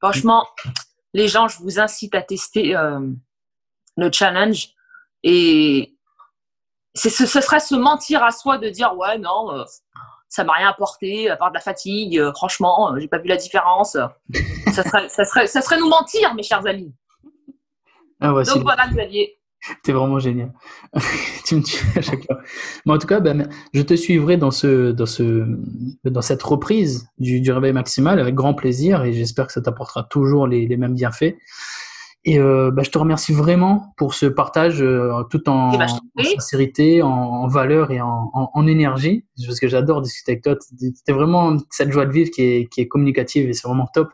Franchement, 0.00 0.46
les 1.14 1.26
gens, 1.26 1.48
je 1.48 1.58
vous 1.58 1.80
incite 1.80 2.14
à 2.14 2.22
tester 2.22 2.76
euh, 2.76 3.00
le 3.96 4.12
challenge 4.12 4.74
et 5.22 5.96
ce, 6.94 7.08
ce 7.08 7.26
serait 7.26 7.60
se 7.60 7.74
mentir 7.74 8.22
à 8.22 8.30
soi 8.30 8.58
de 8.58 8.68
dire 8.68 8.96
ouais 8.96 9.18
non, 9.18 9.64
ça 10.28 10.44
m'a 10.44 10.54
rien 10.54 10.68
apporté 10.68 11.30
à 11.30 11.36
part 11.36 11.50
de 11.50 11.54
la 11.54 11.60
fatigue. 11.60 12.18
Euh, 12.18 12.32
franchement, 12.32 12.92
euh, 12.92 13.00
j'ai 13.00 13.08
pas 13.08 13.18
vu 13.18 13.28
la 13.28 13.36
différence. 13.36 13.96
ça, 14.72 14.82
serait, 14.82 15.08
ça, 15.08 15.24
serait, 15.24 15.46
ça 15.46 15.60
serait 15.60 15.78
nous 15.78 15.88
mentir, 15.88 16.34
mes 16.34 16.42
chers 16.42 16.66
amis. 16.66 16.94
Ah 18.20 18.34
ouais, 18.34 18.44
Donc 18.44 18.62
voilà, 18.62 18.88
Xavier. 18.88 19.34
T'es 19.82 19.92
vraiment 19.92 20.18
génial. 20.18 20.52
tu 21.44 21.56
me 21.56 21.62
tues 21.62 21.84
à 21.96 22.00
chaque 22.00 22.24
fois. 22.24 22.38
Mais 22.86 22.92
en 22.92 22.98
tout 22.98 23.06
cas, 23.06 23.20
ben, 23.20 23.48
je 23.74 23.82
te 23.82 23.94
suivrai 23.94 24.36
dans, 24.36 24.52
ce, 24.52 24.92
dans, 24.92 25.06
ce, 25.06 25.44
dans 26.04 26.22
cette 26.22 26.42
reprise 26.42 27.08
du, 27.18 27.40
du 27.40 27.50
réveil 27.50 27.72
maximal 27.72 28.20
avec 28.20 28.34
grand 28.34 28.54
plaisir 28.54 29.02
et 29.04 29.12
j'espère 29.12 29.48
que 29.48 29.52
ça 29.52 29.60
t'apportera 29.60 30.04
toujours 30.04 30.46
les, 30.46 30.66
les 30.66 30.76
mêmes 30.76 30.94
bienfaits. 30.94 31.34
Et 32.24 32.38
euh, 32.38 32.70
bah, 32.70 32.82
je 32.82 32.90
te 32.90 32.98
remercie 32.98 33.32
vraiment 33.32 33.94
pour 33.96 34.14
ce 34.14 34.26
partage 34.26 34.82
euh, 34.82 35.22
tout 35.30 35.48
en, 35.48 35.72
eh 35.72 35.78
ben, 35.78 35.86
sincérité, 36.24 37.00
en, 37.02 37.46
valeur 37.46 37.90
et 37.90 38.00
en, 38.00 38.30
en, 38.32 38.66
énergie. 38.66 39.24
Parce 39.46 39.60
que 39.60 39.68
j'adore 39.68 40.02
discuter 40.02 40.32
avec 40.32 40.44
toi. 40.44 40.56
C'était 40.60 41.12
vraiment 41.12 41.56
cette 41.70 41.92
joie 41.92 42.06
de 42.06 42.12
vivre 42.12 42.30
qui 42.30 42.42
est, 42.42 42.68
qui 42.70 42.80
est 42.80 42.88
communicative 42.88 43.48
et 43.48 43.52
c'est 43.52 43.66
vraiment 43.66 43.88
top. 43.94 44.10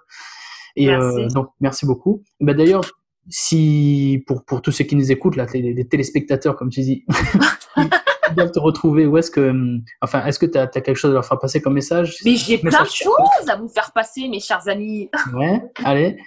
Et 0.77 0.91
euh, 0.91 1.29
donc, 1.29 1.49
merci 1.61 1.87
beaucoup. 1.87 2.23
Bah, 2.41 2.53
D'ailleurs, 2.53 2.85
si 3.29 4.23
pour, 4.27 4.45
pour 4.45 4.61
tous 4.61 4.73
ceux 4.73 4.85
qui 4.85 4.97
nous 4.97 5.11
écoutent, 5.11 5.37
là, 5.37 5.47
les, 5.55 5.89
téléspectateurs, 5.89 6.57
comme 6.57 6.71
tu 6.71 6.81
dis, 6.81 7.05
ils 7.77 8.35
doivent 8.37 8.53
te 8.53 8.59
retrouver. 8.59 9.07
Où 9.07 9.17
est-ce 9.17 9.31
que, 9.31 9.81
enfin, 10.03 10.25
est-ce 10.27 10.39
que 10.39 10.47
tu 10.47 10.59
as, 10.59 10.67
quelque 10.67 10.95
chose 10.95 11.11
à 11.11 11.15
leur 11.15 11.25
faire 11.25 11.39
passer 11.39 11.63
comme 11.63 11.75
message? 11.75 12.19
Mais 12.25 12.37
j'ai 12.37 12.59
plein 12.59 12.83
de 12.83 12.89
choses 12.89 13.49
à 13.49 13.57
vous 13.57 13.69
faire 13.69 13.93
passer, 13.93 14.29
mes 14.29 14.41
chers 14.41 14.69
amis. 14.69 15.09
ouais, 15.33 15.63
allez. 15.85 16.19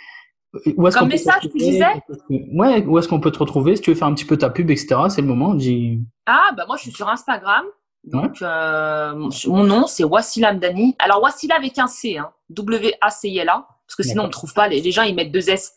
Où 0.66 0.89
Comme 0.89 1.10
message, 1.10 1.41
tu 1.41 1.58
disais 1.58 1.86
Ouais, 2.30 2.84
où 2.86 2.97
est-ce 2.97 3.08
qu'on 3.08 3.20
peut 3.20 3.32
te 3.32 3.39
retrouver? 3.39 3.76
Si 3.76 3.82
tu 3.82 3.91
veux 3.91 3.95
faire 3.95 4.08
un 4.08 4.14
petit 4.14 4.26
peu 4.26 4.38
ta 4.38 4.49
pub, 4.49 4.70
etc., 4.70 4.95
c'est 5.10 5.22
le 5.22 5.28
moment. 5.28 5.53
Dis... 5.53 5.99
Ah, 6.26 6.51
bah 6.55 6.66
moi, 6.68 6.78
je 6.78 6.84
suis 6.84 6.91
sur 6.91 7.10
Instagram. 7.10 7.66
Donc, 8.03 8.41
euh, 8.41 9.30
mon 9.47 9.64
nom, 9.64 9.86
c'est 9.88 10.03
Wassila 10.03 10.53
Mdani. 10.53 10.95
Alors, 10.99 11.22
Wassila 11.22 11.55
avec 11.55 11.78
un 11.78 11.88
C, 11.88 12.18
hein, 12.18 12.32
W-A-C-I-L-A, 12.49 13.68
parce 13.86 13.95
que 13.95 14.03
sinon, 14.03 14.24
on 14.24 14.28
ne 14.28 14.32
trouve 14.32 14.53
pas. 14.53 14.68
Les, 14.68 14.91
gens, 14.91 15.03
ils 15.03 15.14
mettent 15.14 15.32
deux 15.32 15.49
S. 15.49 15.76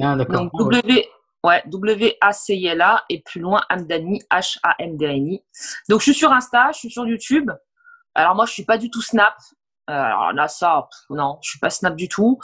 Ah, 0.00 0.14
d'accord. 0.14 0.42
Donc, 0.42 0.52
W, 0.58 1.08
ouais, 1.42 1.62
W-A-C-I-L-A, 1.66 3.04
et 3.08 3.20
plus 3.22 3.40
loin, 3.40 3.62
Amdani, 3.68 4.22
H-A-M-D-N-I. 4.30 5.42
Donc, 5.88 6.00
je 6.00 6.04
suis 6.04 6.14
sur 6.14 6.32
Insta, 6.32 6.70
je 6.72 6.78
suis 6.78 6.90
sur 6.90 7.06
YouTube. 7.06 7.50
Alors, 8.14 8.36
moi, 8.36 8.46
je 8.46 8.52
suis 8.52 8.64
pas 8.64 8.78
du 8.78 8.88
tout 8.90 9.02
Snap. 9.02 9.34
Euh, 9.88 9.92
alors 9.92 10.32
là, 10.32 10.48
ça, 10.48 10.88
non, 11.10 11.38
je 11.42 11.50
suis 11.50 11.58
pas 11.58 11.70
Snap 11.70 11.94
du 11.96 12.08
tout. 12.08 12.38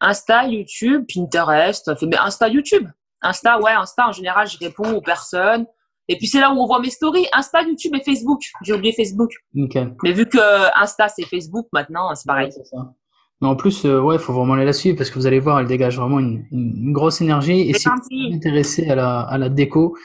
Insta, 0.00 0.46
YouTube, 0.46 1.04
Pinterest. 1.12 1.90
Mais 2.02 2.16
Insta, 2.16 2.48
YouTube. 2.48 2.88
Insta, 3.22 3.60
ouais, 3.60 3.72
Insta, 3.72 4.08
en 4.08 4.12
général, 4.12 4.46
je 4.46 4.58
réponds 4.58 4.92
aux 4.94 5.00
personnes. 5.00 5.66
Et 6.08 6.18
puis 6.18 6.26
c'est 6.26 6.40
là 6.40 6.52
où 6.52 6.58
on 6.60 6.66
voit 6.66 6.80
mes 6.80 6.90
stories, 6.90 7.26
Insta, 7.32 7.62
YouTube 7.62 7.94
et 7.94 8.02
Facebook. 8.04 8.42
J'ai 8.62 8.74
oublié 8.74 8.92
Facebook. 8.92 9.30
Mais 9.54 10.12
vu 10.12 10.26
que 10.26 10.80
Insta 10.80 11.08
c'est 11.08 11.24
Facebook 11.24 11.66
maintenant, 11.72 12.14
c'est 12.14 12.26
pareil. 12.26 12.50
Mais 13.40 13.48
en 13.48 13.56
plus, 13.56 13.84
euh, 13.84 14.00
ouais, 14.00 14.16
il 14.16 14.20
faut 14.20 14.32
vraiment 14.32 14.54
aller 14.54 14.64
la 14.64 14.72
suivre 14.72 14.96
parce 14.96 15.10
que 15.10 15.18
vous 15.18 15.26
allez 15.26 15.40
voir, 15.40 15.58
elle 15.58 15.66
dégage 15.66 15.98
vraiment 15.98 16.20
une, 16.20 16.92
grosse 16.92 17.20
énergie. 17.20 17.68
Et 17.68 17.74
si 17.74 17.88
vous 17.88 18.28
êtes 18.28 18.34
intéressé 18.34 18.88
à 18.88 18.94
la, 18.94 19.20
à 19.20 19.38
la 19.38 19.48
déco, 19.48 19.96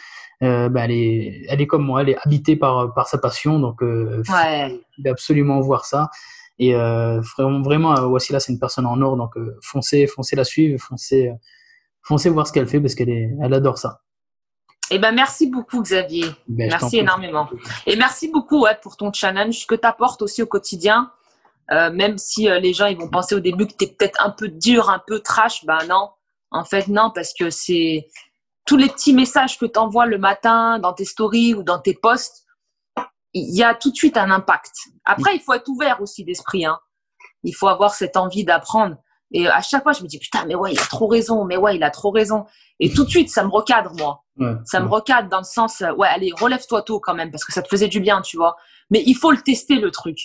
euh, 0.42 0.70
bah, 0.70 0.86
elle, 0.86 0.92
est, 0.92 1.46
elle 1.50 1.62
est 1.62 1.68
comme 1.68 1.86
moi, 1.86 2.02
elle 2.02 2.10
est 2.10 2.18
habitée 2.24 2.56
par, 2.56 2.94
par 2.94 3.08
sa 3.08 3.18
passion. 3.18 3.60
Donc, 3.60 3.84
euh, 3.84 4.24
ouais. 4.30 4.82
absolument 5.10 5.60
voir 5.60 5.86
ça. 5.86 6.10
Et 6.60 6.76
euh, 6.76 7.22
vraiment, 7.22 7.62
vraiment 7.62 7.93
là 7.93 8.39
c'est 8.39 8.51
une 8.51 8.60
personne 8.60 8.86
en 8.86 9.01
or, 9.01 9.16
donc 9.16 9.38
euh, 9.38 9.57
foncez, 9.62 10.07
foncez 10.07 10.36
la 10.36 10.43
suivre, 10.43 10.80
foncez, 10.80 11.30
euh, 11.30 11.34
foncez 12.01 12.30
voir 12.30 12.45
ce 12.45 12.51
qu'elle 12.51 12.68
fait 12.68 12.82
parce 12.82 12.95
qu'elle 12.95 13.10
est, 13.10 13.30
elle 13.41 13.53
adore 13.53 13.78
ça. 13.78 14.01
Eh 14.91 14.97
ben, 14.97 15.12
merci 15.12 15.47
beaucoup, 15.47 15.82
Xavier. 15.82 16.26
Ben, 16.47 16.70
merci 16.70 16.97
énormément. 16.97 17.47
Et 17.86 17.95
merci 17.95 18.30
beaucoup 18.30 18.64
ouais, 18.64 18.78
pour 18.82 18.97
ton 18.97 19.14
challenge 19.14 19.68
que 19.68 19.76
tu 19.76 19.86
apportes 19.88 20.22
aussi 20.22 20.41
au 20.41 20.47
quotidien. 20.47 21.12
Euh, 21.72 21.91
même 21.91 22.18
si 22.18 22.49
euh, 22.49 22.60
les 22.60 22.74
gens 22.74 22.88
ils 22.88 22.97
vont 22.97 23.10
penser 23.10 23.36
au 23.36 23.39
début 23.39 23.68
que 23.68 23.74
tu 23.78 23.86
es 23.86 23.88
peut-être 23.88 24.26
un 24.26 24.32
peu 24.32 24.47
dur, 24.47 24.89
un 24.89 25.01
peu 25.05 25.20
trash, 25.20 25.66
ben 25.66 25.78
non. 25.88 26.10
En 26.51 26.66
fait, 26.66 26.88
non, 26.88 27.12
parce 27.14 27.32
que 27.34 27.51
c'est 27.51 28.07
tous 28.66 28.76
les 28.76 28.88
petits 28.88 29.14
messages 29.14 29.60
que 29.60 29.68
tu 29.68 29.78
envoies 29.78 30.07
le 30.07 30.18
matin 30.18 30.80
dans 30.80 30.93
tes 30.93 31.05
stories 31.05 31.53
ou 31.53 31.62
dans 31.62 31.78
tes 31.78 31.93
posts, 31.93 32.45
il 33.34 33.55
y 33.55 33.63
a 33.63 33.75
tout 33.75 33.91
de 33.91 33.95
suite 33.95 34.17
un 34.17 34.32
impact. 34.32 34.73
Après, 35.05 35.36
il 35.36 35.41
faut 35.41 35.53
être 35.53 35.67
ouvert 35.67 36.01
aussi 36.01 36.23
d'esprit. 36.23 36.65
Hein. 36.65 36.80
Il 37.43 37.53
faut 37.53 37.67
avoir 37.67 37.93
cette 37.93 38.17
envie 38.17 38.43
d'apprendre. 38.43 38.97
Et 39.32 39.47
à 39.47 39.61
chaque 39.61 39.84
fois, 39.84 39.93
je 39.93 40.01
me 40.01 40.07
dis, 40.07 40.17
putain, 40.17 40.45
mais 40.45 40.55
ouais, 40.55 40.73
il 40.73 40.80
a 40.80 40.86
trop 40.86 41.07
raison, 41.07 41.45
mais 41.45 41.55
ouais, 41.55 41.75
il 41.75 41.84
a 41.84 41.91
trop 41.91 42.09
raison. 42.09 42.45
Et 42.80 42.91
tout 42.91 43.03
de 43.03 43.09
suite, 43.09 43.30
ça 43.30 43.43
me 43.43 43.49
recadre, 43.49 43.91
moi. 43.97 44.23
ça 44.65 44.80
me 44.80 44.88
recadre 44.88 45.30
dans 45.30 45.39
le 45.39 45.43
sens, 45.43 45.84
ouais, 45.97 46.07
allez, 46.07 46.32
relève-toi 46.39 46.82
tôt 46.82 46.99
quand 46.99 47.13
même, 47.13 47.30
parce 47.30 47.43
que 47.43 47.53
ça 47.53 47.61
te 47.61 47.67
faisait 47.67 47.88
du 47.88 47.99
bien, 47.99 48.21
tu 48.21 48.38
vois. 48.38 48.55
Mais 48.89 49.03
il 49.05 49.13
faut 49.13 49.32
le 49.32 49.41
tester, 49.41 49.75
le 49.75 49.91
truc. 49.91 50.17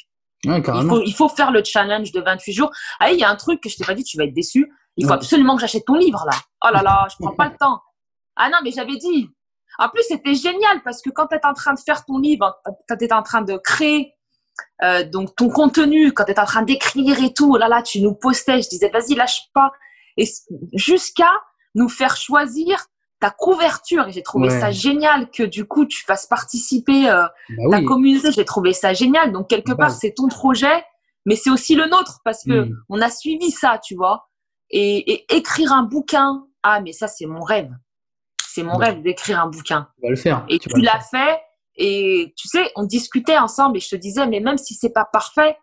Ouais, 0.46 0.58
Il 0.58 0.88
faut, 0.88 1.02
il 1.02 1.14
faut 1.14 1.28
faire 1.28 1.50
le 1.50 1.62
challenge 1.64 2.12
de 2.12 2.20
28 2.20 2.52
jours. 2.52 2.70
Ah, 3.00 3.10
il 3.12 3.18
y 3.18 3.24
a 3.24 3.30
un 3.30 3.36
truc 3.36 3.62
que 3.62 3.68
je 3.68 3.76
t'ai 3.76 3.84
pas 3.84 3.94
dit, 3.94 4.04
tu 4.04 4.16
vas 4.16 4.24
être 4.24 4.34
déçu. 4.34 4.70
Il 4.96 5.06
faut 5.06 5.12
absolument 5.12 5.56
que 5.56 5.60
j'achète 5.60 5.84
ton 5.84 5.96
livre, 5.96 6.24
là. 6.30 6.38
Oh 6.64 6.68
là 6.72 6.82
là, 6.82 7.06
je 7.10 7.16
prends 7.18 7.34
pas 7.34 7.48
le 7.48 7.56
temps. 7.56 7.80
Ah 8.36 8.48
non, 8.48 8.58
mais 8.62 8.70
j'avais 8.70 8.96
dit. 8.96 9.28
En 9.78 9.88
plus, 9.88 10.02
c'était 10.08 10.34
génial 10.34 10.82
parce 10.84 11.02
que 11.02 11.10
quand 11.10 11.26
tu 11.26 11.36
étais 11.36 11.46
en 11.46 11.54
train 11.54 11.74
de 11.74 11.80
faire 11.80 12.04
ton 12.04 12.18
livre, 12.18 12.54
quand 12.88 12.96
tu 12.96 13.04
étais 13.04 13.14
en 13.14 13.22
train 13.22 13.42
de 13.42 13.56
créer 13.56 14.14
euh, 14.84 15.02
donc 15.04 15.34
ton 15.36 15.48
contenu, 15.48 16.12
quand 16.12 16.24
tu 16.24 16.30
étais 16.32 16.40
en 16.40 16.44
train 16.46 16.62
d'écrire 16.62 17.22
et 17.22 17.32
tout, 17.34 17.52
oh 17.54 17.56
là 17.56 17.68
là, 17.68 17.82
tu 17.82 18.00
nous 18.00 18.14
postais, 18.14 18.62
je 18.62 18.68
disais, 18.68 18.88
vas-y, 18.90 19.14
lâche 19.14 19.42
pas. 19.52 19.72
Et 20.16 20.26
jusqu'à 20.74 21.30
nous 21.74 21.88
faire 21.88 22.16
choisir 22.16 22.86
ta 23.20 23.30
couverture. 23.30 24.06
Et 24.08 24.12
j'ai 24.12 24.22
trouvé 24.22 24.48
Ouais. 24.48 24.60
ça 24.60 24.70
génial 24.70 25.30
que 25.30 25.42
du 25.42 25.64
coup, 25.66 25.86
tu 25.86 26.04
fasses 26.04 26.26
participer 26.26 27.08
euh, 27.08 27.24
Bah 27.48 27.64
ta 27.70 27.78
oui. 27.78 27.84
communauté, 27.84 28.30
j'ai 28.32 28.44
trouvé 28.44 28.72
ça 28.72 28.92
génial. 28.92 29.32
Donc 29.32 29.48
quelque 29.48 29.70
Bah. 29.72 29.86
part, 29.86 29.90
c'est 29.90 30.12
ton 30.12 30.28
projet, 30.28 30.84
mais 31.26 31.34
c'est 31.36 31.50
aussi 31.50 31.74
le 31.74 31.86
nôtre 31.86 32.20
parce 32.24 32.44
que 32.44 32.66
Mm. 32.66 32.76
on 32.90 33.00
a 33.00 33.10
suivi 33.10 33.50
ça, 33.50 33.80
tu 33.82 33.94
vois. 33.96 34.28
Et, 34.70 35.12
et 35.12 35.36
écrire 35.36 35.72
un 35.72 35.82
bouquin, 35.82 36.44
ah 36.62 36.80
mais 36.80 36.92
ça 36.92 37.08
c'est 37.08 37.26
mon 37.26 37.40
rêve. 37.42 37.70
C'est 38.54 38.62
mon 38.62 38.76
Ouais. 38.78 38.86
rêve 38.86 39.02
d'écrire 39.02 39.40
un 39.40 39.48
bouquin. 39.48 39.88
Tu 39.96 40.02
vas 40.02 40.10
le 40.10 40.16
faire. 40.16 40.44
Et 40.48 40.60
tu 40.60 40.68
l'as 40.80 41.00
fait. 41.00 41.40
Et 41.74 42.32
tu 42.36 42.46
sais, 42.46 42.70
on 42.76 42.84
discutait 42.84 43.36
ensemble 43.36 43.78
et 43.78 43.80
je 43.80 43.88
te 43.88 43.96
disais, 43.96 44.28
mais 44.28 44.38
même 44.38 44.58
si 44.58 44.74
c'est 44.74 44.92
pas 44.92 45.04
parfait, 45.04 45.58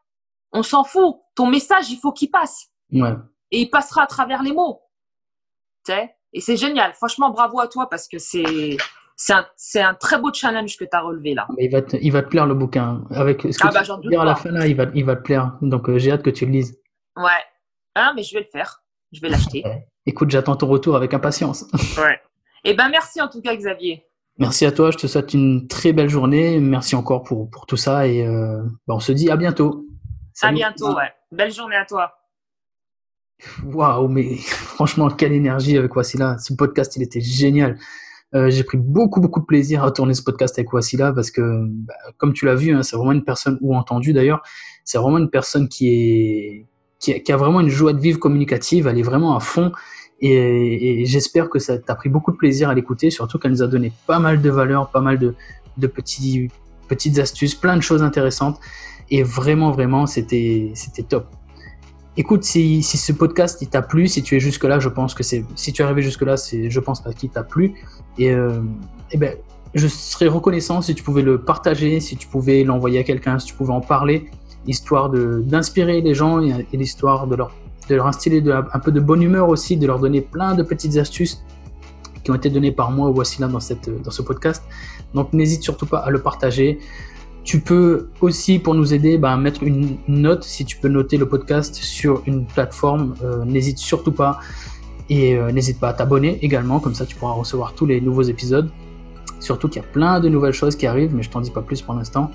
on 0.52 0.62
s'en 0.62 0.84
fout. 0.84 1.16
Ton 1.34 1.48
message, 1.48 1.90
il 1.90 1.98
faut 1.98 2.12
qu'il 2.12 2.30
passe. 2.30 2.68
Ouais. 2.92 3.14
Et 3.52 3.62
il 3.62 3.70
passera 3.70 4.04
à 4.04 4.08
travers 4.08 4.44
les 4.44 4.52
mots. 4.52 4.82
Tu 5.86 5.94
sais? 5.94 6.14
Et 6.34 6.42
c'est 6.42 6.58
génial. 6.58 6.94
Franchement, 6.96 7.30
bravo 7.30 7.62
à 7.62 7.70
toi 7.70 7.88
parce 7.90 8.10
que 8.10 8.20
c'est 8.20 8.76
c'est 9.16 9.32
un, 9.34 9.46
c'est 9.56 9.82
un 9.82 9.94
très 9.94 10.20
beau 10.20 10.34
challenge 10.34 10.76
que 10.76 10.84
tu 10.84 10.90
as 10.92 11.00
relevé 11.00 11.34
là. 11.34 11.48
Mais 11.58 11.66
il 11.66 11.72
va 11.72 11.82
te, 11.82 11.96
il 11.96 12.12
va 12.12 12.24
te 12.24 12.28
plaire 12.28 12.46
le 12.46 12.56
bouquin. 12.56 13.06
Avec 13.12 13.44
ce 13.44 13.48
que 13.48 13.54
Ah 13.62 13.68
tu 13.70 13.74
bah, 13.74 13.80
vas 13.80 13.84
j'en 13.84 13.98
doute 14.00 14.10
dire 14.12 14.20
à 14.20 14.26
la 14.26 14.36
fin 14.36 14.52
là, 14.52 14.68
il 14.68 14.76
va, 14.76 14.86
il 14.94 15.06
va 15.06 15.16
te 15.16 15.22
plaire. 15.22 15.54
Donc 15.62 15.88
euh, 15.88 15.98
j'ai 15.98 16.12
hâte 16.12 16.24
que 16.24 16.30
tu 16.30 16.46
le 16.46 16.52
lises. 16.52 16.78
Ouais. 17.16 17.42
Ah, 17.96 18.12
mais 18.14 18.24
je 18.24 18.34
vais 18.34 18.42
le 18.42 18.48
faire. 18.52 18.84
Je 19.14 19.22
vais 19.22 19.30
l'acheter. 19.30 19.64
Écoute, 20.06 20.30
j'attends 20.30 20.58
ton 20.58 20.68
retour 20.68 20.98
avec 20.98 21.14
impatience. 21.14 21.64
Ouais. 21.98 22.20
Eh 22.64 22.74
ben, 22.74 22.90
merci 22.90 23.22
en 23.22 23.28
tout 23.28 23.42
cas, 23.42 23.56
Xavier. 23.56 24.06
Merci 24.38 24.66
à 24.66 24.72
toi. 24.72 24.92
Je 24.92 24.98
te 24.98 25.08
souhaite 25.08 25.34
une 25.34 25.68
très 25.68 25.94
belle 25.94 26.10
journée. 26.10 26.60
Merci 26.60 26.96
encore 26.96 27.24
pour, 27.24 27.50
pour 27.50 27.66
tout 27.66 27.78
ça 27.78 28.08
et 28.08 28.26
euh, 28.26 28.62
bah, 28.88 28.96
on 28.96 29.00
se 29.00 29.12
dit 29.12 29.30
à 29.30 29.38
bientôt. 29.38 29.86
À 29.90 30.48
Salut. 30.48 30.56
bientôt, 30.56 30.96
ouais. 30.96 31.12
Belle 31.32 31.54
journée 31.54 31.76
à 31.76 31.86
toi. 31.86 32.14
Waouh, 33.64 34.08
mais 34.08 34.36
franchement, 34.38 35.10
quelle 35.10 35.34
énergie 35.34 35.78
avec 35.78 35.96
Wassila. 35.96 36.38
Ce 36.38 36.54
podcast, 36.54 36.96
il 36.96 37.04
était 37.04 37.22
génial. 37.22 37.78
Euh, 38.34 38.50
j'ai 38.50 38.64
pris 38.64 38.78
beaucoup, 38.78 39.20
beaucoup 39.20 39.42
de 39.42 39.46
plaisir 39.46 39.84
à 39.84 39.92
tourner 39.92 40.14
ce 40.14 40.24
podcast 40.24 40.58
avec 40.58 40.72
Wassila 40.72 41.12
parce 41.12 41.32
que, 41.32 41.66
bah, 41.68 41.94
comme 42.18 42.34
tu 42.34 42.46
l'as 42.46 42.56
vu, 42.56 42.74
hein, 42.74 42.82
c'est 42.84 42.96
vraiment 42.96 43.12
une 43.12 43.26
personne, 43.26 43.58
ou 43.62 43.76
entendu 43.76 44.14
d'ailleurs, 44.14 44.42
c'est 44.86 44.98
vraiment 44.98 45.18
une 45.18 45.30
personne 45.30 45.68
qui 45.68 45.90
est, 45.90 46.66
qui 47.00 47.14
a, 47.14 47.20
qui 47.20 47.32
a 47.32 47.38
vraiment 47.38 47.60
une 47.60 47.70
joie 47.70 47.94
de 47.94 48.00
vivre 48.00 48.20
communicative. 48.20 48.88
Elle 48.88 49.00
est 49.00 49.04
vraiment 49.04 49.36
à 49.36 49.40
fond. 49.40 49.72
Et, 50.22 51.04
j'espère 51.06 51.50
que 51.50 51.60
ça 51.60 51.78
t'a 51.78 51.96
pris 51.96 52.10
beaucoup 52.10 52.32
de 52.32 52.38
plaisir 52.38 52.70
à 52.70 52.74
l'écouter, 52.74 53.10
surtout 53.10 53.40
qu'elle 53.40 53.52
nous 53.52 53.64
a 53.64 53.68
donné 53.68 53.92
pas 54.06 54.20
mal 54.20 54.42
de 54.42 54.50
valeurs, 54.50 54.90
pas 54.90 55.02
mal 55.02 55.18
de, 55.18 55.36
petites 55.88 57.20
astuces, 57.20 57.56
plein 57.56 57.76
de 57.76 57.82
choses 57.82 58.04
intéressantes. 58.04 58.60
Et 59.10 59.24
vraiment, 59.24 59.72
vraiment, 59.72 60.06
c'était, 60.06 60.74
top. 61.10 61.28
Écoute, 62.18 62.44
si, 62.44 62.84
ce 62.84 63.12
podcast 63.12 63.68
t'a 63.70 63.82
plu, 63.82 64.08
si 64.08 64.22
tu 64.22 64.36
es 64.36 64.40
jusque 64.40 64.64
là, 64.64 64.80
je 64.80 64.90
pense 64.90 65.16
que 65.16 65.24
c'est, 65.24 65.44
si 65.56 65.74
tu 65.74 65.82
es 65.82 65.86
arrivé 65.86 66.02
jusque 66.02 66.22
là, 66.22 66.36
je 66.36 66.80
pense 66.80 67.02
pas 67.02 67.14
qu'il 67.14 67.30
t'a 67.30 67.44
plu. 67.44 67.74
Et, 68.18 68.32
euh, 68.32 68.62
ben, 69.18 69.36
je 69.74 69.88
serais 69.88 70.28
reconnaissant 70.28 70.82
si 70.82 70.94
tu 70.94 71.04
pouvais 71.04 71.22
le 71.22 71.42
partager, 71.42 72.00
si 72.00 72.16
tu 72.16 72.28
pouvais 72.28 72.64
l'envoyer 72.64 73.00
à 73.00 73.04
quelqu'un, 73.04 73.40
si 73.40 73.48
tu 73.48 73.56
pouvais 73.56 73.74
en 73.74 73.82
parler, 73.82 74.30
histoire 74.68 75.10
d'inspirer 75.10 76.02
les 76.02 76.14
gens 76.14 76.42
et, 76.42 76.68
et 76.72 76.78
l'histoire 76.78 77.26
de 77.26 77.36
leur, 77.36 77.54
de 77.90 77.96
leur 77.96 78.08
instiller 78.08 78.44
un 78.52 78.80
peu 78.80 78.92
de 78.92 79.00
bonne 79.00 79.22
humeur 79.22 79.50
aussi, 79.50 79.78
de 79.78 79.88
leur 79.88 80.00
donner 80.00 80.22
plein 80.22 80.56
de 80.56 80.64
petites 80.64 80.98
astuces 80.98 81.44
qui 82.24 82.32
ont 82.32 82.36
été 82.36 82.50
données 82.50 82.72
par 82.72 82.92
moi 82.92 83.10
ou 83.10 83.14
Wassila 83.14 83.48
dans, 83.48 83.60
dans 84.04 84.12
ce 84.12 84.22
podcast. 84.22 84.64
Donc 85.14 85.34
n'hésite 85.34 85.64
surtout 85.64 85.86
pas 85.86 86.00
à 86.00 86.10
le 86.10 86.20
partager. 86.20 86.80
Tu 87.44 87.60
peux 87.60 88.10
aussi, 88.22 88.60
pour 88.60 88.76
nous 88.76 88.94
aider, 88.94 89.18
bah, 89.18 89.36
mettre 89.36 89.64
une 89.64 89.98
note. 90.08 90.44
Si 90.44 90.64
tu 90.64 90.78
peux 90.78 90.88
noter 90.88 91.18
le 91.18 91.28
podcast 91.28 91.76
sur 91.76 92.22
une 92.28 92.46
plateforme, 92.46 93.16
euh, 93.24 93.44
n'hésite 93.46 93.80
surtout 93.80 94.12
pas. 94.12 94.40
Et 95.10 95.36
euh, 95.36 95.52
n'hésite 95.52 95.80
pas 95.80 95.90
à 95.90 95.94
t'abonner 95.94 96.38
également, 96.44 96.80
comme 96.80 96.94
ça 96.94 97.06
tu 97.06 97.16
pourras 97.16 97.34
recevoir 97.34 97.74
tous 97.74 97.86
les 97.86 98.00
nouveaux 98.00 98.22
épisodes. 98.22 98.70
Surtout 99.40 99.68
qu'il 99.68 99.82
y 99.82 99.86
a 99.86 99.88
plein 99.88 100.20
de 100.20 100.30
nouvelles 100.30 100.54
choses 100.54 100.76
qui 100.76 100.86
arrivent, 100.86 101.16
mais 101.16 101.24
je 101.24 101.32
t'en 101.32 101.42
dis 101.42 101.50
pas 101.50 101.64
plus 101.64 101.82
pour 101.82 101.96
l'instant. 101.96 102.30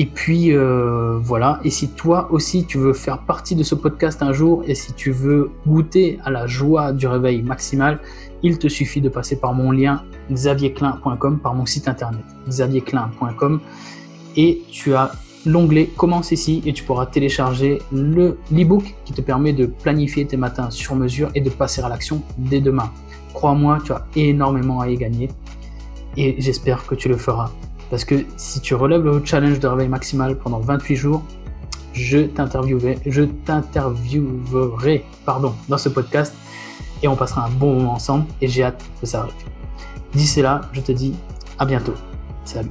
Et 0.00 0.06
puis 0.06 0.52
euh, 0.52 1.18
voilà, 1.20 1.58
et 1.64 1.70
si 1.70 1.88
toi 1.88 2.28
aussi 2.30 2.64
tu 2.64 2.78
veux 2.78 2.92
faire 2.92 3.18
partie 3.18 3.56
de 3.56 3.64
ce 3.64 3.74
podcast 3.74 4.22
un 4.22 4.32
jour, 4.32 4.62
et 4.64 4.76
si 4.76 4.92
tu 4.92 5.10
veux 5.10 5.50
goûter 5.66 6.20
à 6.24 6.30
la 6.30 6.46
joie 6.46 6.92
du 6.92 7.08
réveil 7.08 7.42
maximal, 7.42 7.98
il 8.44 8.60
te 8.60 8.68
suffit 8.68 9.00
de 9.00 9.08
passer 9.08 9.40
par 9.40 9.54
mon 9.54 9.72
lien 9.72 10.04
xavierclin.com, 10.30 11.40
par 11.40 11.54
mon 11.54 11.66
site 11.66 11.88
internet 11.88 12.22
xavierclin.com, 12.48 13.60
et 14.36 14.62
tu 14.70 14.94
as 14.94 15.10
l'onglet 15.44 15.86
Commence 15.96 16.30
ici, 16.30 16.62
et 16.64 16.72
tu 16.72 16.84
pourras 16.84 17.06
télécharger 17.06 17.82
le 17.90 18.38
l'ebook 18.52 18.94
qui 19.04 19.12
te 19.12 19.20
permet 19.20 19.52
de 19.52 19.66
planifier 19.66 20.24
tes 20.28 20.36
matins 20.36 20.70
sur 20.70 20.94
mesure 20.94 21.28
et 21.34 21.40
de 21.40 21.50
passer 21.50 21.80
à 21.80 21.88
l'action 21.88 22.22
dès 22.36 22.60
demain. 22.60 22.92
Crois-moi, 23.34 23.78
tu 23.84 23.90
as 23.90 24.06
énormément 24.14 24.78
à 24.78 24.88
y 24.88 24.96
gagner, 24.96 25.28
et 26.16 26.36
j'espère 26.38 26.86
que 26.86 26.94
tu 26.94 27.08
le 27.08 27.16
feras. 27.16 27.50
Parce 27.90 28.04
que 28.04 28.24
si 28.36 28.60
tu 28.60 28.74
relèves 28.74 29.02
le 29.02 29.24
challenge 29.24 29.60
de 29.60 29.66
réveil 29.66 29.88
maximal 29.88 30.36
pendant 30.36 30.60
28 30.60 30.96
jours, 30.96 31.22
je 31.92 32.18
t'interviewerai, 32.18 32.98
je 33.06 33.22
t'interviewerai, 33.22 35.04
pardon, 35.24 35.54
dans 35.68 35.78
ce 35.78 35.88
podcast 35.88 36.34
et 37.02 37.08
on 37.08 37.16
passera 37.16 37.46
un 37.46 37.50
bon 37.50 37.74
moment 37.74 37.94
ensemble 37.94 38.26
et 38.40 38.48
j'ai 38.48 38.64
hâte 38.64 38.84
que 39.00 39.06
ça 39.06 39.20
arrive. 39.20 39.34
D'ici 40.12 40.42
là, 40.42 40.62
je 40.72 40.80
te 40.80 40.92
dis 40.92 41.14
à 41.58 41.64
bientôt. 41.64 41.94
Salut. 42.44 42.70